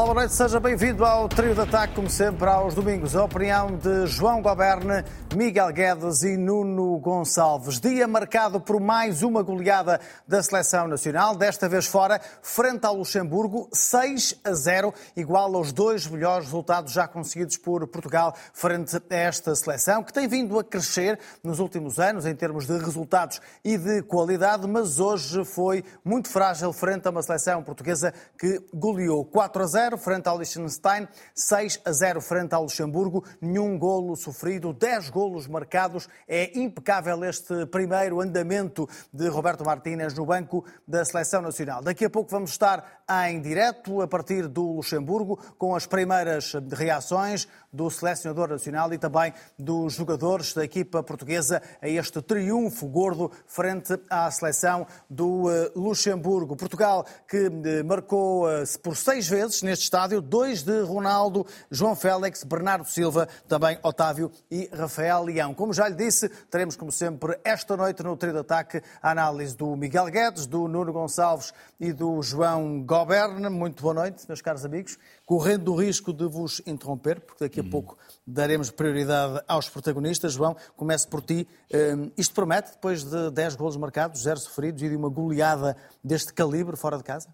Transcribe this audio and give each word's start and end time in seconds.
Olá, 0.00 0.14
boa 0.14 0.20
noite, 0.22 0.34
seja 0.34 0.58
bem-vindo 0.58 1.04
ao 1.04 1.28
Trio 1.28 1.54
de 1.54 1.60
Ataque, 1.60 1.94
como 1.94 2.08
sempre, 2.08 2.48
aos 2.48 2.74
domingos. 2.74 3.14
A 3.14 3.22
opinião 3.22 3.76
de 3.76 4.06
João 4.06 4.40
Goberne, 4.40 5.04
Miguel 5.36 5.70
Guedes 5.74 6.22
e 6.22 6.38
Nuno 6.38 6.98
Gonçalves. 6.98 7.78
Dia 7.78 8.08
marcado 8.08 8.58
por 8.62 8.80
mais 8.80 9.22
uma 9.22 9.42
goleada 9.42 10.00
da 10.26 10.42
Seleção 10.42 10.88
Nacional, 10.88 11.36
desta 11.36 11.68
vez 11.68 11.84
fora, 11.84 12.18
frente 12.40 12.86
ao 12.86 12.96
Luxemburgo, 12.96 13.68
6 13.74 14.40
a 14.42 14.54
0, 14.54 14.94
igual 15.14 15.54
aos 15.54 15.70
dois 15.70 16.06
melhores 16.06 16.46
resultados 16.46 16.94
já 16.94 17.06
conseguidos 17.06 17.58
por 17.58 17.86
Portugal 17.86 18.34
frente 18.54 18.96
a 18.96 19.14
esta 19.14 19.54
seleção, 19.54 20.02
que 20.02 20.14
tem 20.14 20.26
vindo 20.26 20.58
a 20.58 20.64
crescer 20.64 21.18
nos 21.44 21.58
últimos 21.58 22.00
anos 22.00 22.24
em 22.24 22.34
termos 22.34 22.66
de 22.66 22.72
resultados 22.78 23.38
e 23.62 23.76
de 23.76 24.00
qualidade, 24.04 24.66
mas 24.66 24.98
hoje 24.98 25.44
foi 25.44 25.84
muito 26.02 26.30
frágil 26.30 26.72
frente 26.72 27.06
a 27.06 27.10
uma 27.10 27.22
seleção 27.22 27.62
portuguesa 27.62 28.14
que 28.38 28.64
goleou 28.72 29.26
4 29.26 29.62
a 29.62 29.66
0 29.66 29.89
0 29.90 29.98
frente 29.98 30.28
ao 30.28 30.38
Liechtenstein, 30.38 31.08
6 31.34 31.80
a 31.84 31.92
0 31.92 32.20
frente 32.20 32.54
ao 32.54 32.62
Luxemburgo, 32.62 33.24
nenhum 33.40 33.76
golo 33.76 34.14
sofrido, 34.14 34.72
10 34.72 35.10
golos 35.10 35.48
marcados. 35.48 36.08
É 36.28 36.56
impecável 36.56 37.24
este 37.24 37.66
primeiro 37.66 38.20
andamento 38.20 38.88
de 39.12 39.26
Roberto 39.28 39.64
Martínez 39.64 40.14
no 40.14 40.24
banco 40.24 40.64
da 40.86 41.04
Seleção 41.04 41.42
Nacional. 41.42 41.82
Daqui 41.82 42.04
a 42.04 42.10
pouco 42.10 42.30
vamos 42.30 42.50
estar 42.50 43.02
em 43.26 43.40
direto 43.40 44.00
a 44.00 44.06
partir 44.06 44.46
do 44.46 44.74
Luxemburgo 44.74 45.36
com 45.58 45.74
as 45.74 45.86
primeiras 45.86 46.52
reações 46.72 47.48
do 47.72 47.90
selecionador 47.90 48.48
nacional 48.48 48.92
e 48.92 48.98
também 48.98 49.32
dos 49.58 49.94
jogadores 49.94 50.52
da 50.54 50.64
equipa 50.64 51.02
portuguesa 51.02 51.62
a 51.80 51.88
este 51.88 52.20
triunfo 52.22 52.86
gordo 52.86 53.30
frente 53.46 53.98
à 54.08 54.30
seleção 54.30 54.86
do 55.08 55.50
eh, 55.50 55.70
Luxemburgo. 55.74 56.56
Portugal 56.56 57.04
que 57.28 57.50
eh, 57.64 57.82
marcou 57.82 58.50
eh, 58.50 58.64
por 58.82 58.96
seis 58.96 59.28
vezes 59.28 59.62
neste 59.70 59.84
estádio, 59.84 60.20
dois 60.20 60.64
de 60.64 60.80
Ronaldo, 60.82 61.46
João 61.70 61.94
Félix, 61.94 62.42
Bernardo 62.42 62.88
Silva, 62.88 63.28
também 63.46 63.78
Otávio 63.84 64.32
e 64.50 64.68
Rafael 64.72 65.22
Leão. 65.22 65.54
Como 65.54 65.72
já 65.72 65.88
lhe 65.88 65.94
disse, 65.94 66.28
teremos 66.50 66.74
como 66.74 66.90
sempre 66.90 67.38
esta 67.44 67.76
noite 67.76 68.02
no 68.02 68.16
trio 68.16 68.32
de 68.32 68.40
ataque 68.40 68.82
a 69.00 69.12
análise 69.12 69.56
do 69.56 69.76
Miguel 69.76 70.06
Guedes, 70.06 70.46
do 70.46 70.66
Nuno 70.66 70.92
Gonçalves 70.92 71.54
e 71.78 71.92
do 71.92 72.20
João 72.20 72.82
Goberne. 72.82 73.48
Muito 73.48 73.80
boa 73.80 73.94
noite, 73.94 74.24
meus 74.26 74.42
caros 74.42 74.64
amigos 74.64 74.98
correndo 75.30 75.72
o 75.72 75.76
risco 75.76 76.12
de 76.12 76.26
vos 76.26 76.60
interromper, 76.66 77.20
porque 77.20 77.44
daqui 77.44 77.60
a 77.60 77.62
uhum. 77.62 77.70
pouco 77.70 77.96
daremos 78.26 78.68
prioridade 78.68 79.40
aos 79.46 79.68
protagonistas. 79.68 80.32
João, 80.32 80.56
começo 80.76 81.06
por 81.06 81.22
ti. 81.22 81.46
Hum, 81.72 82.10
isto 82.16 82.34
promete, 82.34 82.72
depois 82.72 83.04
de 83.04 83.30
10 83.30 83.54
golos 83.54 83.76
marcados, 83.76 84.22
0 84.22 84.40
sofridos 84.40 84.82
e 84.82 84.88
de 84.88 84.96
uma 84.96 85.08
goleada 85.08 85.76
deste 86.02 86.32
calibre 86.32 86.76
fora 86.76 86.96
de 86.96 87.04
casa? 87.04 87.28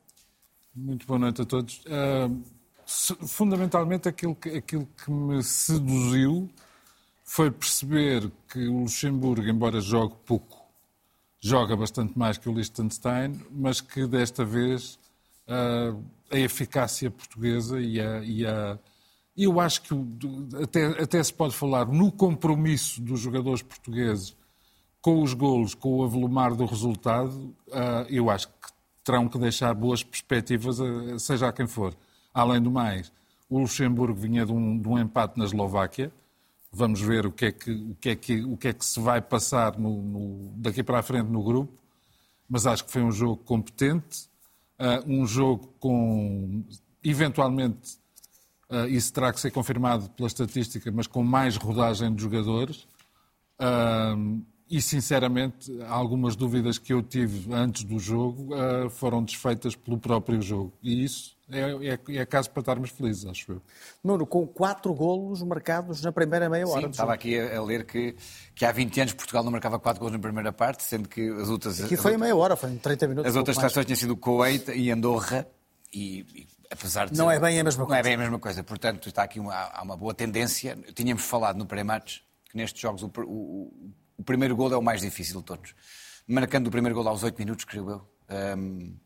Muito 0.76 1.06
boa 1.06 1.18
noite 1.18 1.40
a 1.40 1.44
todos. 1.46 1.80
Uh, 1.86 3.26
fundamentalmente, 3.26 4.10
aquilo 4.10 4.34
que, 4.34 4.50
aquilo 4.50 4.86
que 5.02 5.10
me 5.10 5.42
seduziu 5.42 6.50
foi 7.24 7.50
perceber 7.50 8.30
que 8.46 8.68
o 8.68 8.80
Luxemburgo, 8.80 9.48
embora 9.48 9.80
jogue 9.80 10.14
pouco, 10.26 10.66
joga 11.40 11.74
bastante 11.74 12.18
mais 12.18 12.36
que 12.36 12.46
o 12.46 12.52
Liechtenstein, 12.52 13.40
mas 13.50 13.80
que 13.80 14.06
desta 14.06 14.44
vez 14.44 14.98
uh, 15.48 15.98
a 16.30 16.38
eficácia 16.38 17.10
portuguesa 17.10 17.80
e 17.80 17.98
a, 17.98 18.22
e 18.22 18.44
a 18.44 18.78
eu 19.34 19.58
acho 19.58 19.80
que 19.80 19.94
até, 20.62 21.02
até 21.02 21.22
se 21.22 21.32
pode 21.32 21.54
falar 21.54 21.86
no 21.86 22.12
compromisso 22.12 23.00
dos 23.00 23.20
jogadores 23.20 23.62
portugueses 23.62 24.36
com 25.00 25.22
os 25.22 25.32
golos, 25.32 25.74
com 25.74 25.96
o 25.96 26.04
avolumar 26.04 26.54
do 26.54 26.66
resultado, 26.66 27.54
uh, 27.68 28.06
eu 28.10 28.28
acho 28.28 28.48
que 28.48 28.75
terão 29.06 29.28
que 29.28 29.38
deixar 29.38 29.72
boas 29.72 30.02
perspectivas, 30.02 30.80
a, 30.80 31.18
seja 31.20 31.48
a 31.48 31.52
quem 31.52 31.68
for. 31.68 31.96
Além 32.34 32.60
do 32.60 32.72
mais, 32.72 33.12
o 33.48 33.60
Luxemburgo 33.60 34.18
vinha 34.18 34.44
de 34.44 34.50
um, 34.50 34.76
de 34.76 34.88
um 34.88 34.98
empate 34.98 35.38
na 35.38 35.44
Eslováquia. 35.44 36.12
Vamos 36.72 37.00
ver 37.00 37.24
o 37.24 37.30
que 37.30 37.46
é 37.46 37.52
que, 37.52 37.70
o 37.70 37.94
que, 38.00 38.08
é 38.10 38.16
que, 38.16 38.44
o 38.44 38.56
que, 38.56 38.68
é 38.68 38.72
que 38.72 38.84
se 38.84 38.98
vai 38.98 39.22
passar 39.22 39.78
no, 39.78 40.02
no, 40.02 40.52
daqui 40.56 40.82
para 40.82 40.98
a 40.98 41.02
frente 41.04 41.28
no 41.28 41.42
grupo. 41.42 41.72
Mas 42.48 42.66
acho 42.66 42.84
que 42.84 42.90
foi 42.90 43.02
um 43.02 43.12
jogo 43.12 43.36
competente, 43.44 44.28
uh, 44.80 45.08
um 45.08 45.24
jogo 45.24 45.72
com, 45.78 46.64
eventualmente, 47.02 47.98
uh, 48.68 48.86
isso 48.88 49.12
terá 49.12 49.32
que 49.32 49.40
ser 49.40 49.52
confirmado 49.52 50.10
pela 50.10 50.26
estatística, 50.26 50.90
mas 50.90 51.06
com 51.06 51.22
mais 51.22 51.56
rodagem 51.56 52.12
de 52.12 52.22
jogadores. 52.22 52.88
Uh, 53.60 54.42
e, 54.68 54.82
sinceramente, 54.82 55.70
algumas 55.84 56.34
dúvidas 56.34 56.76
que 56.76 56.92
eu 56.92 57.02
tive 57.02 57.52
antes 57.52 57.84
do 57.84 57.98
jogo 57.98 58.54
uh, 58.54 58.90
foram 58.90 59.22
desfeitas 59.22 59.76
pelo 59.76 59.96
próprio 59.96 60.42
jogo. 60.42 60.72
E 60.82 61.04
isso 61.04 61.36
é, 61.48 61.60
é, 61.60 62.16
é, 62.16 62.26
caso 62.26 62.50
para 62.50 62.60
estarmos 62.60 62.90
felizes, 62.90 63.24
acho 63.24 63.52
eu. 63.52 63.62
Nuno, 64.02 64.26
com 64.26 64.44
quatro 64.44 64.92
golos 64.92 65.40
marcados 65.42 66.02
na 66.02 66.10
primeira 66.10 66.50
meia 66.50 66.66
hora. 66.66 66.82
Sim, 66.82 66.90
estava 66.90 67.14
aqui 67.14 67.38
a, 67.38 67.58
a, 67.58 67.62
ler 67.62 67.84
que, 67.86 68.16
que 68.54 68.64
há 68.64 68.72
20 68.72 69.00
anos 69.00 69.12
Portugal 69.12 69.44
não 69.44 69.52
marcava 69.52 69.78
quatro 69.78 70.00
golos 70.00 70.14
na 70.14 70.18
primeira 70.18 70.52
parte, 70.52 70.82
sendo 70.82 71.08
que 71.08 71.28
as 71.30 71.48
outras... 71.48 71.84
Aqui 71.84 71.96
foi 71.96 72.14
a 72.14 72.18
meia 72.18 72.34
hora, 72.34 72.56
foi 72.56 72.70
em 72.70 72.78
30 72.78 73.06
minutos. 73.06 73.30
As 73.30 73.36
outras 73.36 73.56
seleções 73.56 73.86
tinham 73.86 73.96
sido 73.96 74.16
Kuwait 74.16 74.72
e 74.72 74.90
Andorra, 74.90 75.46
e, 75.94 76.26
e 76.34 76.46
apesar 76.68 77.08
de... 77.08 77.16
Não 77.16 77.28
ser, 77.28 77.36
é 77.36 77.38
bem 77.38 77.60
a 77.60 77.62
mesma 77.62 77.82
não 77.82 77.86
coisa. 77.86 77.94
Não 77.94 78.00
é 78.00 78.02
bem 78.02 78.14
a 78.14 78.18
mesma 78.18 78.38
coisa, 78.40 78.64
portanto 78.64 79.08
está 79.08 79.22
aqui 79.22 79.38
uma, 79.38 79.54
há 79.54 79.82
uma 79.84 79.96
boa 79.96 80.12
tendência. 80.12 80.76
Tínhamos 80.96 81.22
falado 81.22 81.56
no 81.56 81.66
pré-match 81.66 82.18
que 82.50 82.56
nestes 82.56 82.80
jogos 82.80 83.04
o, 83.04 83.10
o 83.24 83.72
o 83.76 84.05
primeiro 84.22 84.56
gol 84.56 84.72
é 84.72 84.76
o 84.76 84.82
mais 84.82 85.00
difícil 85.00 85.38
de 85.38 85.44
todos. 85.44 85.74
Marcando 86.26 86.66
o 86.66 86.70
primeiro 86.70 86.94
gol 86.94 87.06
aos 87.08 87.22
8 87.22 87.38
minutos, 87.38 87.64
creio 87.64 87.90
eu, 87.90 88.08
um, 88.58 88.96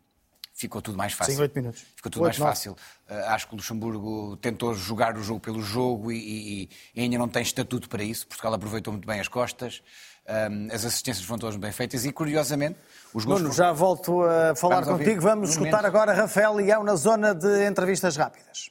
ficou 0.55 0.81
tudo 0.81 0.97
mais 0.97 1.13
fácil. 1.13 1.35
Sim, 1.35 1.41
8 1.41 1.55
minutos. 1.55 1.85
Ficou 1.97 2.11
tudo 2.11 2.23
8, 2.23 2.39
mais 2.39 2.39
9. 2.39 2.51
fácil. 2.51 2.73
Uh, 3.09 3.29
acho 3.29 3.47
que 3.47 3.55
o 3.55 3.57
Luxemburgo 3.57 4.37
tentou 4.37 4.75
jogar 4.75 5.17
o 5.17 5.23
jogo 5.23 5.41
pelo 5.41 5.63
jogo 5.63 6.13
e, 6.13 6.17
e, 6.17 6.69
e, 6.95 7.01
ainda 7.03 7.19
não 7.19 7.29
tem 7.29 7.43
estatuto 7.43 7.89
para 7.89 8.03
isso. 8.03 8.27
Portugal 8.27 8.55
aproveitou 8.55 8.93
muito 8.93 9.07
bem 9.07 9.21
as 9.21 9.29
costas. 9.29 9.83
Um, 10.29 10.69
as 10.73 10.85
assistências 10.85 11.25
foram 11.27 11.41
todas 11.41 11.57
bem 11.57 11.73
feitas 11.73 12.05
e, 12.05 12.13
curiosamente, 12.13 12.79
os 13.13 13.25
gols. 13.25 13.41
Nuno, 13.41 13.55
já 13.55 13.73
volto 13.73 14.23
a 14.23 14.55
falar 14.55 14.83
Vamos 14.83 15.01
contigo. 15.01 15.21
Vamos 15.21 15.51
escutar 15.51 15.79
momento. 15.79 15.87
agora 15.87 16.13
Rafael 16.13 16.55
Leão 16.55 16.85
na 16.85 16.95
zona 16.95 17.35
de 17.35 17.67
entrevistas 17.67 18.17
rápidas. 18.17 18.71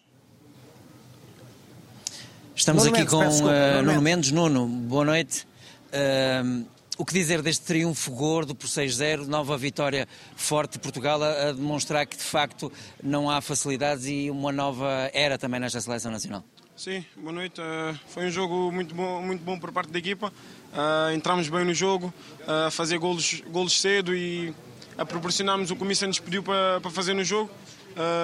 Estamos 2.56 2.84
Nuno 2.84 2.96
aqui 2.96 3.16
Mendes, 3.16 3.42
com 3.42 3.46
uh, 3.46 3.82
Nuno 3.84 4.02
Mendes. 4.02 4.32
Nuno, 4.32 4.68
boa 4.68 5.06
noite. 5.06 5.48
Uh, 5.90 6.66
o 6.98 7.06
que 7.06 7.14
dizer 7.14 7.42
deste 7.42 7.66
triunfo 7.66 8.12
gordo 8.12 8.54
por 8.54 8.68
6-0, 8.68 9.26
nova 9.26 9.58
vitória 9.58 10.06
forte 10.36 10.74
de 10.74 10.80
Portugal 10.80 11.24
a, 11.24 11.48
a, 11.48 11.52
demonstrar 11.54 12.06
que 12.06 12.18
de 12.18 12.24
facto 12.24 12.70
não 13.02 13.30
há 13.30 13.40
facilidades 13.40 14.06
e 14.06 14.30
uma 14.30 14.52
nova 14.52 15.10
era 15.14 15.38
também 15.38 15.62
nesta 15.62 15.80
seleção 15.80 16.12
nacional? 16.12 16.44
Sim, 16.76 17.06
boa 17.18 17.32
noite. 17.32 17.60
Uh, 17.60 17.98
foi 18.08 18.26
um 18.26 18.30
jogo 18.30 18.72
muito 18.72 18.94
bom, 18.94 19.22
muito 19.22 19.44
bom 19.44 19.58
por 19.58 19.72
parte 19.72 19.92
da 19.92 20.00
equipa. 20.00 20.28
Uh, 20.74 21.14
entramos 21.14 21.48
bem 21.48 21.64
no 21.64 21.74
jogo, 21.74 22.14
a 22.46 22.68
uh, 22.68 22.72
fazer 22.72 22.98
golos, 22.98 23.42
golos 23.48 23.80
cedo 23.80 24.14
e 24.14 24.54
a 24.98 25.06
proporcionarmos 25.06 25.72
o 25.72 25.76
que 25.78 25.84
o 25.84 25.86
Missa 25.86 26.06
nos 26.06 26.20
pediu 26.20 26.44
para, 26.44 26.82
para 26.82 26.92
fazer 26.92 27.14
no 27.14 27.24
jogo. 27.24 27.50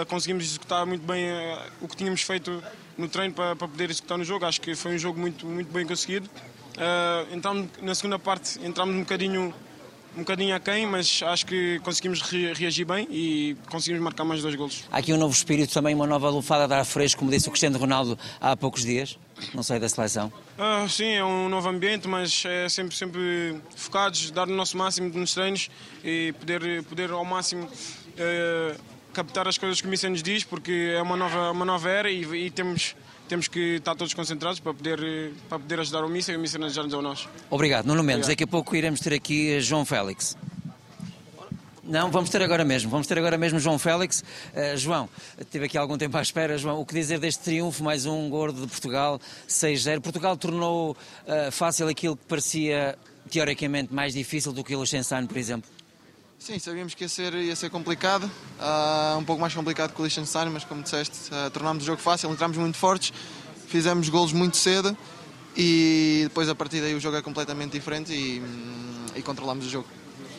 Conseguimos 0.07 0.45
executar 0.45 0.85
muito 0.85 1.05
bem 1.05 1.27
o 1.81 1.87
que 1.87 1.97
tínhamos 1.97 2.21
feito 2.21 2.63
no 2.97 3.09
treino 3.09 3.33
para, 3.33 3.57
para, 3.57 3.67
poder 3.67 3.89
executar 3.89 4.17
no 4.17 4.23
jogo. 4.23 4.45
Acho 4.45 4.61
que 4.61 4.73
foi 4.73 4.95
um 4.95 4.97
jogo 4.97 5.19
muito, 5.19 5.45
muito 5.45 5.71
bem 5.71 5.85
conseguido. 5.85 6.29
Uh, 6.75 7.34
entramos, 7.34 7.69
na 7.81 7.95
segunda 7.95 8.19
parte 8.19 8.60
entramos 8.62 8.95
um 8.95 9.00
bocadinho, 9.00 9.54
um 10.16 10.19
bocadinho 10.19 10.54
aquém, 10.54 10.86
mas 10.86 11.22
acho 11.24 11.45
que 11.45 11.80
conseguimos 11.80 12.22
re 12.22 12.54
reagir 12.54 12.86
bem 12.86 13.07
e 13.10 13.56
conseguimos 13.69 14.04
marcar 14.04 14.25
mais 14.25 14.42
dois 14.42 14.56
golos. 14.56 14.83
Há 14.92 14.98
aqui 14.98 15.13
um 15.13 15.18
novo 15.18 15.33
espírito 15.33 15.74
também, 15.74 15.95
uma 15.95 16.06
nova 16.06 16.30
lufada 16.30 16.68
de 16.68 16.74
ar 16.74 16.86
fresco, 16.86 17.19
como 17.19 17.31
disse 17.31 17.48
o 17.48 17.51
Cristiano 17.51 17.77
Ronaldo 17.77 18.19
há 18.42 18.57
poucos 18.57 18.83
dias, 18.83 19.18
não 19.54 19.63
sei 19.63 19.80
da 19.80 19.88
seleção. 19.88 20.31
Uh, 20.57 20.88
sim, 20.89 21.13
é 21.13 21.24
um 21.24 21.48
novo 21.48 21.69
ambiente, 21.69 22.07
mas 22.07 22.44
é 22.45 22.68
sempre, 22.68 22.95
sempre 22.95 23.57
focados, 23.75 24.31
dar 24.31 24.48
o 24.48 24.51
nosso 24.51 24.78
máximo 24.78 25.10
nos 25.18 25.33
treinos 25.33 25.69
e 26.04 26.33
poder, 26.39 26.83
poder 26.83 27.12
ao 27.12 27.24
máximo 27.24 27.66
uh, 27.66 28.81
captar 29.13 29.48
as 29.48 29.57
coisas 29.57 29.80
que 29.80 29.88
o 29.88 29.89
Missa 29.89 30.10
nos 30.10 30.21
diz, 30.21 30.44
porque 30.44 30.94
é 30.94 31.01
uma 31.01 31.16
nova, 31.16 31.51
uma 31.51 31.63
nova 31.63 31.89
era 31.89 32.12
e, 32.12 32.21
e 32.48 32.50
temos 32.51 32.95
temos 33.27 33.48
que 33.48 33.75
estar 33.75 33.95
todos 33.95 34.13
concentrados 34.13 34.60
para 34.60 34.74
poder, 34.74 35.33
para 35.50 35.60
poder 35.60 35.80
ajudar 35.80 36.04
o 36.04 36.10
Missa 36.10 36.31
e 36.31 36.38
o 36.38 36.39
Missa 36.39 36.57
ajudar-nos 36.63 36.94
a 36.94 37.01
nós. 37.01 37.30
Obrigado. 37.50 37.86
Nuno 37.86 38.04
Mendes, 38.04 38.27
daqui 38.27 38.44
a 38.44 38.48
pouco 38.48 38.75
iremos 38.75 39.00
ter 39.00 39.13
aqui 39.13 39.60
João 39.60 39.86
Félix. 39.86 40.38
Não, 41.88 42.10
vamos 42.10 42.31
ter 42.31 42.42
agora 42.42 42.66
mesmo. 42.66 42.89
Vamos 42.89 43.06
ter 43.06 43.18
agora 43.18 43.38
mesmo 43.38 43.60
João 43.60 43.77
Félix. 43.77 44.22
Uh, 44.22 44.75
João, 44.75 45.07
tive 45.51 45.66
aqui 45.66 45.77
algum 45.77 45.98
tempo 45.98 46.18
à 46.18 46.22
espera. 46.22 46.57
João, 46.57 46.80
o 46.81 46.86
que 46.86 46.95
dizer 46.95 47.19
deste 47.19 47.44
triunfo? 47.44 47.83
Mais 47.83 48.07
um 48.07 48.27
gordo 48.27 48.62
de 48.62 48.68
Portugal, 48.68 49.22
6-0. 49.48 50.01
Portugal 50.01 50.36
tornou 50.36 50.92
uh, 50.92 51.51
fácil 51.51 51.88
aquilo 51.88 52.18
que 52.18 52.25
parecia 52.25 52.98
teoricamente 53.30 53.94
mais 53.94 54.13
difícil 54.13 54.51
do 54.51 54.63
que 54.63 54.75
o 54.75 54.80
Liechtenstein, 54.80 55.28
por 55.28 55.38
exemplo? 55.38 55.69
Sim, 56.45 56.59
sabíamos 56.59 56.94
que 56.94 57.03
ia 57.03 57.09
ser, 57.09 57.33
ia 57.33 57.56
ser 57.56 57.71
complicado, 57.71 58.25
uh, 58.59 59.18
um 59.18 59.24
pouco 59.24 59.42
mais 59.42 59.51
complicado 59.51 59.95
que 59.95 60.00
o 60.00 60.03
Liechtenstein, 60.03 60.51
mas 60.51 60.63
como 60.63 60.83
disseste, 60.83 61.33
uh, 61.33 61.50
tornámos 61.50 61.81
o 61.81 61.88
jogo 61.88 62.00
fácil, 62.00 62.31
entramos 62.31 62.56
muito 62.56 62.77
fortes, 62.77 63.12
fizemos 63.68 64.09
golos 64.09 64.31
muito 64.31 64.56
cedo 64.56 64.95
e 65.57 66.21
depois 66.25 66.47
a 66.47 66.53
partir 66.53 66.81
daí 66.81 66.94
o 66.94 67.00
jogo 67.00 67.18
é 67.18 67.21
completamente 67.24 67.71
diferente 67.71 68.13
e, 68.13 68.44
e 69.15 69.24
controlamos 69.24 69.65
o 69.65 69.69
jogo. 69.71 69.88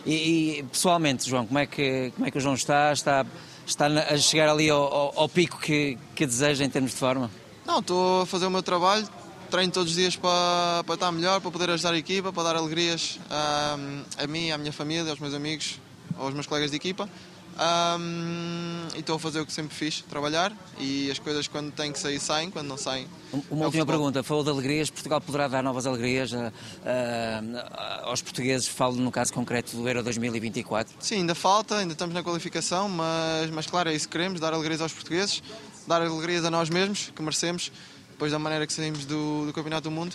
E, 0.06 0.60
e, 0.60 0.62
pessoalmente, 0.62 1.28
João, 1.28 1.44
como 1.44 1.58
é, 1.58 1.66
que, 1.66 2.12
como 2.14 2.24
é 2.24 2.30
que 2.30 2.38
o 2.38 2.40
João 2.40 2.54
está? 2.54 2.92
Está 2.92 3.26
está 3.66 3.86
a 3.86 4.16
chegar 4.16 4.48
ali 4.48 4.70
ao, 4.70 4.82
ao, 4.82 5.12
ao 5.22 5.28
pico 5.28 5.58
que, 5.58 5.98
que 6.14 6.24
deseja 6.24 6.64
em 6.64 6.70
termos 6.70 6.92
de 6.92 6.98
forma? 6.98 7.28
Não, 7.66 7.80
estou 7.80 8.22
a 8.22 8.26
fazer 8.26 8.46
o 8.46 8.50
meu 8.50 8.62
trabalho, 8.62 9.08
treino 9.50 9.72
todos 9.72 9.90
os 9.90 9.96
dias 9.96 10.14
para, 10.14 10.84
para 10.84 10.94
estar 10.94 11.10
melhor, 11.10 11.40
para 11.40 11.50
poder 11.50 11.70
ajudar 11.70 11.94
a 11.94 11.98
equipa, 11.98 12.32
para 12.32 12.44
dar 12.44 12.54
alegrias 12.54 13.18
a, 13.28 13.76
a 14.18 14.26
mim, 14.28 14.52
à 14.52 14.56
minha 14.56 14.72
família, 14.72 15.10
aos 15.10 15.18
meus 15.18 15.34
amigos, 15.34 15.80
aos 16.18 16.34
meus 16.34 16.46
colegas 16.46 16.70
de 16.70 16.76
equipa. 16.76 17.08
Um, 17.58 18.88
e 18.94 19.00
estou 19.00 19.16
a 19.16 19.18
fazer 19.18 19.40
o 19.40 19.46
que 19.46 19.52
sempre 19.52 19.74
fiz, 19.74 20.02
trabalhar 20.02 20.52
e 20.78 21.10
as 21.10 21.18
coisas 21.18 21.48
quando 21.48 21.72
têm 21.72 21.90
que 21.90 21.98
sair 21.98 22.20
saem, 22.20 22.50
quando 22.50 22.66
não 22.66 22.76
saem. 22.76 23.08
Uma 23.50 23.62
é 23.62 23.66
última 23.66 23.86
pergunta, 23.86 24.22
falou 24.22 24.44
de 24.44 24.50
alegrias, 24.50 24.90
Portugal 24.90 25.22
poderá 25.22 25.48
dar 25.48 25.62
novas 25.62 25.86
alegrias 25.86 26.34
a, 26.34 26.52
a, 26.84 28.10
aos 28.10 28.20
portugueses, 28.20 28.68
falo 28.68 28.96
no 28.96 29.10
caso 29.10 29.32
concreto 29.32 29.74
do 29.74 29.88
Euro 29.88 30.02
2024? 30.02 30.96
Sim, 31.00 31.16
ainda 31.16 31.34
falta, 31.34 31.78
ainda 31.78 31.94
estamos 31.94 32.14
na 32.14 32.22
qualificação, 32.22 32.90
mas, 32.90 33.50
mas 33.50 33.66
claro, 33.66 33.88
é 33.88 33.94
isso 33.94 34.06
que 34.06 34.12
queremos, 34.12 34.38
dar 34.38 34.52
alegrias 34.52 34.82
aos 34.82 34.92
portugueses, 34.92 35.42
dar 35.86 36.02
alegrias 36.02 36.44
a 36.44 36.50
nós 36.50 36.68
mesmos, 36.68 37.10
que 37.16 37.22
merecemos, 37.22 37.72
depois 38.10 38.32
da 38.32 38.38
maneira 38.38 38.66
que 38.66 38.72
saímos 38.72 39.06
do, 39.06 39.46
do 39.46 39.52
Campeonato 39.54 39.88
do 39.88 39.90
Mundo, 39.90 40.14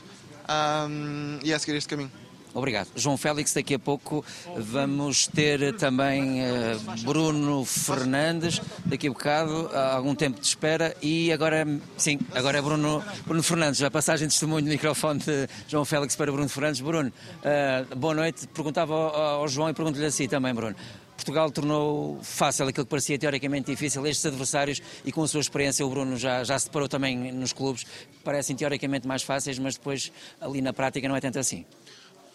um, 0.88 1.40
e 1.44 1.52
é 1.52 1.58
seguir 1.58 1.76
este 1.76 1.90
caminho. 1.90 2.12
Obrigado. 2.54 2.90
João 2.96 3.18
Félix, 3.18 3.54
daqui 3.54 3.76
a 3.76 3.80
pouco 3.80 4.26
vamos 4.58 5.28
ter 5.28 5.74
também 5.76 6.42
uh, 6.42 7.04
Bruno 7.04 7.64
Fernandes, 7.64 8.62
daqui 8.86 9.08
a 9.08 9.12
bocado, 9.12 9.70
há 9.74 9.96
algum 9.96 10.16
tempo 10.16 10.40
de 10.40 10.48
espera, 10.48 10.96
e 11.02 11.32
agora, 11.32 11.66
sim, 11.98 12.20
agora 12.34 12.58
é 12.58 12.62
Bruno, 12.62 13.04
Bruno 13.26 13.44
Fernandes, 13.44 13.82
a 13.82 13.92
passagem 13.92 14.28
de 14.28 14.34
testemunho 14.34 14.64
do 14.64 14.70
microfone 14.70 15.20
de 15.20 15.48
João 15.68 15.86
Félix 15.86 16.16
para 16.16 16.32
Bruno 16.32 16.50
Fernandes. 16.50 16.82
Bruno, 16.82 17.12
uh, 17.12 17.96
boa 17.96 18.14
noite. 18.14 18.48
Perguntava 18.48 18.94
ao, 18.94 19.48
João 19.48 19.70
e 19.70 19.74
pergunto-lhe 19.74 20.06
assim 20.06 20.28
também, 20.28 20.54
Bruno. 20.54 20.76
Portugal 21.16 21.52
tornou 21.52 22.20
fácil 22.24 22.68
aquilo 22.68 22.86
que 22.86 22.90
parecia 22.90 23.18
teoricamente 23.18 23.70
difícil, 23.70 24.06
estes 24.08 24.26
adversários, 24.26 24.82
e 25.06 25.12
com 25.12 25.22
a 25.22 25.28
sua 25.28 25.40
experiência 25.40 25.86
o 25.86 25.90
Bruno 25.90 26.18
já, 26.18 26.44
já 26.44 26.58
se 26.58 26.66
deparou 26.66 26.90
também 26.90 27.32
nos 27.32 27.54
clubes, 27.54 27.86
parecem 28.24 28.56
teoricamente 28.56 29.08
mais 29.08 29.22
fáceis, 29.22 29.60
mas 29.60 29.76
depois 29.76 30.12
ali 30.40 30.62
na 30.62 30.74
prática 30.74 31.08
não 31.08 31.16
é 31.16 31.22
tanto 31.22 31.38
assim. 31.38 31.64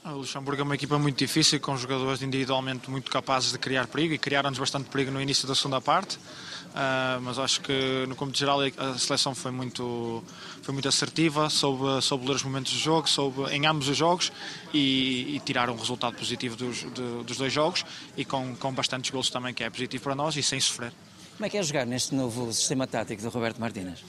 O 0.08 0.18
Luxemburgo 0.18 0.60
é 0.60 0.62
uma 0.62 0.76
equipa 0.76 0.96
muito 1.00 1.18
difícil, 1.18 1.58
com 1.58 1.76
jogadores 1.76 2.22
individualmente 2.22 2.88
muito 2.88 3.10
capazes 3.10 3.50
de 3.50 3.58
criar 3.58 3.88
perigo 3.88 4.14
e 4.14 4.18
criaram-nos 4.18 4.56
bastante 4.56 4.88
perigo 4.88 5.10
no 5.10 5.20
início 5.20 5.48
da 5.48 5.54
segunda 5.54 5.80
parte. 5.80 6.14
Uh, 6.16 7.20
mas 7.22 7.40
acho 7.40 7.60
que 7.60 8.04
no 8.06 8.14
cômputo 8.14 8.38
geral 8.38 8.60
a 8.60 8.96
seleção 8.98 9.34
foi 9.34 9.50
muito, 9.50 10.22
foi 10.62 10.72
muito 10.72 10.86
assertiva, 10.86 11.50
soube, 11.50 12.00
soube 12.02 12.24
ler 12.24 12.36
os 12.36 12.44
momentos 12.44 12.72
do 12.72 12.78
jogo, 12.78 13.08
soube 13.08 13.50
em 13.50 13.66
ambos 13.66 13.88
os 13.88 13.96
jogos 13.96 14.30
e, 14.72 15.34
e 15.34 15.40
tirar 15.44 15.68
um 15.70 15.76
resultado 15.76 16.14
positivo 16.16 16.54
dos, 16.54 16.82
de, 16.82 17.24
dos 17.24 17.36
dois 17.36 17.52
jogos 17.52 17.84
e 18.16 18.24
com, 18.24 18.54
com 18.54 18.72
bastantes 18.72 19.10
gols 19.10 19.28
também, 19.28 19.52
que 19.52 19.64
é 19.64 19.70
positivo 19.70 20.04
para 20.04 20.14
nós 20.14 20.36
e 20.36 20.42
sem 20.42 20.60
sofrer. 20.60 20.92
Como 21.36 21.46
é 21.46 21.50
que 21.50 21.58
é 21.58 21.62
jogar 21.64 21.84
neste 21.84 22.14
novo 22.14 22.52
sistema 22.52 22.86
tático 22.86 23.22
do 23.22 23.28
Roberto 23.28 23.60
Martínez? 23.60 24.04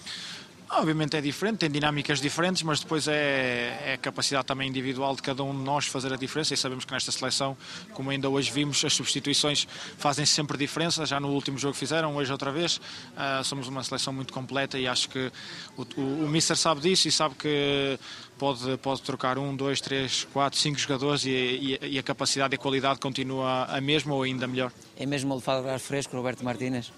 Obviamente 0.70 1.16
é 1.16 1.22
diferente, 1.22 1.60
tem 1.60 1.72
dinâmicas 1.72 2.20
diferentes, 2.20 2.62
mas 2.62 2.82
depois 2.82 3.08
é, 3.08 3.94
é, 3.94 3.98
capacidade 3.98 4.46
também 4.46 4.68
individual 4.68 5.16
de 5.16 5.22
cada 5.22 5.42
um 5.42 5.56
de 5.56 5.64
nós 5.64 5.86
fazer 5.86 6.12
a 6.12 6.18
diferença 6.18 6.54
e 6.54 6.58
sabemos 6.58 6.84
que 6.84 6.92
nesta 6.92 7.10
seleção, 7.12 7.58
como 7.94 8.10
ainda 8.10 8.30
hoje 8.30 8.52
vimos, 8.52 8.84
as 8.84 8.94
substituições 8.94 9.66
fazem 9.98 10.26
sempre 10.26 10.58
diferença, 10.58 11.06
já 11.06 11.22
no 11.22 11.30
último 11.30 11.58
jogo 11.58 11.74
fizeram, 11.74 12.18
hoje 12.18 12.32
outra 12.32 12.52
vez, 12.52 12.78
uh, 12.78 13.44
somos 13.46 13.70
uma 13.70 13.82
seleção 13.82 14.12
muito 14.12 14.34
completa 14.34 14.78
e 14.78 14.88
acho 14.88 15.10
que 15.10 15.32
o, 15.78 15.84
o, 15.96 16.26
o 16.26 16.30
Mister 16.30 16.58
sabe 16.58 16.82
disso 16.82 17.08
e 17.08 17.12
sabe 17.14 17.36
que 17.36 17.98
pode, 18.38 18.78
pode 18.78 19.02
trocar 19.04 19.38
um, 19.38 19.56
dois, 19.56 19.80
três, 19.80 20.26
quatro, 20.34 20.60
cinco 20.60 20.78
jogadores 20.78 21.26
e, 21.26 21.30
e, 21.30 21.80
e 21.94 22.00
a 22.00 22.04
capacidade 22.04 22.54
e 22.54 22.56
a 22.56 22.60
qualidade 22.60 23.00
continua 23.00 23.64
a 23.66 23.80
mesma 23.80 24.14
ou 24.14 24.24
ainda 24.24 24.46
melhor. 24.46 24.72
É 24.98 25.06
mesmo 25.06 25.34
o 25.34 25.40
falar 25.40 25.80
fresco, 25.80 26.16
Roberto 26.16 26.44
Martínez? 26.44 26.92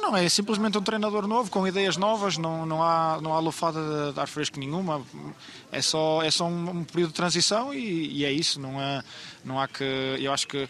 Não, 0.00 0.12
não, 0.12 0.16
é 0.16 0.28
simplesmente 0.28 0.78
um 0.78 0.82
treinador 0.82 1.26
novo, 1.26 1.50
com 1.50 1.66
ideias 1.66 1.96
novas, 1.96 2.38
não, 2.38 2.64
não, 2.64 2.82
há, 2.82 3.18
não 3.20 3.34
há 3.34 3.40
lufada 3.40 4.12
de 4.12 4.20
ar 4.20 4.28
fresco 4.28 4.58
nenhuma, 4.58 5.02
é 5.72 5.82
só, 5.82 6.22
é 6.22 6.30
só 6.30 6.46
um, 6.46 6.70
um 6.70 6.84
período 6.84 7.10
de 7.10 7.14
transição 7.14 7.74
e, 7.74 8.18
e, 8.18 8.24
é 8.24 8.32
isso, 8.32 8.60
não 8.60 8.78
há, 8.78 9.02
não 9.44 9.60
há 9.60 9.66
que. 9.66 9.84
Eu 10.18 10.32
acho 10.32 10.46
que 10.46 10.68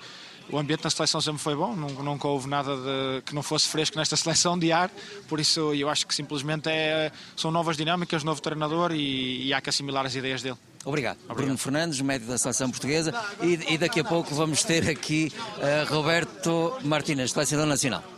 o 0.50 0.58
ambiente 0.58 0.82
na 0.82 0.90
seleção 0.90 1.20
sempre 1.20 1.42
foi 1.42 1.54
bom, 1.54 1.76
nunca 1.76 2.26
houve 2.26 2.48
nada 2.48 2.74
de, 2.74 3.22
que 3.22 3.34
não 3.34 3.42
fosse 3.42 3.68
fresco 3.68 3.98
nesta 3.98 4.16
seleção 4.16 4.58
de 4.58 4.72
ar, 4.72 4.90
por 5.28 5.38
isso 5.38 5.74
eu 5.74 5.88
acho 5.90 6.06
que 6.06 6.14
simplesmente 6.14 6.68
é, 6.70 7.12
são 7.36 7.50
novas 7.50 7.76
dinâmicas, 7.76 8.24
novo 8.24 8.40
treinador 8.40 8.92
e, 8.92 9.46
e 9.46 9.52
há 9.52 9.60
que 9.60 9.68
assimilar 9.68 10.06
as 10.06 10.14
ideias 10.14 10.42
dele. 10.42 10.56
Obrigado. 10.84 11.18
Obrigado. 11.24 11.36
Bruno 11.36 11.58
Fernandes, 11.58 12.00
médio 12.00 12.26
da 12.26 12.38
seleção 12.38 12.70
portuguesa, 12.70 13.12
e, 13.42 13.74
e 13.74 13.78
daqui 13.78 14.00
a 14.00 14.04
pouco 14.04 14.34
vamos 14.34 14.64
ter 14.64 14.88
aqui 14.88 15.30
uh, 15.58 15.94
Roberto 15.94 16.78
Martínez, 16.82 17.32
selecionador 17.32 17.68
nacional. 17.68 18.17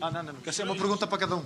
Ah, 0.00 0.10
não, 0.10 0.22
não, 0.22 0.32
não. 0.32 0.40
Essa 0.46 0.62
é 0.62 0.64
uma 0.64 0.76
pergunta 0.76 1.06
para 1.06 1.18
cada 1.18 1.36
um. 1.36 1.44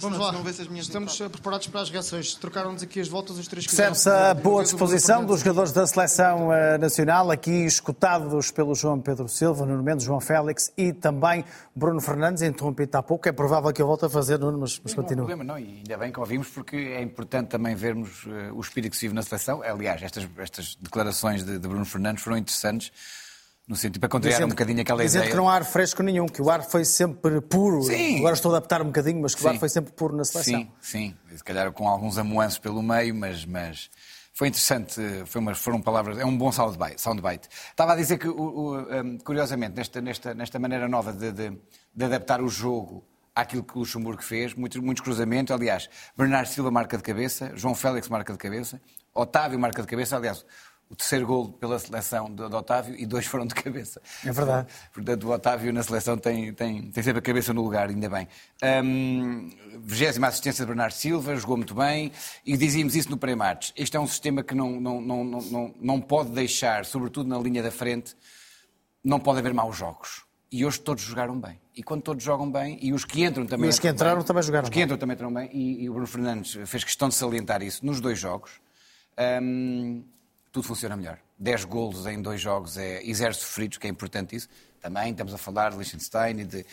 Vamos 0.00 0.18
lá, 0.18 0.34
estamos 0.78 1.20
eh, 1.20 1.28
preparados 1.28 1.66
para 1.68 1.80
as 1.80 1.88
reações. 1.88 2.34
Trocaram-nos 2.34 2.82
aqui 2.82 3.00
as 3.00 3.08
voltas 3.08 3.38
os 3.38 3.48
três 3.48 3.66
Percebe-se 3.66 4.08
a 4.10 4.34
boa 4.34 4.62
disposição 4.62 5.24
dos 5.24 5.40
jogadores 5.40 5.72
da 5.72 5.86
seleção 5.86 6.52
eh, 6.52 6.76
nacional, 6.76 7.30
aqui 7.30 7.64
escutados 7.64 8.50
pelo 8.50 8.74
João 8.74 9.00
Pedro 9.00 9.26
Silva, 9.26 9.64
Nuno 9.64 9.82
Mendes, 9.82 10.04
João 10.04 10.20
Félix 10.20 10.70
e 10.76 10.92
também 10.92 11.44
Bruno 11.74 12.00
Fernandes, 12.00 12.42
interrompido 12.42 12.98
há 12.98 13.02
pouco. 13.02 13.26
É 13.26 13.32
provável 13.32 13.72
que 13.72 13.80
eu 13.80 13.86
volte 13.86 14.04
a 14.04 14.10
fazer, 14.10 14.38
Nuno, 14.38 14.58
mas, 14.58 14.78
mas 14.84 14.92
continua. 14.92 15.26
Não, 15.26 15.26
problema, 15.26 15.44
não, 15.44 15.58
e 15.58 15.78
ainda 15.78 15.96
bem 15.96 16.12
que 16.12 16.20
ouvimos, 16.20 16.48
porque 16.48 16.76
é 16.76 17.00
importante 17.00 17.48
também 17.48 17.74
vermos 17.74 18.26
uh, 18.26 18.54
o 18.54 18.60
espírito 18.60 18.90
que 18.90 18.98
se 18.98 19.06
vive 19.06 19.14
na 19.14 19.22
seleção. 19.22 19.62
Aliás, 19.62 20.02
estas, 20.02 20.28
estas 20.36 20.76
declarações 20.78 21.42
de, 21.42 21.58
de 21.58 21.68
Bruno 21.68 21.86
Fernandes 21.86 22.22
foram 22.22 22.36
interessantes 22.36 22.92
no 23.68 23.76
sentido, 23.76 24.00
para 24.00 24.08
contrariar 24.08 24.42
um 24.44 24.48
bocadinho 24.48 24.80
aquela 24.80 25.02
dizendo 25.02 25.24
ideia. 25.24 25.30
que 25.30 25.36
não 25.36 25.46
há 25.46 25.56
ar 25.56 25.64
fresco 25.64 26.02
nenhum, 26.02 26.26
que 26.26 26.40
o 26.40 26.50
ar 26.50 26.64
foi 26.64 26.86
sempre 26.86 27.38
puro. 27.42 27.82
Sim. 27.82 28.18
Agora 28.18 28.34
estou 28.34 28.50
a 28.54 28.56
adaptar 28.56 28.80
um 28.80 28.86
bocadinho, 28.86 29.20
mas 29.20 29.34
que 29.34 29.42
sim. 29.42 29.46
o 29.46 29.50
ar 29.50 29.58
foi 29.58 29.68
sempre 29.68 29.92
puro 29.92 30.16
na 30.16 30.24
seleção. 30.24 30.60
Sim, 30.80 31.14
sim. 31.28 31.36
Se 31.36 31.44
calhar 31.44 31.70
com 31.72 31.86
alguns 31.86 32.16
amuanços 32.16 32.58
pelo 32.58 32.82
meio, 32.82 33.14
mas, 33.14 33.44
mas 33.44 33.90
foi 34.32 34.48
interessante. 34.48 35.02
Foi 35.26 35.38
uma, 35.42 35.54
foram 35.54 35.82
palavras. 35.82 36.16
É 36.18 36.24
um 36.24 36.36
bom 36.36 36.50
soundbite. 36.50 36.98
soundbite. 36.98 37.46
Estava 37.70 37.92
a 37.92 37.96
dizer 37.96 38.16
que, 38.16 38.28
curiosamente, 39.22 39.76
nesta, 39.76 40.00
nesta, 40.00 40.34
nesta 40.34 40.58
maneira 40.58 40.88
nova 40.88 41.12
de, 41.12 41.30
de, 41.30 41.58
de 41.94 42.04
adaptar 42.04 42.40
o 42.40 42.48
jogo 42.48 43.04
àquilo 43.34 43.62
que 43.62 43.76
o 43.76 43.80
Luxemburgo 43.80 44.22
fez, 44.22 44.54
muitos, 44.54 44.80
muitos 44.80 45.02
cruzamentos. 45.02 45.54
Aliás, 45.54 45.90
Bernardo 46.16 46.48
Silva 46.48 46.70
marca 46.70 46.96
de 46.96 47.02
cabeça, 47.02 47.52
João 47.54 47.74
Félix 47.74 48.08
marca 48.08 48.32
de 48.32 48.38
cabeça, 48.38 48.80
Otávio 49.14 49.58
marca 49.58 49.82
de 49.82 49.88
cabeça. 49.88 50.16
Aliás, 50.16 50.44
o 50.90 50.96
terceiro 50.96 51.26
gol 51.26 51.52
pela 51.52 51.78
seleção 51.78 52.32
de, 52.32 52.48
de, 52.48 52.54
Otávio 52.54 52.94
e 52.98 53.04
dois 53.04 53.26
foram 53.26 53.46
de 53.46 53.54
cabeça. 53.54 54.00
É 54.24 54.32
verdade. 54.32 54.68
Portanto, 54.92 55.24
o 55.24 55.30
Otávio 55.30 55.72
na 55.72 55.82
seleção 55.82 56.16
tem, 56.16 56.52
tem, 56.54 56.90
tem 56.90 57.02
sempre 57.02 57.18
a 57.18 57.22
cabeça 57.22 57.52
no 57.52 57.62
lugar, 57.62 57.88
ainda 57.88 58.08
bem. 58.08 58.26
Um, 58.84 59.50
20 59.80 60.24
assistência 60.24 60.64
de 60.64 60.68
Bernardo 60.68 60.94
Silva, 60.94 61.36
jogou 61.36 61.56
muito 61.56 61.74
bem 61.74 62.10
e 62.44 62.56
dizíamos 62.56 62.96
isso 62.96 63.10
no 63.10 63.18
pré-match. 63.18 63.70
Este 63.76 63.96
é 63.96 64.00
um 64.00 64.06
sistema 64.06 64.42
que 64.42 64.54
não, 64.54 64.80
não, 64.80 65.00
não, 65.00 65.24
não, 65.24 65.74
não 65.78 66.00
pode 66.00 66.30
deixar, 66.30 66.84
sobretudo 66.86 67.28
na 67.28 67.38
linha 67.38 67.62
da 67.62 67.70
frente, 67.70 68.16
não 69.04 69.20
pode 69.20 69.40
haver 69.40 69.52
maus 69.52 69.76
jogos. 69.76 70.26
E 70.50 70.64
hoje 70.64 70.80
todos 70.80 71.02
jogaram 71.02 71.38
bem. 71.38 71.60
E 71.76 71.82
quando 71.82 72.02
todos 72.02 72.24
jogam 72.24 72.50
bem, 72.50 72.78
e 72.80 72.94
os 72.94 73.04
que 73.04 73.22
entram 73.22 73.46
também. 73.46 73.66
E 73.66 73.68
os 73.68 73.78
que 73.78 73.86
entraram 73.86 74.16
bem, 74.16 74.24
também 74.26 74.42
jogaram 74.42 74.64
Os 74.64 74.70
que 74.70 74.80
entram 74.80 74.96
também 74.96 75.14
entraram 75.14 75.34
bem, 75.34 75.50
e, 75.52 75.84
e, 75.84 75.90
o 75.90 75.92
Bruno 75.92 76.06
Fernandes 76.06 76.58
fez 76.66 76.82
questão 76.82 77.10
de 77.10 77.14
salientar 77.14 77.62
isso 77.62 77.84
nos 77.84 78.00
dois 78.00 78.18
jogos. 78.18 78.52
Um, 79.42 80.02
tudo 80.58 80.66
funciona 80.66 80.96
melhor. 80.96 81.18
10 81.38 81.64
golos 81.66 82.06
em 82.06 82.20
dois 82.20 82.40
jogos 82.40 82.76
é 82.76 83.00
exército 83.04 83.46
sofridos, 83.46 83.78
que 83.78 83.86
é 83.86 83.90
importante 83.90 84.34
isso. 84.34 84.48
Também 84.80 85.12
estamos 85.12 85.32
a 85.32 85.38
falar 85.38 85.70
de 85.70 85.76
Liechtenstein 85.76 86.40
e 86.40 86.44
de, 86.44 86.66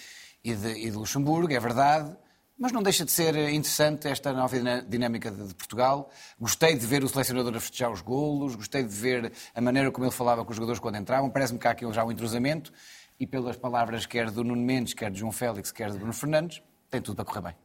e 0.44 0.56
de, 0.56 0.70
e 0.70 0.90
de 0.90 0.98
Luxemburgo, 0.98 1.54
é 1.54 1.60
verdade. 1.60 2.16
Mas 2.58 2.72
não 2.72 2.82
deixa 2.82 3.06
de 3.06 3.12
ser 3.12 3.36
interessante 3.50 4.08
esta 4.08 4.34
nova 4.34 4.58
dinâmica 4.88 5.30
de 5.30 5.54
Portugal. 5.54 6.10
Gostei 6.40 6.74
de 6.76 6.86
ver 6.86 7.04
o 7.04 7.10
selecionador 7.10 7.56
a 7.56 7.60
festejar 7.60 7.92
os 7.92 8.02
golos, 8.02 8.56
gostei 8.56 8.82
de 8.82 8.90
ver 8.96 9.32
a 9.54 9.62
maneira 9.62 9.92
como 9.92 10.06
ele 10.06 10.14
falava 10.14 10.44
com 10.44 10.50
os 10.50 10.56
jogadores 10.56 10.80
quando 10.80 10.98
entravam. 10.98 11.30
Parece-me 11.30 11.60
que 11.60 11.68
há 11.68 11.72
aqui 11.72 11.92
já 11.92 12.04
um 12.04 12.12
entrosamento. 12.12 12.74
E 13.20 13.28
pelas 13.28 13.56
palavras 13.56 14.06
quer 14.08 14.32
do 14.32 14.44
Nuno 14.44 14.62
Mendes, 14.62 14.94
quer 14.96 15.12
de 15.12 15.20
João 15.20 15.32
Félix, 15.32 15.72
quer 15.72 15.92
de 15.92 15.98
Bruno 15.98 16.14
Fernandes, 16.14 16.62
tem 16.90 17.02
tudo 17.02 17.16
para 17.16 17.26
correr 17.26 17.42
bem. 17.42 17.65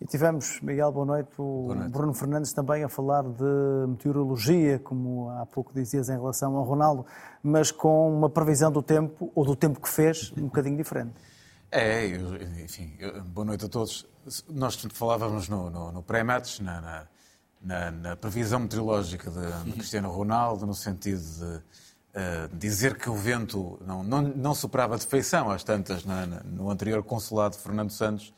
E 0.00 0.06
tivemos, 0.06 0.60
Miguel, 0.60 0.90
boa 0.92 1.06
noite, 1.06 1.30
o 1.38 1.64
boa 1.64 1.74
noite. 1.74 1.90
Bruno 1.90 2.14
Fernandes 2.14 2.52
também 2.52 2.84
a 2.84 2.88
falar 2.88 3.22
de 3.22 3.86
meteorologia, 3.88 4.78
como 4.78 5.30
há 5.30 5.46
pouco 5.46 5.72
dizias 5.72 6.08
em 6.08 6.12
relação 6.12 6.56
ao 6.56 6.64
Ronaldo, 6.64 7.06
mas 7.42 7.70
com 7.70 8.14
uma 8.14 8.28
previsão 8.28 8.70
do 8.70 8.82
tempo, 8.82 9.30
ou 9.34 9.44
do 9.44 9.56
tempo 9.56 9.80
que 9.80 9.88
fez, 9.88 10.32
um 10.36 10.42
bocadinho 10.42 10.76
diferente. 10.76 11.12
É, 11.70 12.06
enfim, 12.62 12.92
boa 13.26 13.46
noite 13.46 13.64
a 13.64 13.68
todos. 13.68 14.06
Nós 14.48 14.76
falávamos 14.92 15.48
no, 15.48 15.70
no, 15.70 15.92
no 15.92 16.02
pré-match, 16.02 16.60
na, 16.60 17.06
na, 17.62 17.90
na, 17.90 18.16
previsão 18.16 18.60
meteorológica 18.60 19.30
de, 19.30 19.64
de, 19.64 19.72
Cristiano 19.72 20.10
Ronaldo, 20.10 20.66
no 20.66 20.74
sentido 20.74 21.22
de 21.22 21.44
uh, 21.44 22.56
dizer 22.56 22.98
que 22.98 23.08
o 23.08 23.14
vento 23.14 23.80
não, 23.86 24.02
não, 24.02 24.20
não 24.20 24.54
superava 24.54 24.98
de 24.98 25.06
feição 25.06 25.50
às 25.50 25.64
tantas 25.64 26.04
no 26.44 26.70
anterior 26.70 27.02
consulado 27.02 27.56
de 27.56 27.62
Fernando 27.62 27.90
Santos 27.90 28.34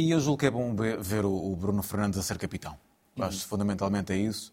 e 0.00 0.10
eu 0.12 0.20
julgo 0.20 0.38
que 0.38 0.46
é 0.46 0.50
bom 0.50 0.74
ver 0.74 1.24
o 1.24 1.54
Bruno 1.54 1.82
Fernandes 1.82 2.18
a 2.18 2.22
ser 2.22 2.38
capitão. 2.38 2.76
Uhum. 3.16 3.24
Acho 3.24 3.38
que 3.38 3.46
fundamentalmente 3.46 4.12
é 4.12 4.16
isso. 4.16 4.52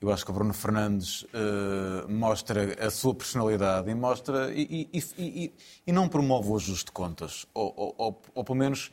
Eu 0.00 0.10
acho 0.12 0.24
que 0.24 0.30
o 0.30 0.34
Bruno 0.34 0.52
Fernandes 0.52 1.22
uh, 1.22 2.08
mostra 2.08 2.86
a 2.86 2.90
sua 2.90 3.14
personalidade 3.14 3.90
e 3.90 3.94
mostra 3.94 4.52
e, 4.52 4.88
e, 4.92 5.04
e, 5.18 5.52
e 5.86 5.92
não 5.92 6.08
promove 6.08 6.48
o 6.48 6.56
ajuste 6.56 6.86
de 6.86 6.92
contas, 6.92 7.46
ou, 7.54 7.72
ou, 7.76 7.94
ou, 7.96 8.22
ou 8.34 8.44
pelo 8.44 8.58
menos 8.58 8.90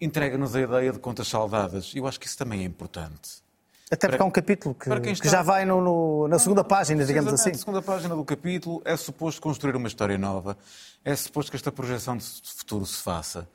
entrega-nos 0.00 0.54
a 0.54 0.60
ideia 0.60 0.92
de 0.92 0.98
contas 0.98 1.28
saldadas. 1.28 1.92
Eu 1.94 2.06
acho 2.06 2.18
que 2.18 2.26
isso 2.26 2.38
também 2.38 2.60
é 2.60 2.64
importante. 2.64 3.42
Até 3.90 4.06
porque 4.06 4.22
é 4.22 4.24
um 4.24 4.30
capítulo 4.30 4.72
que, 4.72 4.88
está... 4.88 5.22
que 5.22 5.28
já 5.28 5.42
vai 5.42 5.64
no, 5.64 5.80
no, 5.80 6.28
na 6.28 6.38
segunda 6.38 6.62
página, 6.62 7.04
digamos 7.04 7.32
assim. 7.32 7.50
Na 7.50 7.58
segunda 7.58 7.82
página 7.82 8.14
do 8.14 8.24
capítulo 8.24 8.80
é 8.84 8.96
suposto 8.96 9.40
construir 9.40 9.74
uma 9.74 9.88
história 9.88 10.16
nova, 10.16 10.56
é 11.04 11.14
suposto 11.16 11.50
que 11.50 11.56
esta 11.56 11.72
projeção 11.72 12.16
de 12.16 12.24
futuro 12.24 12.86
se 12.86 13.02
faça, 13.02 13.48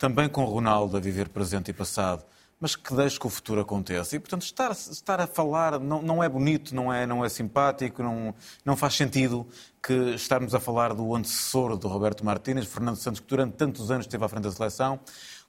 também 0.00 0.30
com 0.30 0.42
Ronaldo 0.46 0.96
a 0.96 1.00
viver 1.00 1.28
presente 1.28 1.70
e 1.70 1.74
passado, 1.74 2.24
mas 2.58 2.74
que 2.74 2.94
deixe 2.94 3.20
que 3.20 3.26
o 3.26 3.30
futuro 3.30 3.60
aconteça. 3.60 4.16
E, 4.16 4.18
portanto, 4.18 4.42
estar, 4.42 4.70
estar 4.70 5.20
a 5.20 5.26
falar 5.26 5.78
não, 5.78 6.00
não 6.00 6.24
é 6.24 6.28
bonito, 6.28 6.74
não 6.74 6.90
é, 6.90 7.06
não 7.06 7.22
é 7.22 7.28
simpático, 7.28 8.02
não, 8.02 8.34
não 8.64 8.76
faz 8.76 8.94
sentido 8.94 9.46
que 9.82 9.92
estarmos 10.14 10.54
a 10.54 10.60
falar 10.60 10.94
do 10.94 11.14
antecessor 11.14 11.76
do 11.76 11.86
Roberto 11.86 12.24
Martínez, 12.24 12.66
Fernando 12.66 12.96
Santos, 12.96 13.20
que 13.20 13.26
durante 13.26 13.56
tantos 13.56 13.90
anos 13.90 14.06
esteve 14.06 14.24
à 14.24 14.28
frente 14.28 14.44
da 14.44 14.52
seleção, 14.52 14.98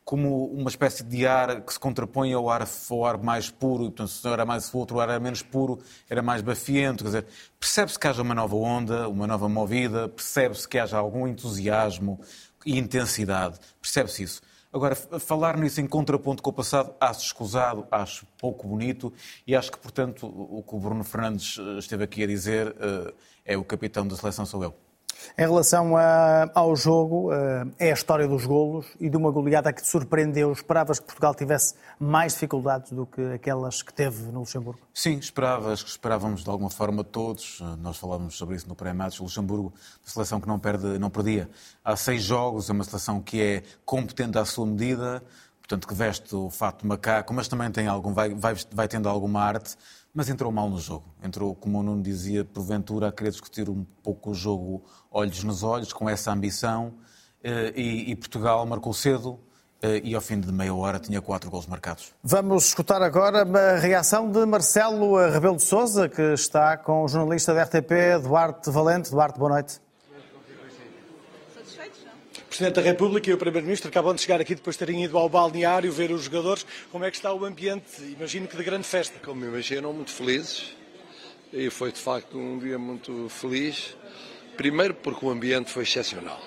como 0.03 0.47
uma 0.47 0.69
espécie 0.69 1.03
de 1.03 1.25
ar 1.25 1.61
que 1.61 1.71
se 1.71 1.79
contrapõe 1.79 2.33
ao 2.33 2.49
ar, 2.49 2.67
ao 2.89 3.05
ar 3.05 3.17
mais 3.23 3.49
puro, 3.49 3.85
portanto, 3.85 4.09
se 4.09 4.27
era 4.27 4.45
mais, 4.45 4.73
o 4.73 4.77
outro 4.77 4.99
ar 4.99 5.07
era 5.07 5.19
menos 5.19 5.41
puro, 5.41 5.79
era 6.09 6.21
mais 6.21 6.41
bafiento, 6.41 7.05
quer 7.05 7.09
dizer, 7.09 7.27
percebe-se 7.57 7.97
que 7.97 8.07
haja 8.07 8.21
uma 8.21 8.35
nova 8.35 8.55
onda, 8.55 9.07
uma 9.07 9.25
nova 9.25 9.47
movida, 9.47 10.09
percebe-se 10.09 10.67
que 10.67 10.77
haja 10.77 10.97
algum 10.97 11.25
entusiasmo 11.25 12.19
e 12.65 12.77
intensidade, 12.77 13.59
percebe-se 13.81 14.23
isso. 14.23 14.41
Agora, 14.73 14.95
falar 14.95 15.57
nisso 15.57 15.81
em 15.81 15.87
contraponto 15.87 16.41
com 16.41 16.49
o 16.49 16.53
passado, 16.53 16.93
acho 16.99 17.25
escusado, 17.25 17.85
acho 17.91 18.25
pouco 18.37 18.67
bonito 18.67 19.11
e 19.45 19.53
acho 19.53 19.69
que, 19.69 19.77
portanto, 19.77 20.25
o 20.25 20.63
que 20.63 20.75
o 20.75 20.79
Bruno 20.79 21.03
Fernandes 21.03 21.57
eh, 21.59 21.79
esteve 21.79 22.05
aqui 22.05 22.23
a 22.23 22.27
dizer 22.27 22.73
eh, 22.79 23.13
é 23.45 23.57
o 23.57 23.65
capitão 23.65 24.07
da 24.07 24.15
seleção 24.15 24.45
sou 24.45 24.63
eu. 24.63 24.73
Em 25.37 25.41
relação 25.41 25.95
a, 25.95 26.49
ao 26.53 26.75
jogo, 26.75 27.29
é 27.79 27.91
a 27.91 27.93
história 27.93 28.27
dos 28.27 28.45
golos 28.45 28.85
e 28.99 29.09
de 29.09 29.17
uma 29.17 29.31
goleada 29.31 29.71
que 29.71 29.81
te 29.81 29.87
surpreendeu. 29.87 30.51
Esperavas 30.51 30.99
que 30.99 31.05
Portugal 31.05 31.33
tivesse 31.33 31.75
mais 31.99 32.33
dificuldades 32.33 32.91
do 32.91 33.05
que 33.05 33.21
aquelas 33.33 33.81
que 33.81 33.93
teve 33.93 34.23
no 34.31 34.39
Luxemburgo? 34.39 34.79
Sim, 34.93 35.17
esperavas, 35.17 35.81
esperávamos 35.81 36.43
de 36.43 36.49
alguma 36.49 36.69
forma 36.69 37.03
todos. 37.03 37.61
Nós 37.79 37.97
falávamos 37.97 38.37
sobre 38.37 38.55
isso 38.55 38.67
no 38.67 38.75
pré-match. 38.75 39.19
O 39.19 39.23
Luxemburgo, 39.23 39.73
uma 40.03 40.09
seleção 40.09 40.39
que 40.39 40.47
não, 40.47 40.59
perde, 40.59 40.99
não 40.99 41.09
perdia 41.09 41.49
há 41.83 41.95
seis 41.95 42.23
jogos, 42.23 42.69
é 42.69 42.73
uma 42.73 42.83
seleção 42.83 43.21
que 43.21 43.41
é 43.41 43.63
competente 43.85 44.37
à 44.37 44.45
sua 44.45 44.65
medida, 44.65 45.23
portanto 45.59 45.87
que 45.87 45.93
veste 45.93 46.35
o 46.35 46.49
fato 46.49 46.85
macaco, 46.85 47.33
mas 47.33 47.47
também 47.47 47.71
tem 47.71 47.87
algum, 47.87 48.13
vai, 48.13 48.33
vai, 48.33 48.55
vai 48.71 48.87
tendo 48.87 49.07
alguma 49.07 49.41
arte 49.41 49.75
mas 50.13 50.29
entrou 50.29 50.51
mal 50.51 50.69
no 50.69 50.77
jogo. 50.77 51.05
Entrou, 51.23 51.55
como 51.55 51.79
o 51.79 51.83
Nuno 51.83 52.03
dizia, 52.03 52.43
porventura 52.43 53.07
a 53.07 53.11
querer 53.11 53.31
discutir 53.31 53.69
um 53.69 53.85
pouco 54.03 54.31
o 54.31 54.33
jogo 54.33 54.83
olhos 55.11 55.43
nos 55.43 55.61
olhos, 55.61 55.91
com 55.91 56.09
essa 56.09 56.31
ambição, 56.31 56.93
eh, 57.43 57.73
e, 57.75 58.11
e 58.11 58.15
Portugal 58.15 58.65
marcou 58.65 58.93
cedo, 58.93 59.37
eh, 59.81 60.01
e 60.03 60.15
ao 60.15 60.21
fim 60.21 60.39
de 60.39 60.51
meia 60.51 60.73
hora 60.73 60.99
tinha 60.99 61.21
quatro 61.21 61.49
gols 61.49 61.67
marcados. 61.67 62.13
Vamos 62.23 62.67
escutar 62.67 63.01
agora 63.01 63.41
a 63.41 63.77
reação 63.77 64.31
de 64.31 64.45
Marcelo 64.45 65.17
Rebelo 65.29 65.57
de 65.57 65.63
Sousa, 65.63 66.07
que 66.07 66.21
está 66.33 66.77
com 66.77 67.03
o 67.03 67.07
jornalista 67.07 67.53
da 67.53 67.63
RTP, 67.63 68.23
Duarte 68.23 68.71
Valente. 68.71 69.11
Duarte, 69.11 69.37
boa 69.37 69.51
noite. 69.51 69.81
Presidente 72.47 72.75
da 72.75 72.81
República 72.81 73.29
e 73.29 73.33
o 73.33 73.37
Primeiro-Ministro 73.37 73.87
acabam 73.87 74.13
de 74.13 74.21
chegar 74.21 74.41
aqui 74.41 74.53
depois 74.53 74.75
de 74.75 74.85
terem 74.85 75.05
ido 75.05 75.17
ao 75.17 75.29
balneário 75.29 75.89
ver 75.89 76.11
os 76.11 76.23
jogadores. 76.23 76.65
Como 76.91 77.05
é 77.05 77.09
que 77.09 77.15
está 77.15 77.33
o 77.33 77.45
ambiente? 77.45 78.03
Imagino 78.03 78.45
que 78.45 78.57
de 78.57 78.63
grande 78.63 78.83
festa. 78.83 79.17
Como 79.23 79.45
imaginam, 79.45 79.93
muito 79.93 80.11
felizes. 80.11 80.75
E 81.53 81.69
foi 81.69 81.93
de 81.93 81.99
facto 81.99 82.37
um 82.37 82.59
dia 82.59 82.77
muito 82.77 83.29
feliz. 83.29 83.95
Primeiro 84.61 84.93
porque 84.93 85.25
o 85.25 85.31
ambiente 85.31 85.71
foi 85.71 85.81
excepcional. 85.81 86.39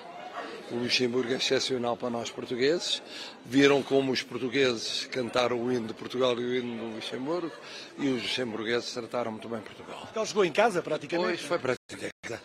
O 0.71 0.77
Luxemburgo 0.77 1.33
é 1.33 1.35
excepcional 1.35 1.97
para 1.97 2.09
nós 2.09 2.31
portugueses. 2.31 3.03
Viram 3.45 3.83
como 3.83 4.13
os 4.13 4.23
portugueses 4.23 5.05
cantaram 5.11 5.61
o 5.61 5.69
hino 5.69 5.87
de 5.87 5.93
Portugal 5.93 6.39
e 6.39 6.45
o 6.45 6.55
hino 6.55 6.77
do 6.77 6.95
Luxemburgo 6.95 7.51
e 7.99 8.07
os 8.07 8.23
luxemburgueses 8.23 8.93
trataram 8.93 9.33
muito 9.33 9.49
bem 9.49 9.59
Portugal. 9.59 9.97
Portugal 9.97 10.25
jogou 10.25 10.45
em 10.45 10.53
casa, 10.53 10.81
praticamente? 10.81 11.27
Pois, 11.27 11.41
foi 11.41 11.59
praticamente 11.59 12.41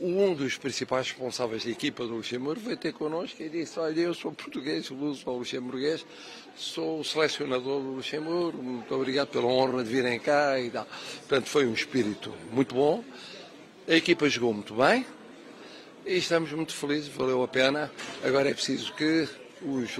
um 0.00 0.34
dos 0.34 0.56
principais 0.56 1.08
responsáveis 1.10 1.64
da 1.64 1.70
equipa 1.70 2.04
do 2.04 2.16
Luxemburgo 2.16 2.60
veio 2.60 2.76
ter 2.76 2.92
connosco 2.92 3.40
e 3.40 3.48
disse: 3.48 3.78
Olha, 3.78 4.00
eu 4.00 4.14
sou 4.14 4.32
português, 4.32 4.86
sou 4.86 4.96
luxemburguês, 5.38 6.04
sou 6.56 7.00
o 7.00 7.04
selecionador 7.04 7.80
do 7.80 7.92
Luxemburgo, 7.92 8.60
muito 8.60 8.92
obrigado 8.92 9.28
pela 9.28 9.46
honra 9.46 9.84
de 9.84 9.90
virem 9.90 10.18
cá 10.18 10.58
e 10.58 10.70
tal. 10.70 10.86
Portanto, 11.28 11.46
foi 11.46 11.66
um 11.66 11.72
espírito 11.72 12.34
muito 12.52 12.74
bom. 12.74 13.04
A 13.88 13.94
equipa 13.94 14.28
jogou 14.28 14.52
muito 14.52 14.74
bem 14.74 15.06
e 16.04 16.18
estamos 16.18 16.52
muito 16.52 16.74
felizes, 16.74 17.08
valeu 17.08 17.42
a 17.42 17.48
pena. 17.48 17.90
Agora 18.22 18.50
é 18.50 18.52
preciso 18.52 18.92
que 18.92 19.26
os 19.62 19.90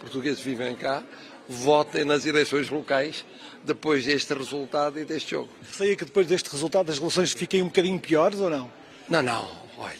portugueses 0.00 0.40
vivem 0.40 0.74
cá 0.74 1.04
votem 1.48 2.04
nas 2.04 2.26
eleições 2.26 2.68
locais 2.70 3.24
depois 3.62 4.04
deste 4.04 4.34
resultado 4.34 4.98
e 4.98 5.04
deste 5.04 5.30
jogo. 5.30 5.48
Sei 5.72 5.94
que 5.94 6.04
depois 6.04 6.26
deste 6.26 6.50
resultado 6.50 6.90
as 6.90 6.98
relações 6.98 7.32
fiquem 7.32 7.62
um 7.62 7.66
bocadinho 7.66 8.00
piores 8.00 8.40
ou 8.40 8.50
não? 8.50 8.68
Não, 9.08 9.22
não, 9.22 9.48
olha, 9.78 9.94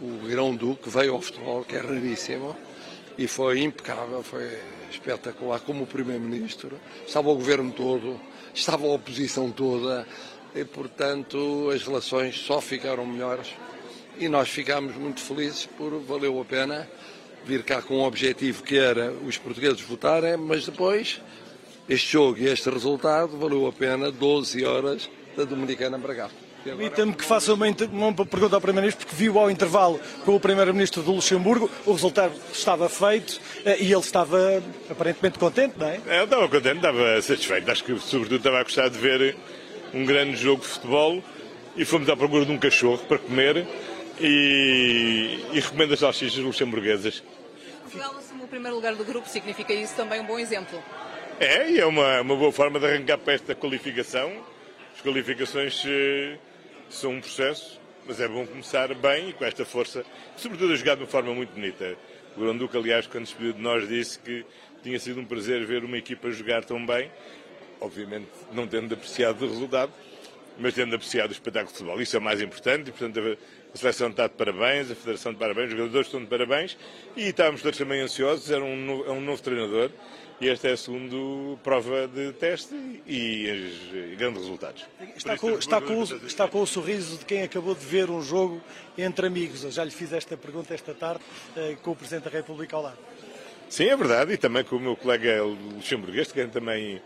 o 0.00 0.26
Grão-Duque 0.26 0.88
veio 0.88 1.12
ao 1.12 1.20
futebol, 1.20 1.64
que 1.64 1.76
é 1.76 1.80
raríssimo, 1.80 2.56
e 3.18 3.26
foi 3.26 3.60
impecável, 3.60 4.22
foi 4.22 4.58
espetacular, 4.90 5.60
como 5.60 5.84
o 5.84 5.86
Primeiro-Ministro. 5.86 6.80
Estava 7.06 7.28
o 7.28 7.34
governo 7.34 7.72
todo, 7.72 8.18
estava 8.54 8.86
a 8.86 8.90
oposição 8.90 9.50
toda, 9.50 10.06
e 10.54 10.64
portanto 10.64 11.70
as 11.74 11.82
relações 11.82 12.38
só 12.38 12.60
ficaram 12.60 13.04
melhores. 13.06 13.48
E 14.18 14.28
nós 14.28 14.48
ficámos 14.48 14.94
muito 14.96 15.20
felizes 15.20 15.66
por 15.66 15.98
valeu 16.00 16.40
a 16.40 16.44
pena 16.44 16.88
vir 17.44 17.62
cá 17.62 17.82
com 17.82 17.98
um 17.98 18.04
objetivo 18.04 18.62
que 18.62 18.78
era 18.78 19.12
os 19.26 19.36
portugueses 19.36 19.80
votarem, 19.80 20.36
mas 20.36 20.64
depois 20.64 21.20
este 21.88 22.12
jogo 22.12 22.38
e 22.38 22.46
este 22.46 22.70
resultado 22.70 23.36
valeu 23.36 23.66
a 23.66 23.72
pena 23.72 24.10
12 24.10 24.64
horas 24.64 25.10
da 25.36 25.44
Dominicana 25.44 25.98
para 25.98 26.14
cá. 26.14 26.30
Permita-me 26.64 27.12
que 27.12 27.24
faça 27.24 27.52
uma, 27.52 27.66
uma 27.92 28.14
pergunta 28.24 28.56
ao 28.56 28.60
Primeiro-Ministro, 28.60 29.04
porque 29.04 29.14
viu 29.14 29.38
ao 29.38 29.50
intervalo 29.50 30.00
com 30.24 30.34
o 30.34 30.40
Primeiro-Ministro 30.40 31.02
do 31.02 31.12
Luxemburgo, 31.12 31.70
o 31.84 31.92
resultado 31.92 32.32
estava 32.50 32.88
feito 32.88 33.38
eh, 33.66 33.76
e 33.80 33.92
ele 33.92 34.00
estava 34.00 34.62
aparentemente 34.88 35.38
contente, 35.38 35.74
não 35.78 35.86
é? 35.86 36.00
é 36.06 36.20
eu 36.20 36.24
estava 36.24 36.48
contente, 36.48 36.76
estava 36.76 37.20
satisfeito. 37.20 37.70
Acho 37.70 37.84
que, 37.84 37.98
sobretudo, 37.98 38.38
estava 38.38 38.60
a 38.60 38.62
gostar 38.62 38.88
de 38.88 38.96
ver 38.96 39.36
um 39.94 40.04
grande 40.04 40.36
jogo 40.36 40.62
de 40.62 40.68
futebol 40.68 41.22
e 41.76 41.84
fomos 41.84 42.08
à 42.08 42.16
procura 42.16 42.44
de 42.44 42.52
um 42.52 42.58
cachorro 42.58 42.98
para 43.06 43.18
comer 43.18 43.66
e, 44.20 45.38
e 45.52 45.60
recomendo 45.60 45.94
as 45.94 46.00
salsichas 46.00 46.38
luxemburguesas. 46.38 47.22
Portugal 47.82 48.16
assumiu 48.18 48.44
o 48.44 48.48
primeiro 48.48 48.76
lugar 48.76 48.94
do 48.94 49.04
grupo, 49.04 49.28
significa 49.28 49.72
isso 49.72 49.94
também 49.94 50.20
um 50.20 50.26
bom 50.26 50.38
exemplo? 50.38 50.82
É, 51.38 51.70
e 51.70 51.78
é 51.78 51.86
uma, 51.86 52.20
uma 52.20 52.36
boa 52.36 52.52
forma 52.52 52.78
de 52.80 52.86
arrancar 52.86 53.18
para 53.18 53.34
esta 53.34 53.54
qualificação. 53.54 54.32
As 54.94 55.00
qualificações 55.00 55.82
eh, 55.86 56.38
são 56.88 57.12
um 57.12 57.20
processo, 57.20 57.80
mas 58.06 58.20
é 58.20 58.28
bom 58.28 58.46
começar 58.46 58.92
bem 58.94 59.30
e 59.30 59.32
com 59.32 59.44
esta 59.44 59.64
força, 59.64 60.04
sobretudo 60.36 60.72
a 60.72 60.76
jogar 60.76 60.94
de 60.96 61.02
uma 61.02 61.08
forma 61.08 61.34
muito 61.34 61.52
bonita. 61.52 61.96
O 62.36 62.40
Granduca, 62.40 62.78
aliás, 62.78 63.06
quando 63.06 63.24
despediu 63.24 63.52
de 63.52 63.60
nós, 63.60 63.88
disse 63.88 64.18
que 64.18 64.44
tinha 64.82 64.98
sido 64.98 65.20
um 65.20 65.24
prazer 65.24 65.64
ver 65.64 65.84
uma 65.84 65.96
equipa 65.96 66.30
jogar 66.30 66.64
tão 66.64 66.84
bem, 66.84 67.10
obviamente 67.80 68.28
não 68.52 68.66
tendo 68.66 68.94
apreciado 68.94 69.44
o 69.44 69.48
resultado, 69.48 69.92
mas 70.58 70.74
tendo 70.74 70.94
apreciado 70.94 71.30
o 71.30 71.32
espetáculo 71.32 71.72
de 71.72 71.78
futebol. 71.78 72.00
Isso 72.00 72.16
é 72.16 72.18
o 72.18 72.22
mais 72.22 72.40
importante 72.40 72.88
e, 72.88 72.92
portanto, 72.92 73.38
a 73.74 73.76
seleção 73.76 74.08
está 74.08 74.26
de 74.26 74.34
parabéns, 74.34 74.90
a 74.90 74.94
Federação 74.94 75.32
de 75.32 75.38
parabéns, 75.38 75.72
os 75.72 75.76
jogadores 75.76 76.06
estão 76.06 76.20
de 76.20 76.26
parabéns 76.26 76.76
e 77.16 77.28
estávamos 77.28 77.62
todos 77.62 77.78
também 77.78 78.00
ansiosos. 78.00 78.50
Era 78.50 78.62
um 78.62 78.76
novo, 78.76 79.04
é 79.04 79.10
um 79.10 79.20
novo 79.20 79.42
treinador 79.42 79.90
e 80.40 80.48
esta 80.48 80.68
é 80.68 80.72
a 80.72 80.76
segunda 80.76 81.16
prova 81.62 82.08
de 82.08 82.32
teste 82.32 82.74
e 83.06 84.14
grandes 84.16 84.42
resultados. 84.42 84.84
Está 85.16 85.36
com, 85.36 85.50
está, 85.58 85.80
com, 85.80 86.02
está 86.02 86.48
com, 86.48 86.62
o 86.62 86.66
sorriso 86.66 87.18
de 87.18 87.24
quem 87.24 87.42
acabou 87.42 87.74
de 87.74 87.84
ver 87.84 88.10
um 88.10 88.22
jogo 88.22 88.60
entre 88.96 89.26
amigos. 89.26 89.64
Eu 89.64 89.70
já 89.70 89.84
lhe 89.84 89.90
fiz 89.90 90.12
esta 90.12 90.36
pergunta 90.36 90.74
esta 90.74 90.92
tarde 90.94 91.22
eh, 91.56 91.76
com 91.82 91.92
o 91.92 91.96
Presidente 91.96 92.24
da 92.24 92.30
República 92.30 92.76
ao 92.76 92.82
lado. 92.82 92.98
Sim, 93.68 93.86
é 93.86 93.96
verdade, 93.96 94.32
e 94.32 94.36
também 94.36 94.62
com 94.62 94.76
o 94.76 94.80
meu 94.80 94.96
colega 94.96 95.42
luxemburguês, 95.42 96.30
que 96.30 96.46
também, 96.46 97.00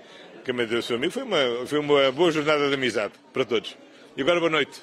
também 0.48 0.66
deu 0.66 0.80
seu 0.80 0.96
amigo. 0.96 1.12
Foi 1.12 1.22
uma, 1.22 1.66
foi 1.66 1.78
uma 1.78 2.10
boa 2.10 2.32
jornada 2.32 2.68
de 2.68 2.74
amizade 2.74 3.12
para 3.34 3.44
todos. 3.44 3.76
E 4.16 4.22
agora, 4.22 4.40
boa 4.40 4.50
noite. 4.50 4.80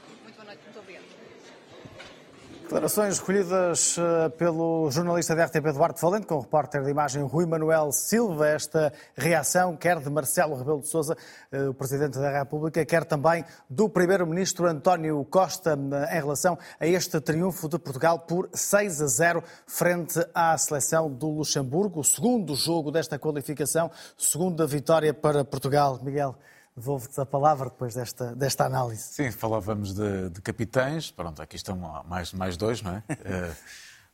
Declarações 2.65 3.19
recolhidas 3.19 3.95
eh, 3.95 4.29
pelo 4.29 4.89
jornalista 4.89 5.35
da 5.35 5.45
RTP 5.45 5.71
Duarte 5.71 6.01
Valente, 6.01 6.25
com 6.25 6.33
o 6.33 6.39
repórter 6.39 6.83
de 6.83 6.89
imagem 6.89 7.21
Rui 7.21 7.45
Manuel 7.45 7.91
Silva. 7.91 8.47
Esta 8.47 8.91
reação, 9.15 9.77
quer 9.77 9.99
de 9.99 10.09
Marcelo 10.09 10.55
Rebelo 10.55 10.81
de 10.81 10.87
Sousa, 10.87 11.15
eh, 11.51 11.69
o 11.69 11.75
Presidente 11.75 12.17
da 12.17 12.39
República, 12.39 12.83
quer 12.83 13.05
também 13.05 13.45
do 13.69 13.87
Primeiro-Ministro 13.87 14.65
António 14.65 15.23
Costa, 15.25 15.77
em 16.11 16.15
relação 16.15 16.57
a 16.79 16.87
este 16.87 17.21
triunfo 17.21 17.69
de 17.69 17.77
Portugal 17.77 18.17
por 18.21 18.49
6 18.51 18.99
a 18.99 19.07
0 19.07 19.43
frente 19.67 20.19
à 20.33 20.57
seleção 20.57 21.07
do 21.07 21.29
Luxemburgo. 21.29 21.99
O 21.99 22.03
segundo 22.03 22.55
jogo 22.55 22.89
desta 22.89 23.19
qualificação, 23.19 23.91
segunda 24.17 24.65
vitória 24.65 25.13
para 25.13 25.45
Portugal. 25.45 25.99
Miguel, 26.01 26.35
Devolvo-te 26.75 27.21
a 27.21 27.25
palavra 27.25 27.69
depois 27.69 27.95
desta, 27.95 28.35
desta 28.35 28.65
análise. 28.65 29.03
Sim, 29.03 29.31
falávamos 29.31 29.93
de, 29.93 30.29
de 30.29 30.41
capitães, 30.41 31.09
pronto, 31.09 31.41
aqui 31.41 31.55
estão 31.55 31.77
mais, 32.05 32.33
mais 32.33 32.57
dois, 32.57 32.81
não 32.81 32.91
é? 32.91 33.03
Eh, 33.23 33.55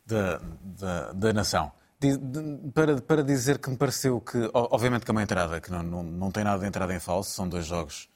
da, 0.05 0.41
da, 0.61 1.11
da 1.13 1.33
nação. 1.33 1.71
De, 1.99 2.17
de, 2.17 2.71
para, 2.71 3.01
para 3.01 3.23
dizer 3.23 3.59
que 3.59 3.69
me 3.69 3.77
pareceu 3.77 4.19
que, 4.19 4.49
obviamente 4.53 5.05
que 5.05 5.11
é 5.11 5.13
uma 5.13 5.21
entrada, 5.21 5.61
que 5.61 5.71
não, 5.71 5.83
não, 5.83 6.03
não 6.03 6.31
tem 6.31 6.43
nada 6.43 6.59
de 6.59 6.67
entrada 6.67 6.93
em 6.93 6.99
falso, 6.99 7.31
são 7.31 7.47
dois 7.47 7.65
jogos, 7.65 8.09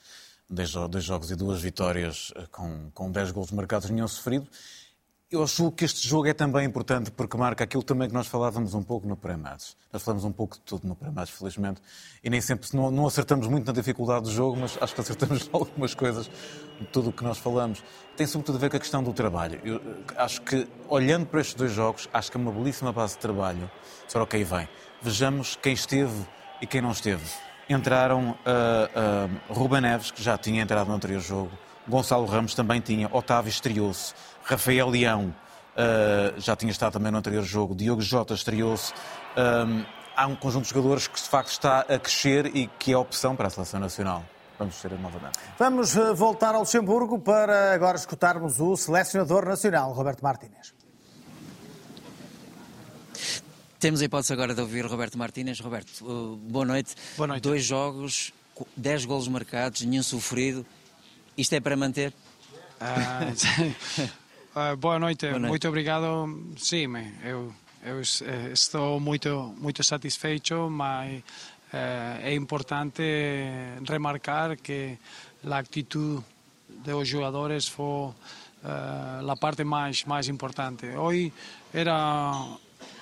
dois, 0.49 0.71
dois 0.71 1.03
jogos 1.03 1.31
e 1.31 1.35
duas 1.35 1.61
vitórias 1.61 2.33
eh, 2.35 2.45
com, 2.51 2.89
com 2.91 3.11
10 3.11 3.31
gols 3.31 3.51
marcados, 3.51 3.89
nenhum 3.89 4.07
sofrido, 4.07 4.47
eu 5.31 5.43
acho 5.43 5.71
que 5.71 5.83
este 5.83 6.07
jogo 6.07 6.27
é 6.27 6.33
também 6.33 6.65
importante 6.65 7.09
porque 7.09 7.35
marca 7.35 7.63
aquilo 7.63 7.81
também 7.81 8.07
que 8.07 8.13
nós 8.13 8.27
falávamos 8.27 8.75
um 8.75 8.83
pouco 8.83 9.07
no 9.07 9.17
pré-match. 9.17 9.71
Nós 9.91 10.03
falamos 10.03 10.23
um 10.23 10.31
pouco 10.31 10.55
de 10.55 10.61
tudo 10.61 10.87
no 10.87 10.95
pré-match, 10.95 11.31
felizmente, 11.31 11.81
e 12.23 12.29
nem 12.29 12.39
sempre 12.39 12.69
não, 12.73 12.91
não, 12.91 13.07
acertamos 13.07 13.47
muito 13.47 13.65
na 13.65 13.73
dificuldade 13.73 14.25
do 14.25 14.31
jogo, 14.31 14.57
mas 14.57 14.77
acho 14.79 14.93
que 14.93 15.01
acertamos 15.01 15.49
algumas 15.53 15.95
coisas 15.95 16.29
de 16.79 16.85
tudo 16.87 17.09
o 17.09 17.13
que 17.13 17.23
nós 17.23 17.39
falamos. 17.39 17.83
Tem 18.15 18.27
sobretudo 18.27 18.57
a 18.57 18.59
ver 18.59 18.69
com 18.69 18.77
a 18.77 18.79
questão 18.79 19.03
do 19.03 19.13
trabalho. 19.13 19.59
Eu 19.63 19.81
acho 20.15 20.41
que, 20.41 20.67
olhando 20.87 21.25
para 21.25 21.41
estes 21.41 21.55
dois 21.55 21.71
jogos, 21.71 22.07
acho 22.13 22.31
que 22.31 22.37
é 22.37 22.39
uma 22.39 22.51
belíssima 22.51 22.93
base 22.93 23.15
de 23.15 23.19
trabalho. 23.19 23.69
Só 24.07 24.21
ok, 24.21 24.43
vem. 24.43 24.69
Vejamos 25.01 25.55
quem 25.55 25.73
esteve 25.73 26.25
e 26.61 26.67
quem 26.67 26.81
não 26.81 26.91
esteve. 26.91 27.25
Entraram 27.67 28.29
uh, 28.29 29.49
uh, 29.49 29.53
Ruben 29.53 29.81
Neves, 29.81 30.11
que 30.11 30.21
já 30.21 30.37
tinha 30.37 30.61
entrado 30.61 30.87
no 30.87 30.93
anterior 30.93 31.19
jogo, 31.19 31.51
Gonçalo 31.87 32.25
Ramos 32.25 32.55
também 32.55 32.81
tinha, 32.81 33.07
Otávio 33.11 33.49
estreou-se, 33.49 34.13
Rafael 34.45 34.87
Leão 34.89 35.35
uh, 35.75 36.39
já 36.39 36.55
tinha 36.55 36.71
estado 36.71 36.93
também 36.93 37.11
no 37.11 37.17
anterior 37.17 37.43
jogo, 37.43 37.73
Diogo 37.73 38.01
Jota 38.01 38.35
estreou-se. 38.35 38.93
Um, 39.35 39.83
há 40.15 40.27
um 40.27 40.35
conjunto 40.35 40.63
de 40.63 40.69
jogadores 40.69 41.07
que 41.07 41.19
de 41.19 41.27
facto 41.27 41.49
está 41.49 41.79
a 41.81 41.99
crescer 41.99 42.55
e 42.55 42.67
que 42.67 42.93
é 42.93 42.97
opção 42.97 43.35
para 43.35 43.47
a 43.47 43.49
seleção 43.49 43.79
nacional. 43.79 44.23
Vamos 44.57 44.75
ser 44.75 44.91
novamente. 44.91 45.37
Vamos 45.59 45.97
eh, 45.97 46.13
voltar 46.13 46.55
ao 46.55 46.61
Luxemburgo 46.61 47.19
para 47.19 47.73
agora 47.73 47.97
escutarmos 47.97 48.61
o 48.61 48.77
selecionador 48.77 49.45
nacional, 49.45 49.91
Roberto 49.91 50.21
Martínez. 50.21 50.73
Temos 53.77 54.01
a 54.01 54.05
hipótese 54.05 54.31
agora 54.31 54.55
de 54.55 54.61
ouvir 54.61 54.85
Roberto 54.85 55.17
Martínez. 55.17 55.59
Roberto, 55.59 56.39
boa 56.41 56.63
noite. 56.63 56.95
Boa 57.17 57.27
noite. 57.27 57.43
Dois 57.43 57.65
jogos, 57.65 58.31
dez 58.77 59.03
golos 59.03 59.27
marcados, 59.27 59.81
nenhum 59.81 60.03
sofrido. 60.03 60.65
Isto 61.37 61.55
é 61.55 61.59
para 61.59 61.75
manter? 61.75 62.13
Uh, 64.55 64.73
boa, 64.77 64.97
noite. 64.97 65.27
boa 65.27 65.37
noite, 65.37 65.49
muito 65.49 65.67
obrigado. 65.67 66.29
Sim, 66.55 66.87
eu, 67.25 67.53
eu 67.83 67.99
estou 68.53 69.01
muito, 69.01 69.53
muito 69.59 69.83
satisfeito, 69.83 70.69
mas 70.69 71.19
uh, 71.73 72.23
é 72.23 72.33
importante 72.33 73.03
remarcar 73.85 74.55
que 74.55 74.97
a 75.45 75.57
atitude 75.57 76.23
dos 76.69 77.05
jogadores 77.05 77.67
foi 77.67 77.85
uh, 77.85 79.29
a 79.29 79.35
parte 79.35 79.65
mais, 79.65 80.05
mais 80.05 80.29
importante. 80.29 80.87
Hoje 80.87 81.33
era 81.73 82.57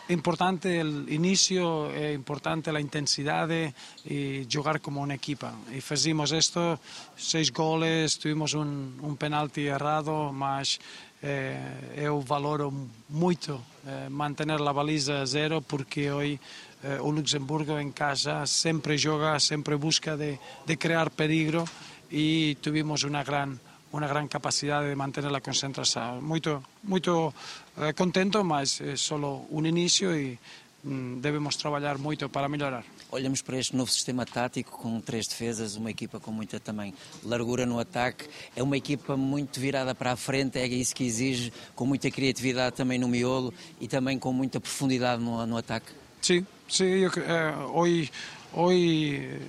importante 0.09 0.69
el 0.69 1.05
inicio, 1.09 1.91
é 1.91 2.13
importante 2.13 2.71
a 2.71 2.81
intensidade 2.81 3.73
e 4.05 4.45
jogar 4.49 4.79
como 4.79 5.03
uma 5.03 5.13
equipa. 5.13 5.53
E 5.71 5.81
fazíamos 5.81 6.31
isto, 6.31 6.79
seis 7.15 7.51
goles, 7.51 8.17
tivemos 8.17 8.55
um, 8.55 8.93
um 9.03 9.15
penalti 9.15 9.61
errado, 9.61 10.31
mas 10.33 10.79
eh, 11.23 11.95
eu 11.95 12.19
valoro 12.19 12.71
muito 13.09 13.63
eh, 13.87 14.09
manter 14.09 14.51
a 14.51 14.73
baliza 14.73 15.25
zero 15.25 15.61
porque 15.61 16.11
hoje 16.11 16.39
eh, 16.83 16.99
o 16.99 17.09
Luxemburgo 17.09 17.79
em 17.79 17.91
casa 17.91 18.45
sempre 18.45 18.97
joga, 18.97 19.39
sempre 19.39 19.77
busca 19.77 20.17
de, 20.17 20.37
de 20.67 20.75
criar 20.75 21.09
peligro 21.09 21.63
e 22.11 22.57
tivemos 22.61 23.03
uma 23.03 23.23
grande 23.23 23.59
una 23.93 24.07
gran 24.07 24.27
capacidad 24.27 24.81
de 24.81 24.95
mantener 24.95 25.31
la 25.31 25.39
concentración. 25.39 26.23
Muy, 26.23 26.41
muy 26.81 27.01
eh, 27.05 27.93
contento, 27.93 28.43
mas 28.43 28.81
é 28.81 28.97
solo 28.97 29.45
un 29.53 29.69
inicio 29.69 30.09
e 30.17 30.37
mm, 30.83 31.21
devemos 31.21 31.55
trabalhar 31.57 32.01
muito 32.01 32.27
para 32.27 32.49
melhorar. 32.49 32.83
Olhamos 33.13 33.43
para 33.43 33.59
este 33.59 33.75
novo 33.75 33.91
sistema 33.91 34.25
tático 34.25 34.79
com 34.79 34.99
três 34.99 35.27
defesas, 35.27 35.75
uma 35.75 35.91
equipa 35.91 36.19
com 36.19 36.31
muita 36.31 36.59
também 36.59 36.95
largura 37.23 37.63
no 37.63 37.77
ataque, 37.77 38.27
é 38.55 38.63
uma 38.63 38.75
equipa 38.75 39.15
muito 39.15 39.59
virada 39.59 39.93
para 39.93 40.13
a 40.13 40.15
frente, 40.15 40.57
é 40.57 40.65
isso 40.65 40.95
que 40.95 41.03
exige, 41.03 41.53
com 41.75 41.85
muita 41.85 42.09
criatividade 42.09 42.75
também 42.75 42.97
no 42.97 43.07
miolo 43.07 43.53
e 43.79 43.87
também 43.87 44.17
com 44.17 44.33
muita 44.33 44.59
profundidade 44.59 45.21
no, 45.21 45.45
no 45.45 45.57
ataque. 45.57 45.91
Sim, 46.23 46.43
sim, 46.67 46.85
eu, 46.85 47.11
eh, 47.15 47.55
hoje, 47.71 48.11
hoje 48.51 49.39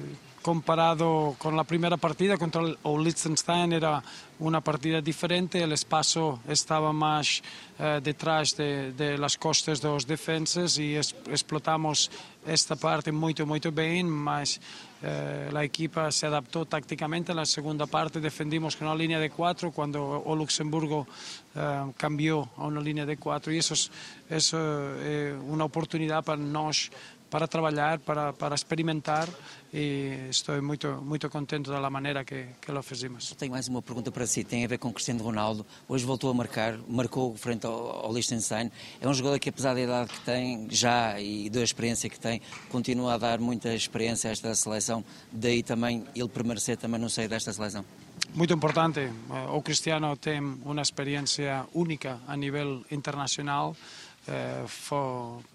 comparado 0.44 1.34
con 1.38 1.56
la 1.56 1.64
primera 1.64 1.96
partida 1.96 2.36
contra 2.36 2.60
el 2.60 2.76
Liechtenstein 2.84 3.72
era 3.72 4.02
una 4.40 4.60
partida 4.60 5.00
diferente, 5.00 5.62
el 5.62 5.72
espacio 5.72 6.40
estaba 6.46 6.92
más 6.92 7.42
eh, 7.78 8.00
detrás 8.02 8.54
de, 8.54 9.16
las 9.16 9.38
costas 9.38 9.80
de 9.80 9.88
los 9.88 10.06
defensas 10.06 10.76
y 10.76 10.96
explotamos 10.96 12.10
esta 12.46 12.76
parte 12.76 13.10
muy, 13.10 13.34
muy 13.46 13.60
bien, 13.72 14.06
mas 14.06 14.60
eh, 15.02 15.48
la 15.50 15.64
equipa 15.64 16.12
se 16.12 16.26
adaptó 16.26 16.66
tácticamente. 16.66 17.32
En 17.32 17.36
la 17.36 17.46
segunda 17.46 17.86
parte 17.86 18.20
defendimos 18.20 18.76
con 18.76 18.88
una 18.88 18.96
línea 18.96 19.18
de 19.18 19.30
cuatro 19.30 19.70
cuando 19.70 20.04
o 20.04 20.36
Luxemburgo 20.36 21.06
eh, 21.54 21.92
cambió 21.96 22.50
a 22.58 22.66
una 22.66 22.82
línea 22.82 23.06
de 23.06 23.16
cuatro 23.16 23.50
y 23.50 23.58
eso 23.58 23.72
es, 23.72 23.90
es 24.28 24.52
una 24.52 25.64
oportunidad 25.64 26.22
para 26.22 26.42
nosotros 26.42 26.90
para 27.34 27.48
trabalhar, 27.48 27.98
para, 27.98 28.32
para 28.32 28.54
experimentar 28.54 29.28
e 29.72 30.28
estou 30.30 30.62
muito, 30.62 31.02
muito 31.02 31.28
contente 31.28 31.68
da 31.68 31.90
maneira 31.90 32.24
que, 32.24 32.46
que 32.60 32.70
lo 32.70 32.80
fizemos. 32.80 33.34
Tenho 33.36 33.50
mais 33.50 33.66
uma 33.66 33.82
pergunta 33.82 34.12
para 34.12 34.24
si, 34.24 34.44
tem 34.44 34.64
a 34.64 34.68
ver 34.68 34.78
com 34.78 34.92
Cristiano 34.92 35.20
Ronaldo. 35.20 35.66
Hoje 35.88 36.06
voltou 36.06 36.30
a 36.30 36.34
marcar, 36.34 36.78
marcou 36.86 37.34
frente 37.34 37.66
ao, 37.66 38.06
ao 38.06 38.12
Liechtenstein. 38.12 38.70
É 39.00 39.08
um 39.08 39.12
jogador 39.12 39.40
que, 39.40 39.48
apesar 39.48 39.74
da 39.74 39.80
idade 39.80 40.12
que 40.12 40.20
tem 40.20 40.68
já 40.70 41.18
e 41.18 41.50
da 41.50 41.60
experiência 41.60 42.08
que 42.08 42.20
tem, 42.20 42.40
continua 42.70 43.14
a 43.14 43.18
dar 43.18 43.40
muita 43.40 43.74
experiência 43.74 44.30
a 44.30 44.32
esta 44.32 44.54
seleção. 44.54 45.04
Daí 45.32 45.64
também 45.64 46.04
ele 46.14 46.28
permanecer 46.28 46.76
também 46.76 47.00
no 47.00 47.10
seio 47.10 47.28
desta 47.28 47.52
seleção. 47.52 47.84
Muito 48.32 48.54
importante. 48.54 49.10
O 49.52 49.60
Cristiano 49.60 50.16
tem 50.16 50.40
uma 50.40 50.82
experiência 50.82 51.66
única 51.74 52.20
a 52.28 52.36
nível 52.36 52.84
internacional. 52.92 53.76
Eh, 54.26 54.64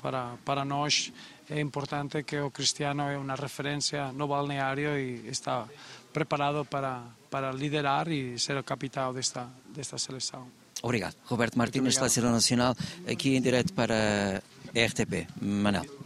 para, 0.01 0.38
para 0.45 0.63
nós 0.63 1.12
é 1.49 1.60
importante 1.60 2.23
que 2.23 2.39
o 2.39 2.51
Cristiano 2.51 3.03
é 3.10 3.17
uma 3.17 3.36
referência 3.36 4.12
no 4.13 4.27
balneário 4.27 4.97
e 4.97 5.27
está 5.27 5.67
preparado 6.13 6.63
para, 6.65 7.03
para 7.29 7.51
liderar 7.51 8.08
e 8.08 8.38
ser 8.38 8.58
o 8.58 8.63
capitão 8.63 9.13
desta, 9.13 9.47
desta 9.73 9.97
seleção. 9.97 10.47
Obrigado. 10.82 11.15
Roberto 11.25 11.58
Martins, 11.58 11.95
Seleção 11.95 12.32
Nacional, 12.32 12.75
aqui 13.10 13.36
em 13.36 13.41
direto 13.41 13.73
para 13.73 14.41
a 14.75 14.86
RTP. 14.86 15.27
Manel. 15.41 15.99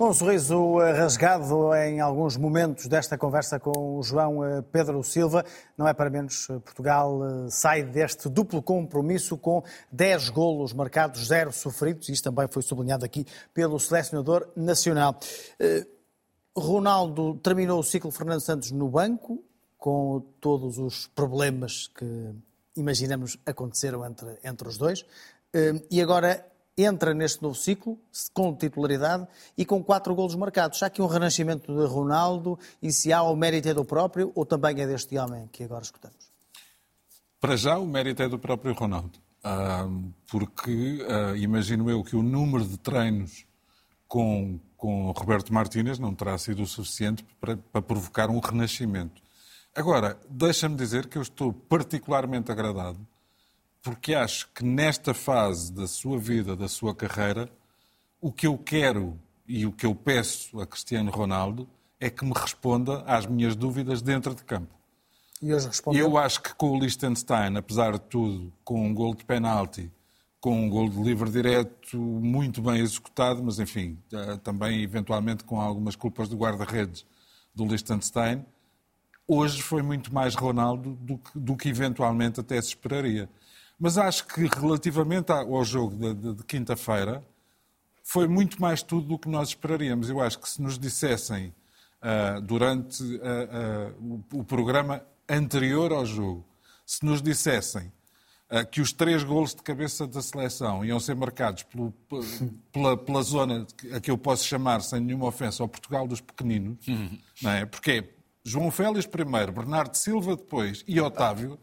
Com 0.00 0.08
um 0.08 0.14
sorriso 0.14 0.80
eh, 0.80 0.92
rasgado 0.92 1.74
em 1.74 2.00
alguns 2.00 2.34
momentos 2.34 2.86
desta 2.86 3.18
conversa 3.18 3.60
com 3.60 3.98
o 3.98 4.02
João 4.02 4.42
eh, 4.42 4.62
Pedro 4.62 5.04
Silva, 5.04 5.44
não 5.76 5.86
é 5.86 5.92
para 5.92 6.08
menos, 6.08 6.48
eh, 6.48 6.58
Portugal 6.58 7.20
sai 7.50 7.82
deste 7.82 8.26
duplo 8.30 8.62
compromisso 8.62 9.36
com 9.36 9.62
10 9.92 10.30
golos 10.30 10.72
marcados, 10.72 11.26
0 11.26 11.52
sofridos, 11.52 12.08
isto 12.08 12.24
também 12.24 12.48
foi 12.48 12.62
sublinhado 12.62 13.04
aqui 13.04 13.26
pelo 13.52 13.78
selecionador 13.78 14.48
nacional. 14.56 15.20
Ronaldo 16.56 17.34
terminou 17.34 17.78
o 17.78 17.84
ciclo 17.84 18.10
Fernando 18.10 18.40
Santos 18.40 18.70
no 18.70 18.88
banco, 18.88 19.44
com 19.76 20.24
todos 20.40 20.78
os 20.78 21.08
problemas 21.08 21.88
que 21.88 22.34
imaginamos 22.74 23.36
aconteceram 23.44 24.06
entre, 24.06 24.38
entre 24.42 24.66
os 24.66 24.78
dois, 24.78 25.04
e 25.90 26.00
agora 26.00 26.50
entra 26.76 27.12
neste 27.12 27.42
novo 27.42 27.54
ciclo 27.54 27.98
com 28.32 28.54
titularidade 28.54 29.26
e 29.56 29.64
com 29.64 29.82
quatro 29.82 30.14
golos 30.14 30.34
marcados. 30.34 30.82
Há 30.82 30.86
aqui 30.86 31.02
um 31.02 31.06
renascimento 31.06 31.74
de 31.74 31.86
Ronaldo 31.86 32.58
e 32.82 32.92
se 32.92 33.12
há 33.12 33.22
o 33.22 33.36
mérito 33.36 33.68
é 33.68 33.74
do 33.74 33.84
próprio 33.84 34.32
ou 34.34 34.46
também 34.46 34.80
é 34.80 34.86
deste 34.86 35.16
homem 35.18 35.48
que 35.52 35.64
agora 35.64 35.82
escutamos? 35.82 36.30
Para 37.40 37.56
já 37.56 37.78
o 37.78 37.86
mérito 37.86 38.22
é 38.22 38.28
do 38.28 38.38
próprio 38.38 38.74
Ronaldo, 38.74 39.18
porque 40.30 41.04
ah, 41.08 41.36
imagino 41.36 41.90
eu 41.90 42.02
que 42.04 42.14
o 42.14 42.22
número 42.22 42.64
de 42.64 42.76
treinos 42.76 43.46
com, 44.06 44.60
com 44.76 45.10
Roberto 45.12 45.52
Martínez 45.54 45.98
não 45.98 46.14
terá 46.14 46.36
sido 46.36 46.62
o 46.62 46.66
suficiente 46.66 47.24
para, 47.40 47.56
para 47.56 47.80
provocar 47.80 48.28
um 48.28 48.40
renascimento. 48.40 49.22
Agora, 49.74 50.18
deixa-me 50.28 50.74
dizer 50.76 51.06
que 51.06 51.16
eu 51.16 51.22
estou 51.22 51.52
particularmente 51.52 52.50
agradado 52.50 52.98
porque 53.82 54.14
acho 54.14 54.48
que 54.54 54.64
nesta 54.64 55.14
fase 55.14 55.72
da 55.72 55.86
sua 55.86 56.18
vida, 56.18 56.54
da 56.54 56.68
sua 56.68 56.94
carreira, 56.94 57.50
o 58.20 58.32
que 58.32 58.46
eu 58.46 58.58
quero 58.58 59.18
e 59.46 59.66
o 59.66 59.72
que 59.72 59.86
eu 59.86 59.94
peço 59.94 60.60
a 60.60 60.66
Cristiano 60.66 61.10
Ronaldo 61.10 61.68
é 61.98 62.08
que 62.08 62.24
me 62.24 62.32
responda 62.32 63.02
às 63.02 63.26
minhas 63.26 63.56
dúvidas 63.56 64.00
dentro 64.00 64.34
de 64.34 64.44
campo. 64.44 64.74
E 65.42 65.52
hoje 65.54 65.66
respondeu? 65.66 66.06
Eu 66.06 66.18
acho 66.18 66.42
que 66.42 66.54
com 66.54 66.70
o 66.70 66.78
Liechtenstein, 66.78 67.56
apesar 67.56 67.92
de 67.92 68.00
tudo, 68.00 68.52
com 68.62 68.86
um 68.86 68.94
gol 68.94 69.14
de 69.14 69.24
penalti, 69.24 69.90
com 70.38 70.64
um 70.64 70.68
gol 70.68 70.88
de 70.88 71.02
livre 71.02 71.30
direto 71.30 71.98
muito 71.98 72.62
bem 72.62 72.80
executado, 72.80 73.42
mas 73.42 73.58
enfim, 73.58 73.98
eh, 74.12 74.36
também 74.42 74.82
eventualmente 74.82 75.44
com 75.44 75.60
algumas 75.60 75.96
culpas 75.96 76.28
do 76.28 76.36
guarda-redes, 76.36 77.06
do 77.54 77.66
Liechtenstein, 77.66 78.44
hoje 79.26 79.62
foi 79.62 79.82
muito 79.82 80.12
mais 80.12 80.34
Ronaldo 80.34 80.94
do 80.96 81.18
que, 81.18 81.38
do 81.38 81.56
que 81.56 81.68
eventualmente 81.68 82.40
até 82.40 82.60
se 82.60 82.68
esperaria. 82.68 83.28
Mas 83.80 83.96
acho 83.96 84.26
que 84.26 84.46
relativamente 84.46 85.32
ao 85.32 85.64
jogo 85.64 85.96
de, 85.96 86.14
de, 86.14 86.34
de 86.34 86.44
quinta-feira, 86.44 87.24
foi 88.10 88.26
muito 88.26 88.60
mais 88.60 88.82
tudo 88.82 89.06
do 89.06 89.18
que 89.18 89.28
nós 89.28 89.50
esperaríamos. 89.50 90.10
Eu 90.10 90.20
acho 90.20 90.38
que 90.40 90.50
se 90.50 90.60
nos 90.60 90.76
dissessem 90.76 91.54
uh, 92.02 92.40
durante 92.40 93.02
uh, 93.02 93.94
uh, 94.02 94.24
o, 94.34 94.44
programa 94.44 95.00
anterior 95.28 95.92
ao 95.92 96.04
jogo, 96.04 96.44
se 96.84 97.04
nos 97.04 97.22
dissessem 97.22 97.92
que 98.72 98.80
os 98.80 98.92
três 98.92 99.22
golos 99.22 99.54
de 99.54 99.62
cabeça 99.62 100.08
da 100.08 100.20
seleção 100.20 100.84
iam 100.84 100.98
ser 100.98 101.14
marcados 101.14 101.62
pelo, 101.62 101.94
pela, 102.72 102.96
pela, 102.96 103.22
zona 103.22 103.64
a 103.94 104.00
que 104.00 104.10
eu 104.10 104.18
posso 104.18 104.44
chamar, 104.44 104.82
sem 104.82 104.98
nenhuma 104.98 105.26
ofensa, 105.26 105.62
ao 105.62 105.68
Portugal 105.68 106.04
dos 106.08 106.20
pequeninos, 106.20 106.84
uhum. 106.88 107.16
não 107.40 107.50
é? 107.52 107.64
Porque 107.64 108.12
João 108.44 108.72
Félix 108.72 109.06
primeiro, 109.06 109.52
Bernardo 109.52 109.94
Silva 109.94 110.34
depois 110.34 110.82
e 110.88 111.00
Otávio, 111.00 111.60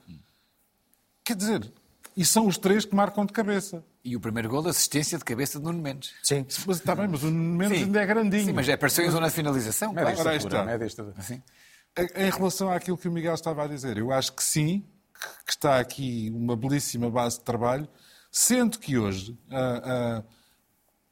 quer 1.25 1.35
dizer, 1.35 1.73
e 2.17 2.25
são 2.25 2.47
os 2.47 2.57
três 2.57 2.83
que 2.83 2.95
marcam 2.95 3.27
de 3.27 3.31
cabeça. 3.31 3.85
E 4.03 4.15
o 4.15 4.19
primeiro 4.19 4.49
gol, 4.49 4.67
assistência 4.67 5.19
de 5.19 5.23
cabeça 5.23 5.59
de 5.59 5.65
Nuno 5.65 5.79
Mendes. 5.79 6.15
Sim. 6.23 6.47
Mas 6.65 6.77
está 6.77 6.95
bem, 6.95 7.07
mas 7.07 7.21
o 7.21 7.29
Nuno 7.29 7.55
Mendes 7.55 7.77
Sim. 7.77 7.83
ainda 7.85 8.01
é 8.01 8.05
grandinho. 8.07 8.45
Sim, 8.45 8.53
mas 8.53 8.67
é 8.67 8.73
apareceu 8.73 9.05
em 9.05 9.11
zona 9.11 9.27
de 9.27 9.33
finalização. 9.35 9.93
Média 9.93 10.15
claro. 10.15 10.35
está. 10.35 10.65
Média 10.65 10.87
Assim. 11.15 11.43
Em 12.15 12.29
relação 12.31 12.71
àquilo 12.71 12.97
que 12.97 13.07
o 13.07 13.11
Miguel 13.11 13.35
estava 13.35 13.63
a 13.63 13.67
dizer, 13.67 13.99
eu 13.99 14.11
acho 14.11 14.33
que 14.33 14.43
sim, 14.43 14.83
que 15.45 15.51
está 15.51 15.79
aqui 15.79 16.31
uma 16.35 16.55
belíssima 16.55 17.07
base 17.07 17.37
de 17.37 17.43
trabalho, 17.43 17.87
sendo 18.31 18.79
que 18.79 18.97
hoje, 18.97 19.37
uh, 19.51 20.19
uh, 20.19 20.25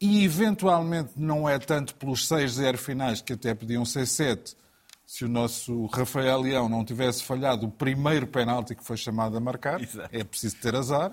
e 0.01 0.25
eventualmente 0.25 1.11
não 1.15 1.47
é 1.47 1.59
tanto 1.59 1.93
pelos 1.95 2.27
6-0 2.27 2.77
finais, 2.77 3.21
que 3.21 3.33
até 3.33 3.53
podiam 3.53 3.85
ser 3.85 4.07
7, 4.07 4.57
se 5.05 5.23
o 5.23 5.29
nosso 5.29 5.85
Rafael 5.87 6.41
Leão 6.41 6.67
não 6.67 6.83
tivesse 6.83 7.23
falhado 7.23 7.67
o 7.67 7.71
primeiro 7.71 8.25
penalti 8.25 8.75
que 8.75 8.83
foi 8.83 8.97
chamado 8.97 9.37
a 9.37 9.39
marcar, 9.39 9.81
Exato. 9.81 10.09
é 10.11 10.23
preciso 10.23 10.57
ter 10.57 10.75
azar. 10.75 11.11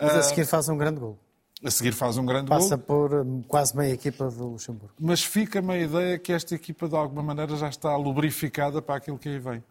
Mas 0.00 0.14
a 0.14 0.22
seguir 0.22 0.46
faz 0.46 0.68
um 0.68 0.78
grande 0.78 1.00
gol. 1.00 1.18
A 1.62 1.70
seguir 1.70 1.92
faz 1.92 2.16
um 2.16 2.24
grande 2.24 2.48
Passa 2.48 2.76
gol. 2.76 2.78
Passa 2.78 2.78
por 2.78 3.14
hum, 3.14 3.42
quase 3.42 3.76
meia 3.76 3.92
equipa 3.92 4.30
do 4.30 4.48
Luxemburgo. 4.50 4.94
Mas 4.98 5.22
fica-me 5.22 5.74
a 5.74 5.78
ideia 5.78 6.18
que 6.18 6.32
esta 6.32 6.54
equipa, 6.54 6.88
de 6.88 6.94
alguma 6.94 7.22
maneira, 7.22 7.56
já 7.56 7.68
está 7.68 7.96
lubrificada 7.96 8.80
para 8.80 8.96
aquilo 8.96 9.18
que 9.18 9.28
aí 9.28 9.38
vem. 9.38 9.62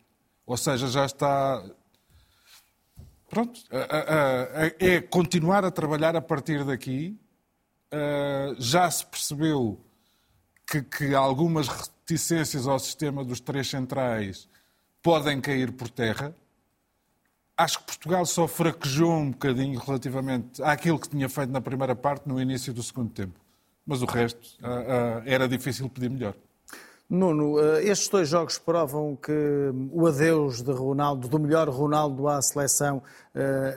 Ou 0.46 0.58
seja, 0.58 0.88
já 0.88 1.06
está. 1.06 1.64
Pronto. 3.30 3.60
É 4.80 5.02
continuar 5.02 5.66
a 5.66 5.72
trabalhar 5.72 6.16
a 6.16 6.22
partir 6.22 6.64
daqui. 6.64 7.18
Já 8.58 8.90
se 8.92 9.06
percebeu 9.06 9.80
que, 10.70 10.82
que 10.82 11.16
algumas 11.16 11.68
reticências 12.08 12.68
ao 12.68 12.80
sistema 12.80 13.24
dos 13.24 13.42
três 13.42 13.70
centrais 13.70 14.48
podem 15.04 15.42
cair 15.42 15.72
por 15.74 15.90
terra 15.90 16.34
Acho 17.58 17.80
que 17.80 17.86
Portugal 17.86 18.24
só 18.24 18.48
fraquejou 18.48 19.12
um 19.12 19.32
bocadinho 19.32 19.80
relativamente 19.80 20.62
àquilo 20.62 21.00
que 21.00 21.10
tinha 21.10 21.28
feito 21.28 21.52
na 21.52 21.60
primeira 21.60 21.96
parte, 21.96 22.30
no 22.30 22.40
início 22.40 22.72
do 22.72 22.84
segundo 22.84 23.10
tempo. 23.10 23.34
Mas 23.84 24.04
o 24.04 24.06
resto 24.06 24.60
uh, 24.62 24.68
uh, 24.68 25.24
era 25.26 25.48
difícil 25.48 25.90
pedir 25.90 26.08
melhor. 26.08 26.36
Nuno, 27.10 27.56
uh, 27.56 27.78
estes 27.78 28.10
dois 28.10 28.28
jogos 28.28 28.58
provam 28.58 29.16
que 29.16 29.32
o 29.92 30.08
adeus 30.08 30.62
de 30.62 30.72
Ronaldo, 30.72 31.28
do 31.28 31.40
melhor 31.40 31.70
Ronaldo 31.70 32.28
à 32.28 32.42
seleção, 32.42 33.02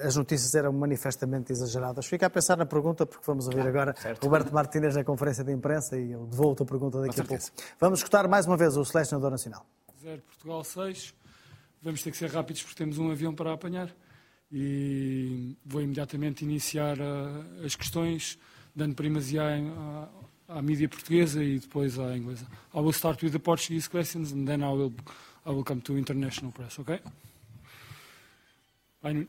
as 0.03 0.17
notícias 0.17 0.55
eram 0.55 0.73
manifestamente 0.73 1.53
exageradas. 1.53 2.07
Fica 2.07 2.27
a 2.27 2.31
pensar 2.31 2.57
na 2.57 2.67
pergunta, 2.67 3.05
porque 3.05 3.25
vamos 3.27 3.47
ouvir 3.47 3.61
agora 3.61 3.95
certo. 3.95 4.25
Roberto 4.25 4.53
Martínez 4.53 4.97
na 4.97 5.05
conferência 5.05 5.45
de 5.45 5.53
imprensa 5.53 5.99
e 5.99 6.13
eu 6.13 6.27
devolvo 6.27 6.63
a 6.63 6.67
pergunta 6.67 7.01
daqui 7.01 7.21
a 7.21 7.25
pouco. 7.25 7.45
Vamos 7.79 8.01
escutar 8.01 8.27
mais 8.27 8.47
uma 8.47 8.57
vez 8.57 8.77
o 8.77 8.85
selecionador 8.85 9.31
nacional. 9.31 9.67
0 10.01 10.23
Portugal 10.23 10.65
6, 10.65 11.15
vamos 11.83 12.03
ter 12.03 12.11
que 12.11 12.17
ser 12.17 12.31
rápidos 12.31 12.63
porque 12.63 12.77
temos 12.77 12.99
um 12.99 13.11
avião 13.11 13.35
para 13.35 13.53
apanhar 13.53 13.95
e 14.51 15.57
vou 15.65 15.81
imediatamente 15.81 16.45
iniciar 16.45 16.99
uh, 16.99 17.65
as 17.65 17.77
questões, 17.77 18.39
dando 18.75 18.95
primazia 18.95 19.43
à, 20.51 20.61
mídia 20.63 20.89
portuguesa 20.89 21.43
e 21.43 21.59
depois 21.59 21.99
à 21.99 22.17
inglesa. 22.17 22.47
I 22.75 22.79
will 22.79 22.93
start 22.93 23.23
with 23.23 23.33
the 23.33 23.39
Portuguese 23.39 23.89
questions 23.89 24.33
and 24.33 24.47
then 24.47 24.63
I 24.63 24.73
will, 24.73 24.93
I 25.47 25.51
will 25.51 25.65
come 25.65 25.81
to 25.83 25.97
international 25.97 26.53
press, 26.53 26.79
okay? 26.79 27.01
Bye. 29.03 29.27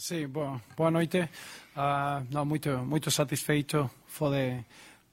Sim, 0.00 0.28
boa, 0.28 0.60
boa 0.76 0.90
noite. 0.90 1.28
Uh, 1.80 2.26
não, 2.30 2.44
muito, 2.44 2.68
muito 2.84 3.10
satisfeito 3.10 3.90
foi 4.06 4.62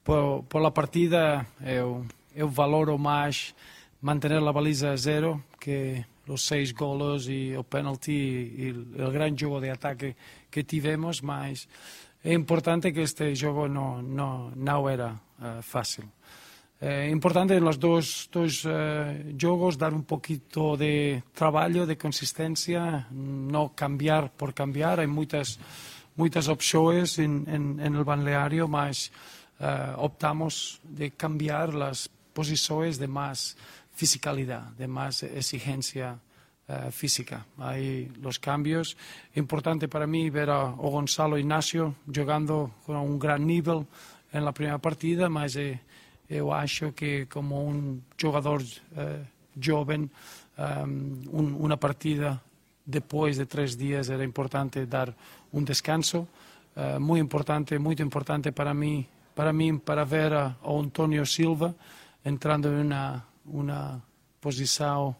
por, 0.03 0.43
por 0.49 0.69
partida. 0.73 1.47
Eu, 1.63 2.05
eu 2.35 2.49
valoro 2.49 2.99
mais 2.99 3.55
manter 4.01 4.33
a 4.33 4.51
baliza 4.51 4.91
a 4.91 4.97
zero 4.97 5.45
que 5.57 6.03
os 6.27 6.45
seis 6.45 6.73
golos 6.73 7.29
e 7.29 7.55
o 7.55 7.63
penalti 7.63 8.11
e 8.11 8.71
o 9.01 9.09
grande 9.11 9.43
jogo 9.43 9.61
de 9.61 9.69
ataque 9.69 10.13
que 10.51 10.63
tivemos, 10.63 11.21
mas 11.21 11.69
é 12.21 12.33
importante 12.33 12.91
que 12.91 12.99
este 12.99 13.33
jogo 13.33 13.69
não, 13.69 14.01
não, 14.01 14.51
não 14.53 14.89
era 14.89 15.13
uh, 15.39 15.61
fácil. 15.61 16.03
É 16.79 17.09
importante 17.09 17.55
en 17.55 17.63
los 17.63 17.79
dos, 17.79 18.29
dos 18.31 18.63
uh, 18.65 18.69
jogos 19.35 19.77
dar 19.77 19.95
un 19.95 20.03
poquito 20.03 20.77
de 20.77 21.23
traballo, 21.33 21.87
de 21.87 21.97
consistencia, 21.97 23.07
no 23.09 23.73
cambiar 23.73 24.29
por 24.29 24.53
cambiar. 24.53 24.99
Hai 24.99 25.07
moitas, 25.07 25.57
moitas 26.17 26.49
opções 26.49 27.19
en, 27.19 27.45
en, 27.47 27.79
en 27.79 27.95
el 27.95 28.03
balneario, 28.03 28.67
mas 28.67 29.11
uh, 29.61 29.93
optamos 30.01 30.81
de 30.83 31.11
cambiar 31.11 31.73
las 31.73 32.09
posições 32.33 32.97
de 32.97 33.07
máis 33.07 33.55
fisicalidade, 33.93 34.75
de 34.77 34.87
máis 34.87 35.23
exigencia 35.23 36.17
uh, 36.17 36.91
física. 36.91 37.45
Hai 37.61 38.09
los 38.21 38.41
cambios. 38.41 38.97
Importante 39.37 39.87
para 39.87 40.07
mí 40.07 40.29
ver 40.29 40.49
a, 40.49 40.73
Gonzalo 40.73 41.37
Ignacio 41.37 41.95
jogando 42.09 42.73
con 42.85 42.97
un 42.97 43.17
gran 43.17 43.45
nivel 43.45 43.85
en 44.33 44.43
la 44.43 44.51
primeira 44.51 44.81
partida, 44.81 45.29
mas 45.29 45.55
é 45.55 45.79
eu 46.29 46.51
acho 46.51 46.91
que 46.91 47.25
como 47.27 48.01
jogador 48.17 48.61
uh, 48.61 49.23
jovem, 49.55 50.09
um, 50.57 51.21
um, 51.31 51.65
uma 51.65 51.77
partida 51.77 52.41
depois 52.87 53.37
de 53.37 53.45
três 53.45 53.75
dias 53.75 54.09
era 54.09 54.23
importante 54.23 54.85
dar 54.85 55.13
um 55.51 55.61
descanso, 55.61 56.25
uh, 56.75 57.17
importante, 57.17 57.77
muito 57.77 58.01
importante 58.01 58.53
para 58.53 58.73
mim, 58.73 59.05
para 59.35 59.51
mim 59.51 59.77
para 59.77 60.05
ver 60.05 60.31
a 60.33 60.55
António 60.65 61.25
Silva 61.25 61.75
entrando 62.23 62.69
em 62.69 62.85
uma, 62.85 63.25
uma 63.45 64.03
posição 64.39 65.15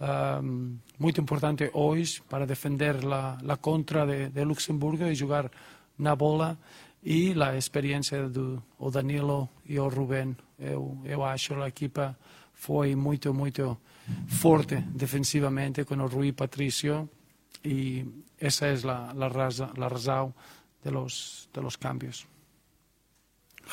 um, 0.00 0.78
muito 0.98 1.20
importante 1.20 1.70
hoje 1.74 2.22
para 2.28 2.46
defender 2.46 2.96
a, 3.12 3.38
a 3.46 3.56
contra 3.56 4.06
de, 4.06 4.28
de 4.30 4.44
Luxemburgo 4.44 5.04
e 5.04 5.14
jogar 5.14 5.50
na 5.98 6.14
bola 6.16 6.56
e 7.02 7.34
a 7.42 7.56
experiência 7.56 8.28
do 8.28 8.62
o 8.78 8.90
Danilo 8.90 9.48
e 9.66 9.78
o 9.78 9.88
Rubén. 9.88 10.36
Eu, 10.58 10.98
eu 11.04 11.24
acho 11.24 11.54
que 11.54 11.60
a 11.60 11.68
equipa 11.68 12.16
foi 12.52 12.94
muito, 12.94 13.32
muito 13.32 13.76
forte 14.26 14.76
defensivamente 14.94 15.84
com 15.84 15.96
o 15.96 16.06
Rui 16.06 16.32
Patricio 16.32 17.08
e 17.64 18.04
essa 18.38 18.66
é 18.66 18.74
a, 18.86 19.12
a, 19.12 19.28
raza, 19.28 19.70
a 19.76 19.88
razão 19.88 20.34
de 20.82 20.90
los, 20.90 21.48
de 21.52 21.60
los 21.60 21.76
cambios. 21.76 22.26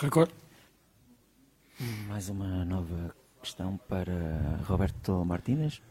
Record? 0.02 0.32
Mais 2.08 2.30
uma 2.30 2.65
nova 2.65 3.15
questão 3.41 3.78
para 3.88 4.60
Roberto 4.67 5.23
Martínez. 5.26 5.82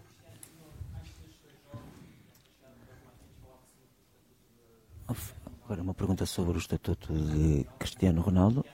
Agora 5.64 5.82
uma 5.82 5.94
pergunta 5.94 6.26
sobre 6.26 6.56
o 6.56 6.58
estatuto 6.58 7.12
de 7.12 7.66
Cristiano 7.78 8.20
Ronaldo. 8.20 8.64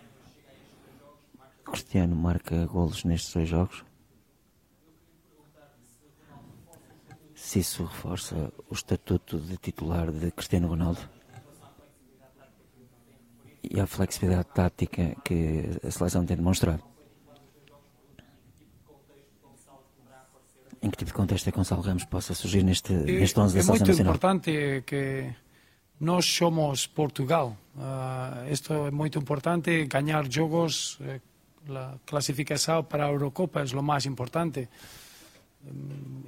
Cristiano 1.64 2.16
marca 2.16 2.66
golos 2.66 3.04
nestes 3.04 3.32
dois 3.32 3.48
jogos. 3.48 3.84
Se 7.52 7.58
isso 7.58 7.84
reforça 7.84 8.50
o 8.70 8.72
estatuto 8.72 9.38
de 9.38 9.58
titular 9.58 10.10
de 10.10 10.30
Cristiano 10.30 10.68
Ronaldo 10.68 11.00
e 13.62 13.78
a 13.78 13.86
flexibilidade 13.86 14.48
tática 14.54 15.14
que 15.22 15.68
a 15.86 15.90
seleção 15.90 16.24
tem 16.24 16.34
demonstrado. 16.34 16.82
Em 20.80 20.88
que 20.88 20.96
tipo 20.96 21.10
de 21.10 21.12
contexto 21.12 21.46
é 21.46 21.52
que 21.52 21.58
Gonçalo 21.58 21.82
Ramos 21.82 22.06
possa 22.06 22.32
surgir 22.32 22.62
neste, 22.62 22.94
neste 22.94 23.38
11 23.38 23.54
da 23.54 23.62
Seleção 23.62 23.86
Nacional? 23.86 23.86
É 23.86 23.86
muito 23.86 24.00
importante 24.00 24.82
que 24.86 25.30
nós 26.00 26.24
somos 26.24 26.86
Portugal. 26.86 27.54
Uh, 27.76 28.50
isto 28.50 28.72
é 28.72 28.90
muito 28.90 29.18
importante, 29.18 29.84
ganhar 29.84 30.24
jogos 30.32 30.98
uh, 31.00 31.20
a 31.76 31.98
classificação 32.06 32.82
para 32.82 33.04
a 33.04 33.10
Eurocopa 33.10 33.60
é 33.60 33.76
o 33.76 33.82
mais 33.82 34.06
importante. 34.06 34.70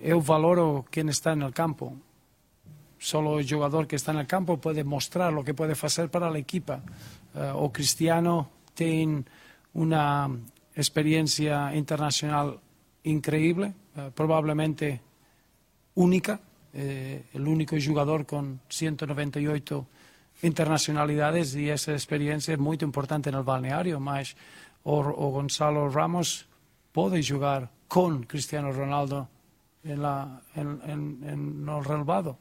Eu 0.00 0.20
valoro 0.20 0.84
quem 0.90 1.08
está 1.08 1.34
no 1.34 1.52
campo. 1.52 1.96
Solo 2.98 3.36
o 3.36 3.42
jogador 3.42 3.86
que 3.86 3.96
está 3.96 4.12
no 4.12 4.26
campo 4.26 4.58
pode 4.58 4.84
mostrar 4.84 5.32
o 5.36 5.44
que 5.44 5.54
pode 5.54 5.74
fazer 5.74 6.08
para 6.08 6.30
a 6.30 6.38
equipa. 6.38 6.82
o 7.56 7.70
Cristiano 7.70 8.48
tem 8.74 9.24
uma 9.74 10.30
experiência 10.76 11.76
internacional 11.76 12.60
increíble, 13.04 13.74
probablemente 14.14 15.00
única, 15.94 16.40
eh, 16.72 17.24
el 17.34 17.46
único 17.46 17.78
jugador 17.78 18.26
con 18.26 18.60
198 18.68 19.86
internacionalidades 20.42 21.54
e 21.54 21.70
essa 21.70 21.92
experiência 21.92 22.54
é 22.54 22.56
muito 22.56 22.84
importante 22.84 23.30
no 23.30 23.44
balneário, 23.44 24.00
mas 24.00 24.34
o, 24.82 24.98
o 24.98 25.30
Gonzalo 25.30 25.88
Ramos 25.88 26.46
pode 26.94 27.20
jogar 27.22 27.68
com 27.88 28.22
Cristiano 28.22 28.72
Ronaldo 28.72 29.28
en 29.82 30.00
la, 30.00 30.40
en, 30.54 30.80
en, 30.86 31.00
en 31.26 31.64
no 31.66 31.82
relevado. 31.82 32.38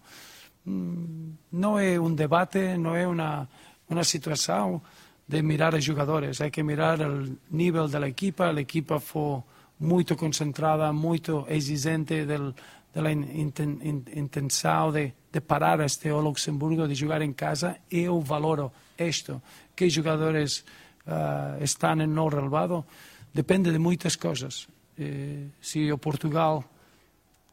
Não 0.65 1.79
é 1.79 1.99
um 1.99 2.13
debate, 2.13 2.77
não 2.77 2.95
é 2.95 3.07
uma, 3.07 3.49
uma 3.89 4.03
situação 4.03 4.81
de 5.27 5.41
mirar 5.41 5.73
os 5.73 5.83
jogadores, 5.83 6.39
hai 6.39 6.51
que 6.51 6.61
mirar 6.61 7.01
o 7.01 7.37
nível 7.49 7.87
da 7.87 8.07
equipa, 8.07 8.45
a 8.45 8.61
equipa 8.61 8.99
foi 8.99 9.41
muito 9.79 10.15
concentrada, 10.15 10.93
muito 10.93 11.45
exigente 11.49 12.25
del, 12.25 12.53
della 12.93 13.11
intenção 13.11 14.91
de, 14.91 15.13
de 15.31 15.41
parar 15.41 15.79
este 15.79 16.11
o 16.11 16.21
Luxemburgo 16.21 16.87
de 16.87 16.93
jogar 16.93 17.21
em 17.23 17.33
casa. 17.33 17.77
Eu 17.89 18.21
valoro 18.21 18.71
isto 18.97 19.41
que 19.75 19.89
jogadores 19.89 20.63
uh, 21.07 21.61
estão 21.61 21.95
no 21.95 22.27
relevado 22.27 22.85
depende 23.33 23.71
de 23.71 23.79
muitas 23.79 24.15
coisas 24.15 24.67
eh, 24.97 25.47
se 25.61 25.91
o 25.91 25.97
Portugal 25.97 26.63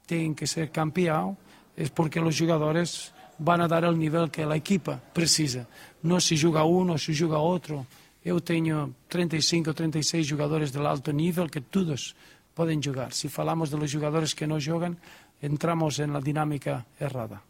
tem 0.06 0.34
que 0.34 0.46
ser 0.46 0.68
campeão 0.70 1.36
é 1.76 1.88
porque 1.88 2.20
os 2.20 2.34
jogadores 2.34 3.12
vão 3.38 3.66
dar 3.66 3.84
o 3.84 3.92
nível 3.92 4.28
que 4.28 4.42
a 4.42 4.56
equipa 4.56 5.02
precisa 5.14 5.66
não 6.02 6.20
se 6.20 6.36
joga 6.36 6.64
um 6.64 6.90
ou 6.90 6.98
se 6.98 7.12
joga 7.12 7.38
outro 7.38 7.86
eu 8.24 8.40
tenho 8.40 8.94
35 9.08 9.70
ou 9.70 9.74
36 9.74 10.26
jogadores 10.26 10.70
de 10.70 10.78
alto 10.78 11.10
nível 11.10 11.48
que 11.48 11.60
todos 11.60 12.14
podem 12.54 12.80
jogar. 12.82 13.12
Se 13.12 13.28
falamos 13.28 13.70
dos 13.70 13.90
jogadores 13.90 14.34
que 14.34 14.46
não 14.46 14.60
jogam, 14.60 14.96
entramos 15.42 15.98
na 15.98 16.20
dinâmica 16.20 16.84
errada. 17.00 17.40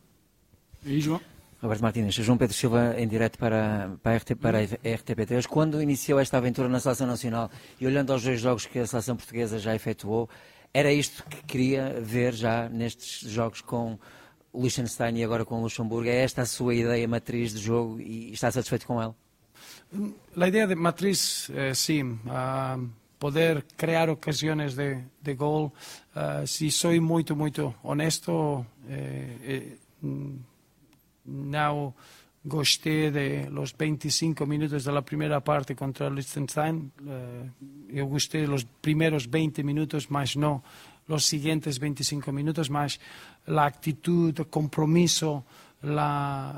E 0.84 1.00
João? 1.00 1.20
Roberto 1.62 1.82
Martínez, 1.82 2.14
João 2.14 2.38
Pedro 2.38 2.54
Silva 2.54 2.94
em 2.98 3.06
direto 3.06 3.38
para, 3.38 3.96
para, 4.02 4.12
a 4.14 4.16
RT, 4.16 4.34
para 4.36 4.58
a 4.58 4.62
RTP3. 4.62 5.46
Quando 5.46 5.82
iniciou 5.82 6.18
esta 6.18 6.38
aventura 6.38 6.68
na 6.68 6.80
Seleção 6.80 7.06
Nacional 7.06 7.50
e 7.80 7.86
olhando 7.86 8.12
aos 8.12 8.22
dois 8.22 8.40
jogos 8.40 8.66
que 8.66 8.78
a 8.78 8.86
Seleção 8.86 9.16
Portuguesa 9.16 9.58
já 9.58 9.74
efetuou, 9.74 10.28
era 10.72 10.92
isto 10.92 11.24
que 11.24 11.42
queria 11.44 12.00
ver 12.00 12.32
já 12.32 12.68
nestes 12.68 13.28
jogos 13.30 13.60
com 13.60 13.98
o 14.52 14.62
Liechtenstein 14.62 15.16
e 15.18 15.24
agora 15.24 15.44
com 15.44 15.58
o 15.58 15.62
Luxemburgo? 15.62 16.08
É 16.08 16.22
esta 16.22 16.42
a 16.42 16.46
sua 16.46 16.74
ideia 16.74 17.06
matriz 17.06 17.52
de 17.52 17.58
jogo 17.58 18.00
e 18.00 18.32
está 18.32 18.50
satisfeito 18.50 18.86
com 18.86 19.00
ela? 19.00 19.14
A 20.36 20.48
ideia 20.48 20.66
de 20.66 20.74
matriz, 20.74 21.50
eh, 21.54 21.74
sim. 21.74 22.12
Uh, 22.24 22.88
poder 23.20 23.62
crear 23.76 24.08
ocasiões 24.08 24.74
de, 24.74 24.98
de 25.20 25.34
gol. 25.34 25.72
Uh, 26.16 26.46
se 26.46 26.70
sou 26.70 26.98
muito, 27.00 27.36
muito 27.36 27.72
honesto, 27.84 28.64
eh, 28.88 29.36
eh, 29.44 29.76
não 31.30 31.94
gostei 32.44 33.10
de 33.10 33.48
los 33.50 33.74
25 33.78 34.46
minutos 34.46 34.84
da 34.84 35.02
primeira 35.02 35.40
parte 35.40 35.74
contra 35.74 36.08
o 36.08 36.14
Liechtenstein. 36.14 36.90
Uh, 37.00 37.50
eu 37.88 38.06
gostei 38.06 38.46
dos 38.46 38.64
primeiros 38.80 39.26
20 39.26 39.62
minutos, 39.62 40.06
mas 40.08 40.36
não 40.36 40.62
os 41.08 41.26
seguintes 41.26 41.78
25 41.78 42.32
minutos, 42.32 42.68
mas 42.68 42.98
a 43.46 43.66
atitude, 43.66 44.42
o 44.42 44.44
compromisso, 44.46 45.44
la, 45.82 46.54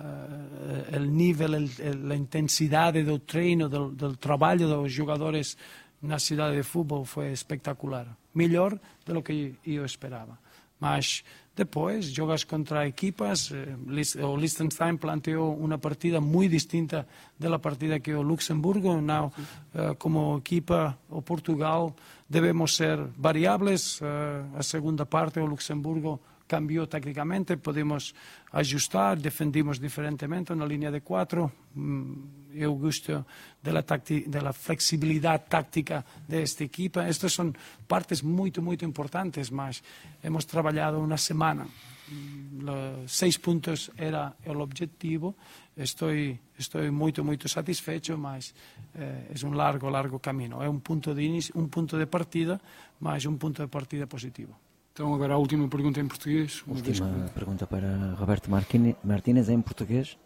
o 0.95 0.99
nível, 1.01 1.51
a 1.55 2.15
intensidade 2.15 3.03
do 3.03 3.19
treino, 3.19 3.69
do, 3.69 3.91
do 3.91 4.17
trabalho 4.17 4.69
dos 4.69 4.93
jogadores 4.93 5.57
na 6.03 6.19
cidade 6.19 6.57
de 6.57 6.63
futebol 6.63 7.05
foi 7.05 7.33
espetacular. 7.33 8.07
Melhor 8.35 8.79
do 9.07 9.23
que 9.23 9.55
eu 9.65 9.85
esperava. 9.85 10.39
Mas 10.79 11.23
depois 11.55 12.07
jogas 12.07 12.45
contra 12.45 12.87
equipas. 12.87 13.51
Eh, 13.53 14.25
o 14.25 14.37
Liechtenstein 14.37 14.97
planteou 14.97 15.55
uma 15.57 15.79
partida 15.79 16.21
muito 16.21 16.53
distinta 16.53 17.07
da 17.39 17.59
partida 17.59 18.01
que 18.01 18.13
o 18.13 18.23
Luxemburgo. 18.23 19.01
Não, 19.01 19.31
eh, 19.75 19.95
como 19.99 20.39
equipa, 20.39 20.99
o 21.11 21.21
Portugal 21.21 21.95
devemos 22.29 22.75
ser 22.77 22.99
variáveis. 23.17 24.01
Eh, 24.03 24.59
a 24.59 24.63
segunda 24.63 25.05
parte, 25.05 25.41
o 25.41 25.47
Luxemburgo 25.47 26.21
cambiou 26.53 26.87
tecnicamente, 26.87 27.57
podemos 27.57 28.13
ajustar, 28.53 29.17
defendimos 29.17 29.81
diferentemente 29.81 30.53
na 30.55 30.67
linha 30.67 30.93
de 30.93 31.01
quatro. 31.01 31.51
Mm, 31.75 32.53
eu 32.53 32.77
gosto 32.77 33.25
da, 33.63 33.81
da 33.81 34.53
flexibilidade 34.53 35.45
tática 35.49 36.05
desta 36.29 36.63
equipa. 36.63 37.09
Estas 37.09 37.33
são 37.33 37.55
partes 37.89 38.21
muito, 38.21 38.61
muito 38.61 38.85
importantes, 38.85 39.49
mas 39.49 39.83
hemos 40.23 40.45
trabalhado 40.45 40.99
uma 40.99 41.17
semana. 41.17 41.65
Mm, 41.65 43.09
seis 43.09 43.39
pontos 43.39 43.91
era 43.97 44.35
o 44.45 44.61
objetivo. 44.61 45.35
Estou, 45.75 46.13
estou 46.59 46.83
muito, 46.93 47.25
muito 47.25 47.49
satisfeito, 47.49 48.13
mas 48.19 48.53
eh, 48.95 49.33
é 49.33 49.47
um 49.47 49.55
largo, 49.55 49.89
largo 49.89 50.21
caminho. 50.21 50.61
É 50.61 50.69
um 50.69 50.81
ponto 50.81 51.15
de 51.15 51.23
inicio, 51.23 51.55
um 51.57 51.67
ponto 51.67 51.97
de 51.97 52.05
partida, 52.05 52.61
mas 53.01 53.25
um 53.25 53.39
ponto 53.39 53.63
de 53.63 53.69
partida 53.69 54.07
positivo. 54.07 54.55
Então, 54.93 55.15
agora 55.15 55.35
a 55.35 55.39
última 55.39 55.67
pergunta 55.69 56.01
em 56.01 56.07
português. 56.07 56.63
Última 56.67 57.27
que... 57.27 57.33
pergunta 57.33 57.67
para 57.67 58.15
Roberto 58.15 58.51
Martínez 58.51 59.49
em 59.49 59.61
português. 59.63 60.19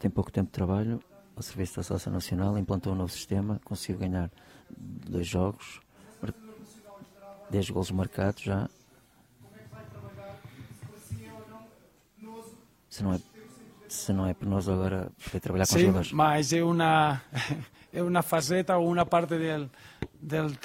Tem 0.00 0.10
pouco 0.10 0.32
tempo 0.32 0.46
de 0.46 0.52
trabalho 0.52 1.00
ao 1.36 1.42
serviço 1.42 1.76
da 1.76 1.84
Seleção 1.84 2.12
Nacional, 2.12 2.58
implantou 2.58 2.92
um 2.92 2.96
novo 2.96 3.12
sistema, 3.12 3.60
conseguiu 3.64 4.00
ganhar 4.00 4.28
dois 4.76 5.28
jogos, 5.28 5.80
10 7.50 7.70
golos 7.70 7.90
marcados 7.90 8.42
já. 8.42 8.68
Se 12.88 13.02
não 13.02 13.12
é, 13.12 13.20
se 13.88 14.12
não 14.12 14.26
é 14.26 14.34
penoso 14.34 14.72
agora 14.72 15.12
poder 15.22 15.40
trabalhar 15.40 15.66
com 15.66 15.74
Sim, 15.74 15.80
jogadores. 15.80 16.12
mas 16.12 16.52
é 16.52 16.64
uma 16.64 17.22
é 17.92 18.02
uma 18.02 18.22
faceta 18.22 18.76
ou 18.76 18.90
uma 18.90 19.04
parte 19.04 19.38
del, 19.38 19.68
del 20.20 20.58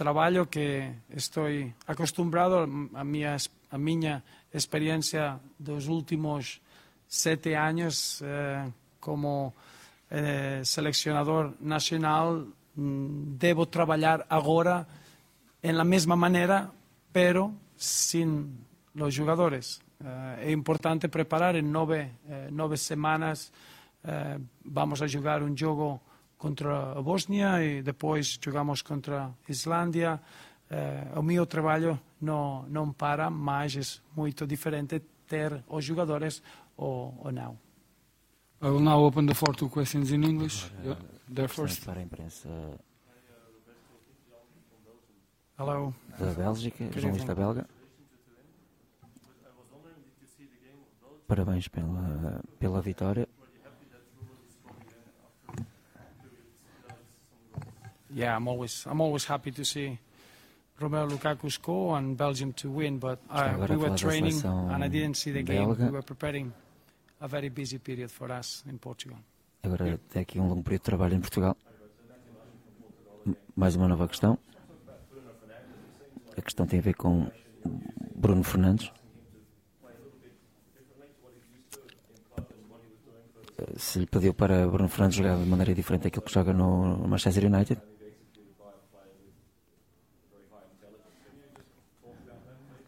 que 0.49 0.91
estou 1.09 1.45
acostumbrado 1.85 2.89
a 2.93 3.03
minha 3.03 3.37
a 3.69 3.77
minha 3.77 4.23
experiência 4.53 5.39
dos 5.59 5.87
últimos 5.87 6.61
sete 7.07 7.53
anos 7.53 8.21
eh, 8.21 8.71
como 8.99 9.53
eh, 10.09 10.61
seleccionador 10.63 11.53
nacional. 11.59 12.47
Mm, 12.75 13.37
devo 13.37 13.65
trabalhar 13.65 14.25
agora 14.29 14.87
en 15.61 15.77
la 15.77 15.83
mesma 15.83 16.15
maneira 16.15 16.71
pero 17.11 17.51
sin 17.75 18.65
los 18.93 19.17
jogadores 19.17 19.81
eh, 20.03 20.51
importante 20.51 21.09
preparar 21.09 21.55
en 21.55 21.71
nove, 21.71 22.11
eh, 22.29 22.77
semanas 22.77 23.51
eh, 24.03 24.37
vamos 24.63 25.01
a 25.01 25.07
jogar 25.09 25.41
un 25.41 25.57
jogo 25.57 26.01
contra 26.37 26.91
a 26.91 27.01
Bósnia 27.01 27.63
e 27.63 27.81
depois 27.81 28.39
jogamos 28.41 28.81
contra 28.81 29.25
a 29.25 29.31
Islândia. 29.49 30.19
Uh, 30.69 31.19
o 31.19 31.23
meu 31.23 31.45
trabalho 31.45 31.99
não, 32.21 32.63
não 32.67 32.91
para, 32.91 33.29
mas 33.29 33.75
é 33.75 33.81
muito 34.15 34.45
diferente 34.45 35.01
ter 35.27 35.63
os 35.67 35.83
jogadores 35.83 36.41
ou, 36.75 37.17
ou 37.23 37.31
não. 37.31 37.57
I 38.61 38.69
will 38.69 38.79
now 38.79 39.03
open 39.03 39.27
the 39.27 39.35
floor 39.35 39.55
to 39.55 39.69
questions 39.69 40.11
in 40.11 40.23
English. 40.23 40.71
Agora, 40.79 40.97
yeah, 41.29 41.47
first. 41.47 41.85
Para 41.85 41.99
a 41.99 42.03
imprensa. 42.03 42.49
Hello. 45.59 45.93
Da 46.19 46.33
Bélgica, 46.33 46.91
jornalista 46.91 47.35
belga. 47.35 47.67
Parabéns 51.27 51.67
pela, 51.67 52.41
pela 52.59 52.81
vitória. 52.81 53.27
Yeah, 58.13 58.35
I'm 58.35 58.47
always 58.47 58.85
I'm 58.85 59.01
always 59.01 59.25
happy 59.25 59.51
to 59.51 59.63
see 59.65 59.97
Romelu 60.79 61.11
Lukaku 61.11 61.51
score 61.51 61.97
and 61.97 62.17
Belgium 62.17 62.53
to 62.53 62.69
win, 62.69 62.99
but 62.99 63.19
uh, 63.29 63.67
we 63.69 63.77
were 63.77 63.95
training 63.97 64.41
and 64.43 64.83
I 64.83 64.87
didn't 64.87 65.17
see 65.17 65.31
the 65.31 65.43
game. 65.43 65.67
We 65.69 65.89
were 65.89 66.01
preparing 66.01 66.53
a 67.19 67.27
very 67.27 67.49
busy 67.49 67.79
period 67.79 68.11
for 68.11 68.31
us 68.31 68.63
in 68.69 68.77
Portugal. 68.77 69.17
Agora 69.63 69.99
tem 70.13 70.21
aqui 70.21 70.39
um 70.39 70.47
longo 70.47 70.63
período 70.63 70.81
de 70.81 70.85
trabalho 70.85 71.15
em 71.15 71.19
Portugal. 71.21 71.57
Mais 73.55 73.75
uma 73.75 73.87
nova 73.87 74.07
questão. 74.07 74.37
A 76.37 76.41
questão 76.41 76.67
tem 76.67 76.79
a 76.79 76.81
ver 76.81 76.93
com 76.93 77.29
Bruno 78.15 78.43
Fernandes. 78.43 78.91
se 83.75 83.99
lhe 83.99 84.05
pediu 84.05 84.33
para 84.33 84.67
Bruno 84.67 84.87
Fernandes 84.87 85.17
jogar 85.17 85.37
de 85.37 85.45
maneira 85.45 85.73
diferente 85.73 86.03
daquilo 86.03 86.23
que 86.23 86.31
joga 86.31 86.53
no 86.53 87.07
Manchester 87.07 87.45
United? 87.45 87.81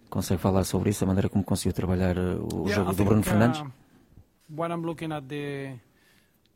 Consegue 0.09 0.41
falar 0.41 0.63
sobre 0.63 0.89
isso, 0.89 1.03
a 1.03 1.07
maneira 1.07 1.29
como 1.29 1.43
conseguiu 1.43 1.73
trabalhar 1.73 2.17
uh, 2.17 2.47
o 2.51 2.67
yeah, 2.67 2.75
jogo 2.75 2.95
do 2.95 3.05
Bruno 3.05 3.23
Fernandes? 3.23 3.61
Uh, 3.61 3.71
when 4.49 4.71
I'm 4.71 4.83
looking 4.83 5.11
at 5.11 5.27
the 5.27 5.79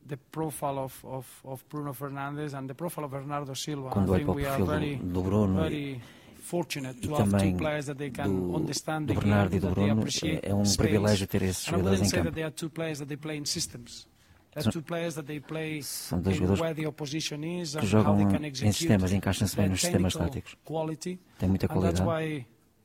the 0.06 0.18
profile 0.32 0.80
of, 0.80 1.06
of, 1.06 1.28
of 1.46 1.63
Bruno 1.70 1.94
Fernandes 1.94 2.54
and 2.54 2.68
the 2.68 2.74
profile 2.74 3.06
of 3.06 3.12
Bernardo 3.12 3.56
Silva, 3.56 3.89
Quando 3.89 4.13
I 4.13 4.20
think 4.20 4.36
we 4.36 4.46
are 4.46 4.63
very, 4.66 4.96
do 4.98 5.22
Bruno 5.22 5.62
very 5.62 6.02
fortunate 6.42 7.00
to 7.02 7.16
have 7.16 7.32
two 7.38 7.58
players 7.58 7.86
that 7.86 7.98
they 7.98 8.12
can 8.12 8.28
do, 8.28 8.56
understand 8.56 9.08
do 9.08 9.13
Bernardo 9.13 9.56
e 9.56 9.60
do 9.60 9.70
Bruno, 9.70 10.04
é, 10.24 10.50
é 10.50 10.54
um 10.54 10.63
privilégio 10.76 11.28
ter 11.28 11.44
esses 11.44 11.66
jogadores 11.66 12.02
em 12.02 12.10
campo. 12.10 12.32
São 15.82 16.22
dois 16.22 16.36
jogadores 16.36 16.76
que 17.80 17.86
jogam 17.88 18.20
em 18.22 18.72
sistemas 18.72 19.12
encaixam-se 19.12 19.56
bem 19.56 19.70
nos 19.70 19.82
sistemas 19.82 20.13
táticos. 20.13 20.56
Tem 21.39 21.50
muita 21.50 21.68
qualidade. 21.68 22.04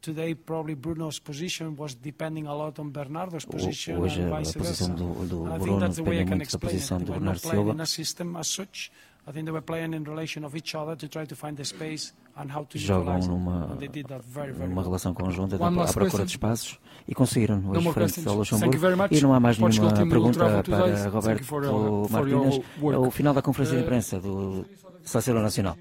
Today, 0.00 0.34
probably 0.34 0.76
Bruno's 0.76 1.18
position 1.18 1.74
was 1.76 1.94
depending 1.94 2.46
a 2.46 2.54
lot 2.54 2.78
on 2.78 2.90
Bernardo's 2.90 3.44
position 3.44 3.98
Hoje 3.98 4.22
a 4.22 4.40
posição 4.40 4.94
do, 4.94 5.26
do 5.26 5.44
Bruno 5.58 5.88
depende 5.88 6.24
muito 6.24 6.52
da 6.52 6.58
posição 6.58 6.98
do 6.98 7.12
Bernardo 7.12 7.40
Silva. 7.40 7.74
I 9.28 9.30
think 9.30 9.44
they 9.44 9.52
were 9.52 9.60
playing 9.60 9.92
in 9.92 10.04
relation 10.04 10.42
of 10.42 10.56
each 10.56 10.74
other 10.74 10.96
to 10.96 11.06
try 11.06 11.26
to 11.26 11.36
find 11.36 11.54
the 11.54 11.64
space 11.64 12.14
and 12.34 12.50
how 12.50 12.64
to 12.64 12.78
Jogam 12.78 13.18
numa, 13.26 13.76
very, 13.76 14.52
very 14.52 14.68
numa 14.70 14.82
relação 14.82 15.12
conjunta 15.12 15.56
à 15.56 15.92
procura 15.92 16.24
de 16.24 16.30
espaços 16.30 16.78
e 17.06 17.14
conseguiram. 17.14 17.62
Hoje 17.68 17.92
frente 17.92 18.26
ao 18.26 18.36
Luxemburgo. 18.36 18.74
E 19.10 19.20
não 19.20 19.34
há 19.34 19.40
mais 19.40 19.58
nenhuma 19.58 19.92
pergunta 19.92 20.62
para 20.62 21.08
Roberto 21.10 21.44
Martínez. 22.10 22.60
É 22.80 22.96
o 22.96 23.10
final 23.10 23.34
da 23.34 23.42
conferência 23.42 23.76
de 23.76 23.82
imprensa 23.82 24.18
do 24.18 24.64
Seleção 25.02 25.42
Nacional. 25.42 25.76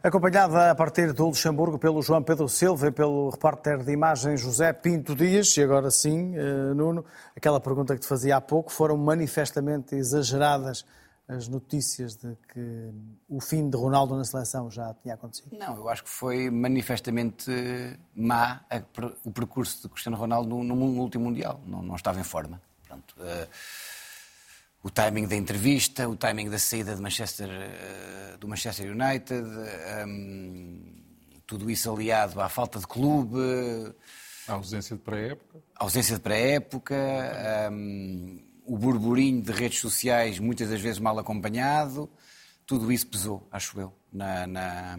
Acompanhada 0.00 0.70
a 0.70 0.74
partir 0.76 1.12
do 1.12 1.26
Luxemburgo 1.26 1.76
pelo 1.76 2.00
João 2.02 2.22
Pedro 2.22 2.48
Silva 2.48 2.86
e 2.86 2.90
pelo 2.92 3.30
repórter 3.30 3.82
de 3.82 3.90
imagens 3.90 4.40
José 4.40 4.72
Pinto 4.72 5.12
Dias, 5.12 5.56
e 5.56 5.62
agora 5.62 5.90
sim, 5.90 6.36
eh, 6.36 6.72
Nuno, 6.72 7.04
aquela 7.36 7.58
pergunta 7.58 7.94
que 7.94 8.00
te 8.00 8.06
fazia 8.06 8.36
há 8.36 8.40
pouco, 8.40 8.70
foram 8.70 8.96
manifestamente 8.96 9.96
exageradas 9.96 10.84
as 11.28 11.48
notícias 11.48 12.14
de 12.14 12.34
que 12.52 12.90
o 13.28 13.40
fim 13.40 13.68
de 13.68 13.76
Ronaldo 13.76 14.16
na 14.16 14.24
seleção 14.24 14.70
já 14.70 14.94
tinha 15.02 15.14
acontecido? 15.14 15.54
Não, 15.58 15.76
eu 15.76 15.88
acho 15.88 16.04
que 16.04 16.10
foi 16.10 16.48
manifestamente 16.48 17.50
má 18.14 18.60
o 19.24 19.30
percurso 19.32 19.82
de 19.82 19.88
Cristiano 19.88 20.16
Ronaldo 20.16 20.62
no, 20.62 20.74
último 20.74 21.24
Mundial. 21.24 21.60
Não, 21.66 21.82
não, 21.82 21.96
estava 21.96 22.18
em 22.18 22.24
forma. 22.24 22.60
Uh, 22.90 23.46
o 24.82 24.90
timing 24.90 25.26
da 25.26 25.36
entrevista, 25.36 26.08
o 26.08 26.16
timing 26.16 26.48
da 26.48 26.58
saída 26.58 26.94
de 26.94 27.02
Manchester, 27.02 27.48
uh, 27.48 28.38
do 28.38 28.48
Manchester 28.48 28.92
United, 28.92 29.46
um, 30.06 30.98
tudo 31.46 31.70
isso 31.70 31.90
aliado 31.90 32.40
à 32.40 32.48
falta 32.48 32.78
de 32.78 32.86
clube. 32.86 33.38
A 34.46 34.54
ausência 34.54 34.96
de 34.96 35.02
pré-época. 35.02 35.62
Ausência 35.76 36.16
de 36.16 36.20
pré-época. 36.20 36.94
Um, 37.72 38.48
o 38.68 38.76
burburinho 38.76 39.40
de 39.40 39.50
redes 39.50 39.80
sociais, 39.80 40.38
muitas 40.38 40.68
das 40.68 40.80
vezes 40.80 40.98
mal 40.98 41.18
acompanhado, 41.18 42.08
tudo 42.66 42.92
isso 42.92 43.06
pesou, 43.06 43.48
acho 43.50 43.80
eu, 43.80 43.94
na, 44.12 44.46
na, 44.46 44.98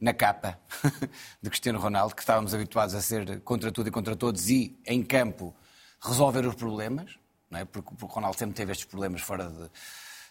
na 0.00 0.12
capa 0.12 0.58
de 1.40 1.48
Cristiano 1.48 1.78
Ronaldo, 1.78 2.12
que 2.12 2.22
estávamos 2.22 2.52
habituados 2.52 2.96
a 2.96 3.00
ser 3.00 3.40
contra 3.42 3.70
tudo 3.70 3.88
e 3.88 3.92
contra 3.92 4.16
todos 4.16 4.50
e, 4.50 4.76
em 4.84 5.04
campo, 5.04 5.54
resolver 6.02 6.44
os 6.44 6.56
problemas, 6.56 7.16
não 7.50 7.60
é? 7.60 7.64
porque, 7.64 7.94
porque 7.94 8.04
o 8.04 8.14
Ronaldo 8.14 8.38
sempre 8.38 8.54
teve 8.54 8.72
estes 8.72 8.86
problemas 8.86 9.20
fora 9.20 9.48
de, 9.48 9.70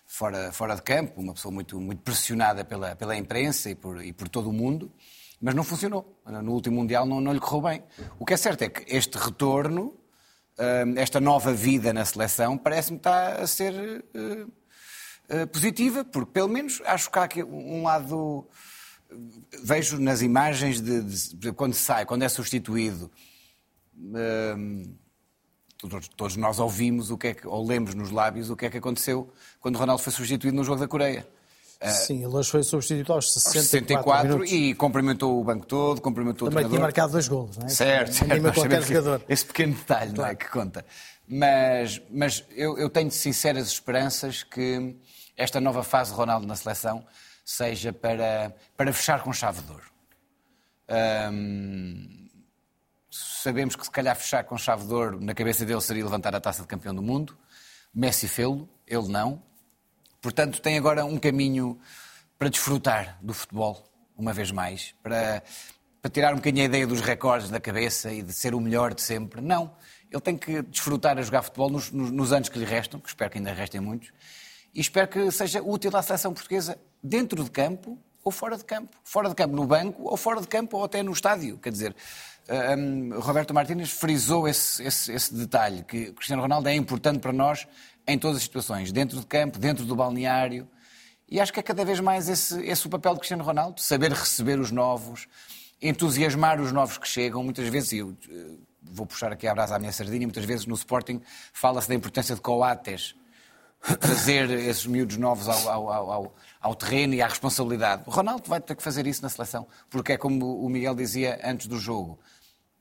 fora, 0.06 0.52
fora 0.52 0.76
de 0.76 0.82
campo, 0.82 1.22
uma 1.22 1.34
pessoa 1.34 1.54
muito, 1.54 1.80
muito 1.80 2.02
pressionada 2.02 2.64
pela, 2.64 2.96
pela 2.96 3.16
imprensa 3.16 3.70
e 3.70 3.76
por, 3.76 4.04
e 4.04 4.14
por 4.14 4.30
todo 4.30 4.50
o 4.50 4.54
mundo, 4.54 4.92
mas 5.42 5.54
não 5.54 5.64
funcionou. 5.64 6.20
No 6.26 6.54
último 6.54 6.78
Mundial 6.78 7.06
não, 7.06 7.22
não 7.22 7.34
lhe 7.34 7.40
correu 7.40 7.62
bem. 7.62 7.84
O 8.18 8.26
que 8.26 8.34
é 8.34 8.38
certo 8.38 8.64
é 8.64 8.70
que 8.70 8.96
este 8.96 9.18
retorno 9.18 9.98
esta 10.96 11.20
nova 11.20 11.54
vida 11.54 11.94
na 11.94 12.04
seleção 12.04 12.58
parece-me 12.58 12.98
estar 12.98 13.40
a 13.40 13.48
ser 13.48 13.74
uh, 13.74 14.44
uh, 15.42 15.48
positiva, 15.48 16.04
porque 16.04 16.32
pelo 16.32 16.48
menos 16.48 16.82
acho 16.86 17.12
que 17.12 17.20
há 17.20 17.24
aqui 17.24 17.44
um 17.44 17.84
lado. 17.84 18.48
Vejo 19.64 20.00
nas 20.00 20.22
imagens 20.22 20.82
de, 20.82 21.02
de, 21.02 21.36
de 21.36 21.54
quando 21.54 21.74
sai, 21.74 22.06
quando 22.06 22.24
é 22.24 22.30
substituído. 22.30 23.10
Todos, 23.96 24.98
todos, 25.78 26.36
nós 26.36 26.60
ouvimos 26.60 27.12
o 27.12 27.18
que 27.18 27.28
é 27.28 27.34
que, 27.34 27.48
ou 27.48 27.66
lemos 27.66 27.94
nos 27.94 28.12
lábios 28.12 28.50
o 28.50 28.56
que 28.56 28.66
é 28.66 28.70
que 28.70 28.78
aconteceu 28.78 29.32
quando 29.60 29.78
Ronaldo 29.78 30.02
foi 30.02 30.12
substituído 30.12 30.56
no 30.56 30.64
jogo 30.64 30.80
da 30.80 30.88
Coreia. 30.88 31.28
Ah, 31.80 31.92
Sim, 31.92 32.24
ele 32.24 32.36
hoje 32.36 32.50
foi 32.50 32.64
substituído 32.64 33.14
aos 33.14 33.32
64, 33.34 33.70
64 33.70 34.30
minutos. 34.30 34.52
e 34.52 34.74
cumprimentou 34.74 35.40
o 35.40 35.44
banco 35.44 35.66
todo, 35.66 36.02
cumprimentou 36.02 36.50
Também 36.50 36.66
o 36.66 36.70
tinha 36.70 36.82
marcado 36.82 37.12
dois 37.12 37.28
golos, 37.28 37.56
não 37.56 37.68
é? 37.68 37.70
Certo, 37.70 38.14
certo. 38.14 38.54
qualquer 38.54 38.82
jogador. 38.82 39.22
Esse 39.30 39.46
pequeno 39.46 39.76
detalhe 39.76 40.12
claro. 40.12 40.22
não 40.22 40.26
é 40.26 40.36
que 40.36 40.50
conta. 40.50 40.86
Mas, 41.28 42.02
mas 42.10 42.44
eu, 42.56 42.78
eu, 42.80 42.90
tenho 42.90 43.12
sinceras 43.12 43.68
esperanças 43.68 44.44
que 44.44 44.96
esta 45.36 45.62
nova 45.62 45.84
fase 45.84 46.12
de 46.12 46.18
Ronaldo 46.18 46.48
na 46.48 46.56
seleção 46.56 47.06
seja 47.46 47.94
para, 47.94 48.56
para 48.76 48.92
fechar 48.92 49.22
com 49.22 49.32
chave 49.32 49.62
de 49.62 49.72
ouro. 49.72 49.84
Hum, 51.32 52.27
sabemos 53.18 53.76
que 53.76 53.84
se 53.84 53.92
calhar 53.92 54.16
fechar 54.16 54.44
com 54.44 54.58
chave 54.58 54.86
de 54.86 54.94
ouro 54.94 55.20
na 55.20 55.34
cabeça 55.34 55.66
dele 55.66 55.82
seria 55.82 56.04
levantar 56.04 56.36
a 56.36 56.40
taça 56.40 56.62
de 56.62 56.68
campeão 56.68 56.94
do 56.94 57.02
mundo. 57.02 57.38
Messi 57.94 58.28
fê-lo, 58.28 58.70
ele 58.86 59.08
não. 59.08 59.42
Portanto, 60.22 60.62
tem 60.62 60.78
agora 60.78 61.06
um 61.06 61.18
caminho 61.18 61.80
para 62.38 62.50
desfrutar 62.50 63.18
do 63.22 63.34
futebol, 63.34 63.84
uma 64.16 64.34
vez 64.34 64.52
mais, 64.52 64.94
para, 65.02 65.44
para 66.02 66.12
tirar 66.12 66.34
um 66.34 66.38
bocadinho 66.38 66.64
a 66.64 66.66
ideia 66.66 66.86
dos 66.86 67.02
recordes 67.02 67.50
da 67.50 67.60
cabeça 67.60 68.12
e 68.12 68.22
de 68.22 68.34
ser 68.34 68.54
o 68.54 68.60
melhor 68.60 68.94
de 68.94 69.02
sempre. 69.02 69.42
Não. 69.42 69.76
Ele 70.12 70.22
tem 70.22 70.38
que 70.38 70.62
desfrutar 70.62 71.18
a 71.18 71.22
jogar 71.22 71.42
futebol 71.42 71.70
nos, 71.70 71.92
nos, 71.92 72.12
nos 72.12 72.32
anos 72.32 72.50
que 72.50 72.60
lhe 72.60 72.66
restam, 72.66 73.00
que 73.00 73.10
espero 73.10 73.30
que 73.30 73.38
ainda 73.38 73.52
restem 73.52 73.82
muitos, 73.82 74.12
e 74.74 74.80
espero 74.80 75.08
que 75.08 75.32
seja 75.32 75.62
útil 75.62 75.96
à 75.96 76.02
seleção 76.02 76.34
portuguesa 76.34 76.78
dentro 77.02 77.44
de 77.44 77.50
campo 77.50 77.98
ou 78.24 78.32
fora 78.32 78.58
de 78.58 78.66
campo. 78.66 78.98
Fora 79.04 79.30
de 79.30 79.36
campo 79.36 79.56
no 79.56 79.66
banco 79.66 80.04
ou 80.04 80.18
fora 80.18 80.42
de 80.42 80.48
campo 80.48 80.78
ou 80.78 80.84
até 80.84 81.02
no 81.02 81.12
estádio. 81.12 81.58
Quer 81.58 81.72
dizer, 81.72 81.96
um, 82.50 83.20
Roberto 83.20 83.54
Martínez 83.54 83.92
frisou 83.92 84.48
esse, 84.48 84.84
esse, 84.84 85.12
esse 85.12 85.34
detalhe, 85.34 85.84
que 85.84 86.12
Cristiano 86.14 86.42
Ronaldo 86.42 86.70
é 86.70 86.74
importante 86.76 87.20
para 87.20 87.34
nós 87.34 87.68
em 88.08 88.18
todas 88.18 88.38
as 88.38 88.44
situações, 88.44 88.92
dentro 88.92 89.20
de 89.20 89.26
campo, 89.26 89.60
dentro 89.60 89.86
do 89.86 89.96
balneário. 89.96 90.68
E 91.30 91.42
acho 91.42 91.52
que 91.52 91.60
é 91.60 91.64
cada 91.64 91.84
vez 91.84 92.00
mais 92.00 92.30
esse, 92.30 92.62
esse 92.66 92.88
o 92.88 92.90
papel 92.90 93.14
de 93.14 93.20
Cristiano 93.20 93.44
Ronaldo, 93.44 93.82
saber 93.82 94.14
receber 94.14 94.60
os 94.60 94.72
novos, 94.72 95.28
entusiasmar 95.82 96.62
os 96.62 96.72
novos 96.72 96.98
que 96.98 97.08
chegam. 97.08 97.44
Muitas 97.44 97.68
vezes, 97.68 97.92
eu 97.94 98.16
eh, 98.30 98.56
vou 98.82 99.06
puxar 99.06 99.34
aqui 99.34 99.46
a 99.46 99.54
brasa 99.54 99.76
à 99.76 99.80
minha 99.80 99.92
sardinha, 99.92 100.26
muitas 100.26 100.46
vezes 100.46 100.66
no 100.66 100.76
Sporting 100.76 101.22
fala-se 101.52 101.90
da 101.90 101.96
importância 101.96 102.34
de 102.34 102.40
coates, 102.40 103.14
trazer 104.00 104.50
esses 104.50 104.86
miúdos 104.86 105.18
novos 105.18 105.48
ao, 105.48 105.70
ao, 105.70 106.12
ao, 106.12 106.36
ao, 106.62 106.76
terreno 106.76 107.14
e 107.14 107.22
à 107.22 107.28
responsabilidade. 107.28 108.04
O 108.06 108.12
Ronaldo 108.12 108.44
vai 108.48 108.60
ter 108.60 108.76
que 108.76 108.84
fazer 108.84 109.06
isso 109.06 109.22
na 109.22 109.30
seleção, 109.30 109.68
porque 109.90 110.14
é 110.14 110.18
como 110.18 110.64
o 110.64 110.70
Miguel 110.70 110.96
dizia 110.96 111.40
antes 111.44 111.68
do 111.68 111.78
jogo, 111.78 112.18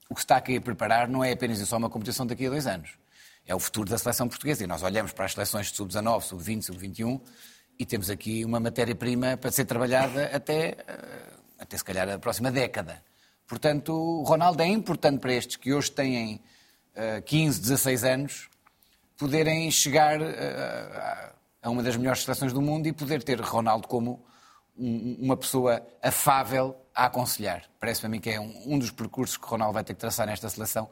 o 0.08 0.14
que 0.14 0.20
está 0.20 0.36
aqui 0.36 0.56
a 0.56 0.60
preparar 0.60 1.08
não 1.08 1.22
é 1.22 1.32
apenas 1.32 1.58
só 1.68 1.76
uma 1.76 1.90
competição 1.90 2.26
daqui 2.26 2.46
a 2.46 2.50
dois 2.50 2.66
anos 2.66 2.90
é 3.46 3.54
o 3.54 3.60
futuro 3.60 3.88
da 3.88 3.96
seleção 3.96 4.28
portuguesa. 4.28 4.64
E 4.64 4.66
nós 4.66 4.82
olhamos 4.82 5.12
para 5.12 5.24
as 5.24 5.32
seleções 5.32 5.70
de 5.70 5.76
sub-19, 5.76 6.22
sub-20, 6.22 6.62
sub-21 6.62 7.20
e 7.78 7.86
temos 7.86 8.10
aqui 8.10 8.44
uma 8.44 8.58
matéria-prima 8.58 9.36
para 9.36 9.50
ser 9.52 9.64
trabalhada 9.66 10.30
até, 10.34 10.76
eh, 10.86 11.32
até 11.58 11.76
se 11.76 11.84
calhar 11.84 12.08
a 12.08 12.18
próxima 12.18 12.50
década. 12.50 13.02
Portanto, 13.46 13.92
o 13.92 14.22
Ronaldo 14.24 14.62
é 14.62 14.66
importante 14.66 15.20
para 15.20 15.32
estes 15.32 15.56
que 15.56 15.72
hoje 15.72 15.92
têm 15.92 16.40
15, 17.24 17.58
eh, 17.58 17.62
16 17.62 18.04
anos 18.04 18.48
poderem 19.16 19.70
chegar 19.70 20.20
eh, 20.20 21.32
a 21.62 21.70
uma 21.70 21.82
das 21.82 21.96
melhores 21.96 22.22
seleções 22.22 22.52
do 22.52 22.60
mundo 22.60 22.86
e 22.86 22.92
poder 22.92 23.22
ter 23.22 23.40
Ronaldo 23.40 23.86
como 23.86 24.24
uma 24.76 25.36
pessoa 25.36 25.86
afável 26.02 26.76
a 26.96 27.04
aconselhar. 27.04 27.64
Parece-me 27.78 28.06
a 28.06 28.08
mim 28.08 28.20
que 28.20 28.30
é 28.30 28.40
um, 28.40 28.78
dos 28.78 28.90
percursos 28.90 29.36
que 29.36 29.44
o 29.44 29.48
Ronaldo 29.48 29.74
vai 29.74 29.84
ter 29.84 29.92
que 29.92 30.00
traçar 30.00 30.26
nesta 30.26 30.48
seleção 30.48 30.88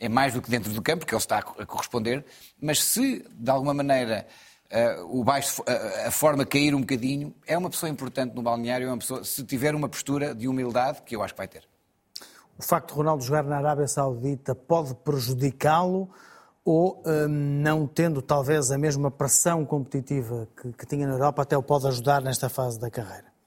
é 0.00 0.08
mais 0.08 0.32
do 0.32 0.40
que 0.40 0.48
dentro 0.48 0.72
do 0.72 0.80
campo, 0.80 1.04
que 1.04 1.12
ele 1.12 1.20
está 1.20 1.38
a 1.38 1.66
corresponder, 1.66 2.24
mas 2.60 2.84
se 2.84 3.26
de 3.28 3.50
alguma 3.50 3.74
maneira 3.74 4.24
uh, 4.70 5.18
o 5.18 5.24
baixo, 5.24 5.60
uh, 5.62 6.06
a 6.06 6.10
forma 6.12 6.46
cair 6.46 6.72
um 6.72 6.80
bocadinho, 6.80 7.34
é 7.44 7.58
uma 7.58 7.68
pessoa 7.68 7.90
importante 7.90 8.32
no 8.34 8.40
balneário, 8.40 8.86
é 8.86 8.90
uma 8.90 8.98
pessoa, 8.98 9.24
se 9.24 9.42
tiver 9.42 9.74
uma 9.74 9.88
postura 9.88 10.32
de 10.36 10.46
humildade, 10.46 11.02
que 11.02 11.16
eu 11.16 11.22
acho 11.22 11.34
que 11.34 11.38
vai 11.38 11.48
ter. 11.48 11.68
O 12.56 12.62
facto 12.62 12.90
de 12.90 12.94
Ronaldo 12.94 13.24
jogar 13.24 13.42
na 13.42 13.56
Arábia 13.56 13.88
Saudita 13.88 14.54
pode 14.54 14.94
prejudicá-lo 14.94 16.08
ou, 16.64 17.02
uh, 17.04 17.28
não 17.28 17.84
tendo 17.84 18.22
talvez 18.22 18.70
a 18.70 18.78
mesma 18.78 19.10
pressão 19.10 19.64
competitiva 19.64 20.46
que, 20.56 20.72
que 20.72 20.86
tinha 20.86 21.08
na 21.08 21.14
Europa, 21.14 21.42
até 21.42 21.56
o 21.56 21.62
pode 21.62 21.88
ajudar 21.88 22.22
nesta 22.22 22.48
fase 22.48 22.78
da 22.78 22.88
carreira? 22.88 23.37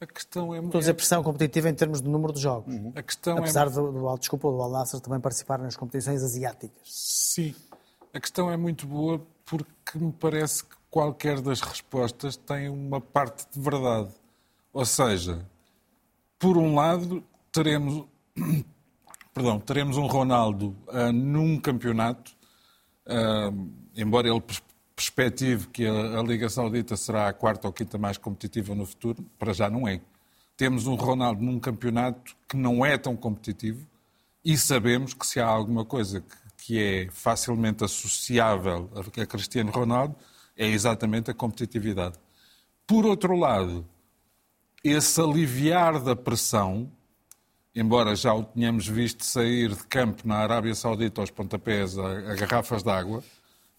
A 0.00 0.06
questão 0.06 0.54
é... 0.54 0.60
Estou 0.60 0.78
a 0.78 0.80
dizer 0.80 0.94
pressão 0.94 1.22
competitiva 1.22 1.68
em 1.68 1.74
termos 1.74 2.00
de 2.00 2.08
número 2.08 2.32
de 2.32 2.40
jogos. 2.40 2.74
Uhum. 2.74 2.92
A 2.96 3.02
questão 3.02 3.36
Apesar 3.36 3.66
é... 3.66 3.70
do, 3.70 3.92
do, 3.92 4.16
desculpa, 4.16 4.50
do 4.50 4.62
Al 4.62 4.70
Nassr 4.70 4.98
também 4.98 5.20
participar 5.20 5.58
nas 5.58 5.76
competições 5.76 6.22
asiáticas. 6.22 6.80
Sim, 6.84 7.54
A 8.14 8.18
questão 8.18 8.50
é 8.50 8.56
muito 8.56 8.86
boa 8.86 9.20
porque 9.44 9.98
me 9.98 10.10
parece 10.12 10.64
que 10.64 10.74
qualquer 10.90 11.40
das 11.42 11.60
respostas 11.60 12.34
tem 12.34 12.70
uma 12.70 13.00
parte 13.00 13.46
de 13.52 13.60
verdade. 13.60 14.10
Ou 14.72 14.86
seja, 14.86 15.46
por 16.38 16.56
um 16.56 16.74
lado, 16.74 17.22
teremos, 17.52 18.06
perdão, 19.34 19.60
teremos 19.60 19.98
um 19.98 20.06
Ronaldo 20.06 20.74
uh, 20.88 21.12
num 21.12 21.60
campeonato, 21.60 22.32
uh, 23.06 23.70
embora 23.94 24.28
ele 24.28 24.40
perspective 25.00 25.66
que 25.68 25.86
a, 25.86 26.20
a, 26.20 26.22
Liga 26.22 26.50
Saudita 26.50 26.94
será 26.94 27.28
a 27.28 27.32
quarta 27.32 27.66
ou 27.66 27.72
quinta 27.72 27.96
mais 27.96 28.18
competitiva 28.18 28.74
no 28.74 28.84
futuro, 28.84 29.24
para 29.38 29.54
já 29.54 29.70
não 29.70 29.88
é. 29.88 30.02
Temos 30.58 30.86
um 30.86 30.94
Ronaldo 30.94 31.42
num 31.42 31.58
campeonato 31.58 32.36
que 32.46 32.54
não 32.54 32.84
é 32.84 32.98
tão 32.98 33.16
competitivo 33.16 33.86
e 34.44 34.58
sabemos 34.58 35.14
que 35.14 35.26
se 35.26 35.40
há 35.40 35.46
alguma 35.46 35.86
coisa 35.86 36.20
que, 36.20 36.36
que 36.58 36.78
é 36.78 37.08
facilmente 37.10 37.82
associável 37.82 38.90
a, 38.94 39.22
a 39.22 39.26
Cristiano 39.26 39.70
Ronaldo, 39.70 40.14
é 40.54 40.66
exatamente 40.66 41.30
a 41.30 41.34
competitividade. 41.34 42.18
Por 42.86 43.06
outro 43.06 43.34
lado, 43.34 43.86
esse 44.84 45.18
aliviar 45.18 45.98
da 46.02 46.14
pressão, 46.14 46.90
embora 47.74 48.14
já 48.14 48.34
o 48.34 48.44
tenhamos 48.44 48.86
visto 48.86 49.24
sair 49.24 49.70
de 49.70 49.86
campo 49.86 50.28
na 50.28 50.36
Arábia 50.36 50.74
Saudita 50.74 51.22
aos 51.22 51.30
pontapés 51.30 51.96
a, 51.96 52.32
a 52.32 52.34
garrafas 52.34 52.82
de 52.82 52.90
água, 52.90 53.24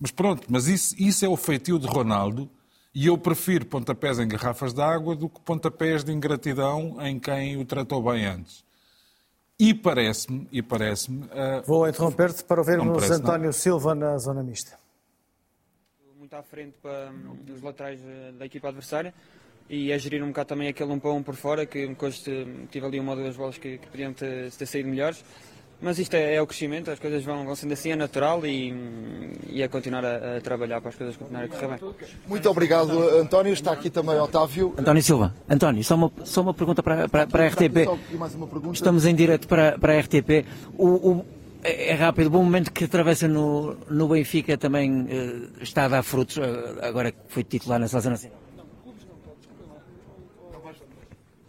mas 0.02 0.10
pronto, 0.10 0.48
mas 0.50 0.68
isso, 0.68 0.96
isso 0.98 1.24
é 1.24 1.30
o 1.30 1.38
feitio 1.38 1.78
de 1.78 1.86
Ronaldo 1.86 2.50
e 2.94 3.06
eu 3.06 3.18
prefiro 3.20 3.68
pontapés 3.68 4.18
em 4.18 4.28
garrafas 4.28 4.74
de 4.74 4.82
água 4.82 5.16
do 5.16 5.30
que 5.30 5.40
pontapés 5.42 6.04
de 6.04 6.12
ingratidão 6.12 6.98
em 7.00 7.20
quem 7.20 7.56
o 7.56 7.64
tratou 7.64 8.02
bem 8.02 8.26
antes. 8.26 8.66
E 9.60 9.76
parece-me, 9.76 10.48
e 10.52 10.60
parece-me... 10.64 11.26
Uh... 11.26 11.62
Vou 11.68 11.88
interromper-te 11.88 12.44
para 12.44 12.62
ouvirmos 12.62 13.12
António 13.12 13.46
não. 13.46 13.54
Silva 13.54 13.94
na 13.94 14.18
zona 14.18 14.42
mista. 14.42 14.76
Muito 16.18 16.34
à 16.34 16.42
frente 16.42 16.74
para 16.82 17.12
um, 17.12 17.54
os 17.54 17.62
laterais 17.62 18.00
eh, 18.04 18.32
da 18.40 18.46
equipa 18.48 18.70
adversária 18.70 19.14
e 19.70 19.94
a 19.94 19.98
gerir 20.00 20.24
um 20.24 20.30
bocado 20.30 20.50
também 20.50 20.68
aquele 20.68 20.92
um 20.92 21.00
para 21.00 21.12
um 21.12 21.22
por 21.22 21.36
fora, 21.36 21.66
que 21.68 21.88
depois 21.88 22.18
tive 22.72 22.86
ali 22.86 23.00
uma 23.00 23.12
ou 23.12 23.18
duas 23.20 23.38
bolas 23.38 23.58
que, 23.60 23.78
que 23.78 23.88
podiam 23.88 24.14
ter, 24.14 24.52
ter 24.52 24.66
saído 24.66 24.90
melhores. 24.90 25.24
Mas 25.82 25.98
isto 25.98 26.14
é, 26.14 26.36
é, 26.36 26.42
o 26.42 26.46
crescimento, 26.46 26.92
as 26.92 27.00
coisas 27.00 27.24
vão, 27.24 27.44
vão 27.44 27.56
sendo 27.56 27.74
assim, 27.74 27.92
é 27.92 27.96
natural 27.96 28.46
e, 28.46 28.72
e 29.50 29.64
é 29.64 29.68
continuar 29.68 30.06
a, 30.06 30.38
a, 30.38 30.42
trabalhar 30.42 30.80
para 30.80 30.90
as 30.90 30.96
coisas 30.96 31.18
continuarem 31.18 31.50
a 31.50 31.54
correr 31.54 31.68
bem. 31.68 31.94
Muito 32.28 32.50
obrigado, 32.50 32.92
António. 33.18 33.52
Está 33.52 33.72
aqui 33.72 33.90
também 33.90 34.20
Otávio. 34.20 34.76
António 34.78 35.02
Silva. 35.02 35.34
António, 35.50 35.84
só 35.84 35.96
uma, 35.96 36.12
só 36.24 36.42
uma 36.42 36.54
pergunta 36.54 36.84
para, 36.84 37.10
para, 37.10 37.26
para 37.26 37.46
a 37.46 37.48
RTP. 37.48 37.90
Estamos 38.72 39.06
em 39.06 39.16
direto 39.16 39.48
para, 39.48 39.80
para 39.80 39.98
a 39.98 40.00
RTP. 40.00 40.46
O, 40.78 40.88
o, 40.88 41.26
é, 41.64 41.90
é 41.90 41.94
rápido, 41.94 42.28
o 42.28 42.30
bom 42.30 42.44
momento 42.44 42.72
que 42.72 42.84
atravessa 42.84 43.28
no, 43.28 43.76
no 43.90 44.08
Benfica 44.08 44.58
também 44.60 45.02
uh, 45.02 45.50
está 45.62 45.86
a 45.86 45.88
dar 45.88 46.04
frutos, 46.04 46.38
uh, 46.38 46.42
agora 46.84 47.12
que 47.12 47.18
foi 47.28 47.44
titular 47.44 47.80
na 47.80 47.88
Seleção 47.88 48.12
Nacional. 48.12 48.38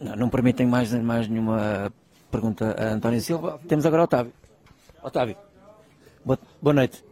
Não, 0.01 0.16
não 0.16 0.28
permitem 0.30 0.66
mais, 0.66 0.93
mais 0.93 1.28
nenhuma 1.28 1.93
pergunta 2.33 2.74
a 2.78 2.95
António 2.95 3.20
Silva. 3.20 3.61
Temos 3.68 3.85
agora 3.85 4.05
Otávio. 4.05 4.33
Otávio, 5.05 5.37
boa, 6.24 6.39
boa 6.61 6.74
noite. 6.74 7.05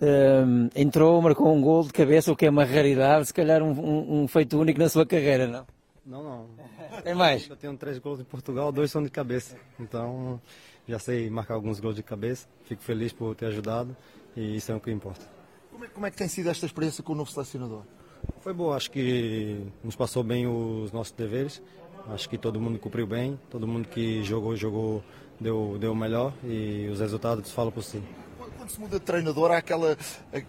Um, 0.00 0.68
entrou, 0.76 1.20
marcou 1.20 1.52
um 1.52 1.60
gol 1.60 1.82
de 1.84 1.92
cabeça, 1.92 2.30
o 2.30 2.36
que 2.36 2.46
é 2.46 2.50
uma 2.50 2.64
raridade, 2.64 3.26
se 3.26 3.34
calhar 3.34 3.62
um, 3.62 3.72
um, 3.72 4.22
um 4.22 4.28
feito 4.28 4.58
único 4.58 4.78
na 4.78 4.88
sua 4.88 5.04
carreira, 5.04 5.48
não? 5.48 5.66
Não, 6.06 6.22
não. 6.22 6.46
Tem 7.02 7.14
mais? 7.14 7.48
Eu 7.48 7.56
tenho 7.56 7.76
três 7.76 7.98
gols 7.98 8.20
em 8.20 8.24
Portugal, 8.24 8.70
dois 8.70 8.90
são 8.90 9.02
de 9.02 9.10
cabeça. 9.10 9.56
Então, 9.78 10.40
já 10.86 10.98
sei 10.98 11.28
marcar 11.28 11.54
alguns 11.54 11.80
gols 11.80 11.96
de 11.96 12.02
cabeça. 12.02 12.46
Fico 12.64 12.82
feliz 12.82 13.12
por 13.12 13.34
ter 13.34 13.46
ajudado 13.46 13.96
e 14.36 14.56
isso 14.56 14.70
é 14.70 14.74
o 14.74 14.80
que 14.80 14.90
importa. 14.90 15.26
Como 15.70 15.84
é, 15.84 15.88
como 15.88 16.06
é 16.06 16.10
que 16.10 16.16
tem 16.16 16.28
sido 16.28 16.48
esta 16.48 16.66
experiência 16.66 17.02
com 17.02 17.12
o 17.12 17.16
novo 17.16 17.30
selecionador? 17.30 17.82
Foi 18.40 18.52
boa, 18.52 18.76
acho 18.76 18.90
que 18.90 19.60
nos 19.82 19.96
passou 19.96 20.22
bem 20.22 20.46
os 20.46 20.92
nossos 20.92 21.12
deveres. 21.12 21.62
Acho 22.08 22.28
que 22.28 22.38
todo 22.38 22.60
mundo 22.60 22.78
cumpriu 22.78 23.06
bem, 23.06 23.38
todo 23.50 23.66
mundo 23.66 23.88
que 23.88 24.22
jogou, 24.22 24.56
jogou, 24.56 25.04
deu, 25.40 25.76
deu 25.78 25.92
o 25.92 25.96
melhor 25.96 26.32
e 26.44 26.88
os 26.90 27.00
resultados 27.00 27.50
falam 27.50 27.70
por 27.70 27.82
si. 27.82 28.02
Quando 28.56 28.70
se 28.70 28.80
muda 28.80 28.98
de 28.98 29.04
treinador, 29.04 29.50
há 29.50 29.58
aquela. 29.58 29.96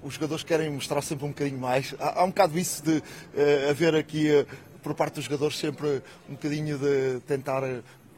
Os 0.04 0.14
jogadores 0.14 0.44
querem 0.44 0.70
mostrar 0.70 1.02
sempre 1.02 1.26
um 1.26 1.30
bocadinho 1.30 1.60
mais. 1.60 1.94
Há, 2.00 2.22
há 2.22 2.24
um 2.24 2.30
bocado 2.30 2.58
isso 2.58 2.84
de 2.84 2.98
uh, 2.98 3.70
haver 3.70 3.96
aqui, 3.96 4.30
uh, 4.32 4.46
por 4.82 4.94
parte 4.94 5.16
dos 5.16 5.26
jogadores, 5.26 5.58
sempre 5.58 6.02
um 6.30 6.34
bocadinho 6.34 6.78
de 6.78 7.20
tentar 7.28 7.64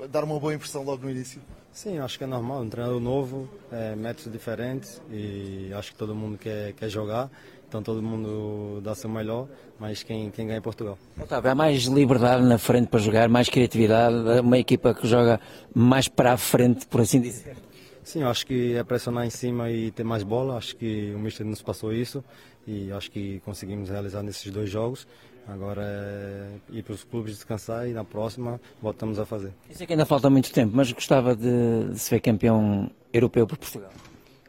dar 0.10 0.24
uma 0.24 0.40
boa 0.40 0.54
impressão 0.54 0.84
logo 0.84 1.04
no 1.04 1.12
início. 1.12 1.42
Sim, 1.72 2.00
acho 2.00 2.18
que 2.18 2.24
é 2.24 2.28
normal. 2.28 2.62
Um 2.62 2.70
treinador 2.70 3.00
novo, 3.00 3.50
é, 3.72 3.96
métodos 3.96 4.32
diferentes 4.32 5.02
e 5.10 5.72
acho 5.74 5.92
que 5.92 5.98
todo 5.98 6.14
mundo 6.14 6.38
quer, 6.38 6.74
quer 6.74 6.90
jogar. 6.90 7.30
Então 7.72 7.82
todo 7.82 8.04
mundo 8.04 8.82
dá 8.82 8.94
seu 8.94 9.10
melhor, 9.10 9.48
mas 9.80 10.04
quem, 10.04 10.30
quem 10.30 10.46
ganha 10.46 10.58
é 10.58 10.62
Portugal. 10.62 10.98
Otávio, 11.18 11.52
há 11.52 11.56
mais 11.56 11.84
liberdade 11.84 12.44
na 12.44 12.58
frente 12.58 12.90
para 12.90 13.00
jogar, 13.00 13.30
mais 13.30 13.48
criatividade, 13.48 14.42
uma 14.42 14.58
equipa 14.58 14.94
que 14.94 15.08
joga 15.08 15.40
mais 15.74 16.10
para 16.10 16.34
a 16.34 16.38
frente, 16.38 16.86
por 16.86 17.00
assim 17.00 17.22
dizer. 17.22 17.56
Sim, 18.04 18.24
acho 18.24 18.46
que 18.46 18.76
é 18.76 18.84
pressionar 18.84 19.26
em 19.26 19.30
cima 19.30 19.72
e 19.72 19.90
ter 19.90 20.04
mais 20.04 20.22
bola. 20.22 20.58
Acho 20.58 20.76
que 20.76 21.14
o 21.16 21.20
Mister 21.20 21.46
nos 21.46 21.62
passou 21.62 21.94
isso 21.94 22.22
e 22.68 22.92
acho 22.92 23.10
que 23.10 23.40
conseguimos 23.46 23.90
realizar 23.90 24.22
nesses 24.22 24.52
dois 24.52 24.70
jogos. 24.70 25.08
Agora 25.48 25.82
é 25.82 26.48
ir 26.74 26.84
para 26.84 26.94
os 26.94 27.06
clubes 27.06 27.36
descansar 27.36 27.88
e 27.88 27.94
na 27.94 28.04
próxima 28.04 28.60
voltamos 28.82 29.18
a 29.18 29.26
fazer. 29.26 29.54
Isso 29.70 29.82
é 29.82 29.86
que 29.86 29.94
ainda 29.94 30.06
falta 30.06 30.30
muito 30.30 30.52
tempo, 30.52 30.74
mas 30.76 30.92
gostava 30.92 31.38
de, 31.38 31.86
de 31.94 31.98
se 31.98 32.10
ver 32.10 32.20
campeão 32.20 32.92
europeu 33.14 33.48
por 33.48 33.58
Portugal. 33.58 33.92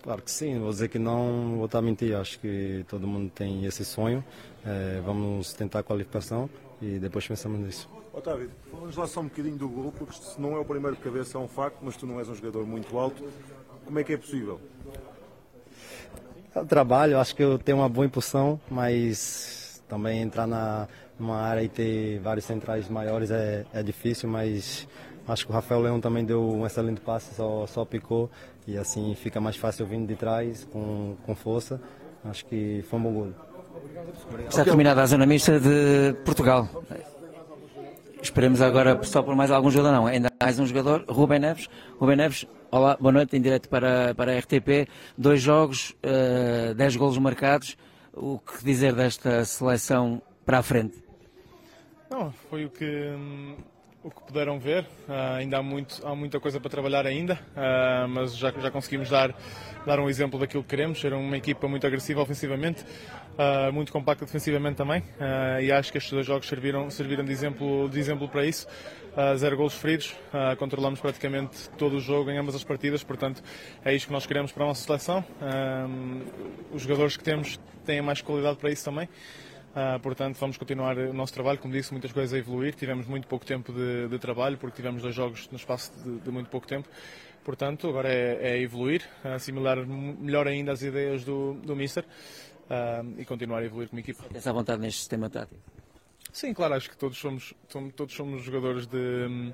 Claro 0.02 0.20
que 0.20 0.30
sim, 0.30 0.58
vou 0.58 0.70
dizer 0.70 0.88
que 0.88 0.98
não, 0.98 1.56
vou 1.56 1.66
estar 1.66 1.78
a 1.78 1.82
mentir, 1.82 2.16
acho 2.16 2.38
que 2.40 2.84
todo 2.88 3.06
mundo 3.06 3.30
tem 3.30 3.64
esse 3.64 3.84
sonho. 3.84 4.24
É, 4.66 5.00
vamos 5.04 5.52
tentar 5.52 5.78
a 5.78 5.82
qualificação 5.82 6.50
e 6.80 6.98
depois 6.98 7.26
pensamos 7.26 7.60
nisso. 7.60 7.88
Otávio, 8.12 8.50
vamos 8.72 8.96
lá 8.96 9.06
só 9.06 9.20
um 9.20 9.24
bocadinho 9.24 9.56
do 9.56 9.68
gol, 9.68 9.92
porque 9.92 10.14
se 10.14 10.40
não 10.40 10.56
é 10.56 10.58
o 10.58 10.64
primeiro 10.64 10.96
de 10.96 11.02
cabeça 11.02 11.38
é 11.38 11.40
um 11.40 11.46
facto, 11.46 11.78
mas 11.82 11.96
tu 11.96 12.06
não 12.06 12.18
és 12.18 12.28
um 12.28 12.34
jogador 12.34 12.66
muito 12.66 12.98
alto. 12.98 13.24
Como 13.84 13.98
é 13.98 14.04
que 14.04 14.12
é 14.12 14.16
possível? 14.16 14.60
O 16.54 16.64
trabalho, 16.66 17.18
acho 17.18 17.34
que 17.34 17.42
eu 17.42 17.58
tenho 17.58 17.78
uma 17.78 17.88
boa 17.88 18.04
impulsão, 18.04 18.60
mas 18.68 19.82
também 19.88 20.20
entrar 20.20 20.46
na, 20.46 20.88
numa 21.18 21.40
área 21.40 21.62
e 21.62 21.68
ter 21.68 22.18
vários 22.18 22.44
centrais 22.44 22.88
maiores 22.88 23.30
é, 23.30 23.64
é 23.72 23.82
difícil, 23.82 24.28
mas 24.28 24.86
acho 25.26 25.46
que 25.46 25.52
o 25.52 25.54
Rafael 25.54 25.80
Leão 25.80 26.00
também 26.00 26.24
deu 26.24 26.42
um 26.42 26.66
excelente 26.66 27.00
passe, 27.00 27.34
só, 27.34 27.66
só 27.66 27.84
picou 27.84 28.30
e 28.66 28.76
assim 28.76 29.14
fica 29.14 29.40
mais 29.40 29.56
fácil 29.56 29.86
vindo 29.86 30.06
de 30.06 30.14
trás 30.14 30.64
com, 30.64 31.16
com 31.24 31.34
força. 31.34 31.80
Acho 32.24 32.44
que 32.46 32.84
foi 32.88 32.98
um 32.98 33.02
bom 33.02 33.12
gol. 33.12 33.34
Está 34.48 34.64
terminada 34.64 35.02
a 35.02 35.06
zona 35.06 35.26
mista 35.26 35.58
de 35.58 36.14
Portugal. 36.24 36.68
Esperemos 38.22 38.60
agora 38.60 39.02
só 39.02 39.20
por 39.20 39.34
mais 39.34 39.50
algum 39.50 39.70
jogador, 39.70 39.96
não. 39.96 40.06
Ainda 40.06 40.30
mais 40.40 40.58
um 40.58 40.66
jogador, 40.66 41.04
Rubem 41.08 41.40
Neves. 41.40 41.68
Rubem 41.98 42.16
Neves, 42.16 42.46
olá, 42.70 42.96
boa 43.00 43.10
noite, 43.10 43.36
em 43.36 43.40
direto 43.40 43.68
para, 43.68 44.14
para 44.14 44.32
a 44.32 44.38
RTP. 44.38 44.88
Dois 45.18 45.40
jogos, 45.42 45.96
uh, 46.04 46.72
dez 46.74 46.94
golos 46.94 47.18
marcados. 47.18 47.76
O 48.14 48.38
que 48.38 48.64
dizer 48.64 48.94
desta 48.94 49.44
seleção 49.44 50.22
para 50.46 50.58
a 50.58 50.62
frente? 50.62 51.02
Não, 52.08 52.30
foi 52.48 52.66
o 52.66 52.70
que 52.70 52.84
hum, 52.84 53.56
o 54.02 54.10
que 54.10 54.20
puderam 54.22 54.58
ver. 54.58 54.82
Uh, 55.08 55.36
ainda 55.38 55.58
há, 55.58 55.62
muito, 55.62 56.04
há 56.06 56.14
muita 56.14 56.40
coisa 56.40 56.58
para 56.58 56.70
trabalhar 56.70 57.06
ainda, 57.06 57.34
uh, 57.34 58.08
mas 58.08 58.36
já, 58.36 58.50
já 58.50 58.70
conseguimos 58.70 59.08
dar, 59.08 59.34
dar 59.86 60.00
um 60.00 60.08
exemplo 60.08 60.38
daquilo 60.38 60.62
que 60.62 60.70
queremos, 60.70 61.00
ser 61.00 61.12
uma 61.12 61.36
equipa 61.36 61.68
muito 61.68 61.86
agressiva 61.86 62.20
ofensivamente, 62.20 62.82
uh, 62.82 63.72
muito 63.72 63.92
compacta 63.92 64.24
defensivamente 64.24 64.76
também, 64.76 65.02
e 65.60 65.70
acho 65.70 65.92
que 65.92 65.98
estes 65.98 66.12
dois 66.12 66.26
jogos 66.26 66.48
serviram, 66.48 66.90
serviram 66.90 67.24
de, 67.24 67.32
exemplo, 67.32 67.88
de 67.88 67.98
exemplo 67.98 68.28
para 68.28 68.44
isso. 68.44 68.66
zero 69.36 69.56
golos 69.56 69.74
feridos, 69.74 70.14
controlamos 70.58 71.00
praticamente 71.00 71.68
todo 71.70 71.96
o 71.96 72.00
jogo 72.00 72.30
em 72.30 72.38
ambas 72.38 72.54
as 72.54 72.64
partidas, 72.64 73.02
portanto 73.02 73.42
é 73.84 73.94
isto 73.94 74.06
que 74.06 74.12
nós 74.12 74.26
queremos 74.26 74.52
para 74.52 74.64
a 74.64 74.66
nossa 74.68 74.84
seleção. 74.84 75.24
os 76.72 76.82
jogadores 76.82 77.16
que 77.16 77.24
temos 77.24 77.58
têm 77.84 78.00
mais 78.00 78.20
qualidade 78.20 78.56
para 78.56 78.70
isso 78.70 78.84
também. 78.84 79.08
Uh, 79.72 79.98
portanto, 80.00 80.36
vamos 80.38 80.58
continuar 80.58 80.98
o 80.98 81.14
nosso 81.14 81.32
trabalho. 81.32 81.58
Como 81.58 81.72
disse, 81.72 81.92
muitas 81.92 82.12
coisas 82.12 82.34
a 82.34 82.38
evoluir. 82.38 82.74
Tivemos 82.74 83.06
muito 83.06 83.26
pouco 83.26 83.46
tempo 83.46 83.72
de, 83.72 84.06
de 84.08 84.18
trabalho, 84.18 84.58
porque 84.58 84.76
tivemos 84.76 85.00
dois 85.00 85.14
jogos 85.14 85.48
no 85.50 85.56
espaço 85.56 85.92
de, 86.02 86.20
de 86.20 86.30
muito 86.30 86.50
pouco 86.50 86.66
tempo. 86.66 86.88
Portanto, 87.42 87.88
agora 87.88 88.08
é, 88.08 88.52
é 88.52 88.60
evoluir, 88.60 89.02
assimilar 89.24 89.84
melhor 89.86 90.46
ainda 90.46 90.72
as 90.72 90.82
ideias 90.82 91.24
do, 91.24 91.54
do 91.54 91.74
Mister 91.74 92.04
uh, 92.04 93.20
e 93.20 93.24
continuar 93.24 93.60
a 93.60 93.64
evoluir 93.64 93.88
como 93.88 93.98
equipa. 93.98 94.24
Tens 94.30 94.46
à 94.46 94.52
vontade 94.52 94.80
neste 94.80 95.00
sistema 95.00 95.28
tático? 95.30 95.60
Sim, 96.32 96.54
claro, 96.54 96.74
acho 96.74 96.88
que 96.88 96.96
todos 96.96 97.18
somos, 97.18 97.52
todos 97.96 98.14
somos 98.14 98.42
jogadores 98.42 98.86
de, 98.86 99.52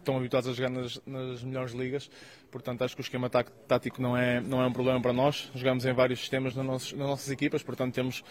estão 0.00 0.16
habituados 0.16 0.48
a 0.48 0.52
jogar 0.52 0.70
nas, 0.70 1.00
nas 1.06 1.42
melhores 1.42 1.72
ligas. 1.72 2.10
Portanto, 2.50 2.82
acho 2.82 2.94
que 2.94 3.00
o 3.00 3.04
esquema 3.04 3.30
tático 3.30 4.02
não 4.02 4.16
é, 4.16 4.40
não 4.40 4.60
é 4.60 4.66
um 4.66 4.72
problema 4.72 5.00
para 5.00 5.12
nós. 5.12 5.50
Jogamos 5.54 5.84
em 5.84 5.92
vários 5.92 6.20
sistemas 6.20 6.54
nas 6.54 6.66
nossas, 6.66 6.92
nas 6.92 7.06
nossas 7.08 7.30
equipas, 7.30 7.62
portanto, 7.62 7.94
temos, 7.94 8.24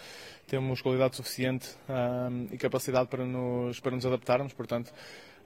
temos 0.47 0.81
qualidade 0.81 1.15
suficiente 1.15 1.69
e 2.51 2.57
capacidade 2.57 3.07
para 3.07 3.25
nos, 3.25 3.79
para 3.79 3.95
nos 3.95 4.05
adaptarmos. 4.05 4.53
Portanto, 4.53 4.91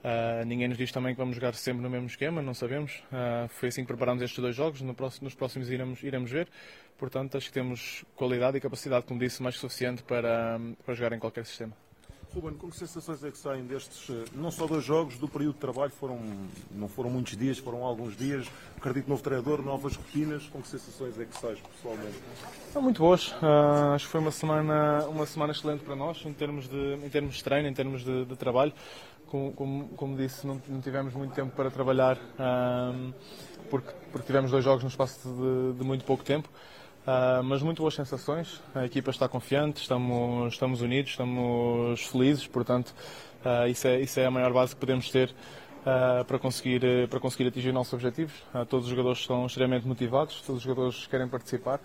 Uh, 0.04 0.44
ninguém 0.44 0.68
nos 0.68 0.76
diz 0.76 0.92
também 0.92 1.14
que 1.14 1.18
vamos 1.18 1.34
jogar 1.34 1.54
sempre 1.54 1.82
no 1.82 1.88
mesmo 1.88 2.06
esquema, 2.06 2.42
não 2.42 2.52
sabemos. 2.52 3.02
Uh, 3.10 3.48
foi 3.48 3.70
assim 3.70 3.80
que 3.80 3.86
preparámos 3.86 4.22
estes 4.22 4.38
dois 4.38 4.54
jogos, 4.54 4.82
no 4.82 4.94
próximo, 4.94 5.24
nos 5.24 5.34
próximos 5.34 5.70
iremos, 5.70 6.02
iremos 6.02 6.30
ver. 6.30 6.46
Portanto, 6.98 7.38
acho 7.38 7.46
que 7.46 7.54
temos 7.54 8.04
qualidade 8.14 8.58
e 8.58 8.60
capacidade, 8.60 9.06
como 9.06 9.18
disse, 9.18 9.42
mais 9.42 9.56
suficiente 9.56 10.02
para, 10.02 10.60
para 10.84 10.94
jogar 10.94 11.14
em 11.14 11.18
qualquer 11.18 11.46
sistema. 11.46 11.83
Ruben, 12.34 12.54
com 12.54 12.68
que 12.68 12.76
sensações 12.76 13.22
é 13.22 13.30
que 13.30 13.38
saem 13.38 13.62
destes, 13.64 14.10
eh, 14.10 14.24
não 14.34 14.50
só 14.50 14.66
dois 14.66 14.82
jogos, 14.82 15.16
do 15.18 15.28
período 15.28 15.54
de 15.54 15.60
trabalho, 15.60 15.92
foram, 15.92 16.18
não 16.72 16.88
foram 16.88 17.08
muitos 17.08 17.36
dias, 17.36 17.58
foram 17.58 17.84
alguns 17.84 18.16
dias, 18.16 18.50
acredito 18.76 19.08
novo 19.08 19.22
treinador, 19.22 19.62
novas 19.62 19.94
rotinas, 19.94 20.44
com 20.48 20.60
que 20.60 20.66
sensações 20.66 21.18
é 21.20 21.24
que 21.24 21.38
sais 21.38 21.60
pessoalmente? 21.60 22.18
São 22.72 22.82
muito 22.82 22.98
boas, 22.98 23.28
uh, 23.28 23.94
acho 23.94 24.06
que 24.06 24.10
foi 24.10 24.20
uma 24.20 24.32
semana, 24.32 25.06
uma 25.06 25.26
semana 25.26 25.52
excelente 25.52 25.84
para 25.84 25.94
nós, 25.94 26.24
em 26.26 26.32
termos 26.32 26.66
de, 26.66 26.94
em 26.94 27.08
termos 27.08 27.36
de 27.36 27.44
treino, 27.44 27.68
em 27.68 27.74
termos 27.74 28.04
de, 28.04 28.24
de 28.24 28.36
trabalho. 28.36 28.72
Como, 29.28 29.52
como, 29.52 29.88
como, 29.90 30.16
disse, 30.16 30.44
não, 30.46 30.60
não, 30.68 30.80
tivemos 30.80 31.14
muito 31.14 31.34
tempo 31.34 31.54
para 31.54 31.70
trabalhar, 31.70 32.16
uh, 32.16 33.14
porque, 33.70 33.92
porque 34.10 34.26
tivemos 34.26 34.50
dois 34.50 34.64
jogos 34.64 34.82
no 34.82 34.88
espaço 34.88 35.28
de, 35.28 35.78
de 35.78 35.84
muito 35.84 36.04
pouco 36.04 36.24
tempo. 36.24 36.48
Uh, 37.04 37.44
mas 37.44 37.60
muito 37.60 37.82
boas 37.82 37.94
sensações. 37.94 38.62
A 38.74 38.86
equipa 38.86 39.10
está 39.10 39.28
confiante, 39.28 39.82
estamos, 39.82 40.54
estamos 40.54 40.80
unidos, 40.80 41.10
estamos 41.10 42.00
felizes, 42.06 42.46
portanto, 42.46 42.94
uh, 43.44 43.68
isso, 43.68 43.86
é, 43.86 44.00
isso 44.00 44.18
é 44.18 44.24
a 44.24 44.30
maior 44.30 44.52
base 44.54 44.74
que 44.74 44.80
podemos 44.80 45.10
ter 45.10 45.28
uh, 45.28 46.24
para, 46.24 46.38
conseguir, 46.38 46.80
para 47.10 47.20
conseguir 47.20 47.48
atingir 47.48 47.68
os 47.68 47.74
nossos 47.74 47.92
objetivos. 47.92 48.32
todos 48.70 48.86
os 48.86 48.90
jogadores 48.90 49.18
estão 49.18 49.44
extremamente 49.44 49.86
motivados, 49.86 50.40
todos 50.40 50.56
os 50.58 50.62
jogadores 50.62 51.06
querem 51.06 51.28
participar 51.28 51.78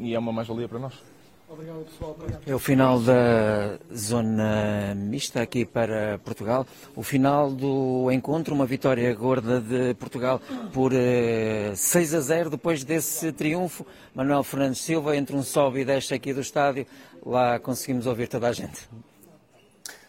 e 0.00 0.14
é 0.14 0.18
uma 0.18 0.32
mais-valia 0.32 0.68
para 0.68 0.78
nós. 0.78 1.15
Obrigado, 1.48 1.84
pessoal. 1.84 2.10
Obrigado. 2.10 2.42
É 2.44 2.54
o 2.54 2.58
final 2.58 3.00
da 3.00 3.78
zona 3.94 4.94
mista 4.96 5.40
aqui 5.40 5.64
para 5.64 6.18
Portugal. 6.18 6.66
O 6.94 7.02
final 7.02 7.50
do 7.50 8.10
encontro, 8.10 8.54
uma 8.54 8.66
vitória 8.66 9.14
gorda 9.14 9.60
de 9.60 9.94
Portugal 9.94 10.40
por 10.72 10.92
eh, 10.92 11.72
6 11.76 12.14
a 12.14 12.20
0 12.20 12.50
depois 12.50 12.82
desse 12.82 13.30
triunfo. 13.32 13.86
Manuel 14.12 14.42
Fernandes 14.42 14.80
Silva, 14.80 15.16
entre 15.16 15.36
um 15.36 15.42
sobe 15.42 15.80
e 15.80 15.84
desce 15.84 16.14
aqui 16.14 16.32
do 16.32 16.40
estádio, 16.40 16.84
lá 17.24 17.60
conseguimos 17.60 18.06
ouvir 18.06 18.28
toda 18.28 18.48
a 18.48 18.52
gente. 18.52 18.88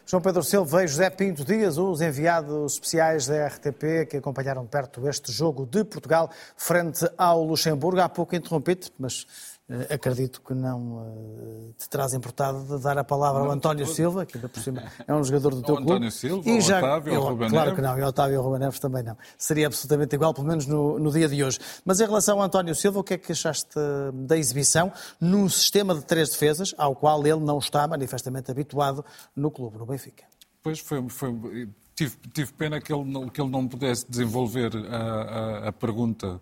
João 0.10 0.22
Pedro 0.22 0.42
Silva 0.42 0.86
e 0.86 0.88
José 0.88 1.10
Pinto 1.10 1.44
Dias, 1.44 1.78
os 1.78 2.00
enviados 2.00 2.76
especiais 2.76 3.28
da 3.28 3.46
RTP 3.46 4.08
que 4.10 4.16
acompanharam 4.16 4.66
perto 4.66 5.06
este 5.06 5.34
jogo 5.34 5.66
de 5.66 5.84
Portugal 5.84 6.32
frente 6.56 7.06
ao 7.18 7.44
Luxemburgo. 7.44 8.00
Há 8.00 8.08
pouco 8.08 8.34
interrompido, 8.34 8.88
mas 8.98 9.28
eh, 9.28 9.57
acredito 9.90 10.42
que 10.42 10.54
não 10.54 11.06
eh, 11.06 11.74
te 11.78 11.90
traz 11.90 12.14
importado 12.14 12.64
de 12.64 12.82
dar 12.82 12.98
a 12.98 13.04
palavra 13.04 13.42
ao 13.42 13.52
António 13.52 13.86
Silva, 13.86 14.26
que 14.26 14.38
ainda 14.38 14.48
por 14.48 14.62
cima 14.62 14.84
é 15.06 15.14
um 15.14 15.24
jogador 15.24 15.56
do 15.56 15.62
teu 15.62 15.76
clube. 15.76 15.92
António 15.92 16.12
Silva, 16.12 16.50
e 16.50 16.62
já, 16.62 16.78
Otávio, 16.78 17.14
eu, 17.14 17.22
Ruben 17.22 17.50
Claro 17.50 17.76
que 17.76 17.82
não, 17.82 18.00
e 18.00 18.04
Otávio 18.04 18.36
e 18.36 18.38
o 18.38 18.42
Ruben 18.42 18.60
Neves 18.60 18.80
também 18.80 19.04
não. 19.04 19.18
Seria 19.38 19.68
absolutamente 19.68 20.16
igual, 20.16 20.34
pelo 20.34 20.48
menos 20.48 20.66
no, 20.66 20.98
no, 20.98 21.12
dia 21.12 21.28
de 21.28 21.44
hoje. 21.44 21.60
Mas 21.84 22.00
em 22.00 22.06
relação 22.06 22.38
ao 22.38 22.46
António 22.46 22.74
Silva, 22.74 23.00
o 23.00 23.04
que 23.04 23.16
é 23.16 23.18
que 23.18 23.34
achaste 23.34 23.76
da 24.14 24.38
exibição 24.38 24.92
num 25.20 25.50
sistema 25.50 25.94
de 25.94 26.06
três 26.06 26.30
defesas, 26.30 26.74
ao 26.78 26.96
qual 26.96 27.26
ele 27.28 27.42
não 27.42 27.60
está 27.60 27.86
manifestamente 27.88 28.50
habituado 28.50 29.04
no 29.36 29.52
clube, 29.52 29.78
no 29.78 29.86
Benfica? 29.86 30.24
Pois 30.64 30.80
foi, 30.80 31.08
foi 31.10 31.70
tive, 31.94 32.16
tive 32.34 32.54
pena 32.54 32.80
que 32.80 32.94
ele, 32.94 33.30
que 33.32 33.42
ele 33.42 33.50
não 33.50 33.68
pudesse 33.68 34.10
desenvolver 34.10 34.72
a, 34.90 34.98
a, 34.98 35.68
a 35.68 35.74
pergunta 35.74 36.40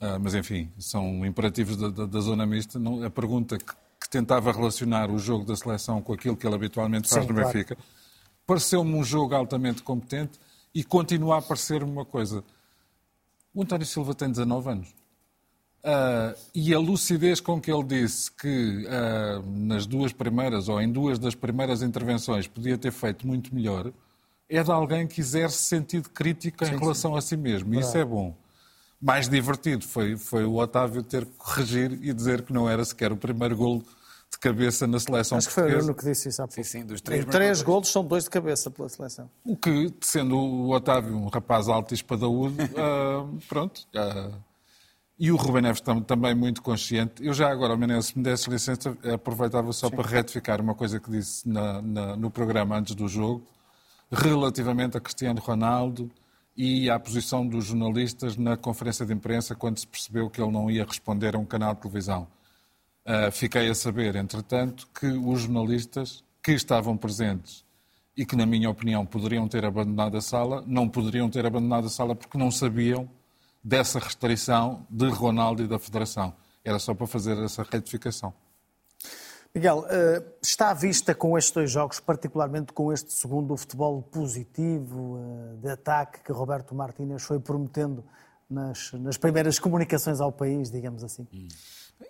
Uh, 0.00 0.18
mas, 0.18 0.34
enfim, 0.34 0.70
são 0.78 1.26
imperativos 1.26 1.76
da, 1.76 1.90
da, 1.90 2.06
da 2.06 2.20
zona 2.20 2.46
mista. 2.46 2.78
Não, 2.78 3.04
a 3.04 3.10
pergunta 3.10 3.58
que, 3.58 3.66
que, 4.00 4.08
tentava 4.08 4.50
relacionar 4.50 5.10
o 5.10 5.18
jogo 5.18 5.44
da 5.44 5.54
seleção 5.54 6.00
com 6.00 6.14
aquilo 6.14 6.34
que 6.34 6.46
ele 6.46 6.54
habitualmente 6.54 7.06
faz 7.06 7.22
Sim, 7.22 7.28
no 7.28 7.34
Benfica 7.34 7.76
claro. 7.76 7.90
pareceu-me 8.46 8.94
um 8.94 9.04
jogo 9.04 9.34
altamente 9.34 9.82
competente 9.82 10.40
e 10.74 10.82
continua 10.82 11.36
a 11.36 11.42
parecer-me 11.42 11.90
uma 11.90 12.06
coisa. 12.06 12.42
O 13.54 13.62
António 13.62 13.86
Silva 13.86 14.14
tem 14.14 14.30
19 14.30 14.70
anos. 14.70 14.88
Uh, 15.82 16.36
e 16.54 16.74
a 16.74 16.78
lucidez 16.78 17.40
com 17.40 17.60
que 17.60 17.70
ele 17.70 17.84
disse 17.84 18.30
que 18.32 18.86
uh, 18.86 19.42
nas 19.50 19.86
duas 19.86 20.12
primeiras 20.12 20.68
ou 20.68 20.80
em 20.80 20.90
duas 20.90 21.18
das 21.18 21.34
primeiras 21.34 21.82
intervenções 21.82 22.46
podia 22.46 22.76
ter 22.76 22.92
feito 22.92 23.26
muito 23.26 23.54
melhor 23.54 23.90
é 24.48 24.62
de 24.62 24.70
alguém 24.70 25.06
que 25.06 25.20
exerce 25.20 25.58
sentido 25.58 26.08
crítico 26.10 26.64
sim, 26.64 26.74
em 26.74 26.78
relação 26.78 27.12
sim. 27.12 27.18
a 27.18 27.20
si 27.20 27.36
mesmo. 27.36 27.74
E 27.74 27.80
isso 27.80 27.96
é 27.96 28.04
bom 28.04 28.34
mais 29.00 29.28
divertido 29.28 29.86
foi, 29.86 30.16
foi 30.16 30.44
o 30.44 30.56
Otávio 30.56 31.02
ter 31.02 31.24
que 31.24 31.32
corrigir 31.38 31.92
e 32.02 32.12
dizer 32.12 32.42
que 32.42 32.52
não 32.52 32.68
era 32.68 32.84
sequer 32.84 33.12
o 33.12 33.16
primeiro 33.16 33.56
golo 33.56 33.82
de 34.30 34.38
cabeça 34.38 34.86
na 34.86 35.00
seleção 35.00 35.38
Acho 35.38 35.48
que 35.48 35.54
foi 35.54 35.74
o 35.74 35.94
que 35.94 36.04
disse 36.04 36.28
isso 36.28 36.40
há 36.40 36.46
pouco. 36.46 36.62
Sim, 36.62 36.80
sim, 36.80 36.86
dos 36.86 37.00
três, 37.00 37.24
três 37.24 37.62
golos 37.62 37.88
são 37.90 38.04
dois 38.04 38.24
de 38.24 38.30
cabeça 38.30 38.70
pela 38.70 38.88
seleção. 38.88 39.28
O 39.44 39.56
que, 39.56 39.92
sendo 40.02 40.36
o 40.36 40.70
Otávio 40.70 41.16
um 41.16 41.28
rapaz 41.28 41.68
alto 41.68 41.92
e 41.92 41.96
espadaúdo, 41.96 42.62
uh, 42.62 43.38
pronto. 43.48 43.86
Uh, 43.94 44.32
e 45.18 45.32
o 45.32 45.36
Rubem 45.36 45.62
Neves 45.62 45.80
tam, 45.80 46.00
também 46.00 46.34
muito 46.34 46.62
consciente. 46.62 47.24
Eu 47.24 47.34
já 47.34 47.50
agora, 47.50 47.76
Menezes, 47.76 48.06
se 48.06 48.18
me 48.18 48.24
desse 48.24 48.48
licença, 48.48 48.96
aproveitava 49.12 49.72
só 49.72 49.88
sim. 49.88 49.96
para 49.96 50.08
retificar 50.08 50.60
uma 50.60 50.74
coisa 50.74 51.00
que 51.00 51.10
disse 51.10 51.46
na, 51.48 51.82
na, 51.82 52.16
no 52.16 52.30
programa 52.30 52.78
antes 52.78 52.94
do 52.94 53.08
jogo, 53.08 53.42
relativamente 54.10 54.96
a 54.96 55.00
Cristiano 55.00 55.40
Ronaldo 55.40 56.10
e 56.62 56.90
à 56.90 57.00
posição 57.00 57.46
dos 57.46 57.64
jornalistas 57.64 58.36
na 58.36 58.54
conferência 58.54 59.06
de 59.06 59.14
imprensa 59.14 59.54
quando 59.54 59.78
se 59.78 59.86
percebeu 59.86 60.28
que 60.28 60.42
ele 60.42 60.52
não 60.52 60.70
ia 60.70 60.84
responder 60.84 61.34
a 61.34 61.38
um 61.38 61.44
canal 61.46 61.74
de 61.74 61.80
televisão. 61.80 62.28
Uh, 63.06 63.32
fiquei 63.32 63.70
a 63.70 63.74
saber, 63.74 64.14
entretanto, 64.14 64.86
que 64.94 65.06
os 65.06 65.40
jornalistas 65.40 66.22
que 66.42 66.52
estavam 66.52 66.98
presentes 66.98 67.64
e 68.14 68.26
que, 68.26 68.36
na 68.36 68.44
minha 68.44 68.68
opinião, 68.68 69.06
poderiam 69.06 69.48
ter 69.48 69.64
abandonado 69.64 70.18
a 70.18 70.20
sala, 70.20 70.62
não 70.66 70.86
poderiam 70.86 71.30
ter 71.30 71.46
abandonado 71.46 71.86
a 71.86 71.88
sala 71.88 72.14
porque 72.14 72.36
não 72.36 72.50
sabiam 72.50 73.08
dessa 73.64 73.98
restrição 73.98 74.86
de 74.90 75.08
Ronaldo 75.08 75.62
e 75.62 75.66
da 75.66 75.78
Federação. 75.78 76.34
Era 76.62 76.78
só 76.78 76.92
para 76.92 77.06
fazer 77.06 77.38
essa 77.38 77.62
retificação. 77.62 78.34
Miguel, 79.52 79.84
eh, 79.90 80.22
está 80.40 80.70
à 80.70 80.74
vista 80.74 81.12
com 81.12 81.36
estes 81.36 81.52
dois 81.52 81.70
jogos, 81.72 81.98
particularmente 81.98 82.72
com 82.72 82.92
este 82.92 83.12
segundo, 83.12 83.56
futebol 83.56 84.00
positivo 84.00 85.18
eh, 85.18 85.56
de 85.56 85.68
ataque 85.70 86.20
que 86.20 86.30
Roberto 86.30 86.72
Martínez 86.72 87.22
foi 87.24 87.40
prometendo 87.40 88.04
nas, 88.48 88.92
nas 88.92 89.16
primeiras 89.16 89.58
comunicações 89.58 90.20
ao 90.20 90.30
país, 90.30 90.70
digamos 90.70 91.02
assim? 91.02 91.26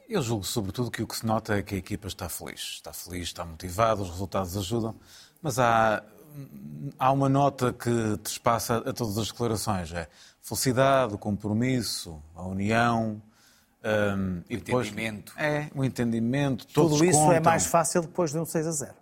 Eu 0.07 0.21
julgo, 0.21 0.45
sobretudo, 0.45 0.91
que 0.91 1.03
o 1.03 1.07
que 1.07 1.17
se 1.17 1.25
nota 1.25 1.57
é 1.57 1.63
que 1.63 1.75
a 1.75 1.79
equipa 1.79 2.09
está 2.09 2.29
feliz. 2.29 2.75
Está 2.75 2.93
feliz, 2.93 3.29
está 3.29 3.45
motivada, 3.45 4.03
os 4.03 4.11
resultados 4.11 4.57
ajudam, 4.57 4.95
mas 5.41 5.59
há, 5.59 6.03
há 6.99 7.11
uma 7.11 7.29
nota 7.29 7.73
que 7.73 8.19
despassa 8.23 8.77
a 8.79 8.93
todas 8.93 9.17
as 9.17 9.29
declarações. 9.29 9.93
É 9.93 10.09
felicidade, 10.43 11.17
compromisso, 11.17 12.23
a 12.35 12.43
união, 12.43 13.21
um, 13.85 14.43
e 14.49 14.57
depois, 14.57 14.89
entendimento. 14.89 15.33
É, 15.37 15.69
o 15.75 15.85
entendimento. 15.85 16.67
Tudo 16.67 17.05
isso 17.05 17.19
contam. 17.19 17.33
é 17.33 17.41
mais 17.41 17.67
fácil 17.67 18.03
depois 18.03 18.31
de 18.31 18.39
um 18.39 18.45
6 18.45 18.67
a 18.67 18.71
0. 18.71 18.95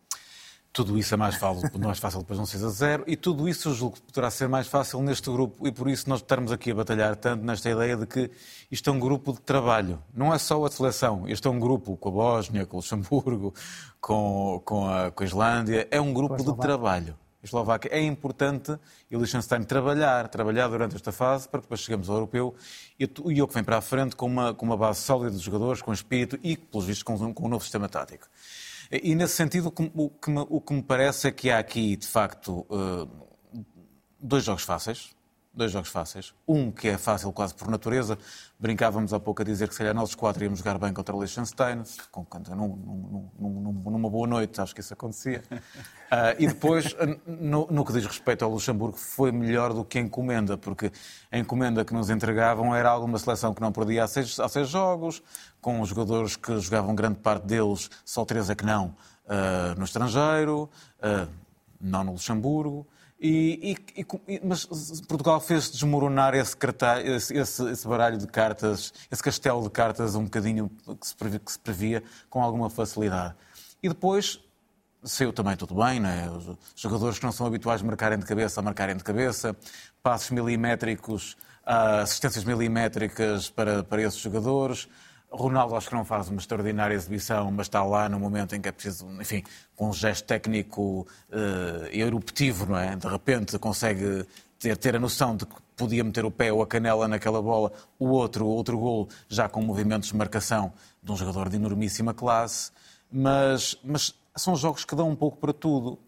Tudo 0.73 0.97
isso 0.99 1.15
é 1.15 1.17
mais 1.17 1.35
fácil, 1.35 1.69
mais 1.81 1.99
fácil 1.99 2.21
depois 2.21 2.39
de 2.39 2.43
um 2.43 2.47
6 2.47 2.63
a 2.63 2.69
0 2.69 3.05
e 3.07 3.17
tudo 3.17 3.49
isso 3.49 3.71
eu 3.71 3.75
julgo 3.75 3.97
que 3.97 4.03
poderá 4.03 4.31
ser 4.31 4.49
mais 4.49 4.69
fácil 4.69 5.03
neste 5.03 5.29
grupo 5.31 5.67
e 5.67 5.73
por 5.73 5.89
isso 5.89 6.09
nós 6.09 6.21
estamos 6.21 6.53
aqui 6.53 6.71
a 6.71 6.75
batalhar 6.75 7.17
tanto 7.17 7.45
nesta 7.45 7.69
ideia 7.69 7.97
de 7.97 8.07
que 8.07 8.31
isto 8.71 8.89
é 8.89 8.93
um 8.93 9.01
grupo 9.01 9.33
de 9.33 9.41
trabalho. 9.41 9.99
Não 10.15 10.33
é 10.33 10.39
só 10.39 10.65
a 10.65 10.71
seleção, 10.71 11.27
este 11.27 11.49
é 11.49 11.51
um 11.51 11.59
grupo 11.59 11.97
com 11.97 12.11
a 12.11 12.13
Bósnia, 12.13 12.67
com 12.67 12.77
o 12.77 12.81
Luxemburgo, 12.81 13.53
com, 14.01 14.63
com, 14.65 14.89
a, 14.89 15.11
com 15.11 15.23
a 15.23 15.27
Islândia, 15.27 15.89
é 15.91 16.01
um 16.01 16.13
grupo 16.13 16.37
de 16.37 16.57
trabalho. 16.59 17.17
Eslováquia. 17.49 17.91
É 17.93 18.01
importante 18.01 18.79
e 19.11 19.17
o 19.17 19.19
Liechtenstein 19.19 19.65
trabalhar, 19.65 20.29
trabalhar 20.29 20.69
durante 20.69 20.97
esta 20.97 21.13
fase 21.13 21.49
para 21.49 21.61
que 21.61 21.67
depois 21.67 21.81
cheguemos 21.81 22.09
ao 22.09 22.17
europeu 22.17 22.55
e, 22.99 23.05
o 23.43 23.47
que 23.47 23.55
vem 23.55 23.65
para 23.65 23.79
a 23.79 23.81
frente 23.81 24.15
com 24.15 24.27
uma, 24.27 24.55
com 24.55 24.65
uma 24.65 24.77
base 24.77 25.01
sólida 25.01 25.37
de 25.37 25.43
jogadores, 25.43 25.83
com 25.83 25.93
espírito 25.93 26.39
e, 26.43 26.57
pelos 26.57 26.87
vistos, 26.87 27.03
com, 27.03 27.35
com 27.35 27.47
um 27.47 27.49
novo 27.49 27.63
sistema 27.63 27.89
tático. 27.89 28.27
E, 28.91 29.15
nesse 29.15 29.35
sentido, 29.35 29.69
o 29.69 30.11
que, 30.11 30.31
me, 30.31 30.47
o 30.49 30.61
que 30.61 30.73
me 30.73 30.83
parece 30.83 31.29
é 31.29 31.31
que 31.31 31.51
há 31.51 31.59
aqui, 31.59 31.95
de 31.97 32.07
facto, 32.07 32.67
eh, 32.71 33.63
dois 34.19 34.45
jogos 34.45 34.63
fáceis, 34.63 35.15
dois 35.59 35.73
jogos 35.73 35.91
fáceis. 35.91 36.33
Um 36.47 36.71
que 36.71 36.89
é 36.89 36.97
fácil 36.97 37.33
quase 37.33 37.55
por 37.55 37.69
natureza. 37.69 38.17
Brincávamos 38.59 39.13
há 39.13 39.21
pouco 39.21 39.43
a 39.43 39.45
dizer 39.45 39.69
que 39.69 39.75
se 39.75 39.79
calhar 39.79 39.95
nós 39.95 40.15
quatro 40.15 40.43
íamos 40.43 40.61
jogar 40.61 40.79
bem 40.79 40.93
contra 40.93 41.15
o 41.15 41.21
Liechtenstein, 41.21 41.83
num, 42.51 43.31
num, 43.39 43.73
numa 43.91 44.09
boa 44.09 44.27
noite, 44.27 44.61
acho 44.61 44.75
que 44.75 44.81
isso 44.81 44.95
acontecia. 44.95 45.43
Uh, 45.51 45.59
e 46.39 46.47
depois, 46.47 46.97
no, 47.27 47.67
no, 47.71 47.85
que 47.85 47.93
diz 47.93 48.07
respeito 48.07 48.45
ao 48.45 48.51
Luxemburgo, 48.51 48.97
foi 48.97 49.31
melhor 49.31 49.75
do 49.75 49.85
que 49.85 49.99
a 49.99 50.01
encomenda, 50.01 50.57
porque 50.57 50.91
a 51.31 51.39
encomenda 51.39 51.85
que 51.85 51.93
nos 51.93 52.09
entregavam 52.09 52.75
era 52.75 52.89
alguma 52.89 53.19
seleção 53.19 53.53
que 53.53 53.61
não 53.61 53.73
perdia 53.73 54.05
há 54.05 54.09
seis, 54.09 54.41
há 54.41 54.49
seis 54.49 54.69
jogos, 54.69 55.23
com 55.61 55.81
os 55.81 55.89
jogadores 55.89 56.37
que 56.37 56.59
jogavam 56.59 56.95
grande 56.95 57.19
parte 57.19 57.47
deles, 57.47 57.91
só 58.05 58.25
três 58.25 58.49
é 58.49 58.55
que 58.55 58.65
não, 58.65 58.87
uh, 59.27 59.77
no 59.77 59.85
estrangeiro, 59.85 60.71
uh, 61.01 61.29
não 61.81 62.05
no 62.05 62.13
Luxemburgo. 62.13 62.87
E, 63.21 63.77
e, 63.97 64.07
e, 64.29 64.41
mas 64.45 64.65
Portugal 65.09 65.41
fez 65.41 65.71
desmoronar 65.73 66.35
esse, 66.35 66.57
esse, 67.05 67.37
esse, 67.37 67.71
esse, 67.71 67.89
baralho 67.89 68.17
de 68.17 68.29
cartas, 68.29 68.93
esse 69.11 69.21
castelo 69.21 69.61
de 69.63 69.71
cartas 69.71 70.15
um 70.15 70.25
bocadinho 70.25 70.71
que 71.01 71.07
se, 71.07 71.17
previa, 71.17 71.39
que 71.41 71.51
se 71.51 71.59
previa 71.59 72.03
com 72.31 72.41
alguma 72.41 72.71
facilidade. 72.71 73.35
E 73.83 73.89
depois 73.89 74.41
saiu 75.03 75.33
também 75.33 75.57
tudo 75.57 75.75
bem, 75.75 75.99
né? 75.99 76.31
os 76.31 76.57
jogadores 76.77 77.19
que 77.19 77.25
não 77.25 77.33
são 77.33 77.47
habituais 77.47 77.81
a 77.81 77.85
marcarem 77.85 78.19
de 78.19 78.25
cabeça, 78.25 78.61
a 78.61 78.63
marcarem 78.63 78.97
de 78.97 79.03
cabeça, 79.03 79.57
passos 80.01 80.31
milimétricos, 80.31 81.33
uh, 81.67 82.03
assistências 82.03 82.45
milimétricas 82.45 83.51
para, 83.51 83.83
para 83.83 84.03
esses 84.03 84.21
jogadores. 84.21 84.89
Ronaldo 85.31 85.77
acho 85.77 85.89
que 85.89 85.95
não 85.95 86.05
faz 86.05 86.29
uma 86.29 86.41
extraordinária 86.41 86.95
exibição, 86.95 87.51
mas 87.51 87.67
está 87.67 87.85
lá 87.85 88.09
no 88.09 88.19
momento 88.19 88.55
em 88.55 88.61
que 88.61 88.69
é 88.69 88.73
preciso, 88.73 89.07
enfim, 89.21 89.43
com 89.77 89.91
um 89.91 89.93
gesto 89.93 90.25
técnico 90.25 91.07
uh, 91.31 91.87
eruptivo, 91.93 92.67
não 92.67 92.79
é? 92.79 92.97
De 92.97 93.07
repente 93.07 93.59
consegue 93.59 94.27
ter, 94.59 94.77
ter 94.77 94.97
a 94.97 94.99
noção 94.99 95.37
de 95.37 95.45
que 95.45 95.55
podia 95.77 96.03
meter 96.03 96.25
o 96.25 96.31
pé 96.31 96.53
ou 96.53 96.63
a 96.63 96.67
canela 96.67 97.07
naquela 97.07 97.41
bola, 97.41 97.71
o 97.99 98.09
outro, 98.09 98.47
o 98.47 98.49
outro 98.49 98.79
gol 98.79 99.09
já 99.29 99.49
com 99.49 99.63
movimentos 99.63 100.09
de 100.09 100.17
marcação 100.17 100.73
de 101.03 101.13
um 101.13 101.17
jogador 101.17 101.49
de 101.49 101.57
enormíssima 101.57 102.13
classe, 102.13 102.73
mas, 103.11 103.79
mas 103.85 104.15
são 104.35 104.57
jogos 104.57 104.85
que 104.85 104.97
dão 104.97 105.09
um 105.09 105.17
pouco 105.17 105.37
para 105.37 105.53
tudo. 105.53 105.99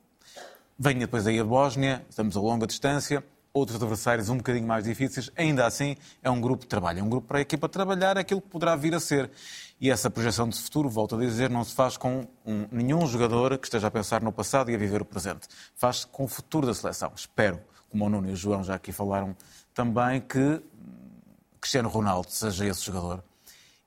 Vem 0.79 0.99
depois 0.99 1.27
aí 1.27 1.39
a 1.39 1.45
Bósnia, 1.45 2.05
estamos 2.09 2.37
a 2.37 2.41
longa 2.41 2.67
distância, 2.67 3.23
outros 3.53 3.77
adversários 3.81 4.29
um 4.29 4.37
bocadinho 4.37 4.67
mais 4.67 4.85
difíceis, 4.85 5.31
ainda 5.37 5.67
assim 5.67 5.97
é 6.23 6.31
um 6.31 6.41
grupo 6.41 6.63
de 6.63 6.69
trabalho, 6.69 7.01
é 7.01 7.03
um 7.03 7.09
grupo 7.09 7.27
para 7.27 7.39
a 7.39 7.41
equipa 7.41 7.69
trabalhar 7.69 8.17
aquilo 8.17 8.41
que 8.41 8.49
poderá 8.49 8.77
vir 8.77 8.95
a 8.95 9.01
ser. 9.01 9.31
E 9.81 9.91
essa 9.91 10.11
projeção 10.11 10.49
de 10.49 10.59
futuro, 10.59 10.89
volto 10.89 11.17
a 11.17 11.19
dizer, 11.19 11.51
não 11.51 11.65
se 11.65 11.75
faz 11.75 11.97
com 11.97 12.27
um, 12.45 12.67
nenhum 12.71 13.07
jogador 13.07 13.57
que 13.59 13.67
esteja 13.67 13.87
a 13.89 13.91
pensar 13.91 14.23
no 14.23 14.31
passado 14.31 14.71
e 14.71 14.75
a 14.75 14.79
viver 14.79 15.03
o 15.03 15.05
presente. 15.05 15.49
Faz-se 15.75 16.07
com 16.07 16.25
o 16.25 16.29
futuro 16.29 16.67
da 16.67 16.75
seleção. 16.75 17.13
Espero, 17.17 17.61
como 17.89 18.05
o 18.05 18.09
Nuno 18.09 18.29
e 18.29 18.33
o 18.33 18.37
João 18.37 18.63
já 18.63 18.75
aqui 18.75 18.93
falaram 18.93 19.35
também, 19.75 20.21
que 20.21 20.63
Cristiano 21.61 21.89
Ronaldo 21.89 22.31
seja 22.31 22.67
esse 22.67 22.85
jogador 22.85 23.23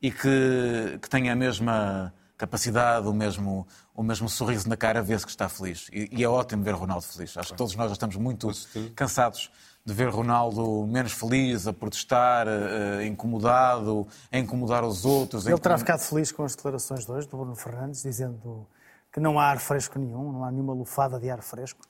e 0.01 0.11
que, 0.11 0.99
que 1.01 1.09
tenha 1.09 1.31
a 1.31 1.35
mesma 1.35 2.13
capacidade, 2.37 3.07
o 3.07 3.13
mesmo, 3.13 3.65
o 3.95 4.01
mesmo 4.01 4.27
sorriso 4.27 4.67
na 4.67 4.75
cara, 4.75 5.01
vê-se 5.01 5.25
que 5.25 5.31
está 5.31 5.47
feliz. 5.47 5.87
E, 5.91 6.09
e, 6.11 6.23
é 6.23 6.27
ótimo 6.27 6.63
ver 6.63 6.73
Ronaldo 6.73 7.03
feliz. 7.03 7.37
Acho 7.37 7.51
que 7.51 7.57
todos 7.57 7.75
nós 7.75 7.87
já 7.87 7.93
estamos 7.93 8.15
muito 8.15 8.49
cansados 8.95 9.51
de 9.85 9.93
ver 9.93 10.09
Ronaldo 10.09 10.87
menos 10.87 11.11
feliz, 11.11 11.67
a 11.67 11.73
protestar, 11.73 12.47
uh, 12.47 13.03
incomodado, 13.03 14.07
a 14.31 14.37
incomodar 14.37 14.83
os 14.83 15.05
outros. 15.05 15.45
Ele 15.45 15.57
terá 15.57 15.77
ficado 15.77 15.99
feliz 15.99 16.31
com 16.31 16.43
as 16.43 16.55
declarações 16.55 17.05
de 17.05 17.11
hoje 17.11 17.27
do 17.27 17.37
Bruno 17.37 17.55
Fernandes, 17.55 18.01
dizendo 18.01 18.65
que 19.11 19.19
não 19.19 19.37
há 19.37 19.47
ar 19.47 19.59
fresco 19.59 19.99
nenhum, 19.99 20.31
não 20.31 20.43
há 20.43 20.51
nenhuma 20.51 20.73
lufada 20.73 21.19
de 21.19 21.29
ar 21.29 21.41
fresco. 21.41 21.81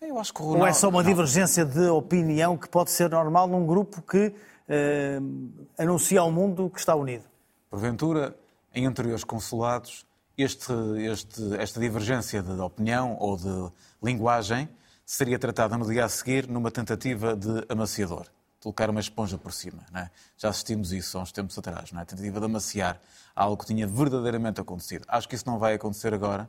Eu 0.00 0.18
acho 0.18 0.32
que 0.32 0.40
Ronaldo... 0.40 0.62
Ou 0.62 0.66
é 0.66 0.72
só 0.72 0.88
uma 0.88 1.04
divergência 1.04 1.64
de 1.64 1.86
opinião 1.88 2.56
que 2.56 2.68
pode 2.68 2.90
ser 2.90 3.10
normal 3.10 3.46
num 3.46 3.66
grupo 3.66 4.02
que 4.02 4.28
uh, 4.28 5.72
anuncia 5.78 6.20
ao 6.20 6.32
mundo 6.32 6.70
que 6.70 6.80
está 6.80 6.94
unido? 6.94 7.24
Porventura, 7.70 8.34
em 8.74 8.86
anteriores 8.86 9.22
consulados, 9.22 10.06
este, 10.36 10.72
este, 11.10 11.56
esta 11.56 11.80
divergência 11.80 12.42
de 12.42 12.52
opinião 12.60 13.16
ou 13.18 13.36
de 13.36 13.72
linguagem 14.02 14.68
seria 15.04 15.38
tratada 15.38 15.76
no 15.76 15.86
dia 15.86 16.04
a 16.04 16.08
seguir 16.08 16.48
numa 16.48 16.70
tentativa 16.70 17.36
de 17.36 17.64
amaciador, 17.68 18.26
colocar 18.60 18.90
uma 18.90 19.00
esponja 19.00 19.36
por 19.38 19.52
cima. 19.52 19.84
É? 19.94 20.08
Já 20.36 20.48
assistimos 20.48 20.92
isso 20.92 21.18
há 21.18 21.22
uns 21.22 21.32
tempos 21.32 21.56
atrás, 21.58 21.90
é? 21.92 21.96
a 21.96 22.04
tentativa 22.04 22.40
de 22.40 22.46
amaciar 22.46 23.00
algo 23.34 23.56
que 23.56 23.66
tinha 23.66 23.86
verdadeiramente 23.86 24.60
acontecido. 24.60 25.04
Acho 25.08 25.28
que 25.28 25.34
isso 25.34 25.46
não 25.46 25.58
vai 25.58 25.74
acontecer 25.74 26.14
agora. 26.14 26.48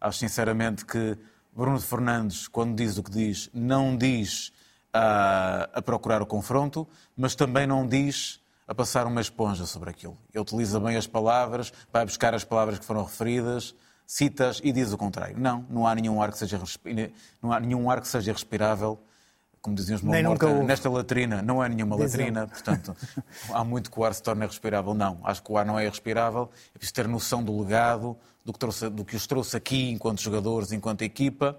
Acho 0.00 0.18
sinceramente 0.18 0.84
que 0.84 1.18
Bruno 1.52 1.80
Fernandes, 1.80 2.46
quando 2.46 2.76
diz 2.76 2.98
o 2.98 3.02
que 3.02 3.10
diz, 3.10 3.50
não 3.52 3.96
diz 3.96 4.52
a, 4.92 5.68
a 5.74 5.82
procurar 5.82 6.22
o 6.22 6.26
confronto, 6.26 6.86
mas 7.16 7.34
também 7.34 7.66
não 7.66 7.86
diz 7.86 8.37
a 8.68 8.74
passar 8.74 9.06
uma 9.06 9.20
esponja 9.22 9.64
sobre 9.64 9.88
aquilo. 9.88 10.16
Ele 10.32 10.42
utiliza 10.42 10.78
bem 10.78 10.94
as 10.96 11.06
palavras, 11.06 11.72
vai 11.90 12.04
buscar 12.04 12.34
as 12.34 12.44
palavras 12.44 12.78
que 12.78 12.84
foram 12.84 13.02
referidas, 13.02 13.74
citas 14.06 14.60
e 14.62 14.70
diz 14.70 14.92
o 14.92 14.98
contrário. 14.98 15.36
Não, 15.38 15.64
não 15.70 15.86
há 15.86 15.94
nenhum 15.94 16.20
ar 16.20 16.30
que 16.30 16.38
seja, 16.38 16.60
não 17.42 17.50
há 17.50 17.58
nenhum 17.58 17.90
ar 17.90 18.02
que 18.02 18.06
seja 18.06 18.30
respirável, 18.30 19.00
como 19.62 19.74
diziam 19.74 19.96
os 19.96 20.02
meus 20.02 20.38
nesta 20.66 20.90
latrina. 20.90 21.40
Não 21.40 21.64
é 21.64 21.68
nenhuma 21.68 21.96
latrina, 21.96 22.46
portanto, 22.46 22.94
há 23.50 23.64
muito 23.64 23.90
que 23.90 23.98
o 23.98 24.04
ar 24.04 24.14
se 24.14 24.22
torne 24.22 24.46
respirável. 24.46 24.92
Não, 24.92 25.18
acho 25.24 25.42
que 25.42 25.50
o 25.50 25.56
ar 25.56 25.64
não 25.64 25.78
é 25.78 25.88
respirável. 25.88 26.50
É 26.74 26.78
preciso 26.78 26.94
ter 26.94 27.08
noção 27.08 27.42
do 27.42 27.58
legado, 27.58 28.18
do 28.44 28.52
que, 28.52 28.58
trouxe, 28.58 28.90
do 28.90 29.02
que 29.02 29.16
os 29.16 29.26
trouxe 29.26 29.56
aqui 29.56 29.90
enquanto 29.90 30.20
jogadores, 30.20 30.72
enquanto 30.72 31.02
equipa. 31.02 31.58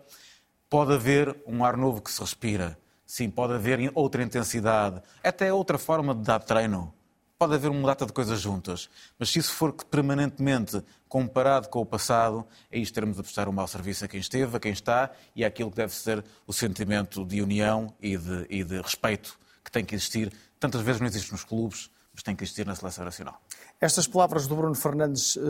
Pode 0.69 0.93
haver 0.93 1.35
um 1.47 1.65
ar 1.65 1.75
novo 1.75 2.01
que 2.01 2.11
se 2.11 2.21
respira. 2.21 2.77
Sim, 3.03 3.31
pode 3.31 3.53
haver 3.53 3.91
outra 3.95 4.21
intensidade, 4.21 5.01
até 5.23 5.51
outra 5.51 5.79
forma 5.79 6.13
de 6.13 6.21
dar 6.21 6.39
treino 6.39 6.93
pode 7.39 7.55
haver 7.55 7.71
uma 7.71 7.87
data 7.87 8.05
de 8.05 8.11
coisas 8.11 8.41
juntas, 8.41 8.89
mas 9.17 9.29
se 9.29 9.39
isso 9.39 9.53
for 9.53 9.71
permanentemente 9.71 10.83
comparado 11.07 11.69
com 11.69 11.79
o 11.79 11.85
passado, 11.85 12.45
aí 12.71 12.81
estaremos 12.81 13.17
a 13.17 13.23
prestar 13.23 13.47
um 13.47 13.53
mau 13.53 13.65
serviço 13.65 14.03
a 14.03 14.09
quem 14.09 14.19
esteve, 14.19 14.57
a 14.57 14.59
quem 14.59 14.73
está 14.73 15.09
e 15.33 15.45
àquilo 15.45 15.71
que 15.71 15.77
deve 15.77 15.93
ser 15.93 16.21
o 16.45 16.51
sentimento 16.51 17.23
de 17.23 17.41
união 17.41 17.93
e 18.01 18.17
de, 18.17 18.45
e 18.49 18.61
de 18.61 18.81
respeito 18.81 19.39
que 19.63 19.71
tem 19.71 19.85
que 19.85 19.95
existir. 19.95 20.33
Tantas 20.59 20.81
vezes 20.81 20.99
não 20.99 21.07
existe 21.07 21.31
nos 21.31 21.45
clubes, 21.45 21.89
mas 22.13 22.21
tem 22.23 22.35
que 22.35 22.43
existir 22.43 22.65
na 22.65 22.75
seleção 22.75 23.05
nacional. 23.05 23.41
Estas 23.79 24.05
palavras 24.05 24.45
do 24.45 24.57
Bruno 24.57 24.75
Fernandes 24.75 25.37
eh, 25.37 25.41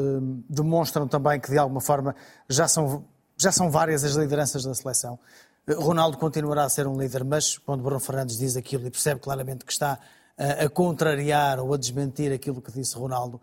demonstram 0.48 1.08
também 1.08 1.40
que, 1.40 1.50
de 1.50 1.58
alguma 1.58 1.82
forma, 1.82 2.16
já 2.48 2.68
são, 2.68 3.04
já 3.36 3.52
são 3.52 3.72
várias 3.72 4.04
as 4.04 4.14
lideranças 4.14 4.64
da 4.64 4.76
seleção. 4.76 5.18
Eh, 5.66 5.74
Ronaldo 5.74 6.20
continuará 6.20 6.66
a 6.66 6.70
ser 6.70 6.86
um 6.86 7.02
líder, 7.02 7.24
mas 7.24 7.58
quando 7.58 7.82
Bruno 7.82 8.00
Fernandes 8.00 8.38
diz 8.38 8.56
aquilo 8.56 8.86
e 8.86 8.92
percebe 8.92 9.20
claramente 9.20 9.66
que 9.66 9.72
está 9.72 9.98
a, 10.40 10.70
contrariar 10.70 11.60
ou 11.60 11.74
a 11.74 11.78
desmentir 11.78 12.32
aquilo 12.32 12.62
que 12.62 12.72
disse 12.72 12.96
Ronaldo, 12.96 13.42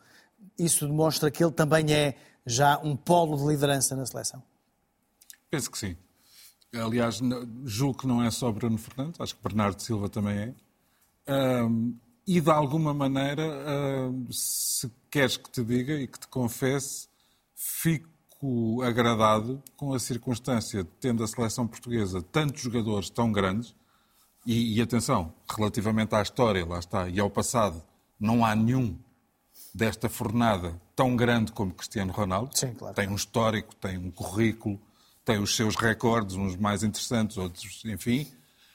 isso 0.59 0.86
demonstra 0.86 1.30
que 1.30 1.44
ele 1.44 1.53
também 1.53 1.92
é 1.92 2.16
já 2.47 2.78
um 2.78 2.97
polo 2.97 3.36
de 3.36 3.44
liderança 3.44 3.94
na 3.94 4.07
seleção? 4.07 4.42
Penso 5.51 5.70
que 5.70 5.78
sim. 5.78 5.97
Aliás, 6.74 7.20
julgo 7.64 7.99
que 7.99 8.07
não 8.07 8.22
é 8.22 8.30
só 8.30 8.51
Bruno 8.51 8.78
Fernandes, 8.78 9.20
acho 9.20 9.36
que 9.36 9.42
Bernardo 9.42 9.80
Silva 9.80 10.09
também 10.09 10.55
é. 11.26 11.62
Um, 11.64 11.97
e 12.26 12.40
de 12.40 12.51
alguma 12.51 12.92
maneira, 12.92 13.42
um, 14.11 14.26
se 14.30 14.90
queres 15.11 15.36
que 15.36 15.51
te 15.51 15.62
diga 15.62 15.94
e 15.94 16.07
que 16.07 16.18
te 16.18 16.28
confesse, 16.28 17.09
fico 17.55 18.82
agradado 18.82 19.62
com 19.76 19.94
a 19.94 19.99
circunstância 19.99 20.84
de 20.84 20.90
tendo 21.01 21.24
a 21.24 21.26
seleção 21.26 21.66
portuguesa 21.66 22.20
tantos 22.20 22.62
jogadores 22.62 23.11
tão 23.11 23.32
grandes 23.32 23.74
e, 24.47 24.78
e, 24.78 24.82
atenção, 24.82 25.34
relativamente 25.51 26.14
à 26.14 26.22
história, 26.22 26.64
lá 26.64 26.78
está, 26.78 27.09
e 27.09 27.18
ao 27.18 27.28
passado, 27.28 27.82
não 28.18 28.44
há 28.44 28.55
nenhum 28.55 28.97
desta 29.74 30.09
fornada 30.09 30.80
tão 30.94 31.16
grande 31.16 31.53
como 31.53 31.74
Cristiano 31.74 32.12
Ronaldo. 32.12 32.57
Sim, 32.57 32.72
claro. 32.74 32.94
Tem 32.94 33.09
um 33.09 33.16
histórico, 33.16 33.74
tem 33.74 33.99
um 33.99 34.11
currículo, 34.11 34.80
tem 35.24 35.38
os 35.38 35.55
seus 35.55 35.76
recordes, 35.76 36.36
uns 36.36 36.57
mais 36.57 36.82
interessantes, 36.82 37.36
outros, 37.36 37.84
enfim. 37.84 38.26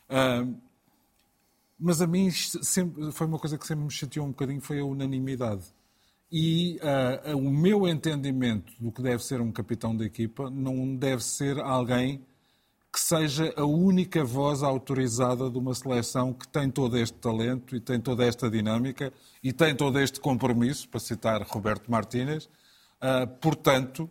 Uh, 0.10 0.54
mas 1.80 2.02
a 2.02 2.08
mim 2.08 2.30
sempre, 2.30 3.12
foi 3.12 3.26
uma 3.26 3.40
coisa 3.40 3.58
que 3.58 3.66
sempre 3.66 3.86
me 3.86 3.92
chateou 3.92 4.26
um 4.26 4.30
bocadinho, 4.30 4.62
foi 4.62 4.80
a 4.80 4.86
unanimidade. 4.86 5.64
E 6.32 6.80
uh, 7.26 7.38
o 7.38 7.50
meu 7.50 7.88
entendimento 7.88 8.72
do 8.80 8.92
que 8.92 9.02
deve 9.02 9.24
ser 9.24 9.42
um 9.42 9.52
capitão 9.52 9.96
da 9.96 10.06
equipa 10.06 10.50
não 10.50 10.96
deve 10.96 11.24
ser 11.24 11.60
alguém 11.60 12.24
que 12.92 13.00
seja 13.00 13.54
a 13.56 13.64
única 13.64 14.24
voz 14.24 14.62
autorizada 14.62 15.50
de 15.50 15.58
uma 15.58 15.74
seleção 15.74 16.34
que 16.34 16.48
tem 16.48 16.70
todo 16.70 16.98
este 16.98 17.18
talento 17.18 17.76
e 17.76 17.80
tem 17.80 18.02
toda 18.02 18.26
esta 18.26 18.50
dinâmica 18.50 19.14
e 19.42 19.54
tem 19.54 19.74
todo 19.74 19.98
este 19.98 20.20
compromisso, 20.20 20.90
para 20.90 21.00
citar 21.00 21.42
Roberto 21.44 21.90
Martínez. 21.90 22.50
Uh, 23.02 23.26
portanto, 23.40 24.10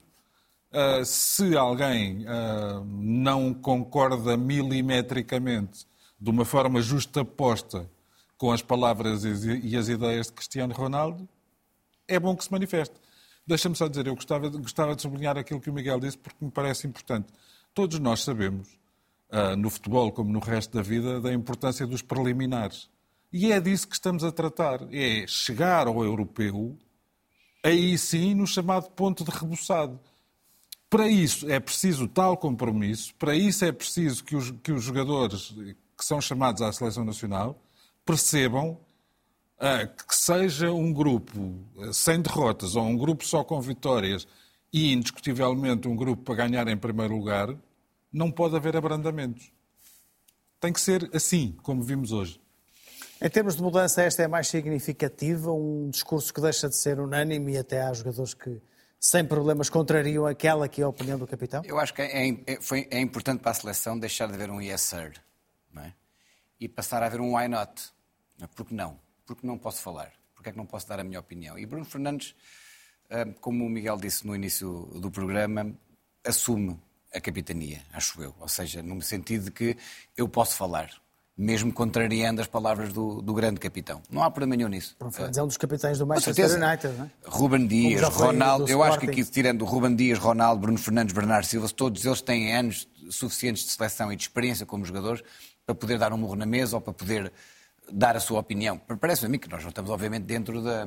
uh, 0.73 1.05
se 1.05 1.57
alguém 1.57 2.25
uh, 2.25 2.83
não 2.85 3.53
concorda 3.53 4.37
milimetricamente, 4.37 5.87
de 6.19 6.31
uma 6.31 6.45
forma 6.45 6.81
justa 6.81 7.25
posta, 7.25 7.89
com 8.37 8.51
as 8.51 8.63
palavras 8.63 9.23
e 9.25 9.77
as 9.77 9.89
ideias 9.89 10.29
de 10.29 10.33
Cristiano 10.33 10.73
Ronaldo, 10.73 11.29
é 12.09 12.19
bom 12.19 12.35
que 12.35 12.43
se 12.43 12.51
manifeste. 12.51 12.95
Deixa-me 13.47 13.77
só 13.77 13.87
dizer, 13.87 14.07
eu 14.07 14.15
gostava, 14.15 14.49
gostava 14.49 14.97
de 14.97 15.03
sublinhar 15.03 15.37
aquilo 15.37 15.61
que 15.61 15.69
o 15.69 15.73
Miguel 15.75 16.01
disse, 16.01 16.17
porque 16.17 16.43
me 16.43 16.51
parece 16.51 16.87
importante. 16.87 17.27
Todos 17.73 17.99
nós 17.99 18.23
sabemos, 18.23 18.69
uh, 19.31 19.57
no 19.57 19.71
futebol 19.71 20.11
como 20.13 20.33
no 20.33 20.41
resto 20.41 20.77
da 20.77 20.83
vida, 20.83 21.21
da 21.21 21.33
importância 21.33 21.87
dos 21.87 22.03
preliminares. 22.03 22.91
E 23.33 23.53
é 23.53 23.61
disso 23.61 23.87
que 23.87 23.95
estamos 23.95 24.25
a 24.25 24.33
tratar. 24.33 24.81
É 24.93 25.25
chegar 25.27 25.87
ao 25.87 26.05
europeu, 26.05 26.77
aí 27.65 27.97
sim, 27.97 28.35
no 28.35 28.47
chamado 28.47 28.91
ponto 28.91 29.25
de 29.25 29.31
reboçado. 29.31 30.01
Para 30.89 31.09
isso 31.09 31.49
é 31.49 31.61
preciso 31.61 32.09
tal 32.09 32.37
compromisso, 32.37 33.15
para 33.15 33.37
isso 33.37 33.65
é 33.65 33.71
preciso 33.71 34.25
que 34.25 34.35
os, 34.35 34.51
que 34.63 34.73
os 34.73 34.83
jogadores 34.83 35.55
que 35.97 36.05
são 36.05 36.21
chamados 36.21 36.63
à 36.63 36.73
seleção 36.73 37.05
nacional 37.05 37.63
percebam 38.05 38.71
uh, 39.61 40.05
que 40.09 40.17
seja 40.17 40.73
um 40.73 40.93
grupo 40.93 41.65
sem 41.93 42.21
derrotas 42.21 42.75
ou 42.75 42.83
um 42.83 42.97
grupo 42.97 43.25
só 43.25 43.45
com 43.45 43.61
vitórias 43.61 44.27
e 44.73 44.93
indiscutivelmente 44.93 45.89
um 45.89 45.97
grupo 45.97 46.23
para 46.23 46.47
ganhar 46.47 46.67
em 46.69 46.77
primeiro 46.77 47.17
lugar, 47.17 47.55
não 48.13 48.31
pode 48.31 48.57
haver 48.57 48.77
abrandamentos. 48.77 49.53
Tem 50.61 50.73
que 50.73 50.81
ser 50.81 51.11
assim, 51.15 51.57
como 51.63 51.83
vimos 51.83 52.13
hoje. 52.13 52.41
Em 53.23 53.29
termos 53.29 53.57
de 53.57 53.63
mudança, 53.63 54.03
esta 54.03 54.23
é 54.23 54.29
mais 54.29 54.49
significativa, 54.49 55.53
um 55.53 55.91
discurso 55.91 56.33
que 56.33 56.41
deixa 56.41 56.69
de 56.69 56.77
ser 56.77 56.99
unânime 57.01 57.53
e 57.53 57.59
até 57.59 57.83
há 57.83 57.93
jogadores 57.93 58.35
que 58.35 58.61
sem 59.01 59.25
problemas, 59.25 59.71
contrariam 59.71 60.27
aquela 60.27 60.69
que 60.69 60.83
é 60.83 60.85
a 60.85 60.89
opinião 60.89 61.19
do 61.19 61.27
capitão? 61.27 61.63
Eu 61.65 61.79
acho 61.79 61.95
que 61.95 62.03
é, 62.03 62.29
é, 62.47 62.61
foi, 62.61 62.87
é 62.91 63.01
importante 63.01 63.41
para 63.41 63.53
a 63.53 63.55
seleção 63.55 63.99
deixar 63.99 64.27
de 64.27 64.35
haver 64.35 64.51
um 64.51 64.61
yes 64.61 64.83
sir 64.83 65.15
não 65.73 65.83
é? 65.83 65.95
e 66.61 66.69
passar 66.69 67.03
a 67.03 67.07
haver 67.07 67.19
um 67.19 67.35
why 67.35 67.49
not. 67.49 67.83
Porque 68.55 68.75
não? 68.75 69.01
Porque 69.25 69.47
não 69.47 69.57
posso 69.57 69.81
falar? 69.81 70.13
Porque 70.35 70.51
é 70.51 70.53
que 70.53 70.59
não 70.59 70.67
posso 70.67 70.87
dar 70.87 71.01
a 71.01 71.05
minha 71.05 71.19
opinião? 71.19 71.59
E 71.59 71.65
Bruno 71.65 71.85
Fernandes, 71.85 72.35
como 73.41 73.65
o 73.65 73.69
Miguel 73.69 73.97
disse 73.97 74.27
no 74.27 74.35
início 74.35 74.89
do 74.95 75.11
programa, 75.11 75.73
assume 76.25 76.79
a 77.13 77.21
capitania, 77.21 77.83
acho 77.93 78.23
eu. 78.23 78.35
Ou 78.41 78.49
seja, 78.49 78.83
no 78.83 79.01
sentido 79.03 79.47
de 79.47 79.51
que 79.51 79.77
eu 80.17 80.29
posso 80.29 80.57
falar 80.57 80.91
mesmo 81.41 81.73
contrariando 81.73 82.43
as 82.43 82.47
palavras 82.47 82.93
do, 82.93 83.23
do 83.23 83.33
grande 83.33 83.59
capitão. 83.59 84.03
Não 84.11 84.23
há 84.23 84.31
problema 84.31 84.57
nenhum 84.57 84.69
nisso. 84.69 84.95
Fernandes 85.11 85.39
é 85.39 85.43
um 85.43 85.47
dos 85.47 85.57
capitães 85.57 85.99
do 85.99 86.07
Manchester 86.07 86.63
United, 86.63 86.95
não 86.99 87.07
é? 87.07 87.11
Ruben 87.25 87.67
Dias, 87.67 88.03
Ronaldo, 88.03 88.71
eu 88.71 88.83
acho 88.83 88.99
que 88.99 89.09
aqui 89.09 89.25
tirando 89.25 89.65
Ruben 89.65 89.97
Dias, 89.97 90.19
Ronaldo, 90.19 90.61
Bruno 90.61 90.77
Fernandes, 90.77 91.15
Bernardo 91.15 91.47
Silva, 91.47 91.67
todos 91.71 92.05
eles 92.05 92.21
têm 92.21 92.55
anos 92.55 92.87
suficientes 93.09 93.65
de 93.65 93.73
seleção 93.73 94.13
e 94.13 94.17
de 94.17 94.23
experiência 94.23 94.67
como 94.67 94.85
jogadores 94.85 95.23
para 95.65 95.75
poder 95.75 95.99
dar 95.99 96.13
um 96.13 96.19
murro 96.19 96.37
na 96.37 96.45
mesa 96.45 96.77
ou 96.77 96.81
para 96.83 96.93
poder 96.93 97.33
dar 97.91 98.17
a 98.17 98.21
sua 98.21 98.39
opinião. 98.39 98.79
Parece-me 99.01 99.27
a 99.27 99.31
mim 99.31 99.39
que 99.39 99.49
nós 99.49 99.63
não 99.63 99.71
estamos, 99.71 99.91
obviamente, 99.91 100.25
dentro 100.25 100.63
da, 100.63 100.87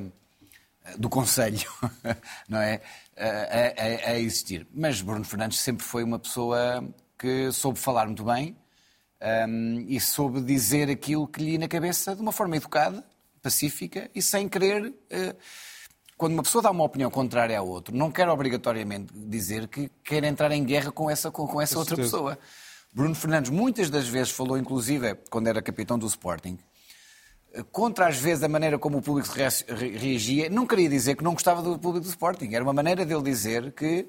do 0.98 1.08
Conselho, 1.08 1.68
não 2.48 2.58
é? 2.58 2.80
A, 3.16 4.08
a, 4.08 4.10
a, 4.12 4.20
existir. 4.20 4.66
Mas 4.72 5.00
Bruno 5.00 5.24
Fernandes 5.24 5.58
sempre 5.60 5.84
foi 5.84 6.02
uma 6.02 6.18
pessoa 6.18 6.84
que 7.18 7.50
soube 7.52 7.78
falar 7.78 8.06
muito 8.06 8.24
bem, 8.24 8.56
um, 9.48 9.86
e 9.88 9.98
soube 10.00 10.40
dizer 10.42 10.90
aquilo 10.90 11.26
que 11.26 11.42
lhe 11.42 11.52
ia 11.52 11.58
na 11.58 11.68
cabeça 11.68 12.14
de 12.14 12.20
uma 12.20 12.32
forma 12.32 12.56
educada, 12.56 13.04
pacífica 13.42 14.10
e 14.14 14.20
sem 14.20 14.48
querer. 14.48 14.88
Uh, 14.88 15.36
quando 16.16 16.34
uma 16.34 16.42
pessoa 16.42 16.62
dá 16.62 16.70
uma 16.70 16.84
opinião 16.84 17.10
contrária 17.10 17.58
ao 17.58 17.66
outro, 17.66 17.96
não 17.96 18.10
quer 18.10 18.28
obrigatoriamente 18.28 19.12
dizer 19.14 19.66
que 19.66 19.90
quer 20.04 20.22
entrar 20.24 20.52
em 20.52 20.62
guerra 20.62 20.92
com 20.92 21.10
essa, 21.10 21.30
com, 21.30 21.46
com 21.46 21.60
essa 21.60 21.78
outra 21.78 21.96
pessoa. 21.96 22.38
Bruno 22.92 23.14
Fernandes 23.14 23.50
muitas 23.50 23.90
das 23.90 24.06
vezes 24.06 24.30
falou, 24.30 24.56
inclusive 24.56 25.16
quando 25.28 25.48
era 25.48 25.60
capitão 25.60 25.98
do 25.98 26.06
Sporting, 26.06 26.58
contra 27.70 28.08
às 28.08 28.16
vezes 28.16 28.42
a 28.42 28.48
maneira 28.48 28.78
como 28.78 28.98
o 28.98 29.02
público 29.02 29.28
reagia. 29.34 30.48
Não 30.48 30.66
queria 30.66 30.88
dizer 30.88 31.16
que 31.16 31.24
não 31.24 31.32
gostava 31.32 31.62
do 31.62 31.78
público 31.78 32.06
do 32.06 32.10
Sporting, 32.10 32.52
era 32.52 32.62
uma 32.62 32.72
maneira 32.72 33.04
dele 33.04 33.22
dizer 33.22 33.72
que 33.72 34.08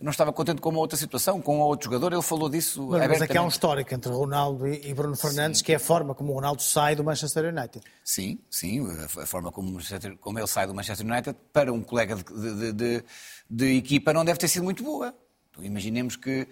não 0.00 0.10
estava 0.10 0.32
contente 0.32 0.62
com 0.62 0.70
uma 0.70 0.78
outra 0.78 0.96
situação, 0.96 1.42
com 1.42 1.58
um 1.58 1.60
outro 1.60 1.84
jogador, 1.84 2.12
ele 2.12 2.22
falou 2.22 2.48
disso 2.48 2.88
mas, 2.88 3.06
mas 3.06 3.22
aqui 3.22 3.36
há 3.36 3.42
um 3.42 3.48
histórico 3.48 3.92
entre 3.94 4.10
Ronaldo 4.10 4.66
e 4.66 4.94
Bruno 4.94 5.14
Fernandes, 5.14 5.58
sim. 5.58 5.64
que 5.64 5.72
é 5.72 5.76
a 5.76 5.80
forma 5.80 6.14
como 6.14 6.32
o 6.32 6.34
Ronaldo 6.34 6.62
sai 6.62 6.96
do 6.96 7.04
Manchester 7.04 7.54
United. 7.54 7.84
Sim, 8.02 8.38
sim, 8.50 8.80
a 9.20 9.26
forma 9.26 9.52
como, 9.52 9.78
como 10.20 10.38
ele 10.38 10.46
sai 10.46 10.66
do 10.66 10.74
Manchester 10.74 11.06
United 11.06 11.36
para 11.52 11.70
um 11.70 11.82
colega 11.82 12.16
de, 12.16 12.22
de, 12.24 12.72
de, 12.72 13.04
de 13.50 13.76
equipa 13.76 14.12
não 14.14 14.24
deve 14.24 14.38
ter 14.38 14.48
sido 14.48 14.64
muito 14.64 14.82
boa. 14.82 15.14
Então, 15.50 15.64
imaginemos 15.64 16.16
que, 16.16 16.48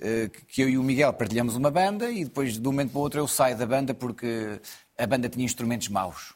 eh, 0.00 0.30
que 0.46 0.62
eu 0.62 0.68
e 0.68 0.78
o 0.78 0.82
Miguel 0.82 1.12
partilhamos 1.12 1.56
uma 1.56 1.70
banda 1.70 2.10
e 2.10 2.24
depois 2.24 2.58
de 2.58 2.68
um 2.68 2.70
momento 2.70 2.90
para 2.92 2.98
o 2.98 3.02
outro 3.02 3.20
eu 3.20 3.26
saio 3.26 3.56
da 3.56 3.66
banda 3.66 3.94
porque 3.94 4.60
a 5.02 5.06
banda 5.06 5.28
tinha 5.28 5.44
instrumentos 5.44 5.88
maus. 5.88 6.34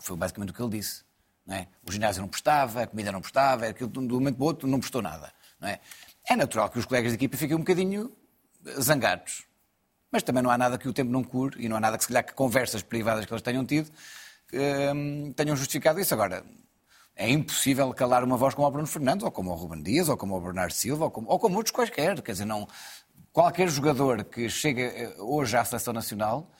Foi 0.00 0.16
basicamente 0.16 0.50
o 0.50 0.54
que 0.54 0.62
ele 0.62 0.78
disse. 0.78 1.04
Não 1.44 1.56
é? 1.56 1.68
O 1.86 1.90
ginásio 1.90 2.22
não 2.22 2.28
prestava, 2.28 2.82
a 2.82 2.86
comida 2.86 3.10
não 3.10 3.20
prestava, 3.20 3.66
aquilo 3.66 3.90
de 3.90 3.98
um 3.98 4.02
momento 4.02 4.36
para 4.36 4.44
o 4.44 4.46
outro 4.46 4.68
não 4.68 4.78
prestou 4.78 5.02
nada. 5.02 5.32
Não 5.60 5.68
é? 5.68 5.80
é 6.28 6.36
natural 6.36 6.68
que 6.68 6.78
os 6.78 6.84
colegas 6.84 7.12
de 7.12 7.16
equipa 7.16 7.36
fiquem 7.36 7.56
um 7.56 7.60
bocadinho 7.60 8.12
zangados. 8.80 9.44
Mas 10.10 10.22
também 10.22 10.42
não 10.42 10.50
há 10.50 10.58
nada 10.58 10.78
que 10.78 10.88
o 10.88 10.92
tempo 10.92 11.10
não 11.10 11.24
cure 11.24 11.64
e 11.64 11.68
não 11.68 11.76
há 11.76 11.80
nada 11.80 11.96
que, 11.96 12.04
se 12.04 12.08
calhar, 12.08 12.24
que 12.24 12.32
conversas 12.32 12.82
privadas 12.82 13.26
que 13.26 13.32
eles 13.32 13.42
tenham 13.42 13.64
tido 13.64 13.90
hum, 14.94 15.32
tenham 15.34 15.56
justificado 15.56 16.00
isso. 16.00 16.14
Agora, 16.14 16.44
é 17.14 17.28
impossível 17.30 17.92
calar 17.92 18.22
uma 18.22 18.36
voz 18.36 18.54
como 18.54 18.68
o 18.68 18.70
Bruno 18.70 18.86
Fernandes, 18.86 19.24
ou 19.24 19.30
como 19.30 19.50
o 19.50 19.54
Ruben 19.54 19.82
Dias, 19.82 20.08
ou 20.08 20.16
como 20.16 20.36
o 20.36 20.40
Bernardo 20.40 20.72
Silva, 20.72 21.06
ou 21.06 21.10
como, 21.10 21.28
ou 21.28 21.38
como 21.38 21.56
outros 21.56 21.74
quaisquer. 21.74 22.20
Quer 22.22 22.32
dizer, 22.32 22.44
não, 22.44 22.68
qualquer 23.32 23.68
jogador 23.68 24.24
que 24.24 24.48
chega 24.48 24.82
eh, 24.82 25.14
hoje 25.18 25.56
à 25.56 25.64
seleção 25.64 25.92
nacional 25.92 26.50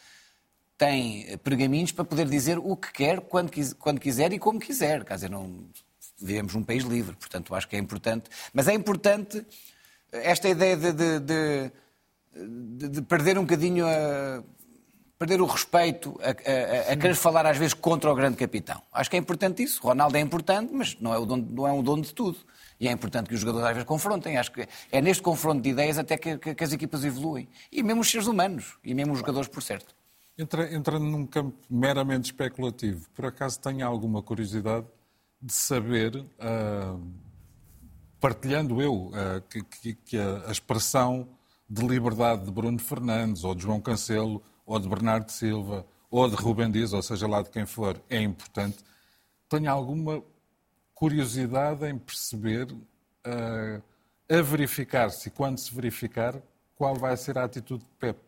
tem 0.77 1.39
pergaminhos 1.39 1.93
para 1.93 2.05
poder 2.05 2.29
dizer 2.29 2.59
o 2.59 2.77
que 2.77 2.93
quer, 2.93 3.21
quando, 3.21 3.51
quando 3.77 4.01
quiser 4.01 4.33
e 4.33 4.39
como 4.39 4.61
quiser. 4.61 5.05
Quer 5.05 5.15
dizer, 5.15 5.31
não, 5.31 5.69
vivemos 6.19 6.55
num 6.55 6.63
país 6.63 6.85
livre, 6.85 7.17
portanto 7.17 7.55
acho 7.55 7.69
que 7.69 7.77
é 7.77 7.79
importante. 7.79 8.29
Mas 8.53 8.69
é 8.69 8.75
importante 8.75 9.45
esta 10.13 10.49
ideia 10.49 10.77
de, 10.77 10.93
de, 10.93 11.21
de, 11.21 12.89
de 12.89 13.03
perder 13.03 13.39
um 13.39 13.43
bocadinho 13.43 13.87
a, 13.87 14.43
perder 15.19 15.41
o 15.41 15.47
respeito 15.47 16.19
a, 16.21 16.29
a, 16.29 16.93
a, 16.93 16.97
querer 16.97 17.15
falar 17.15 17.47
às 17.47 17.57
vezes 17.57 17.75
contra 17.75 18.11
o 18.11 18.15
grande 18.15 18.37
capitão. 18.37 18.83
Acho 18.93 19.09
que 19.09 19.17
é 19.17 19.19
importante 19.19 19.63
isso. 19.63 19.81
Ronaldo 19.83 20.17
é 20.17 20.21
importante, 20.21 20.73
mas 20.73 20.97
não 21.01 21.13
é, 21.13 21.19
o 21.19 21.25
dono, 21.25 21.49
não 21.51 21.67
é 21.67 21.73
um 21.73 21.83
dono 21.83 22.03
de 22.03 22.13
tudo. 22.13 22.39
E 22.79 22.87
é 22.87 22.93
importante 22.93 23.29
que 23.29 23.35
os 23.35 23.41
jogadores 23.41 23.69
às 23.69 23.73
vezes 23.73 23.87
confrontem. 23.87 24.37
Acho 24.37 24.53
que 24.53 24.69
é 24.93 25.01
neste 25.01 25.23
confronto 25.23 25.63
de 25.63 25.71
ideias 25.71 25.97
até 25.97 26.19
que, 26.19 26.37
que, 26.37 26.55
que 26.55 26.65
as 26.65 26.73
equipas 26.73 27.05
evoluem. 27.05 27.49
E 27.73 27.83
mesmo 27.83 28.03
os 28.03 28.11
seres 28.11 28.27
humanos, 28.27 28.77
e 28.85 28.93
mesmo 28.93 29.15
os 29.15 29.19
jogadores, 29.21 29.49
por 29.49 29.63
certo. 29.63 29.96
Entra, 30.39 30.75
entrando 30.75 31.07
num 31.07 31.27
campo 31.27 31.57
meramente 31.71 32.27
especulativo, 32.27 33.09
por 33.15 33.25
acaso 33.25 33.59
tenho 33.59 33.87
alguma 33.87 34.23
curiosidade 34.23 34.87
de 35.41 35.51
saber, 35.51 36.15
uh, 36.15 37.11
partilhando 38.21 38.83
eu 38.83 39.07
uh, 39.07 39.41
que, 39.49 39.63
que, 39.63 39.95
que, 39.95 40.19
a 40.19 40.51
expressão 40.51 41.27
de 41.69 41.87
liberdade 41.87 42.45
de 42.45 42.51
Bruno 42.51 42.79
Fernandes, 42.79 43.45
ou 43.45 43.55
de 43.55 43.63
João 43.63 43.81
Cancelo, 43.81 44.43
ou 44.67 44.79
de 44.79 44.87
Bernardo 44.87 45.31
Silva, 45.31 45.87
ou 46.11 46.29
de 46.29 46.37
Rubem 46.37 46.71
Dias, 46.71 46.93
ou 46.93 47.03
seja 47.03 47.27
lá 47.27 47.41
de 47.41 47.49
quem 47.49 47.65
for, 47.65 47.99
é 48.11 48.21
importante. 48.21 48.85
Tenho 49.49 49.71
alguma 49.71 50.23
curiosidade 50.95 51.87
em 51.87 51.97
perceber, 51.97 52.71
uh, 52.73 53.83
a 54.29 54.43
verificar-se, 54.43 55.31
quando 55.31 55.57
se 55.57 55.75
verificar, 55.75 56.35
qual 56.75 56.95
vai 56.95 57.17
ser 57.17 57.39
a 57.39 57.45
atitude 57.45 57.85
de 57.85 57.91
Pep. 57.99 58.19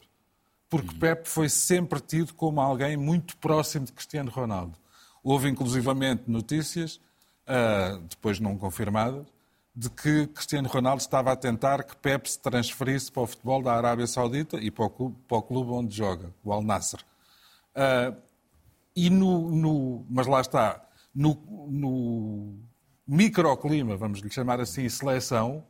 Porque 0.68 0.92
uhum. 0.92 0.98
Pep 0.98 1.28
foi 1.28 1.48
sempre 1.48 2.00
tido 2.00 2.34
como 2.34 2.60
alguém 2.60 2.96
muito 2.96 3.36
próximo 3.38 3.86
de 3.86 3.92
Cristiano 3.92 4.30
Ronaldo. 4.30 4.78
Houve 5.22 5.48
inclusivamente 5.48 6.24
notícias 6.26 7.00
uh, 7.48 7.98
depois 8.08 8.38
não 8.38 8.56
confirmadas, 8.56 9.26
de 9.74 9.88
que 9.90 10.26
Cristiano 10.28 10.68
Ronaldo 10.68 11.00
estava 11.00 11.32
a 11.32 11.36
tentar 11.36 11.84
que 11.84 11.96
Pep 11.96 12.28
se 12.28 12.38
transferisse 12.38 13.10
para 13.10 13.22
o 13.22 13.26
futebol 13.26 13.62
da 13.62 13.74
Arábia 13.74 14.06
Saudita 14.06 14.58
e 14.58 14.70
para 14.70 14.84
o 14.84 14.90
clube, 14.90 15.16
para 15.26 15.38
o 15.38 15.42
clube 15.42 15.70
onde 15.70 15.96
joga, 15.96 16.34
o 16.44 16.52
Al 16.52 16.62
Nasser. 16.62 17.00
Uh, 17.74 18.16
e 18.94 19.08
no, 19.08 19.50
no, 19.50 20.06
mas 20.10 20.26
lá 20.26 20.40
está, 20.40 20.84
no, 21.14 21.34
no 21.68 22.58
microclima, 23.06 23.96
vamos 23.96 24.18
lhe 24.18 24.30
chamar 24.30 24.60
assim, 24.60 24.88
seleção, 24.88 25.64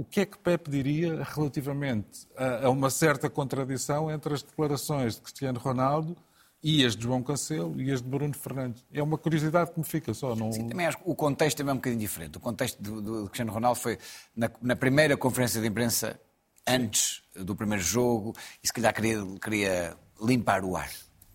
o 0.00 0.04
que 0.04 0.20
é 0.20 0.24
que 0.26 0.38
Pep 0.38 0.70
diria 0.70 1.22
relativamente 1.22 2.26
a, 2.34 2.64
a 2.64 2.70
uma 2.70 2.88
certa 2.88 3.28
contradição 3.28 4.10
entre 4.10 4.32
as 4.32 4.42
declarações 4.42 5.16
de 5.16 5.20
Cristiano 5.20 5.60
Ronaldo 5.60 6.16
e 6.62 6.86
as 6.86 6.96
de 6.96 7.02
João 7.02 7.22
Cancelo 7.22 7.78
e 7.78 7.92
as 7.92 8.00
de 8.00 8.08
Bruno 8.08 8.32
Fernandes. 8.32 8.82
É 8.90 9.02
uma 9.02 9.18
curiosidade 9.18 9.72
que 9.72 9.78
me 9.78 9.84
fica 9.84 10.14
só. 10.14 10.34
Não... 10.34 10.50
Sim, 10.52 10.68
também 10.68 10.86
acho 10.86 10.96
que 10.96 11.02
o 11.04 11.14
contexto 11.14 11.58
também 11.58 11.72
é 11.72 11.74
um 11.74 11.76
bocadinho 11.76 12.00
diferente. 12.00 12.38
O 12.38 12.40
contexto 12.40 12.82
do, 12.82 13.02
do, 13.02 13.22
do 13.22 13.24
Cristiano 13.26 13.52
Ronaldo 13.52 13.78
foi 13.78 13.98
na, 14.34 14.50
na, 14.62 14.74
primeira 14.74 15.18
conferência 15.18 15.60
de 15.60 15.66
imprensa, 15.66 16.18
antes 16.66 17.22
do 17.36 17.54
primeiro 17.54 17.84
jogo, 17.84 18.34
e 18.64 18.66
se 18.66 18.72
calhar 18.72 18.94
queria, 18.94 19.22
queria 19.38 19.96
limpar 20.22 20.64
o 20.64 20.78
ar. 20.78 20.88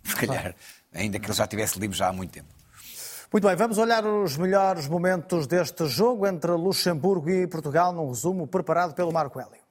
Se 0.03 0.15
calhar, 0.15 0.55
ainda 0.91 1.19
que 1.19 1.27
ele 1.27 1.37
já 1.37 1.45
tivesse 1.45 1.77
limpo 1.79 1.93
já 1.93 2.07
há 2.07 2.13
muito 2.13 2.31
tempo. 2.31 2.54
Muito 3.31 3.47
bem, 3.47 3.55
vamos 3.55 3.77
olhar 3.77 4.05
os 4.05 4.37
melhores 4.37 4.87
momentos 4.87 5.47
deste 5.47 5.87
jogo 5.87 6.27
entre 6.27 6.51
Luxemburgo 6.51 7.29
e 7.29 7.47
Portugal, 7.47 7.91
num 7.91 8.09
resumo 8.09 8.47
preparado 8.47 8.93
pelo 8.93 9.11
Marco 9.11 9.39
Hélio. 9.39 9.64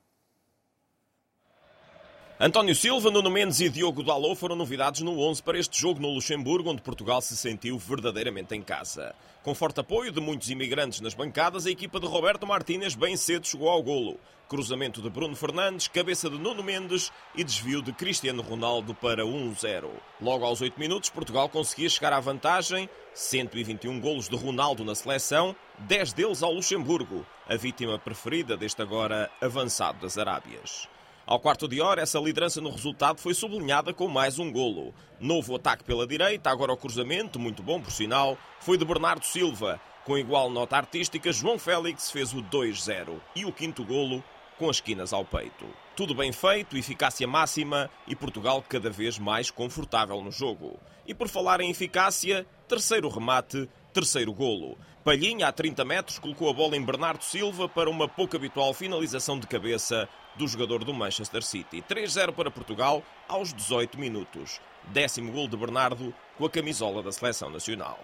António 2.39 2.75
Silva, 2.75 3.13
Nuno 3.13 3.31
Mendes 3.31 3.61
e 3.61 3.69
Diogo 3.69 4.03
Dalot 4.03 4.35
foram 4.35 4.57
novidades 4.57 5.03
no 5.03 5.21
11 5.21 5.41
para 5.41 5.57
este 5.57 5.81
jogo 5.81 6.01
no 6.01 6.11
Luxemburgo, 6.11 6.69
onde 6.69 6.83
Portugal 6.83 7.21
se 7.23 7.37
sentiu 7.37 7.79
verdadeiramente 7.79 8.57
em 8.57 8.61
casa. 8.61 9.15
Com 9.45 9.55
forte 9.55 9.79
apoio 9.79 10.11
de 10.11 10.21
muitos 10.21 10.51
imigrantes 10.51 11.01
nas 11.01 11.15
bancadas, 11.15 11.65
a 11.65 11.71
equipa 11.71 12.01
de 12.01 12.09
Roberto 12.09 12.45
Martínez 12.45 12.97
bem 12.97 13.17
cedo 13.17 13.47
chegou 13.47 13.69
ao 13.69 13.81
golo. 13.81 14.19
Cruzamento 14.49 15.01
de 15.01 15.09
Bruno 15.09 15.37
Fernandes, 15.37 15.87
cabeça 15.87 16.29
de 16.29 16.37
Nuno 16.37 16.65
Mendes 16.65 17.13
e 17.37 17.45
desvio 17.45 17.81
de 17.81 17.93
Cristiano 17.93 18.43
Ronaldo 18.43 18.97
para 18.97 19.23
1-0. 19.23 19.89
Logo 20.21 20.45
aos 20.45 20.61
8 20.61 20.79
minutos, 20.79 21.11
Portugal 21.11 21.49
conseguia 21.49 21.89
chegar 21.89 22.13
à 22.13 22.19
vantagem. 22.19 22.91
121 23.15 24.01
golos 24.01 24.29
de 24.29 24.35
Ronaldo 24.35 24.85
na 24.85 24.97
seleção, 24.97 25.55
10 25.79 26.13
deles 26.13 26.43
ao 26.43 26.53
Luxemburgo, 26.53 27.25
a 27.49 27.55
vítima 27.55 27.97
preferida 27.97 28.57
deste 28.57 28.83
agora 28.83 29.31
avançado 29.41 30.01
das 30.01 30.19
Arábias. 30.19 30.93
Ao 31.27 31.41
quarto 31.41 31.67
de 31.67 31.81
hora, 31.81 32.03
essa 32.03 32.19
liderança 32.19 32.61
no 32.61 32.69
resultado 32.69 33.19
foi 33.19 33.33
sublinhada 33.33 33.95
com 33.95 34.09
mais 34.09 34.39
um 34.39 34.53
golo. 34.53 34.93
Novo 35.19 35.57
ataque 35.57 35.83
pela 35.83 36.07
direita, 36.07 36.51
agora 36.51 36.71
o 36.71 36.77
cruzamento, 36.77 37.39
muito 37.39 37.63
bom 37.63 37.81
por 37.81 37.91
sinal, 37.91 38.37
foi 38.61 38.77
de 38.77 38.85
Bernardo 38.85 39.25
Silva. 39.25 39.81
Com 40.05 40.19
igual 40.19 40.51
nota 40.51 40.77
artística, 40.77 41.33
João 41.33 41.59
Félix 41.59 42.11
fez 42.11 42.35
o 42.35 42.43
2-0 42.43 43.19
e 43.35 43.47
o 43.47 43.53
quinto 43.53 43.83
golo 43.87 44.23
com 44.59 44.69
as 44.69 44.77
esquinas 44.77 45.15
ao 45.15 45.25
peito. 45.25 45.67
Tudo 45.97 46.15
bem 46.15 46.31
feito, 46.31 46.77
eficácia 46.77 47.27
máxima 47.27 47.91
e 48.07 48.15
Portugal 48.15 48.63
cada 48.69 48.91
vez 48.91 49.19
mais 49.19 49.51
confortável 49.51 50.21
no 50.21 50.31
jogo. 50.31 50.79
E 51.07 51.15
por 51.15 51.29
falar 51.29 51.59
em 51.63 51.71
eficácia, 51.71 52.47
terceiro 52.69 53.09
remate 53.09 53.67
terceiro 53.95 54.35
golo. 54.35 54.77
Palhinha, 55.05 55.49
a 55.49 55.53
30 55.53 55.85
metros, 55.85 56.19
colocou 56.19 56.49
a 56.49 56.53
bola 56.55 56.79
em 56.79 56.83
Bernardo 56.83 57.23
Silva 57.23 57.69
para 57.69 57.91
uma 57.91 58.09
pouco 58.09 58.37
habitual 58.37 58.73
finalização 58.73 59.39
de 59.39 59.47
cabeça 59.47 60.09
do 60.35 60.49
jogador 60.49 60.83
do 60.83 60.95
Manchester 60.95 61.43
City. 61.43 61.85
3-0 61.87 62.33
para 62.33 62.51
Portugal 62.51 63.03
aos 63.29 63.53
18 63.53 63.99
minutos. 63.99 64.63
Décimo 64.85 65.31
gol 65.31 65.47
de 65.47 65.59
Bernardo 65.59 66.15
com 66.39 66.47
a 66.47 66.51
camisola 66.51 67.03
da 67.03 67.13
Seleção 67.13 67.51
Nacional. 67.51 68.01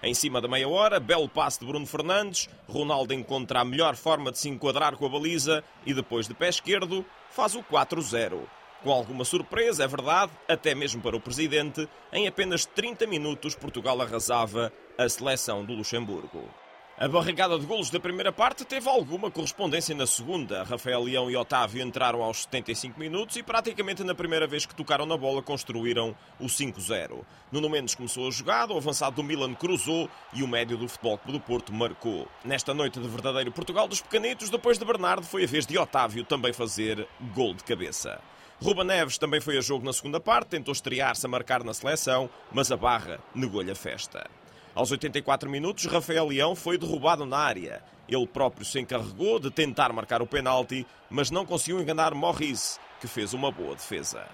Em 0.00 0.14
cima 0.14 0.40
da 0.40 0.46
meia 0.46 0.68
hora, 0.68 1.00
belo 1.00 1.28
passe 1.28 1.58
de 1.58 1.66
Bruno 1.66 1.84
Fernandes. 1.84 2.48
Ronaldo 2.68 3.12
encontra 3.12 3.58
a 3.58 3.64
melhor 3.64 3.96
forma 3.96 4.30
de 4.30 4.38
se 4.38 4.48
enquadrar 4.48 4.94
com 4.94 5.04
a 5.04 5.08
baliza 5.08 5.64
e 5.84 5.92
depois 5.92 6.28
de 6.28 6.34
pé 6.34 6.48
esquerdo 6.48 7.04
faz 7.28 7.56
o 7.56 7.62
4-0. 7.64 8.38
Com 8.86 8.92
alguma 8.92 9.24
surpresa, 9.24 9.82
é 9.82 9.88
verdade, 9.88 10.30
até 10.46 10.72
mesmo 10.72 11.02
para 11.02 11.16
o 11.16 11.20
presidente, 11.20 11.88
em 12.12 12.28
apenas 12.28 12.64
30 12.64 13.04
minutos 13.04 13.56
Portugal 13.56 14.00
arrasava 14.00 14.72
a 14.96 15.08
seleção 15.08 15.64
do 15.64 15.72
Luxemburgo. 15.72 16.48
A 16.96 17.08
barricada 17.08 17.58
de 17.58 17.66
golos 17.66 17.90
da 17.90 17.98
primeira 17.98 18.30
parte 18.30 18.64
teve 18.64 18.88
alguma 18.88 19.28
correspondência 19.28 19.92
na 19.92 20.06
segunda. 20.06 20.62
Rafael 20.62 21.02
Leão 21.02 21.28
e 21.28 21.36
Otávio 21.36 21.82
entraram 21.82 22.22
aos 22.22 22.42
75 22.42 22.96
minutos 22.96 23.34
e 23.34 23.42
praticamente 23.42 24.04
na 24.04 24.14
primeira 24.14 24.46
vez 24.46 24.64
que 24.64 24.74
tocaram 24.76 25.04
na 25.04 25.16
bola 25.16 25.42
construíram 25.42 26.14
o 26.38 26.46
5-0. 26.46 27.24
Nuno 27.50 27.68
Mendes 27.68 27.96
começou 27.96 28.28
a 28.28 28.30
jogada, 28.30 28.72
o 28.72 28.76
avançado 28.76 29.16
do 29.16 29.24
Milan 29.24 29.52
cruzou 29.54 30.08
e 30.32 30.44
o 30.44 30.48
médio 30.48 30.76
do 30.76 30.86
Futebol 30.86 31.18
Clube 31.18 31.40
do 31.40 31.44
Porto 31.44 31.74
marcou. 31.74 32.28
Nesta 32.44 32.72
noite 32.72 33.00
de 33.00 33.08
verdadeiro 33.08 33.50
Portugal 33.50 33.88
dos 33.88 34.00
pequenitos, 34.00 34.48
depois 34.48 34.78
de 34.78 34.84
Bernardo, 34.84 35.26
foi 35.26 35.42
a 35.42 35.48
vez 35.48 35.66
de 35.66 35.76
Otávio 35.76 36.22
também 36.22 36.52
fazer 36.52 37.04
gol 37.34 37.52
de 37.52 37.64
cabeça. 37.64 38.22
Ruba 38.62 38.82
Neves 38.82 39.18
também 39.18 39.40
foi 39.40 39.58
a 39.58 39.60
jogo 39.60 39.84
na 39.84 39.92
segunda 39.92 40.18
parte, 40.18 40.48
tentou 40.48 40.72
estrear-se 40.72 41.26
a 41.26 41.28
marcar 41.28 41.62
na 41.62 41.74
seleção, 41.74 42.28
mas 42.50 42.72
a 42.72 42.76
barra 42.76 43.18
negou-lhe 43.34 43.70
a 43.70 43.74
festa. 43.74 44.28
Aos 44.74 44.90
84 44.90 45.48
minutos, 45.48 45.84
Rafael 45.86 46.26
Leão 46.26 46.56
foi 46.56 46.78
derrubado 46.78 47.26
na 47.26 47.38
área. 47.38 47.82
Ele 48.08 48.26
próprio 48.26 48.64
se 48.64 48.78
encarregou 48.78 49.38
de 49.38 49.50
tentar 49.50 49.92
marcar 49.92 50.22
o 50.22 50.26
penalti, 50.26 50.86
mas 51.10 51.30
não 51.30 51.44
conseguiu 51.44 51.80
enganar 51.80 52.14
Morris, 52.14 52.80
que 53.00 53.06
fez 53.06 53.34
uma 53.34 53.50
boa 53.50 53.74
defesa. 53.74 54.26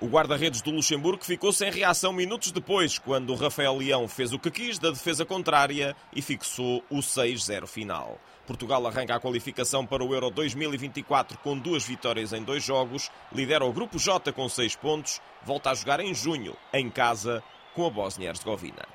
O 0.00 0.06
guarda-redes 0.06 0.62
do 0.62 0.70
Luxemburgo 0.70 1.24
ficou 1.24 1.52
sem 1.52 1.70
reação 1.70 2.12
minutos 2.12 2.50
depois, 2.50 2.98
quando 2.98 3.34
Rafael 3.34 3.76
Leão 3.76 4.08
fez 4.08 4.32
o 4.32 4.38
que 4.38 4.50
quis 4.50 4.78
da 4.78 4.90
defesa 4.90 5.24
contrária 5.24 5.94
e 6.14 6.20
fixou 6.20 6.82
o 6.90 6.98
6-0 6.98 7.66
final. 7.66 8.18
Portugal 8.46 8.86
arranca 8.86 9.14
a 9.14 9.20
qualificação 9.20 9.86
para 9.86 10.04
o 10.04 10.12
Euro 10.12 10.30
2024 10.30 11.38
com 11.38 11.56
duas 11.58 11.84
vitórias 11.84 12.32
em 12.32 12.42
dois 12.42 12.62
jogos, 12.62 13.10
lidera 13.32 13.64
o 13.64 13.72
Grupo 13.72 13.98
J 13.98 14.32
com 14.32 14.48
seis 14.48 14.74
pontos, 14.74 15.20
volta 15.44 15.70
a 15.70 15.74
jogar 15.74 16.00
em 16.00 16.12
junho, 16.14 16.56
em 16.72 16.90
casa, 16.90 17.42
com 17.74 17.86
a 17.86 17.90
Bósnia-Herzegovina. 17.90 18.86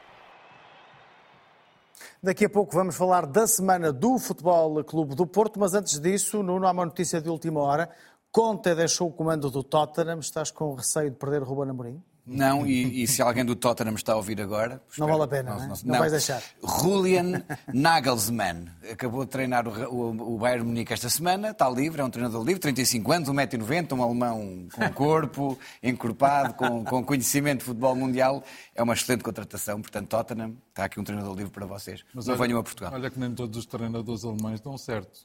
Daqui 2.21 2.45
a 2.45 2.49
pouco 2.49 2.73
vamos 2.73 2.95
falar 2.95 3.25
da 3.25 3.47
semana 3.47 3.93
do 3.93 4.17
Futebol 4.17 4.83
Clube 4.83 5.15
do 5.15 5.25
Porto, 5.25 5.59
mas 5.59 5.73
antes 5.73 5.99
disso, 5.99 6.43
Nuno, 6.43 6.67
há 6.67 6.71
uma 6.71 6.85
notícia 6.85 7.21
de 7.21 7.29
última 7.29 7.61
hora. 7.61 7.89
Conte 8.31 8.75
deixou 8.75 9.07
o 9.07 9.13
comando 9.13 9.49
do 9.49 9.63
Tottenham. 9.63 10.19
Estás 10.19 10.51
com 10.51 10.73
receio 10.73 11.11
de 11.11 11.17
perder 11.17 11.41
Ruben 11.43 11.69
Amorim? 11.69 12.03
Não, 12.27 12.67
e, 12.67 13.03
e, 13.03 13.07
se 13.07 13.21
alguém 13.21 13.45
do 13.45 13.55
Tottenham 13.55 13.95
está 13.95 14.11
a 14.11 14.17
ouvir 14.17 14.41
agora. 14.41 14.81
Não 14.97 15.07
vale 15.07 15.23
a 15.23 15.27
pena, 15.27 15.51
não, 15.51 15.59
não, 15.59 15.67
não, 15.67 15.75
não 15.85 15.99
vais 15.99 16.11
deixar. 16.11 16.43
Julian 16.81 17.43
Nagelsmann 17.73 18.67
acabou 18.91 19.23
de 19.23 19.31
treinar 19.31 19.65
o, 19.65 19.71
o, 19.71 20.35
o, 20.35 20.37
Bayern 20.37 20.65
Munique 20.65 20.91
esta 20.91 21.09
semana, 21.09 21.51
está 21.51 21.69
livre, 21.69 22.01
é 22.01 22.03
um 22.03 22.09
treinador 22.09 22.43
livre, 22.43 22.59
35 22.59 23.11
anos, 23.13 23.29
1,90m, 23.29 23.97
um 23.97 24.03
alemão 24.03 24.67
com 24.73 24.89
corpo, 24.93 25.57
encorpado, 25.81 26.53
com, 26.55 26.83
com 26.83 27.03
conhecimento 27.03 27.59
de 27.59 27.65
futebol 27.65 27.95
mundial. 27.95 28.43
É 28.75 28.83
uma 28.83 28.93
excelente 28.93 29.23
contratação, 29.23 29.81
portanto, 29.81 30.09
Tottenham, 30.09 30.57
está 30.69 30.83
aqui 30.83 30.99
um 30.99 31.03
treinador 31.05 31.33
livre 31.33 31.51
para 31.51 31.65
vocês. 31.65 32.03
Mas 32.13 32.25
não 32.25 32.33
olha, 32.33 32.43
venham 32.43 32.59
a 32.59 32.63
Portugal. 32.63 32.91
Olha 32.93 33.09
que 33.09 33.19
nem 33.19 33.33
todos 33.33 33.57
os 33.57 33.65
treinadores 33.65 34.25
alemães 34.25 34.59
dão 34.59 34.77
certo. 34.77 35.23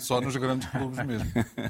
Só 0.00 0.20
nos 0.20 0.36
grandes 0.36 0.68
clubes 0.68 1.04
mesmo. 1.04 1.28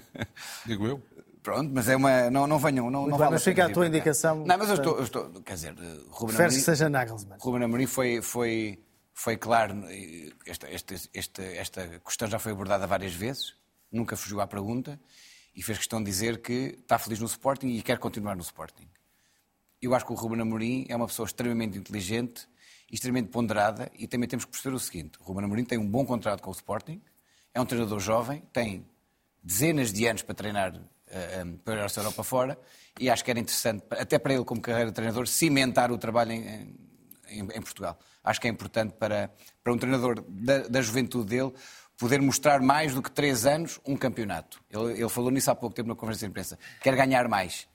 Digo 0.66 0.86
eu. 0.86 1.02
Pronto, 1.46 1.70
mas 1.72 1.88
é 1.88 1.94
uma. 1.94 2.28
Não, 2.28 2.44
não 2.44 2.58
venham. 2.58 2.90
Não, 2.90 3.06
não 3.06 3.16
vale 3.16 3.38
fica 3.38 3.66
a 3.66 3.70
tua 3.70 3.86
indicação. 3.86 4.44
Não, 4.44 4.58
mas 4.58 4.68
eu 4.68 4.74
estou. 4.74 4.96
Eu 4.96 5.04
estou 5.04 5.30
quer 5.42 5.54
dizer, 5.54 5.74
Ruben 6.10 6.34
Amorim. 6.34 6.54
que 6.56 6.60
seja 6.60 6.88
Nagelsmann. 6.88 7.38
Ruben 7.38 7.62
Amorim 7.62 7.86
foi, 7.86 8.20
foi, 8.20 8.82
foi 9.14 9.36
claro. 9.36 9.84
Esta, 10.44 10.66
esta, 10.68 10.94
esta, 11.14 11.42
esta 11.42 12.00
questão 12.04 12.26
já 12.26 12.40
foi 12.40 12.50
abordada 12.50 12.84
várias 12.84 13.14
vezes, 13.14 13.54
nunca 13.92 14.16
fugiu 14.16 14.40
à 14.40 14.46
pergunta 14.48 14.98
e 15.54 15.62
fez 15.62 15.78
questão 15.78 16.00
de 16.00 16.10
dizer 16.10 16.42
que 16.42 16.76
está 16.80 16.98
feliz 16.98 17.20
no 17.20 17.26
Sporting 17.26 17.68
e 17.68 17.80
quer 17.80 17.98
continuar 17.98 18.34
no 18.34 18.42
Sporting. 18.42 18.88
Eu 19.80 19.94
acho 19.94 20.04
que 20.04 20.12
o 20.12 20.16
Ruben 20.16 20.40
Amorim 20.40 20.84
é 20.88 20.96
uma 20.96 21.06
pessoa 21.06 21.26
extremamente 21.26 21.78
inteligente 21.78 22.48
extremamente 22.90 23.30
ponderada 23.30 23.88
e 23.96 24.08
também 24.08 24.28
temos 24.28 24.44
que 24.44 24.50
perceber 24.50 24.74
o 24.74 24.80
seguinte: 24.80 25.16
o 25.20 25.22
Ruben 25.22 25.44
Amorim 25.44 25.64
tem 25.64 25.78
um 25.78 25.88
bom 25.88 26.04
contrato 26.04 26.42
com 26.42 26.50
o 26.50 26.52
Sporting, 26.52 27.00
é 27.54 27.60
um 27.60 27.64
treinador 27.64 28.00
jovem, 28.00 28.42
tem 28.52 28.84
dezenas 29.44 29.92
de 29.92 30.06
anos 30.08 30.22
para 30.22 30.34
treinar 30.34 30.72
para 31.64 31.86
a 31.86 31.88
Europa 31.96 32.22
fora 32.22 32.58
e 32.98 33.10
acho 33.10 33.24
que 33.24 33.30
era 33.30 33.40
interessante, 33.40 33.84
até 33.90 34.18
para 34.18 34.34
ele 34.34 34.44
como 34.44 34.60
carreira 34.60 34.90
de 34.90 34.94
treinador, 34.94 35.26
cimentar 35.26 35.92
o 35.92 35.98
trabalho 35.98 36.32
em, 36.32 36.74
em, 37.28 37.40
em 37.40 37.62
Portugal. 37.62 37.98
Acho 38.24 38.40
que 38.40 38.48
é 38.48 38.50
importante 38.50 38.94
para, 38.94 39.30
para 39.62 39.72
um 39.72 39.78
treinador 39.78 40.24
da, 40.28 40.60
da, 40.68 40.82
juventude 40.82 41.28
dele 41.28 41.52
poder 41.96 42.20
mostrar 42.20 42.60
mais 42.60 42.94
do 42.94 43.02
que 43.02 43.10
três 43.10 43.46
anos 43.46 43.78
um 43.86 43.96
campeonato. 43.96 44.60
Ele, 44.70 44.92
ele 44.92 45.08
falou 45.08 45.30
nisso 45.30 45.50
há 45.50 45.54
pouco 45.54 45.74
tempo 45.74 45.88
na 45.88 45.94
conferência 45.94 46.26
de 46.26 46.30
imprensa. 46.30 46.58
Quer 46.80 46.96
ganhar 46.96 47.28
mais. 47.28 47.68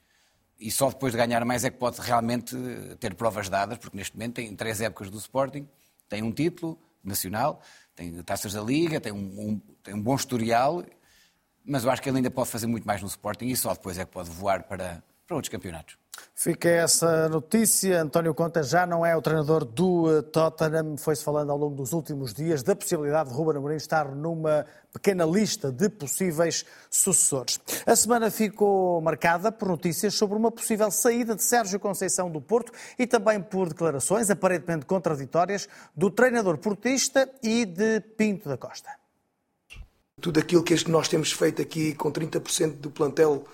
E 0.59 0.69
só 0.69 0.89
depois 0.89 1.11
de 1.13 1.17
ganhar 1.17 1.43
mais 1.45 1.63
é 1.63 1.69
que 1.69 1.77
pode 1.77 1.99
realmente 2.01 2.55
ter 2.99 3.15
provas 3.15 3.49
dadas, 3.49 3.77
porque 3.77 3.97
neste 3.97 4.15
momento 4.15 4.35
tem 4.35 4.55
três 4.55 4.81
épocas 4.81 5.09
do 5.09 5.17
Sporting, 5.17 5.67
tem 6.07 6.21
um 6.21 6.31
título 6.31 6.79
nacional, 7.03 7.61
tem 7.95 8.21
taças 8.23 8.53
da 8.53 8.61
Liga, 8.61 8.99
tem 9.01 9.11
um, 9.11 9.17
um, 9.17 9.61
tem 9.81 9.95
um 9.95 10.01
bom 10.01 10.15
historial 10.15 10.83
mas 11.66 11.84
eu 11.84 11.91
acho 11.91 12.01
que 12.01 12.09
ele 12.09 12.18
ainda 12.18 12.32
pode 12.32 12.49
fazer 12.49 12.68
muito 12.68 12.86
mais 12.86 13.01
no 13.01 13.07
Sporting 13.07 13.45
e 13.45 13.55
só 13.55 13.74
depois 13.74 13.97
é 13.97 14.05
que 14.05 14.12
pode 14.12 14.30
voar 14.30 14.64
para, 14.64 15.03
para 15.28 15.36
outros 15.36 15.49
campeonatos. 15.49 16.01
Fica 16.36 16.70
essa 16.70 17.30
notícia. 17.30 18.01
António 18.01 18.34
Conta 18.34 18.64
já 18.64 18.86
não 18.86 19.05
é 19.05 19.16
o 19.16 19.22
treinador 19.22 19.64
do 19.64 20.18
eh, 20.18 20.22
Tottenham. 20.24 20.97
Foi-se 20.97 21.24
falando 21.24 21.51
ao 21.51 21.57
longo 21.57 21.76
dos 21.76 21.93
últimos 21.93 22.34
dias 22.34 22.64
da 22.64 22.76
possibilidade 22.76 23.30
de 23.30 23.36
Ruben 23.36 23.57
Amorim 23.57 23.76
estar 23.76 24.16
numa 24.16 24.66
pequena 24.91 25.24
lista 25.24 25.72
de 25.72 25.88
possíveis 25.89 26.66
sucessores. 26.89 27.59
A 27.86 27.95
semana 27.95 28.32
ficou 28.32 28.99
marcada 29.01 29.51
por 29.51 29.68
notícias 29.68 30.16
sobre 30.16 30.38
uma 30.38 30.51
possível 30.51 30.89
saída 30.89 31.36
de 31.36 31.43
Sérgio 31.43 31.80
Conceição 31.80 32.30
do 32.30 32.41
Porto 32.41 32.72
e 32.97 33.05
também 33.05 33.41
por 33.41 33.70
declarações 33.70 34.30
aparentemente 34.30 34.86
contraditórias 34.86 35.70
do 35.95 36.09
treinador 36.09 36.57
portista 36.57 37.30
e 37.43 37.66
de 37.66 38.01
Pinto 38.18 38.49
da 38.49 38.57
Costa 38.57 39.01
tudo 40.20 40.39
aquilo 40.39 40.64
que 40.64 40.89
nós 40.89 41.07
temos 41.07 41.32
feito 41.32 41.62
aqui 41.62 41.93
com 41.95 42.12
30% 42.12 42.74
do 42.74 42.91
plantel 42.91 43.45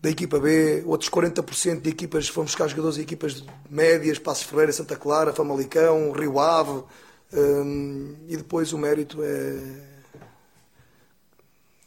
da 0.00 0.10
equipa 0.10 0.38
B, 0.38 0.84
outros 0.86 1.10
40% 1.10 1.80
de 1.80 1.90
equipas, 1.90 2.28
fomos 2.28 2.52
buscar 2.52 2.68
jogadores 2.68 2.96
de 2.96 3.02
equipas 3.02 3.42
médias, 3.68 4.18
Passos 4.18 4.44
Ferreira, 4.44 4.72
Santa 4.72 4.94
Clara, 4.94 5.32
Famalicão, 5.32 6.12
Rio 6.12 6.38
Ave, 6.38 6.84
hum, 7.32 8.14
e 8.28 8.36
depois 8.36 8.72
o 8.72 8.78
mérito 8.78 9.22
é, 9.22 9.58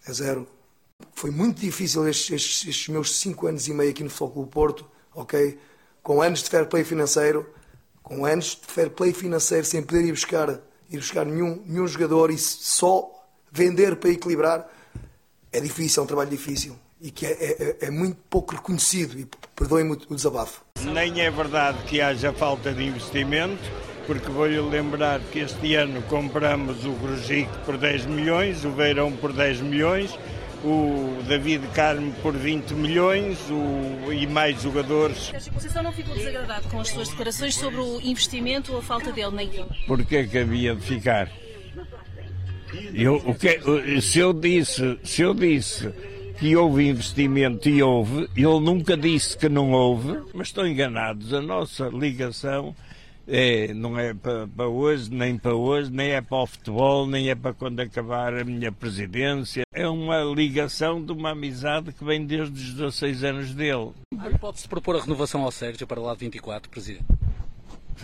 é 0.08 0.14
zero. 0.14 0.48
Foi 1.14 1.32
muito 1.32 1.62
difícil 1.62 2.08
estes, 2.08 2.32
estes, 2.32 2.68
estes 2.68 2.88
meus 2.90 3.16
5 3.16 3.48
anos 3.48 3.68
e 3.68 3.74
meio 3.74 3.92
aqui 3.92 4.04
no 4.04 4.10
Futebol 4.10 4.32
Clube 4.32 4.52
Porto, 4.52 4.86
ok? 5.14 5.58
Com 6.04 6.22
anos 6.22 6.44
de 6.44 6.50
fair 6.50 6.68
play 6.68 6.84
financeiro, 6.84 7.48
com 8.04 8.26
anos 8.26 8.60
de 8.62 8.74
fair 8.74 8.90
play 8.90 9.14
financeiro, 9.14 9.66
sem 9.66 9.82
poder 9.82 10.04
ir 10.04 10.12
buscar, 10.12 10.60
ir 10.90 10.98
buscar 10.98 11.26
nenhum, 11.26 11.64
nenhum 11.66 11.88
jogador 11.88 12.32
e 12.32 12.38
só 12.38 13.19
vender 13.52 13.96
para 13.98 14.10
equilibrar, 14.10 14.68
é 15.52 15.60
difícil, 15.60 16.02
é 16.02 16.04
um 16.04 16.08
trabalho 16.08 16.30
difícil 16.30 16.78
e 17.02 17.12
que 17.12 17.26
é, 17.26 17.32
é, 17.82 17.86
é 17.86 17.92
muito 17.92 18.18
pouco 18.30 18.56
reconhecido. 18.56 19.18
E 19.18 19.28
perdoem-me 19.56 19.94
o 20.10 20.16
desabafo. 20.16 20.64
Nem 20.82 21.22
é 21.22 21.32
verdade 21.32 21.84
que 21.84 22.02
haja 22.02 22.34
falta 22.34 22.74
de 22.74 22.84
investimento, 22.84 23.64
porque 24.06 24.30
vou-lhe 24.30 24.60
lembrar 24.60 25.20
que 25.32 25.40
este 25.40 25.76
ano 25.76 26.02
compramos 26.04 26.86
o 26.86 26.92
Grujic 26.94 27.50
por 27.66 27.78
10 27.78 28.06
milhões, 28.06 28.66
o 28.66 28.70
Beirão 28.70 29.12
por 29.12 29.32
10 29.32 29.62
milhões, 29.62 30.18
o 30.64 31.22
David 31.28 31.66
Carmo 31.74 32.12
por 32.22 32.34
20 32.34 32.74
milhões 32.74 33.38
o, 33.50 34.12
e 34.12 34.28
mais 34.28 34.62
jogadores. 34.62 35.32
Conceição 35.54 35.84
não 35.84 35.94
ficou 35.94 36.14
desagradado 36.16 36.68
com 36.68 36.82
as 36.82 36.90
suas 36.90 37.10
declarações 37.10 37.56
sobre 37.56 37.80
o 37.80 38.02
investimento 38.02 38.74
ou 38.74 38.80
a 38.80 38.82
falta 38.82 39.12
dele 39.12 39.32
na 39.32 39.44
equipe? 39.44 39.86
Porque 39.88 40.18
é 40.18 40.28
que 40.28 40.38
havia 40.38 40.76
de 40.76 40.82
ficar? 40.82 41.32
Eu, 42.94 43.16
o 43.16 43.36
que, 43.36 44.02
se 44.02 44.20
eu 44.20 44.34
disse, 44.34 45.00
se 45.04 45.22
eu 45.22 45.34
disse 45.34 45.92
que 46.40 46.56
houve 46.56 46.88
investimento 46.88 47.68
e 47.68 47.84
houve, 47.84 48.30
ele 48.36 48.60
nunca 48.60 48.96
disse 48.96 49.38
que 49.38 49.50
não 49.50 49.72
houve, 49.72 50.20
mas 50.34 50.48
estão 50.48 50.66
enganados. 50.66 51.34
A 51.34 51.42
nossa 51.42 51.90
ligação 51.90 52.76
é, 53.28 53.74
não 53.74 53.98
é 54.00 54.14
para, 54.14 54.48
para 54.48 54.68
hoje, 54.68 55.12
nem 55.12 55.38
para 55.38 55.54
hoje, 55.54 55.92
nem 55.92 56.12
é 56.12 56.22
para 56.22 56.38
o 56.38 56.48
futebol, 56.48 57.06
nem 57.06 57.30
é 57.30 57.36
para 57.36 57.54
quando 57.54 57.80
acabar 57.80 58.34
a 58.34 58.44
minha 58.44 58.72
presidência. 58.72 59.64
É 59.74 59.88
uma 59.88 60.24
ligação 60.24 61.04
de 61.04 61.12
uma 61.12 61.32
amizade 61.32 61.92
que 61.92 62.04
vem 62.04 62.26
desde 62.26 62.54
os 62.54 62.74
16 62.74 63.24
anos 63.24 63.54
dele. 63.54 63.92
Pode-se 64.40 64.68
propor 64.68 64.96
a 64.96 65.02
renovação 65.02 65.44
ao 65.44 65.52
Sérgio 65.52 65.86
para 65.86 66.02
lá 66.02 66.14
de 66.14 66.20
24, 66.22 66.70
Presidente? 66.70 67.06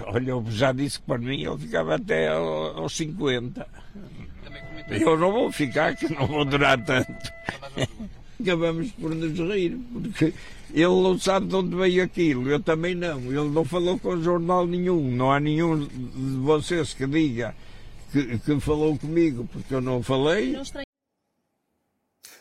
Olha, 0.04 0.32
eu 0.32 0.46
já 0.50 0.72
disse 0.72 1.00
que 1.00 1.06
para 1.06 1.18
mim 1.18 1.44
ele 1.44 1.58
ficava 1.58 1.96
até 1.96 2.28
aos 2.28 2.96
50. 2.96 3.66
Eu 5.02 5.18
não 5.18 5.32
vou 5.32 5.52
ficar, 5.52 5.96
que 5.96 6.12
não 6.14 6.28
vou 6.28 6.46
durar 6.46 6.84
tanto. 6.84 7.34
Acabamos 8.40 8.92
por 8.92 9.16
nos 9.16 9.40
rir, 9.40 9.80
porque 9.94 10.34
ele 10.74 10.84
não 10.84 11.18
sabe 11.18 11.48
de 11.48 11.56
onde 11.56 11.74
veio 11.74 12.04
aquilo, 12.04 12.50
eu 12.50 12.60
também 12.60 12.94
não. 12.94 13.20
Ele 13.20 13.50
não 13.50 13.64
falou 13.64 13.98
com 13.98 14.22
jornal 14.22 14.68
nenhum, 14.68 15.10
não 15.10 15.32
há 15.32 15.40
nenhum 15.40 15.88
de 15.88 16.38
vocês 16.44 16.94
que 16.94 17.08
diga 17.08 17.56
que, 18.12 18.38
que 18.40 18.60
falou 18.60 18.98
comigo, 18.98 19.48
porque 19.52 19.74
eu 19.74 19.82
não 19.82 20.04
falei. 20.04 20.58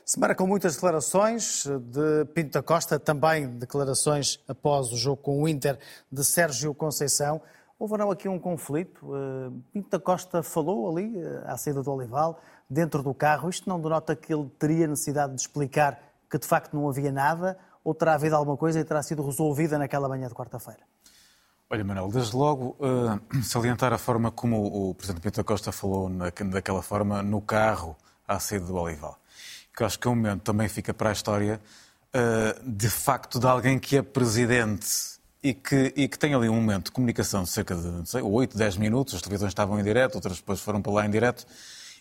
Semana 0.04 0.34
com 0.34 0.46
muitas 0.46 0.74
declarações 0.74 1.64
de 1.64 2.24
Pinto 2.34 2.52
da 2.52 2.62
Costa, 2.62 2.98
também 2.98 3.48
declarações 3.48 4.38
após 4.46 4.92
o 4.92 4.96
jogo 4.96 5.22
com 5.22 5.42
o 5.42 5.48
Inter 5.48 5.78
de 6.12 6.24
Sérgio 6.24 6.74
Conceição. 6.74 7.40
Houve 7.78 7.96
não 7.98 8.10
aqui 8.10 8.28
um 8.28 8.38
conflito? 8.38 9.14
Eh, 9.14 9.50
Pinto 9.72 9.90
da 9.90 9.98
Costa 9.98 10.42
falou 10.42 10.90
ali, 10.90 11.18
eh, 11.18 11.44
à 11.46 11.56
saída 11.56 11.82
do 11.82 11.90
Olival, 11.90 12.40
dentro 12.68 13.02
do 13.02 13.12
carro. 13.12 13.48
Isto 13.48 13.68
não 13.68 13.80
denota 13.80 14.14
que 14.14 14.32
ele 14.32 14.48
teria 14.58 14.86
necessidade 14.86 15.34
de 15.34 15.40
explicar 15.40 15.98
que 16.30 16.38
de 16.38 16.46
facto 16.46 16.74
não 16.74 16.88
havia 16.88 17.12
nada? 17.12 17.58
Ou 17.82 17.94
terá 17.94 18.14
havido 18.14 18.36
alguma 18.36 18.56
coisa 18.56 18.80
e 18.80 18.84
terá 18.84 19.02
sido 19.02 19.24
resolvida 19.24 19.76
naquela 19.76 20.08
manhã 20.08 20.28
de 20.28 20.34
quarta-feira? 20.34 20.80
Olha, 21.68 21.84
Manuel, 21.84 22.08
desde 22.08 22.36
logo 22.36 22.76
uh, 22.78 23.42
salientar 23.42 23.92
a 23.92 23.98
forma 23.98 24.30
como 24.30 24.90
o 24.90 24.94
Presidente 24.94 25.22
Pinto 25.22 25.36
da 25.36 25.44
Costa 25.44 25.72
falou 25.72 26.08
na, 26.08 26.26
daquela 26.50 26.82
forma 26.82 27.22
no 27.22 27.40
carro 27.40 27.96
à 28.26 28.38
saída 28.38 28.66
do 28.66 28.76
Olival 28.76 29.18
que 29.76 29.82
acho 29.82 29.98
que 29.98 30.06
é 30.06 30.10
um 30.10 30.14
momento 30.14 30.42
também 30.42 30.68
fica 30.68 30.94
para 30.94 31.10
a 31.10 31.12
história, 31.12 31.60
uh, 32.14 32.70
de 32.70 32.88
facto, 32.88 33.40
de 33.40 33.46
alguém 33.46 33.78
que 33.78 33.96
é 33.96 34.02
presidente 34.02 35.13
e 35.44 35.52
que, 35.52 35.92
e 35.94 36.08
que 36.08 36.18
tem 36.18 36.32
ali 36.32 36.48
um 36.48 36.54
momento 36.54 36.86
de 36.86 36.92
comunicação 36.92 37.42
de 37.42 37.50
cerca 37.50 37.76
de 37.76 37.86
não 37.86 38.06
sei, 38.06 38.22
8, 38.22 38.56
10 38.56 38.78
minutos, 38.78 39.14
as 39.14 39.20
televisões 39.20 39.50
estavam 39.50 39.78
em 39.78 39.84
direto, 39.84 40.14
outras 40.14 40.38
depois 40.38 40.58
foram 40.58 40.80
para 40.80 40.90
lá 40.90 41.06
em 41.06 41.10
direto, 41.10 41.46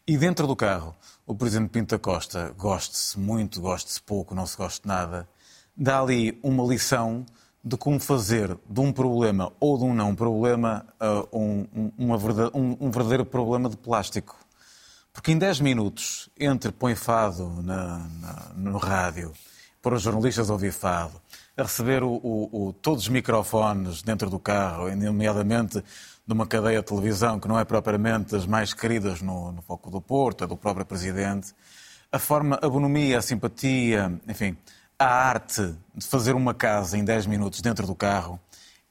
e 0.07 0.17
dentro 0.17 0.47
do 0.47 0.55
carro, 0.55 0.95
o 1.27 1.35
Presidente 1.35 1.69
Pinto 1.69 1.93
da 1.93 1.99
Costa, 1.99 2.55
goste-se 2.57 3.19
muito, 3.19 3.59
goste-se 3.59 4.01
pouco, 4.01 4.33
não 4.33 4.45
se 4.45 4.55
goste 4.55 4.87
nada, 4.87 5.27
dá 5.75 5.99
ali 5.99 6.39
uma 6.41 6.63
lição 6.63 7.25
de 7.61 7.75
como 7.75 7.99
fazer 7.99 8.57
de 8.69 8.79
um 8.79 8.93
problema 8.93 9.51
ou 9.59 9.77
de 9.77 9.83
um 9.83 9.93
não 9.93 10.15
problema 10.15 10.85
uh, 11.01 11.37
um, 11.37 11.67
um, 11.75 11.91
um, 11.99 12.77
um 12.79 12.91
verdadeiro 12.91 13.25
problema 13.25 13.69
de 13.69 13.75
plástico. 13.75 14.37
Porque 15.11 15.31
em 15.31 15.37
10 15.37 15.59
minutos, 15.59 16.29
entre 16.39 16.71
põe 16.71 16.95
fado 16.95 17.61
na, 17.61 17.99
na, 18.21 18.51
no 18.55 18.77
rádio, 18.77 19.33
para 19.81 19.95
os 19.95 20.01
jornalistas 20.01 20.49
ouvir 20.49 20.71
fado, 20.71 21.21
a 21.55 21.63
receber 21.63 22.03
o, 22.03 22.13
o, 22.13 22.67
o, 22.67 22.73
todos 22.73 23.03
os 23.03 23.09
microfones 23.09 24.01
dentro 24.01 24.29
do 24.29 24.39
carro, 24.39 24.93
nomeadamente 24.95 25.83
de 26.25 26.33
uma 26.33 26.47
cadeia 26.47 26.79
de 26.79 26.85
televisão 26.85 27.39
que 27.39 27.47
não 27.47 27.59
é 27.59 27.65
propriamente 27.65 28.31
das 28.31 28.45
mais 28.45 28.73
queridas 28.73 29.21
no, 29.21 29.51
no 29.51 29.61
foco 29.61 29.91
do 29.91 30.01
Porto, 30.01 30.43
é 30.43 30.47
do 30.47 30.57
próprio 30.57 30.85
Presidente, 30.85 31.53
a 32.11 32.17
forma, 32.17 32.57
a 32.61 32.69
bonomia, 32.69 33.19
a 33.19 33.21
simpatia, 33.21 34.19
enfim, 34.27 34.55
a 34.97 35.05
arte 35.05 35.75
de 35.93 36.07
fazer 36.07 36.33
uma 36.33 36.53
casa 36.53 36.97
em 36.97 37.03
10 37.03 37.25
minutos 37.25 37.61
dentro 37.61 37.85
do 37.85 37.95
carro 37.95 38.39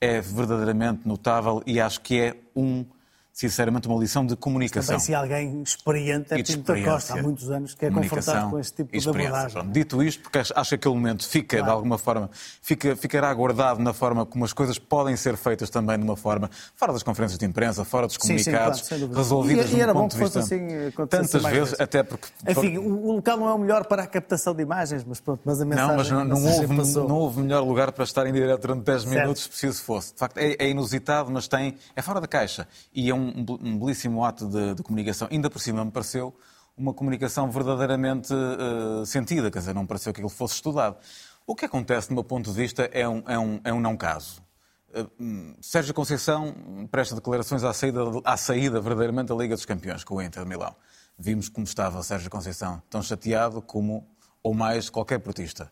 é 0.00 0.20
verdadeiramente 0.20 1.06
notável 1.06 1.62
e 1.64 1.80
acho 1.80 2.00
que 2.00 2.20
é 2.20 2.36
um 2.54 2.84
sinceramente, 3.33 3.89
uma 3.89 3.99
lição 3.99 4.26
de 4.26 4.37
comunicação. 4.37 4.99
Também 4.99 5.07
se 5.07 5.14
alguém 5.14 5.62
experiente 5.62 6.35
é 6.35 6.43
Pinto 6.43 6.72
da 6.72 6.83
Costa, 6.83 7.14
há 7.14 7.22
muitos 7.22 7.51
anos, 7.51 7.74
que 7.74 7.87
é 7.87 7.91
confrontado 7.91 8.51
com 8.51 8.59
esse 8.59 8.72
tipo 8.72 8.99
de 8.99 9.09
abordagem. 9.09 9.70
Dito 9.70 10.03
isto, 10.03 10.22
porque 10.22 10.39
acho 10.39 10.68
que 10.68 10.74
aquele 10.74 10.95
momento 10.95 11.26
fica, 11.26 11.57
claro. 11.57 11.64
de 11.64 11.70
alguma 11.70 11.99
forma, 11.99 12.30
fica, 12.61 12.95
ficará 12.95 13.33
guardado 13.33 13.80
na 13.80 13.93
forma 13.93 14.26
como 14.26 14.45
as 14.45 14.53
coisas 14.53 14.78
podem 14.78 15.16
ser 15.16 15.37
feitas 15.37 15.70
também 15.70 15.99
de 15.99 16.05
uma 16.05 16.16
forma, 16.16 16.51
fora 16.76 16.93
das 16.93 17.03
conferências 17.03 17.39
de 17.39 17.47
imprensa, 17.47 17.85
fora 17.85 18.07
dos 18.07 18.16
comunicados, 18.16 18.80
sim, 18.80 18.85
sim, 18.85 19.01
claro, 19.01 19.14
resolvidas 19.14 19.72
e, 19.72 19.76
e 19.76 19.80
era 19.80 19.95
bom 19.95 20.09
que 20.09 20.18
fosse 20.18 20.39
assim, 20.39 20.68
tantas 21.09 21.33
vezes, 21.33 21.51
vezes, 21.51 21.80
até 21.80 22.03
porque... 22.03 22.28
Enfim, 22.47 22.76
o 22.76 23.12
local 23.12 23.39
não 23.39 23.49
é 23.49 23.55
o 23.55 23.59
melhor 23.59 23.87
para 23.87 24.03
a 24.03 24.07
captação 24.07 24.55
de 24.55 24.62
imagens, 24.62 25.05
mas 25.05 25.20
pronto, 25.20 25.41
mas 25.45 25.61
a 25.61 25.64
mensagem... 25.64 25.89
Não, 25.89 25.97
mas 25.97 26.11
não, 26.11 26.24
não, 26.24 26.45
houve, 26.45 26.97
não 27.09 27.16
houve 27.16 27.41
melhor 27.41 27.62
lugar 27.62 27.93
para 27.93 28.05
estar 28.05 28.26
em 28.26 28.33
direto 28.33 28.61
durante 28.61 28.85
10 28.85 29.05
minutos, 29.07 29.43
se 29.45 29.49
preciso 29.49 29.83
fosse. 29.83 30.12
De 30.12 30.18
facto, 30.18 30.39
é, 30.39 30.57
é 30.59 30.68
inusitado, 30.68 31.30
mas 31.30 31.49
tem, 31.49 31.76
é 31.97 32.03
fora 32.03 32.20
da 32.20 32.26
caixa. 32.26 32.66
E 32.95 33.09
é 33.09 33.14
um, 33.14 33.22
um 33.29 33.79
belíssimo 33.79 33.79
belíssimo 33.79 34.25
ato 34.25 34.49
de, 34.49 34.75
de, 34.75 34.83
comunicação. 34.83 35.29
Ainda 35.31 35.49
por 35.49 35.61
cima 35.61 35.85
me 35.85 35.91
pareceu 35.91 36.35
uma 36.77 36.95
comunicação 36.95 37.51
verdadeiramente 37.51 38.33
uh, 38.33 39.05
sentida, 39.05 39.51
quer 39.51 39.59
dizer, 39.59 39.75
não 39.75 39.87
pareceu 39.87 40.12
que 40.12 40.20
ele 40.20 40.29
fosse 40.29 40.55
estudado. 40.55 40.97
O 41.47 41.55
que 41.55 41.64
acontece, 41.64 42.09
do 42.09 42.14
meu 42.14 42.25
ponto 42.25 42.51
de 42.51 42.57
vista, 42.57 42.89
é 42.93 43.09
um, 43.09 43.23
é 43.27 43.39
um, 43.39 43.61
é 43.64 43.73
um 43.73 43.81
não 43.81 43.97
caso. 43.97 44.43
Uh, 44.91 45.55
Sérgio 45.61 45.95
Conceição 45.95 46.55
presta 46.91 47.14
declarações 47.14 47.64
à 47.64 47.73
saída, 47.73 48.01
à 48.25 48.37
saída 48.37 48.81
verdadeiramente 48.81 49.29
da 49.29 49.35
Liga 49.35 49.55
dos 49.55 49.64
Campeões 49.64 50.05
com 50.05 50.16
o 50.16 50.23
Inter 50.23 50.43
de 50.43 50.49
Milão. 50.49 50.75
Vimos 51.18 51.49
como 51.49 51.64
estava 51.64 52.03
Sérgio 52.03 52.31
Conceição, 52.31 52.83
tão 52.89 53.03
chateado 53.03 53.61
como 53.62 54.07
ou 54.43 54.55
mais 54.55 54.91
qualquer 54.91 55.18
portista. 55.20 55.70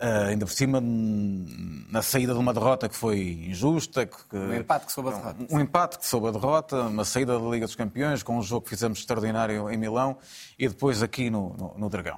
Uh, 0.00 0.28
ainda 0.28 0.46
por 0.46 0.52
cima, 0.52 0.80
na 0.80 2.02
saída 2.02 2.32
de 2.32 2.38
uma 2.38 2.54
derrota 2.54 2.88
que 2.88 2.94
foi 2.94 3.46
injusta. 3.48 4.06
Que, 4.06 4.36
um 4.36 4.54
empate 4.54 4.86
que 4.86 4.92
soube 4.92 5.08
a 5.08 5.12
derrota. 5.12 5.46
Um 5.50 5.60
empate 5.60 5.98
que 5.98 6.06
soube 6.06 6.28
a 6.28 6.30
derrota, 6.30 6.82
uma 6.82 7.04
saída 7.04 7.36
da 7.36 7.44
Liga 7.44 7.66
dos 7.66 7.74
Campeões, 7.74 8.22
com 8.22 8.38
um 8.38 8.42
jogo 8.42 8.62
que 8.62 8.70
fizemos 8.70 9.00
extraordinário 9.00 9.68
em 9.68 9.76
Milão 9.76 10.16
e 10.56 10.68
depois 10.68 11.02
aqui 11.02 11.30
no, 11.30 11.52
no, 11.56 11.74
no 11.76 11.88
Dragão. 11.88 12.16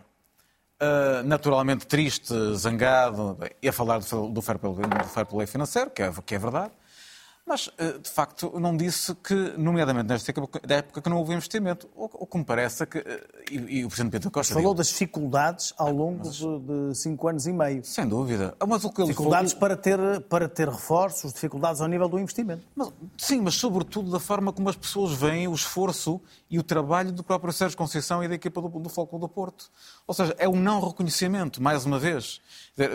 Uh, 0.83 1.23
naturalmente 1.25 1.87
triste, 1.87 2.35
zangado, 2.55 3.39
e 3.63 3.69
a 3.69 3.73
falar 3.73 4.01
do, 4.01 4.29
do, 4.29 4.43
fair 4.43 4.59
play, 4.59 4.75
do 4.75 5.05
fair 5.09 5.27
play 5.27 5.47
financeiro, 5.47 5.91
que 5.91 6.03
é, 6.03 6.13
que 6.25 6.35
é 6.35 6.39
verdade. 6.39 6.73
Mas, 7.51 7.69
eh, 7.79 7.99
de 7.99 8.09
facto, 8.09 8.61
não 8.61 8.77
disse 8.77 9.13
que, 9.13 9.35
nomeadamente 9.59 10.07
nesta 10.07 10.33
época, 10.69 11.03
que 11.03 11.11
não 11.11 11.17
houve 11.17 11.35
investimento. 11.35 11.91
O 11.97 12.25
que 12.25 12.39
me 12.39 12.45
parece 12.45 12.85
é 12.85 12.87
que. 12.87 12.99
Eh, 12.99 13.27
e, 13.51 13.79
e 13.79 13.85
o 13.85 13.89
Presidente 13.89 14.13
Pedro 14.13 14.31
Costa. 14.31 14.55
Falou 14.55 14.73
das 14.73 14.87
dificuldades 14.87 15.75
ao 15.77 15.91
longo 15.91 16.21
mas, 16.25 16.37
de, 16.37 16.95
cinco 16.95 17.27
anos 17.27 17.49
e 17.49 17.53
meio. 17.53 17.85
Sem 17.85 18.07
dúvida. 18.07 18.55
Mas 18.65 18.85
o 18.85 18.91
que 18.93 19.03
dificuldades 19.03 19.53
falou... 19.53 19.61
para, 19.63 19.77
ter, 19.77 20.21
para 20.29 20.49
ter 20.49 20.69
reforços, 20.69 21.33
dificuldades 21.33 21.81
ao 21.81 21.89
nível 21.89 22.09
do 22.09 22.21
investimento. 22.21 22.63
Mas, 22.77 22.93
sim, 23.19 23.41
mas 23.41 23.57
sobretudo 23.57 24.13
da 24.13 24.21
forma 24.21 24.53
como 24.53 24.69
as 24.69 24.77
pessoas 24.77 25.13
veem 25.13 25.49
o 25.49 25.53
esforço 25.53 26.21
e 26.49 26.57
o 26.57 26.63
trabalho 26.63 27.11
do 27.11 27.25
próprio 27.25 27.53
Sérgio 27.53 27.77
Conceição 27.77 28.23
e 28.23 28.29
da 28.29 28.37
equipa 28.37 28.63
do, 28.63 28.69
do 28.69 28.89
Foco 28.89 29.19
do 29.19 29.29
Porto. 29.29 29.69
Ou 30.07 30.15
seja, 30.15 30.37
é 30.39 30.49
um 30.49 30.55
não 30.55 30.81
reconhecimento, 30.81 31.61
mais 31.61 31.85
uma 31.85 31.99
vez. 31.99 32.41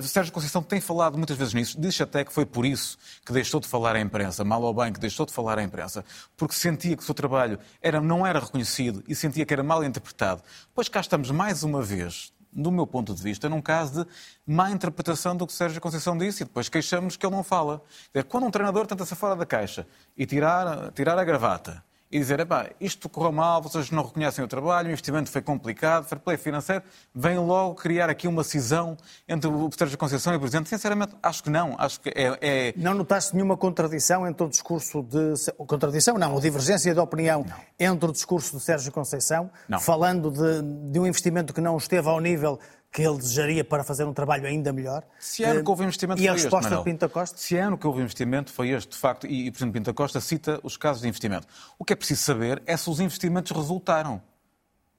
Sérgio 0.04 0.32
Conceição 0.32 0.64
tem 0.64 0.80
falado 0.80 1.18
muitas 1.18 1.36
vezes 1.36 1.54
nisso, 1.54 1.80
diz 1.80 2.00
até 2.00 2.24
que 2.24 2.32
foi 2.32 2.46
por 2.46 2.66
isso 2.66 2.98
que 3.26 3.34
deixou 3.34 3.60
de 3.60 3.68
falar 3.68 3.98
à 3.98 4.00
imprensa, 4.00 4.45
mal 4.46 4.62
ou 4.62 4.74
bem 4.74 4.94
que 4.94 5.00
deixou 5.00 5.26
de 5.26 5.34
falar 5.34 5.60
à 5.60 5.64
imprensa, 5.64 6.06
porque 6.38 6.56
sentia 6.56 6.96
que 6.96 7.04
o 7.04 7.06
seu 7.06 7.16
trabalho 7.16 7.60
era, 7.82 8.00
não 8.00 8.26
era 8.26 8.40
reconhecido 8.40 9.04
e 9.08 9.16
sentia 9.16 9.46
que 9.46 9.54
era 9.54 9.64
mal 9.64 9.84
interpretado. 9.84 10.42
Pois 10.74 10.88
cá 10.88 11.02
estamos 11.02 11.32
mais 11.32 11.64
uma 11.64 11.82
vez, 11.82 12.32
do 12.54 12.72
meu 12.72 12.88
ponto 12.88 13.14
de 13.14 13.22
vista, 13.22 13.50
num 13.50 13.62
caso 13.62 14.06
de 14.06 14.12
má 14.46 14.72
interpretação 14.72 15.36
do 15.36 15.46
que 15.46 15.54
Sérgio 15.54 15.82
Conceição 15.82 16.18
disse 16.18 16.44
e 16.44 16.46
depois 16.46 16.70
queixamos 16.70 17.18
que 17.18 17.26
ele 17.26 17.36
não 17.36 17.44
fala. 17.44 17.82
Quando 18.30 18.46
um 18.46 18.52
treinador 18.52 18.88
tenta 18.88 19.06
ser 19.06 19.16
fora 19.16 19.36
da 19.36 19.46
caixa 19.46 19.86
e 20.16 20.26
tirar, 20.26 20.92
tirar 20.94 21.18
a 21.18 21.24
gravata 21.24 21.84
e 22.16 22.20
dizer, 22.20 22.48
isto 22.80 23.10
correu 23.10 23.34
mal, 23.34 23.62
vocês 23.62 23.92
não 23.92 24.02
reconhecem 24.02 24.44
o 24.44 24.48
trabalho, 24.48 24.88
o 24.88 24.92
investimento 24.92 25.30
foi 25.30 25.42
complicado, 25.42 26.06
fair 26.06 26.18
play 26.18 26.38
financeiro, 26.38 26.82
vem 27.14 27.38
logo 27.38 27.76
criar 27.76 28.10
aqui 28.10 28.26
uma 28.26 28.42
cisão 28.42 28.96
entre 29.28 29.50
o 29.50 29.70
Sérgio 29.78 29.98
Conceição 29.98 30.32
e 30.32 30.38
o 30.38 30.40
Presidente. 30.40 30.70
Sinceramente, 30.70 31.14
acho 31.22 31.44
que 31.44 31.50
não. 31.50 31.76
Acho 31.78 32.00
que 32.00 32.10
é, 32.16 32.38
é... 32.42 32.74
Não 32.78 32.94
notaste 32.94 33.36
nenhuma 33.36 33.58
contradição 33.58 34.26
entre 34.26 34.46
o 34.46 34.50
discurso 34.50 35.04
de... 35.04 35.34
Contradição 35.68 36.18
não, 36.18 36.34
ou 36.34 36.40
divergência 36.40 36.94
de 36.94 37.00
opinião 37.02 37.46
não. 37.46 37.58
entre 37.78 38.10
o 38.10 38.14
discurso 38.14 38.56
de 38.56 38.64
Sérgio 38.64 38.94
Conceição, 38.94 39.52
não. 39.68 39.78
falando 39.82 40.32
de, 40.32 40.92
de 40.92 40.98
um 40.98 41.06
investimento 41.06 41.54
que 41.54 41.60
não 41.60 41.76
esteve 41.76 42.08
ao 42.08 42.22
nível 42.22 42.58
que 42.96 43.02
ele 43.02 43.18
desejaria 43.18 43.62
para 43.62 43.84
fazer 43.84 44.06
um 44.06 44.14
trabalho 44.14 44.48
ainda 44.48 44.72
melhor. 44.72 45.04
Se 45.20 45.44
é 45.44 45.50
ano 45.50 45.62
que 45.66 45.70
houve 45.70 45.84
investimento 45.84 46.22
e 46.22 46.24
foi 46.24 46.30
a 46.30 46.34
resposta 46.34 46.70
este, 46.70 46.78
de 46.78 46.84
Pinto 46.86 47.10
Costa? 47.10 47.38
Se 47.38 47.58
é 47.58 47.60
ano 47.60 47.78
que 47.78 47.86
houve 47.86 48.02
investimento 48.02 48.54
foi 48.54 48.70
este, 48.70 48.92
de 48.92 48.98
facto, 48.98 49.28
e, 49.28 49.50
o 49.50 49.52
Presidente 49.52 49.74
Pinto 49.74 49.94
Costa 49.94 50.22
cita 50.22 50.62
os 50.64 50.78
casos 50.78 51.02
de 51.02 51.10
investimento. 51.10 51.46
O 51.78 51.84
que 51.84 51.92
é 51.92 51.96
preciso 51.98 52.22
saber 52.22 52.64
é 52.66 52.78
se 52.78 52.90
os 52.90 53.02
investimentos 53.02 53.52
resultaram. 53.52 54.22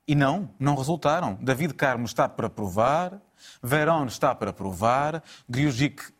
E 0.07 0.14
não, 0.14 0.51
não 0.59 0.74
resultaram. 0.74 1.38
David 1.40 1.72
Carmo 1.72 2.05
está 2.05 2.28
para 2.28 2.51
provar, 2.51 3.18
Verón 3.62 4.05
está 4.05 4.34
para 4.34 4.53
provar, 4.53 5.22
Griujic 5.49 6.12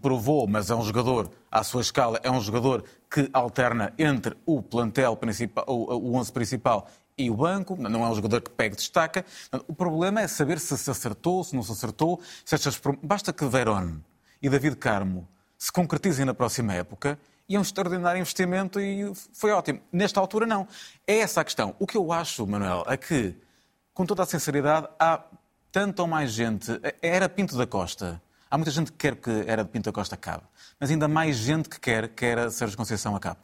provou, 0.00 0.46
mas 0.46 0.70
é 0.70 0.76
um 0.76 0.82
jogador, 0.82 1.28
à 1.50 1.64
sua 1.64 1.80
escala, 1.80 2.20
é 2.22 2.30
um 2.30 2.40
jogador 2.40 2.84
que 3.10 3.28
alterna 3.32 3.92
entre 3.98 4.36
o 4.46 4.62
plantel 4.62 5.16
principal, 5.16 5.64
o, 5.66 5.92
o 5.92 6.14
11 6.14 6.32
principal 6.32 6.86
e 7.24 7.30
o 7.30 7.34
banco, 7.34 7.76
não 7.76 8.04
é 8.04 8.08
um 8.08 8.14
jogador 8.14 8.40
que 8.40 8.50
pega 8.50 8.74
destaca. 8.74 9.24
O 9.66 9.74
problema 9.74 10.20
é 10.20 10.28
saber 10.28 10.58
se 10.58 10.76
se 10.76 10.90
acertou, 10.90 11.44
se 11.44 11.54
não 11.54 11.62
se 11.62 11.72
acertou. 11.72 12.20
Se 12.44 12.54
estas... 12.54 12.80
Basta 13.02 13.32
que 13.32 13.44
Verón 13.46 13.98
e 14.40 14.48
David 14.48 14.76
Carmo 14.76 15.28
se 15.58 15.70
concretizem 15.70 16.24
na 16.24 16.34
próxima 16.34 16.74
época 16.74 17.18
e 17.48 17.56
é 17.56 17.58
um 17.58 17.62
extraordinário 17.62 18.20
investimento 18.20 18.80
e 18.80 19.12
foi 19.32 19.50
ótimo. 19.50 19.80
Nesta 19.92 20.20
altura, 20.20 20.46
não. 20.46 20.66
É 21.06 21.18
essa 21.18 21.40
a 21.40 21.44
questão. 21.44 21.74
O 21.78 21.86
que 21.86 21.96
eu 21.96 22.12
acho, 22.12 22.46
Manuel, 22.46 22.84
é 22.86 22.96
que, 22.96 23.36
com 23.92 24.06
toda 24.06 24.22
a 24.22 24.26
sinceridade, 24.26 24.88
há 24.98 25.22
tanto 25.70 26.00
ou 26.00 26.08
mais 26.08 26.32
gente. 26.32 26.80
Era 27.02 27.28
Pinto 27.28 27.56
da 27.56 27.66
Costa 27.66 28.20
Há 28.50 28.58
muita 28.58 28.72
gente 28.72 28.90
que 28.90 28.98
quer 28.98 29.14
que 29.14 29.44
era 29.46 29.62
de 29.62 29.70
Pinto 29.70 29.92
Costa 29.92 30.16
acabe, 30.16 30.42
mas 30.80 30.90
ainda 30.90 31.06
mais 31.06 31.36
gente 31.36 31.68
que 31.68 31.78
quer 31.78 32.08
que 32.08 32.24
era 32.24 32.50
Sérgio 32.50 32.76
Conceição 32.76 33.14
acabe. 33.14 33.38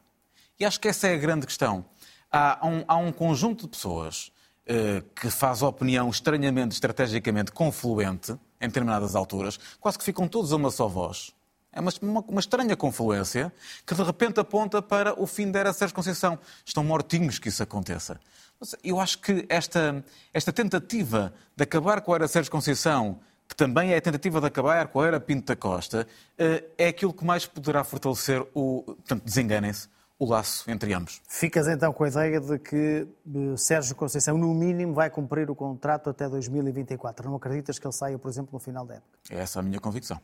E 0.59 0.65
acho 0.65 0.81
que 0.81 0.89
essa 0.89 1.07
é 1.07 1.15
a 1.15 1.17
grande 1.17 1.47
questão. 1.47 1.85
Há 2.31 2.67
um, 2.67 2.85
há 2.87 2.97
um 2.97 3.13
conjunto 3.13 3.63
de 3.63 3.69
pessoas 3.69 4.33
uh, 4.67 5.03
que 5.15 5.31
faz 5.31 5.63
opinião 5.63 6.09
estranhamente, 6.11 6.75
estrategicamente 6.75 7.53
confluente 7.53 8.33
em 8.61 8.67
determinadas 8.67 9.15
alturas, 9.15 9.59
quase 9.81 9.99
que 9.99 10.05
ficam 10.05 10.27
todos 10.27 10.53
a 10.53 10.57
uma 10.57 10.71
só 10.71 10.89
voz. 10.89 11.33
É 11.73 11.81
uma, 11.81 11.93
uma, 12.01 12.21
uma, 12.27 12.41
estranha 12.41 12.75
confluência 12.75 13.53
que 13.85 13.95
de 13.95 14.03
repente 14.03 14.41
aponta 14.41 14.81
para 14.81 15.21
o 15.21 15.27
fim 15.27 15.51
da 15.51 15.61
era 15.61 15.73
Sérgio 15.75 15.95
Conceição. 15.95 16.39
Estão 16.65 16.83
mortinhos 16.83 17.39
que 17.39 17.51
isso 17.51 17.63
aconteça. 17.63 18.19
Eu 18.83 18.99
acho 18.99 19.19
que 19.19 19.45
esta, 19.51 20.03
esta 20.33 20.51
tentativa 20.51 21.35
de 21.55 21.65
acabar 21.65 22.01
com 22.01 22.15
a 22.15 22.17
era 22.17 22.29
Sérgio 22.29 22.51
Conceição, 22.51 23.21
que 23.47 23.55
também 23.55 23.93
é 23.93 23.99
a 23.99 24.01
tentativa 24.01 24.41
de 24.41 24.47
acabar 24.47 24.89
com 24.89 25.01
a 25.03 25.07
era 25.07 25.21
Pinto 25.21 25.49
da 25.49 25.57
Costa, 25.57 26.09
eh, 26.39 26.65
é 26.79 26.89
aquilo 26.89 27.13
que 27.13 27.25
mais 27.25 27.45
poderá 27.45 27.85
fortalecer 27.85 28.43
o. 28.55 28.83
Portanto, 28.83 29.23
desenganem-se, 29.25 29.89
o 30.19 30.27
laço 30.27 30.71
entre 30.71 30.93
ambos. 30.95 31.21
Ficas 31.29 31.69
então 31.69 31.93
com 31.93 32.05
a 32.05 32.09
ideia 32.09 32.41
de 32.41 32.59
que 32.59 33.07
eh, 33.35 33.57
Sérgio 33.57 33.95
Conceição, 33.95 34.39
no 34.39 34.55
mínimo, 34.55 34.95
vai 34.95 35.11
cumprir 35.11 35.51
o 35.51 35.55
contrato 35.55 36.11
até 36.11 36.29
2024. 36.29 37.29
Não 37.29 37.37
acreditas 37.37 37.79
que 37.79 37.87
ele 37.87 37.93
saia, 37.93 38.19
por 38.19 38.31
exemplo, 38.31 38.51
no 38.53 38.59
final 38.59 38.87
da 38.87 38.95
época? 38.95 39.19
É 39.31 39.39
essa 39.39 39.61
a 39.61 39.63
minha 39.63 39.79
convicção. 39.79 40.19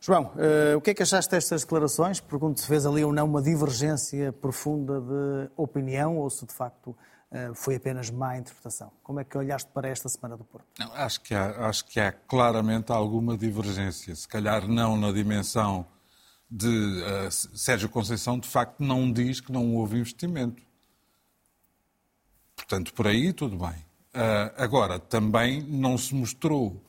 João, 0.00 0.32
uh, 0.34 0.76
o 0.76 0.82
que 0.82 0.90
é 0.90 0.94
que 0.94 1.02
achaste 1.02 1.30
destas 1.30 1.62
declarações? 1.62 2.20
Pergunto 2.20 2.60
se 2.60 2.66
fez 2.66 2.84
ali 2.84 3.02
ou 3.02 3.12
não 3.12 3.24
uma 3.24 3.40
divergência 3.40 4.32
profunda 4.32 5.00
de 5.00 5.50
opinião 5.56 6.18
ou 6.18 6.28
se 6.28 6.44
de 6.44 6.52
facto 6.52 6.88
uh, 6.88 7.54
foi 7.54 7.76
apenas 7.76 8.10
má 8.10 8.36
interpretação. 8.36 8.92
Como 9.02 9.18
é 9.18 9.24
que 9.24 9.36
olhaste 9.36 9.70
para 9.72 9.88
esta 9.88 10.08
Semana 10.10 10.36
do 10.36 10.44
Porto? 10.44 10.66
Não, 10.78 10.92
acho, 10.92 11.22
que 11.22 11.34
há, 11.34 11.68
acho 11.68 11.86
que 11.86 11.98
há 11.98 12.12
claramente 12.12 12.92
alguma 12.92 13.36
divergência. 13.36 14.14
Se 14.14 14.28
calhar 14.28 14.68
não 14.68 14.94
na 14.94 15.10
dimensão 15.10 15.86
de 16.50 16.68
uh, 16.68 17.30
Sérgio 17.30 17.88
Conceição, 17.88 18.38
de 18.38 18.48
facto, 18.48 18.80
não 18.80 19.10
diz 19.12 19.40
que 19.40 19.50
não 19.52 19.74
houve 19.74 19.98
investimento. 19.98 20.62
Portanto, 22.56 22.92
por 22.94 23.06
aí 23.06 23.32
tudo 23.32 23.56
bem. 23.56 23.74
agora, 24.56 24.98
também 24.98 25.60
não 25.62 25.98
se 25.98 26.14
mostrou 26.14 26.80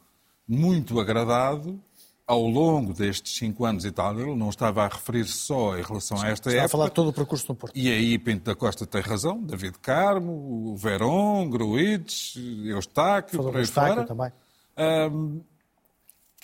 muito 0.48 1.00
agradado 1.00 1.82
ao 2.28 2.42
longo 2.48 2.94
destes 2.94 3.38
cinco 3.38 3.66
anos 3.66 3.86
e 3.86 3.92
tal, 3.92 4.20
ele 4.20 4.36
não 4.36 4.50
estava 4.50 4.84
a 4.84 4.88
referir-se 4.88 5.34
só 5.34 5.78
em 5.78 5.84
relação 5.84 6.18
Sim, 6.18 6.26
a 6.26 6.30
esta 6.30 6.50
época. 6.50 6.66
a 6.66 6.70
falar 6.70 6.90
todo 6.90 7.10
o 7.10 7.14
percurso 7.14 7.48
do 7.48 7.56
Porto. 7.56 7.78
E 7.78 7.92
aí 7.92 8.18
Pinto 8.18 8.46
da 8.46 8.56
Costa 8.56 8.86
tem 8.86 9.02
razão, 9.02 9.42
David 9.42 9.78
Carmo, 9.80 10.72
o 10.72 10.76
Verón, 10.76 11.50
Gruites, 11.50 12.36
Eustáquio, 12.66 13.38
Falou 13.38 13.52
por 13.52 13.58
aí 13.58 13.64
Eustáquio 13.64 13.94
fora. 13.94 14.08
também. 14.08 14.32
Um, 14.78 15.42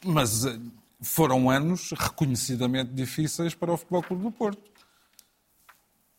mas 0.05 0.45
eh, 0.45 0.59
foram 1.01 1.49
anos 1.49 1.91
reconhecidamente 1.91 2.93
difíceis 2.93 3.55
para 3.55 3.73
o 3.73 3.77
Futebol 3.77 4.03
Clube 4.03 4.23
do 4.23 4.31
Porto. 4.31 4.71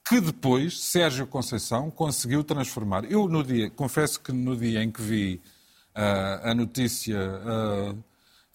Que 0.05 0.21
depois 0.21 0.81
Sérgio 0.83 1.27
Conceição 1.27 1.91
conseguiu 1.91 2.43
transformar. 2.43 3.05
Eu, 3.05 3.29
no 3.29 3.45
dia, 3.45 3.71
confesso 3.71 4.21
que 4.21 4.33
no 4.33 4.57
dia 4.57 4.83
em 4.83 4.91
que 4.91 5.01
vi 5.01 5.41
uh, 5.97 6.49
a 6.49 6.55
notícia 6.55 7.17
uh, 7.17 8.05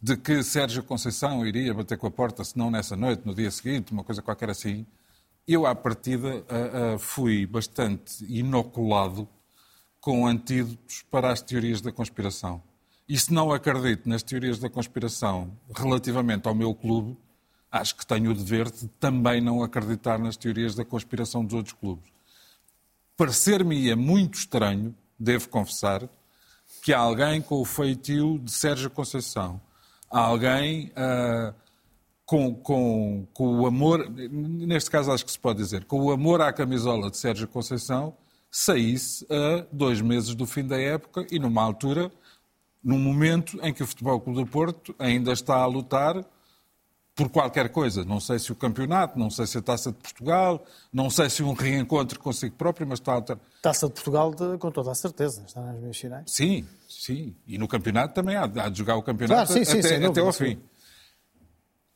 de 0.01 0.17
que 0.17 0.43
Sérgio 0.43 0.83
Conceição 0.83 1.45
iria 1.45 1.73
bater 1.73 1.97
com 1.97 2.07
a 2.07 2.11
porta, 2.11 2.43
se 2.43 2.57
não 2.57 2.69
nessa 2.69 2.95
noite, 2.95 3.23
no 3.25 3.33
dia 3.33 3.49
seguinte, 3.49 3.93
uma 3.93 4.03
coisa 4.03 4.21
qualquer 4.21 4.49
assim, 4.49 4.85
eu, 5.47 5.65
à 5.65 5.73
partida, 5.73 6.43
uh, 6.43 6.99
fui 6.99 7.45
bastante 7.45 8.25
inoculado 8.25 9.27
com 10.01 10.27
antídotos 10.27 11.03
para 11.09 11.31
as 11.31 11.41
teorias 11.41 11.79
da 11.79 11.91
conspiração. 11.91 12.61
E 13.07 13.17
se 13.17 13.33
não 13.33 13.51
acredito 13.51 14.07
nas 14.07 14.21
teorias 14.21 14.59
da 14.59 14.69
conspiração 14.69 15.57
relativamente 15.73 16.47
ao 16.47 16.55
meu 16.55 16.75
clube, 16.75 17.17
acho 17.71 17.95
que 17.95 18.05
tenho 18.05 18.31
o 18.31 18.33
dever 18.33 18.69
de 18.69 18.87
também 18.99 19.41
não 19.41 19.63
acreditar 19.63 20.19
nas 20.19 20.35
teorias 20.35 20.75
da 20.75 20.83
conspiração 20.83 21.43
dos 21.43 21.53
outros 21.53 21.73
clubes. 21.73 22.11
Parecer-me-ia 23.15 23.95
muito 23.95 24.35
estranho, 24.35 24.95
devo 25.17 25.49
confessar, 25.49 26.07
que 26.83 26.93
alguém 26.93 27.41
com 27.41 27.61
o 27.61 27.65
feitio 27.65 28.39
de 28.39 28.51
Sérgio 28.51 28.89
Conceição 28.89 29.61
alguém 30.09 30.91
uh, 30.91 31.53
com, 32.25 32.53
com, 32.55 33.27
com 33.33 33.59
o 33.61 33.65
amor, 33.65 34.09
neste 34.09 34.91
caso 34.91 35.11
acho 35.11 35.25
que 35.25 35.31
se 35.31 35.39
pode 35.39 35.59
dizer, 35.59 35.85
com 35.85 35.99
o 36.01 36.11
amor 36.11 36.41
à 36.41 36.51
camisola 36.51 37.09
de 37.09 37.17
Sérgio 37.17 37.47
Conceição, 37.47 38.15
saísse 38.51 39.25
a 39.29 39.65
dois 39.71 40.01
meses 40.01 40.35
do 40.35 40.45
fim 40.45 40.65
da 40.65 40.79
época 40.79 41.25
e 41.31 41.39
numa 41.39 41.63
altura, 41.63 42.11
num 42.87 42.97
momento 42.97 43.59
em 43.61 43.73
que 43.73 43.83
o 43.83 43.85
Futebol 43.85 44.17
Clube 44.21 44.39
do 44.39 44.47
Porto 44.47 44.95
ainda 44.97 45.33
está 45.33 45.57
a 45.57 45.65
lutar 45.65 46.23
por 47.13 47.27
qualquer 47.27 47.67
coisa. 47.67 48.05
Não 48.05 48.21
sei 48.21 48.39
se 48.39 48.49
o 48.49 48.55
campeonato, 48.55 49.19
não 49.19 49.29
sei 49.29 49.45
se 49.45 49.57
a 49.57 49.61
Taça 49.61 49.91
de 49.91 49.97
Portugal, 49.97 50.63
não 50.93 51.09
sei 51.09 51.29
se 51.29 51.43
um 51.43 51.51
reencontro 51.51 52.17
consigo 52.17 52.55
próprio, 52.55 52.87
mas 52.87 52.99
está 52.99 53.11
a 53.11 53.15
lutar. 53.17 53.39
Taça 53.61 53.87
de 53.87 53.93
Portugal, 53.93 54.33
com 54.57 54.71
toda 54.71 54.89
a 54.89 54.95
certeza, 54.95 55.43
está 55.45 55.59
nas 55.59 55.77
minhas 55.81 55.97
finais. 55.97 56.31
Sim, 56.31 56.65
sim. 56.87 57.35
E 57.45 57.57
no 57.57 57.67
campeonato 57.67 58.13
também 58.13 58.37
há, 58.37 58.43
há 58.43 58.69
de 58.69 58.77
jogar 58.77 58.95
o 58.95 59.03
campeonato 59.03 59.51
claro, 59.51 59.65
sim, 59.65 59.69
sim, 59.69 59.79
até, 59.79 60.05
até 60.05 60.21
ao 60.21 60.31
fim. 60.31 60.57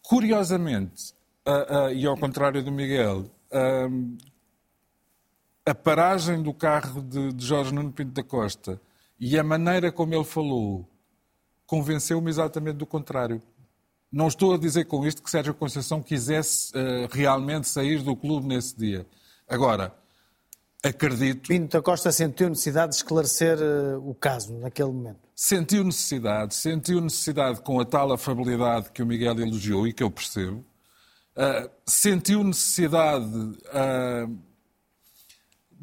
Curiosamente, 0.04 1.14
uh, 1.48 1.86
uh, 1.86 1.94
e 1.94 2.06
ao 2.06 2.18
contrário 2.18 2.62
do 2.62 2.72
Miguel, 2.72 3.32
uh, 3.54 4.18
a 5.66 5.74
paragem 5.74 6.44
do 6.44 6.54
carro 6.54 7.02
de, 7.02 7.32
de 7.32 7.46
Jorge 7.46 7.74
Nuno 7.74 7.94
Pinto 7.94 8.12
da 8.12 8.24
Costa 8.24 8.82
e 9.22 9.38
a 9.38 9.44
maneira 9.44 9.92
como 9.92 10.16
ele 10.16 10.24
falou 10.24 10.90
convenceu-me 11.68 12.28
exatamente 12.28 12.78
do 12.78 12.88
contrário. 12.88 13.40
Não 14.12 14.28
estou 14.28 14.56
a 14.56 14.58
dizer 14.58 14.86
com 14.86 15.06
isto 15.06 15.22
que 15.22 15.30
Sérgio 15.30 15.54
Conceição 15.54 16.02
quisesse 16.02 16.74
uh, 16.76 17.08
realmente 17.10 17.68
sair 17.68 18.02
do 18.02 18.16
clube 18.16 18.48
nesse 18.48 18.76
dia. 18.76 19.06
Agora, 19.48 19.96
acredito. 20.84 21.48
Pinto 21.48 21.78
da 21.78 21.82
Costa 21.84 22.12
sentiu 22.12 22.50
necessidade 22.50 22.92
de 22.92 22.98
esclarecer 22.98 23.58
uh, 23.60 24.10
o 24.10 24.14
caso 24.16 24.54
naquele 24.58 24.92
momento. 24.92 25.20
Sentiu 25.36 25.84
necessidade, 25.84 26.56
sentiu 26.56 27.00
necessidade 27.00 27.62
com 27.62 27.80
a 27.80 27.86
tal 27.86 28.12
afabilidade 28.12 28.92
que 28.92 29.04
o 29.04 29.06
Miguel 29.06 29.40
elogiou 29.40 29.88
e 29.88 29.94
que 29.94 30.04
eu 30.04 30.12
percebo. 30.12 30.66
Uh, 31.38 31.70
sentiu 31.86 32.44
necessidade 32.44 33.26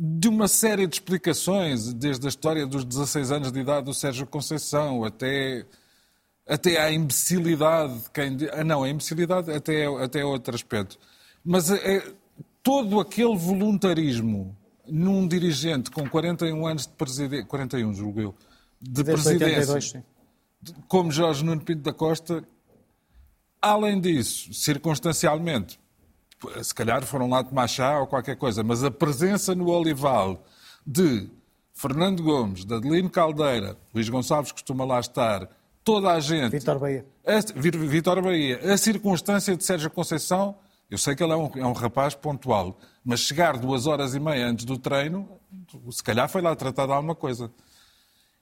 de 0.01 0.29
uma 0.29 0.47
série 0.47 0.87
de 0.87 0.95
explicações, 0.95 1.93
desde 1.93 2.25
a 2.25 2.29
história 2.29 2.65
dos 2.65 2.85
16 2.85 3.33
anos 3.33 3.51
de 3.51 3.59
idade 3.59 3.87
do 3.87 3.93
Sérgio 3.93 4.27
Conceição 4.27 5.03
até 5.05 5.67
até 6.47 6.81
à 6.81 6.91
imbecilidade 6.93 7.99
de 7.99 8.11
quem. 8.11 8.37
Ah, 8.53 8.63
não, 8.63 8.85
a 8.85 8.89
imbecilidade 8.89 9.51
até 9.51 9.87
até 9.87 10.25
outro 10.25 10.55
aspecto. 10.55 10.97
Mas 11.45 11.71
é, 11.71 12.13
todo 12.63 13.01
aquele 13.01 13.37
voluntarismo 13.37 14.57
num 14.87 15.27
dirigente 15.27 15.91
com 15.91 16.09
41 16.09 16.67
anos 16.67 16.87
de 16.87 16.93
presidência. 16.93 17.47
41, 17.47 17.93
julgo 17.93 18.21
eu. 18.21 18.35
De 18.81 19.03
presidência. 19.03 19.75
82, 19.75 19.97
como 20.87 21.11
Jorge 21.11 21.45
Nuno 21.45 21.61
Pinto 21.61 21.83
da 21.83 21.93
Costa. 21.93 22.45
Além 23.61 24.01
disso, 24.01 24.55
circunstancialmente, 24.55 25.81
se 26.63 26.75
calhar 26.75 27.05
foram 27.05 27.29
lá 27.29 27.43
tomar 27.43 27.67
chá 27.69 27.99
ou 28.01 28.07
qualquer 28.07 28.37
coisa, 28.37 28.63
mas 28.63 28.85
a 28.85 28.91
presença 28.91 29.55
no 29.55 29.69
Olival 29.71 30.45
de 30.87 31.31
Fernando 31.73 32.23
Gomes, 32.23 32.65
de 32.65 32.75
Adelino 32.75 33.11
Caldeira, 33.11 33.77
Luís 33.95 34.09
Gonçalves 34.09 34.53
costuma 34.53 34.85
lá 34.85 34.99
estar, 34.99 35.49
toda 35.85 36.13
a 36.13 36.21
gente. 36.21 36.53
Vitor 36.53 36.79
Bahia. 36.79 37.07
Vitor 37.55 38.23
Bahia. 38.23 38.73
A 38.73 38.77
circunstância 38.77 39.57
de 39.57 39.65
Sérgio 39.65 39.91
Conceição, 39.91 40.57
eu 40.91 40.99
sei 40.99 41.15
que 41.15 41.23
ele 41.23 41.33
é 41.33 41.37
um, 41.37 41.51
é 41.57 41.67
um 41.67 41.73
rapaz 41.73 42.15
pontual, 42.15 42.79
mas 43.05 43.21
chegar 43.21 43.57
duas 43.57 43.87
horas 43.87 44.15
e 44.15 44.21
meia 44.21 44.47
antes 44.47 44.65
do 44.65 44.77
treino, 44.77 45.29
se 45.91 46.03
calhar 46.03 46.29
foi 46.29 46.43
lá 46.43 46.55
tratar 46.57 46.87
de 46.87 46.93
alguma 46.93 47.15
coisa. 47.15 47.51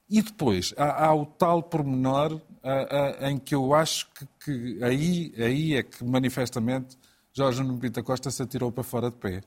E 0.08 0.22
depois, 0.22 0.72
há, 0.76 1.06
há 1.06 1.14
o 1.14 1.26
tal 1.26 1.62
pormenor 1.62 2.40
a, 2.62 3.26
a, 3.26 3.30
em 3.30 3.38
que 3.38 3.54
eu 3.54 3.74
acho 3.74 4.08
que, 4.12 4.26
que, 4.44 4.84
aí, 4.84 5.34
aí 5.36 5.74
é 5.74 5.82
que 5.82 6.04
manifestamente 6.04 6.96
Jorge 7.36 7.62
Nuno 7.62 7.78
Pinta 7.78 8.02
Costa 8.02 8.30
se 8.30 8.42
atirou 8.42 8.72
para 8.72 8.82
fora 8.82 9.10
de 9.10 9.16
pé. 9.16 9.42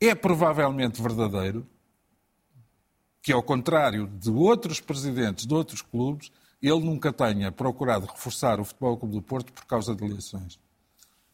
É 0.00 0.12
provavelmente 0.12 1.00
verdadeiro 1.00 1.64
que, 3.22 3.32
ao 3.32 3.44
contrário 3.44 4.08
de 4.08 4.28
outros 4.28 4.80
presidentes 4.80 5.46
de 5.46 5.54
outros 5.54 5.82
clubes, 5.82 6.32
ele 6.60 6.80
nunca 6.80 7.12
tenha 7.12 7.52
procurado 7.52 8.06
reforçar 8.06 8.58
o 8.58 8.64
Futebol 8.64 8.96
Clube 8.96 9.14
do 9.14 9.22
Porto 9.22 9.52
por 9.52 9.64
causa 9.66 9.94
de 9.94 10.04
eleições. 10.04 10.58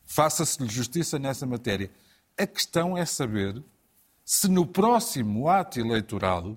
Faça-se-lhe 0.04 0.68
justiça 0.68 1.18
nessa 1.18 1.46
matéria. 1.46 1.90
A 2.38 2.46
questão 2.46 2.94
é 2.94 3.06
saber 3.06 3.62
se 4.26 4.48
no 4.48 4.66
próximo 4.66 5.48
ato 5.48 5.80
eleitoral, 5.80 6.54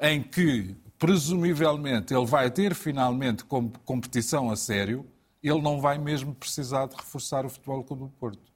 em 0.00 0.22
que 0.22 0.76
presumivelmente 1.00 2.14
ele 2.14 2.26
vai 2.26 2.48
ter 2.48 2.76
finalmente 2.76 3.44
competição 3.44 4.52
a 4.52 4.56
sério, 4.56 5.04
ele 5.42 5.60
não 5.60 5.80
vai 5.80 5.98
mesmo 5.98 6.34
precisar 6.34 6.86
de 6.86 6.96
reforçar 6.96 7.46
o 7.46 7.48
Futebol 7.48 7.82
Clube 7.82 8.04
do 8.04 8.08
Porto. 8.10 8.52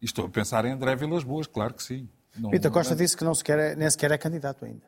E 0.00 0.04
estou 0.04 0.26
a 0.26 0.28
pensar 0.28 0.64
em 0.64 0.72
André 0.72 0.94
Vilas 0.96 1.24
Boas, 1.24 1.46
claro 1.46 1.74
que 1.74 1.82
sim. 1.82 2.08
Não, 2.36 2.50
Pita 2.50 2.70
Costa 2.70 2.94
não... 2.94 2.98
disse 2.98 3.16
que 3.16 3.24
não 3.24 3.34
se 3.34 3.42
quer, 3.42 3.76
nem 3.76 3.88
sequer 3.88 4.10
é 4.10 4.18
candidato 4.18 4.64
ainda. 4.64 4.82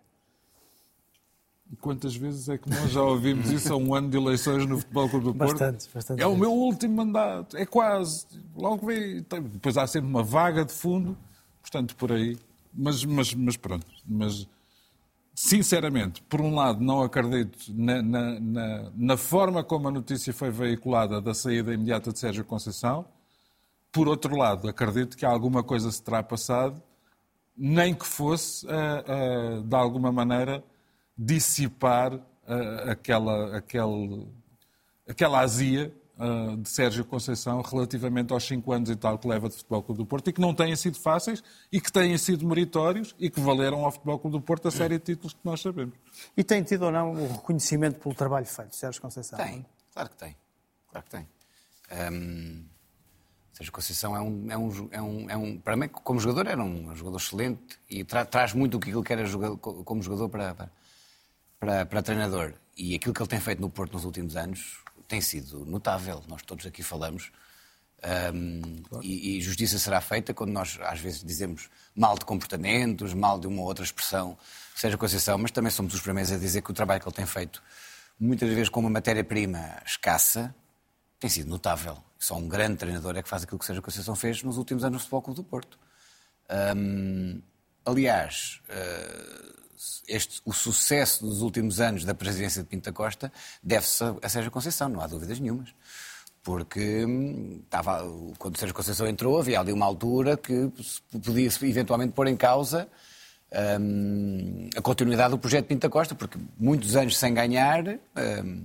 Quantas 1.80 2.14
vezes 2.14 2.48
é 2.48 2.56
que 2.56 2.70
nós 2.70 2.92
já 2.92 3.02
ouvimos 3.02 3.50
isso 3.50 3.72
a 3.72 3.76
um 3.76 3.92
ano 3.92 4.08
de 4.08 4.16
eleições 4.16 4.66
no 4.66 4.78
Futebol 4.78 5.08
Clube 5.08 5.24
do 5.26 5.34
Porto? 5.34 5.50
Bastante, 5.50 5.88
bastante. 5.92 6.22
É 6.22 6.26
o 6.26 6.36
meu 6.36 6.52
último 6.52 6.94
mandato, 6.94 7.56
é 7.56 7.66
quase. 7.66 8.26
Logo 8.54 8.86
vem. 8.86 9.24
Depois 9.52 9.76
há 9.76 9.86
sempre 9.86 10.08
uma 10.08 10.22
vaga 10.22 10.64
de 10.64 10.72
fundo, 10.72 11.18
portanto, 11.60 11.96
por 11.96 12.12
aí. 12.12 12.38
Mas, 12.72 13.04
mas, 13.04 13.34
mas 13.34 13.56
pronto. 13.56 13.86
Mas, 14.06 14.46
sinceramente, 15.36 16.22
por 16.22 16.40
um 16.40 16.54
lado, 16.54 16.82
não 16.82 17.02
acredito 17.02 17.58
na, 17.68 18.00
na, 18.00 18.40
na, 18.40 18.92
na 18.96 19.16
forma 19.18 19.62
como 19.62 19.86
a 19.86 19.90
notícia 19.90 20.32
foi 20.32 20.50
veiculada 20.50 21.20
da 21.20 21.34
saída 21.34 21.74
imediata 21.74 22.10
de 22.10 22.18
Sérgio 22.18 22.42
Conceição. 22.42 23.06
Por 23.92 24.08
outro 24.08 24.34
lado, 24.34 24.66
acredito 24.66 25.14
que 25.14 25.26
alguma 25.26 25.62
coisa 25.62 25.92
se 25.92 26.02
terá 26.02 26.22
passado, 26.22 26.82
nem 27.54 27.94
que 27.94 28.06
fosse, 28.06 28.66
uh, 28.66 29.58
uh, 29.58 29.62
de 29.62 29.76
alguma 29.76 30.10
maneira, 30.10 30.64
dissipar 31.16 32.14
uh, 32.14 32.90
aquela, 32.90 33.58
aquele, 33.58 34.26
aquela 35.06 35.40
azia 35.40 35.92
uh, 36.18 36.56
de 36.56 36.68
Sérgio 36.68 37.04
Conceição 37.04 37.60
relativamente 37.62 38.32
aos 38.32 38.44
cinco 38.44 38.72
anos 38.72 38.90
e 38.90 38.96
tal 38.96 39.18
que 39.18 39.28
leva 39.28 39.48
de 39.48 39.56
Futebol 39.56 39.82
Clube 39.82 39.98
do 39.98 40.06
Porto 40.06 40.28
e 40.28 40.32
que 40.32 40.40
não 40.40 40.54
têm 40.54 40.74
sido 40.76 40.98
fáceis 40.98 41.42
e 41.70 41.80
que 41.80 41.90
têm 41.92 42.16
sido 42.18 42.46
meritórios 42.46 43.14
e 43.18 43.30
que 43.30 43.40
valeram 43.40 43.84
ao 43.84 43.92
Futebol 43.92 44.18
Clube 44.18 44.38
do 44.38 44.42
Porto 44.42 44.68
a 44.68 44.70
série 44.70 44.98
de 44.98 45.04
títulos 45.04 45.32
que 45.32 45.40
nós 45.44 45.60
sabemos. 45.60 45.94
E 46.36 46.42
tem 46.42 46.62
tido 46.62 46.86
ou 46.86 46.92
não 46.92 47.12
o 47.12 47.32
reconhecimento 47.32 48.00
pelo 48.00 48.14
trabalho 48.14 48.46
feito, 48.46 48.74
Sérgio 48.74 49.00
Conceição? 49.00 49.38
Tem, 49.38 49.64
claro 49.92 50.10
que 50.10 50.16
tem. 50.16 50.36
Claro 50.90 51.04
que 51.04 51.10
tem. 51.10 51.28
Um... 52.10 52.64
Sérgio 53.52 53.72
Conceição 53.72 54.14
é 54.14 54.20
um, 54.20 54.50
é, 54.50 54.58
um, 54.58 54.88
é, 54.90 55.02
um, 55.02 55.30
é 55.30 55.36
um. 55.36 55.58
Para 55.58 55.76
mim, 55.76 55.88
como 55.88 56.20
jogador, 56.20 56.46
era 56.46 56.62
um 56.62 56.94
jogador 56.94 57.16
excelente 57.16 57.78
e 57.88 58.04
tra 58.04 58.22
traz 58.26 58.52
muito 58.52 58.76
o 58.76 58.80
que 58.80 58.90
ele 58.90 59.02
quer 59.02 59.18
como 59.58 60.02
jogador 60.02 60.28
para, 60.28 60.54
para, 60.54 60.70
para, 61.58 61.86
para 61.86 62.02
treinador. 62.02 62.52
E 62.76 62.94
aquilo 62.94 63.14
que 63.14 63.22
ele 63.22 63.28
tem 63.30 63.40
feito 63.40 63.62
no 63.62 63.70
Porto 63.70 63.94
nos 63.94 64.04
últimos 64.04 64.36
anos 64.36 64.84
tem 65.06 65.20
sido 65.20 65.64
notável. 65.64 66.22
Nós 66.28 66.42
todos 66.42 66.66
aqui 66.66 66.82
falamos. 66.82 67.30
Um, 68.32 68.82
claro. 68.88 69.04
e, 69.04 69.38
e, 69.38 69.40
justiça 69.40 69.78
será 69.78 70.00
feita 70.02 70.34
quando 70.34 70.50
nós 70.50 70.78
às 70.82 71.00
vezes 71.00 71.24
dizemos 71.24 71.70
mal 71.94 72.16
de 72.16 72.24
comportamentos, 72.26 73.14
mal 73.14 73.40
de 73.40 73.46
uma 73.46 73.62
ou 73.62 73.66
outra 73.66 73.84
expressão, 73.84 74.36
seja 74.76 74.98
Conceição, 74.98 75.38
mas 75.38 75.50
também 75.50 75.70
somos 75.70 75.94
os 75.94 76.00
primeiros 76.00 76.30
a 76.30 76.36
dizer 76.36 76.60
que 76.60 76.70
o 76.70 76.74
trabalho 76.74 77.00
que 77.00 77.08
ele 77.08 77.16
tem 77.16 77.24
feito, 77.24 77.62
muitas 78.20 78.48
vezes 78.50 78.68
com 78.68 78.80
uma 78.80 78.90
matéria-prima 78.90 79.80
escassa, 79.84 80.54
tem 81.18 81.30
sido 81.30 81.48
notável. 81.48 81.96
Só 82.18 82.36
um 82.36 82.46
grande 82.46 82.76
treinador 82.76 83.16
é 83.16 83.22
que 83.22 83.28
faz 83.28 83.44
aquilo 83.44 83.58
que 83.58 83.64
Sérgio 83.64 83.82
Conceição 83.82 84.14
fez 84.14 84.42
nos 84.42 84.58
últimos 84.58 84.84
anos 84.84 84.96
no 84.96 85.00
Futebol 85.00 85.22
Clube 85.22 85.36
do 85.36 85.44
Porto. 85.44 85.78
Um, 86.76 87.40
aliás, 87.84 88.60
uh, 88.68 89.65
este, 90.08 90.40
o 90.44 90.52
sucesso 90.52 91.24
dos 91.24 91.42
últimos 91.42 91.80
anos 91.80 92.04
da 92.04 92.14
presidência 92.14 92.62
de 92.62 92.68
Pinta 92.68 92.92
Costa 92.92 93.32
deve-se 93.62 94.04
a 94.22 94.28
Sérgio 94.28 94.50
Conceição, 94.50 94.88
não 94.88 95.00
há 95.00 95.06
dúvidas 95.06 95.38
nenhumas. 95.38 95.74
Porque 96.42 97.04
hum, 97.04 97.60
estava, 97.64 98.04
quando 98.38 98.56
Sérgio 98.56 98.74
Conceição 98.74 99.06
entrou, 99.06 99.38
havia 99.38 99.58
ali 99.58 99.72
uma 99.72 99.84
altura 99.84 100.36
que 100.36 100.70
podia 101.24 101.48
eventualmente 101.62 102.12
pôr 102.12 102.28
em 102.28 102.36
causa 102.36 102.88
hum, 103.80 104.70
a 104.76 104.80
continuidade 104.80 105.30
do 105.30 105.38
projeto 105.38 105.66
Pinta 105.66 105.88
Costa, 105.88 106.14
porque 106.14 106.38
muitos 106.56 106.94
anos 106.94 107.16
sem 107.18 107.34
ganhar, 107.34 107.84
hum, 107.88 108.64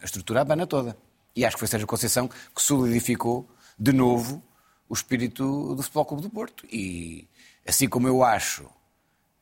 a 0.00 0.04
estrutura 0.04 0.40
abana 0.40 0.66
toda. 0.66 0.96
E 1.34 1.44
acho 1.44 1.56
que 1.56 1.60
foi 1.60 1.68
Sérgio 1.68 1.86
Conceição 1.86 2.28
que 2.28 2.60
solidificou 2.60 3.48
de 3.78 3.92
novo 3.92 4.42
o 4.88 4.94
espírito 4.94 5.74
do 5.74 5.82
Futebol 5.82 6.04
Clube 6.04 6.22
do 6.22 6.30
Porto. 6.30 6.66
E 6.70 7.26
assim 7.66 7.88
como 7.88 8.06
eu 8.08 8.22
acho 8.22 8.68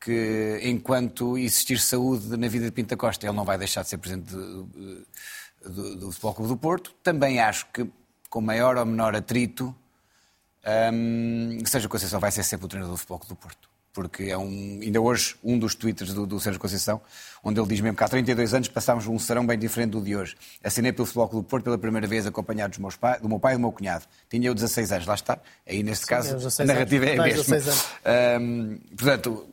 que 0.00 0.60
enquanto 0.62 1.36
existir 1.36 1.78
saúde 1.78 2.36
na 2.36 2.48
vida 2.48 2.64
de 2.64 2.72
Pinta 2.72 2.96
Costa, 2.96 3.26
ele 3.26 3.36
não 3.36 3.44
vai 3.44 3.58
deixar 3.58 3.82
de 3.82 3.88
ser 3.90 3.98
presidente 3.98 4.32
do, 4.32 4.64
do, 5.64 5.96
do 5.96 6.12
Futebol 6.12 6.34
Clube 6.34 6.48
do 6.48 6.56
Porto. 6.56 6.94
Também 7.02 7.38
acho 7.38 7.66
que, 7.66 7.86
com 8.30 8.40
maior 8.40 8.78
ou 8.78 8.86
menor 8.86 9.14
atrito, 9.14 9.74
um, 10.92 11.58
Sérgio 11.66 11.88
Conceição 11.88 12.18
vai 12.18 12.30
ser 12.30 12.42
sempre 12.42 12.64
o 12.64 12.68
treinador 12.68 12.94
do 12.94 12.98
Futebol 12.98 13.18
Clube 13.18 13.34
do 13.34 13.36
Porto. 13.36 13.68
Porque 13.92 14.24
é 14.24 14.38
um, 14.38 14.78
ainda 14.80 15.00
hoje, 15.00 15.34
um 15.42 15.58
dos 15.58 15.74
twitters 15.74 16.14
do, 16.14 16.24
do 16.24 16.38
Sérgio 16.38 16.60
Conceição, 16.60 17.00
onde 17.42 17.60
ele 17.60 17.68
diz 17.68 17.80
mesmo 17.80 17.96
que 17.96 18.04
há 18.04 18.08
32 18.08 18.54
anos 18.54 18.68
passámos 18.68 19.06
um 19.08 19.18
serão 19.18 19.44
bem 19.44 19.58
diferente 19.58 19.90
do 19.90 20.00
de 20.00 20.14
hoje. 20.14 20.36
Assinei 20.62 20.92
pelo 20.92 21.06
Futebol 21.06 21.28
Clube 21.28 21.46
do 21.46 21.50
Porto 21.50 21.64
pela 21.64 21.76
primeira 21.76 22.06
vez, 22.06 22.24
acompanhado 22.24 22.70
dos 22.70 22.78
meus 22.78 22.96
pais, 22.96 23.20
do 23.20 23.28
meu 23.28 23.40
pai 23.40 23.54
e 23.54 23.56
do 23.56 23.60
meu 23.60 23.72
cunhado. 23.72 24.04
Tinha 24.30 24.48
eu 24.48 24.54
16 24.54 24.92
anos, 24.92 25.06
lá 25.06 25.14
está. 25.14 25.38
Aí, 25.66 25.82
neste 25.82 26.04
Sim, 26.04 26.08
caso, 26.08 26.62
a 26.62 26.64
narrativa 26.64 27.04
anos. 27.04 27.18
é 27.18 27.20
a 27.20 27.50
mesma. 27.50 27.74
Um, 28.40 28.78
portanto, 28.96 29.48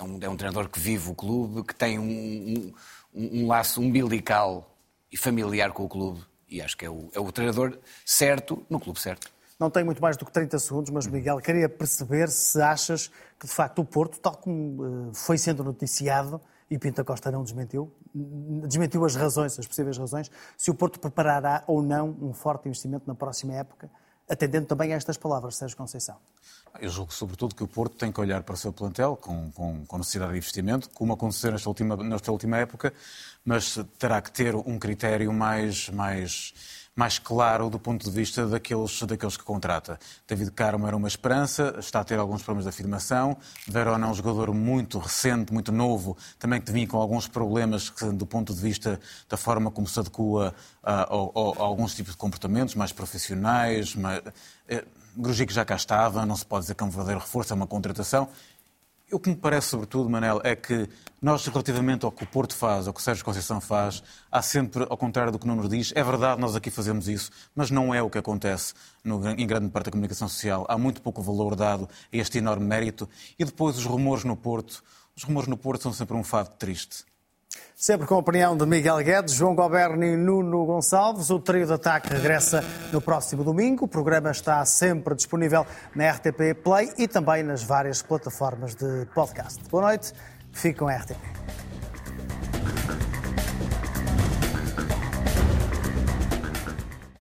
é 0.00 0.02
um, 0.02 0.18
é 0.20 0.28
um 0.28 0.36
treinador 0.36 0.68
que 0.68 0.80
vive 0.80 1.10
o 1.10 1.14
clube, 1.14 1.62
que 1.62 1.74
tem 1.74 1.98
um, 1.98 2.72
um, 3.14 3.42
um 3.42 3.46
laço 3.46 3.80
umbilical 3.80 4.74
e 5.12 5.16
familiar 5.16 5.72
com 5.72 5.84
o 5.84 5.88
clube. 5.88 6.24
E 6.48 6.60
acho 6.60 6.76
que 6.76 6.84
é 6.84 6.90
o, 6.90 7.10
é 7.14 7.20
o 7.20 7.30
treinador 7.30 7.78
certo 8.04 8.64
no 8.68 8.80
clube 8.80 8.98
certo. 8.98 9.30
Não 9.58 9.68
tenho 9.70 9.84
muito 9.84 10.00
mais 10.00 10.16
do 10.16 10.24
que 10.24 10.32
30 10.32 10.58
segundos, 10.58 10.90
mas 10.90 11.06
Miguel, 11.06 11.36
queria 11.38 11.68
perceber 11.68 12.30
se 12.30 12.60
achas 12.62 13.08
que 13.38 13.46
de 13.46 13.52
facto 13.52 13.80
o 13.80 13.84
Porto, 13.84 14.18
tal 14.18 14.34
como 14.36 14.82
uh, 14.82 15.14
foi 15.14 15.36
sendo 15.36 15.62
noticiado, 15.62 16.40
e 16.70 16.78
Pinta 16.78 17.04
Costa 17.04 17.30
não 17.30 17.42
desmentiu, 17.42 17.92
desmentiu 18.14 19.04
as 19.04 19.16
razões, 19.16 19.58
as 19.58 19.66
possíveis 19.66 19.98
razões, 19.98 20.30
se 20.56 20.70
o 20.70 20.74
Porto 20.74 21.00
preparará 21.00 21.64
ou 21.66 21.82
não 21.82 22.16
um 22.22 22.32
forte 22.32 22.68
investimento 22.68 23.06
na 23.06 23.14
próxima 23.14 23.54
época, 23.54 23.90
atendendo 24.30 24.66
também 24.66 24.92
a 24.92 24.96
estas 24.96 25.16
palavras, 25.16 25.56
Sérgio 25.56 25.76
Conceição. 25.76 26.16
Eu 26.80 26.88
julgo, 26.88 27.12
sobretudo, 27.12 27.54
que 27.54 27.64
o 27.64 27.68
Porto 27.68 27.96
tem 27.96 28.12
que 28.12 28.20
olhar 28.20 28.44
para 28.44 28.54
o 28.54 28.56
seu 28.56 28.72
plantel 28.72 29.16
com, 29.16 29.50
com, 29.50 29.84
com 29.84 29.98
necessidade 29.98 30.30
de 30.32 30.38
investimento, 30.38 30.88
como 30.90 31.12
aconteceu 31.12 31.50
nesta 31.50 31.68
última, 31.68 31.96
nesta 31.96 32.30
última 32.30 32.56
época, 32.58 32.94
mas 33.44 33.76
terá 33.98 34.22
que 34.22 34.30
ter 34.30 34.54
um 34.54 34.78
critério 34.78 35.32
mais, 35.32 35.88
mais, 35.88 36.54
mais 36.94 37.18
claro 37.18 37.70
do 37.70 37.78
ponto 37.78 38.04
de 38.04 38.10
vista 38.10 38.46
daqueles, 38.46 39.02
daqueles 39.02 39.36
que 39.36 39.44
contrata. 39.44 39.98
David 40.26 40.50
Carmo 40.50 40.86
era 40.86 40.96
uma 40.96 41.08
esperança, 41.08 41.74
está 41.78 42.00
a 42.00 42.04
ter 42.04 42.18
alguns 42.18 42.42
problemas 42.42 42.64
de 42.64 42.68
afirmação. 42.68 43.36
Verona 43.66 44.06
é 44.06 44.10
um 44.10 44.14
jogador 44.14 44.52
muito 44.52 44.98
recente, 44.98 45.52
muito 45.52 45.72
novo, 45.72 46.16
também 46.38 46.60
que 46.60 46.70
vinha 46.70 46.86
com 46.86 46.96
alguns 46.98 47.28
problemas 47.28 47.92
do 48.14 48.26
ponto 48.26 48.54
de 48.54 48.60
vista 48.60 49.00
da 49.28 49.36
forma 49.36 49.70
como 49.70 49.86
se 49.86 49.98
adequa 49.98 50.54
a, 50.82 50.92
a, 50.92 51.02
a, 51.02 51.04
a 51.04 51.62
alguns 51.62 51.94
tipos 51.94 52.12
de 52.12 52.18
comportamentos 52.18 52.74
mais 52.74 52.92
profissionais. 52.92 53.94
Mais, 53.94 54.22
é, 54.68 54.84
Grujic 55.16 55.52
já 55.52 55.64
cá 55.64 55.76
estava, 55.76 56.24
não 56.24 56.36
se 56.36 56.46
pode 56.46 56.62
dizer 56.62 56.74
que 56.74 56.82
é 56.82 56.86
um 56.86 56.90
verdadeiro 56.90 57.20
reforço, 57.20 57.52
é 57.52 57.56
uma 57.56 57.66
contratação. 57.66 58.28
O 59.12 59.18
que 59.18 59.28
me 59.28 59.34
parece, 59.34 59.68
sobretudo, 59.68 60.08
Manel, 60.08 60.40
é 60.44 60.54
que 60.54 60.88
nós, 61.20 61.44
relativamente 61.44 62.04
ao 62.04 62.12
que 62.12 62.22
o 62.22 62.26
Porto 62.26 62.54
faz, 62.54 62.86
ao 62.86 62.94
que 62.94 63.00
o 63.00 63.02
Sérgio 63.02 63.24
Conceição 63.24 63.60
faz, 63.60 64.04
há 64.30 64.40
sempre, 64.40 64.86
ao 64.88 64.96
contrário 64.96 65.32
do 65.32 65.38
que 65.38 65.48
não 65.48 65.56
nos 65.56 65.68
diz, 65.68 65.92
é 65.96 66.04
verdade, 66.04 66.40
nós 66.40 66.54
aqui 66.54 66.70
fazemos 66.70 67.08
isso, 67.08 67.30
mas 67.52 67.72
não 67.72 67.92
é 67.92 68.00
o 68.00 68.08
que 68.08 68.18
acontece 68.18 68.72
no, 69.02 69.28
em 69.30 69.46
grande 69.46 69.68
parte 69.68 69.86
da 69.86 69.90
comunicação 69.90 70.28
social. 70.28 70.64
Há 70.68 70.78
muito 70.78 71.02
pouco 71.02 71.20
valor 71.22 71.56
dado 71.56 71.88
a 72.12 72.16
este 72.16 72.38
enorme 72.38 72.64
mérito. 72.64 73.08
E 73.36 73.44
depois 73.44 73.76
os 73.76 73.84
rumores 73.84 74.22
no 74.22 74.36
Porto. 74.36 74.82
Os 75.16 75.24
rumores 75.24 75.48
no 75.48 75.56
Porto 75.56 75.82
são 75.82 75.92
sempre 75.92 76.16
um 76.16 76.22
fado 76.22 76.50
triste. 76.56 77.04
Sempre 77.74 78.06
com 78.06 78.14
a 78.14 78.18
opinião 78.18 78.56
de 78.56 78.66
Miguel 78.66 78.98
Guedes, 78.98 79.34
João 79.34 79.54
Goberni 79.54 80.08
e 80.08 80.16
Nuno 80.16 80.66
Gonçalves. 80.66 81.30
O 81.30 81.38
trio 81.38 81.66
de 81.66 81.72
ataque 81.72 82.12
regressa 82.12 82.62
no 82.92 83.00
próximo 83.00 83.42
domingo. 83.42 83.86
O 83.86 83.88
programa 83.88 84.30
está 84.30 84.62
sempre 84.66 85.14
disponível 85.14 85.66
na 85.94 86.10
RTP 86.10 86.54
Play 86.62 86.92
e 86.98 87.08
também 87.08 87.42
nas 87.42 87.62
várias 87.62 88.02
plataformas 88.02 88.74
de 88.74 89.06
podcast. 89.14 89.62
Boa 89.70 89.84
noite, 89.84 90.12
fique 90.52 90.78
com 90.78 90.88
a 90.88 90.94
RTP. 90.94 91.40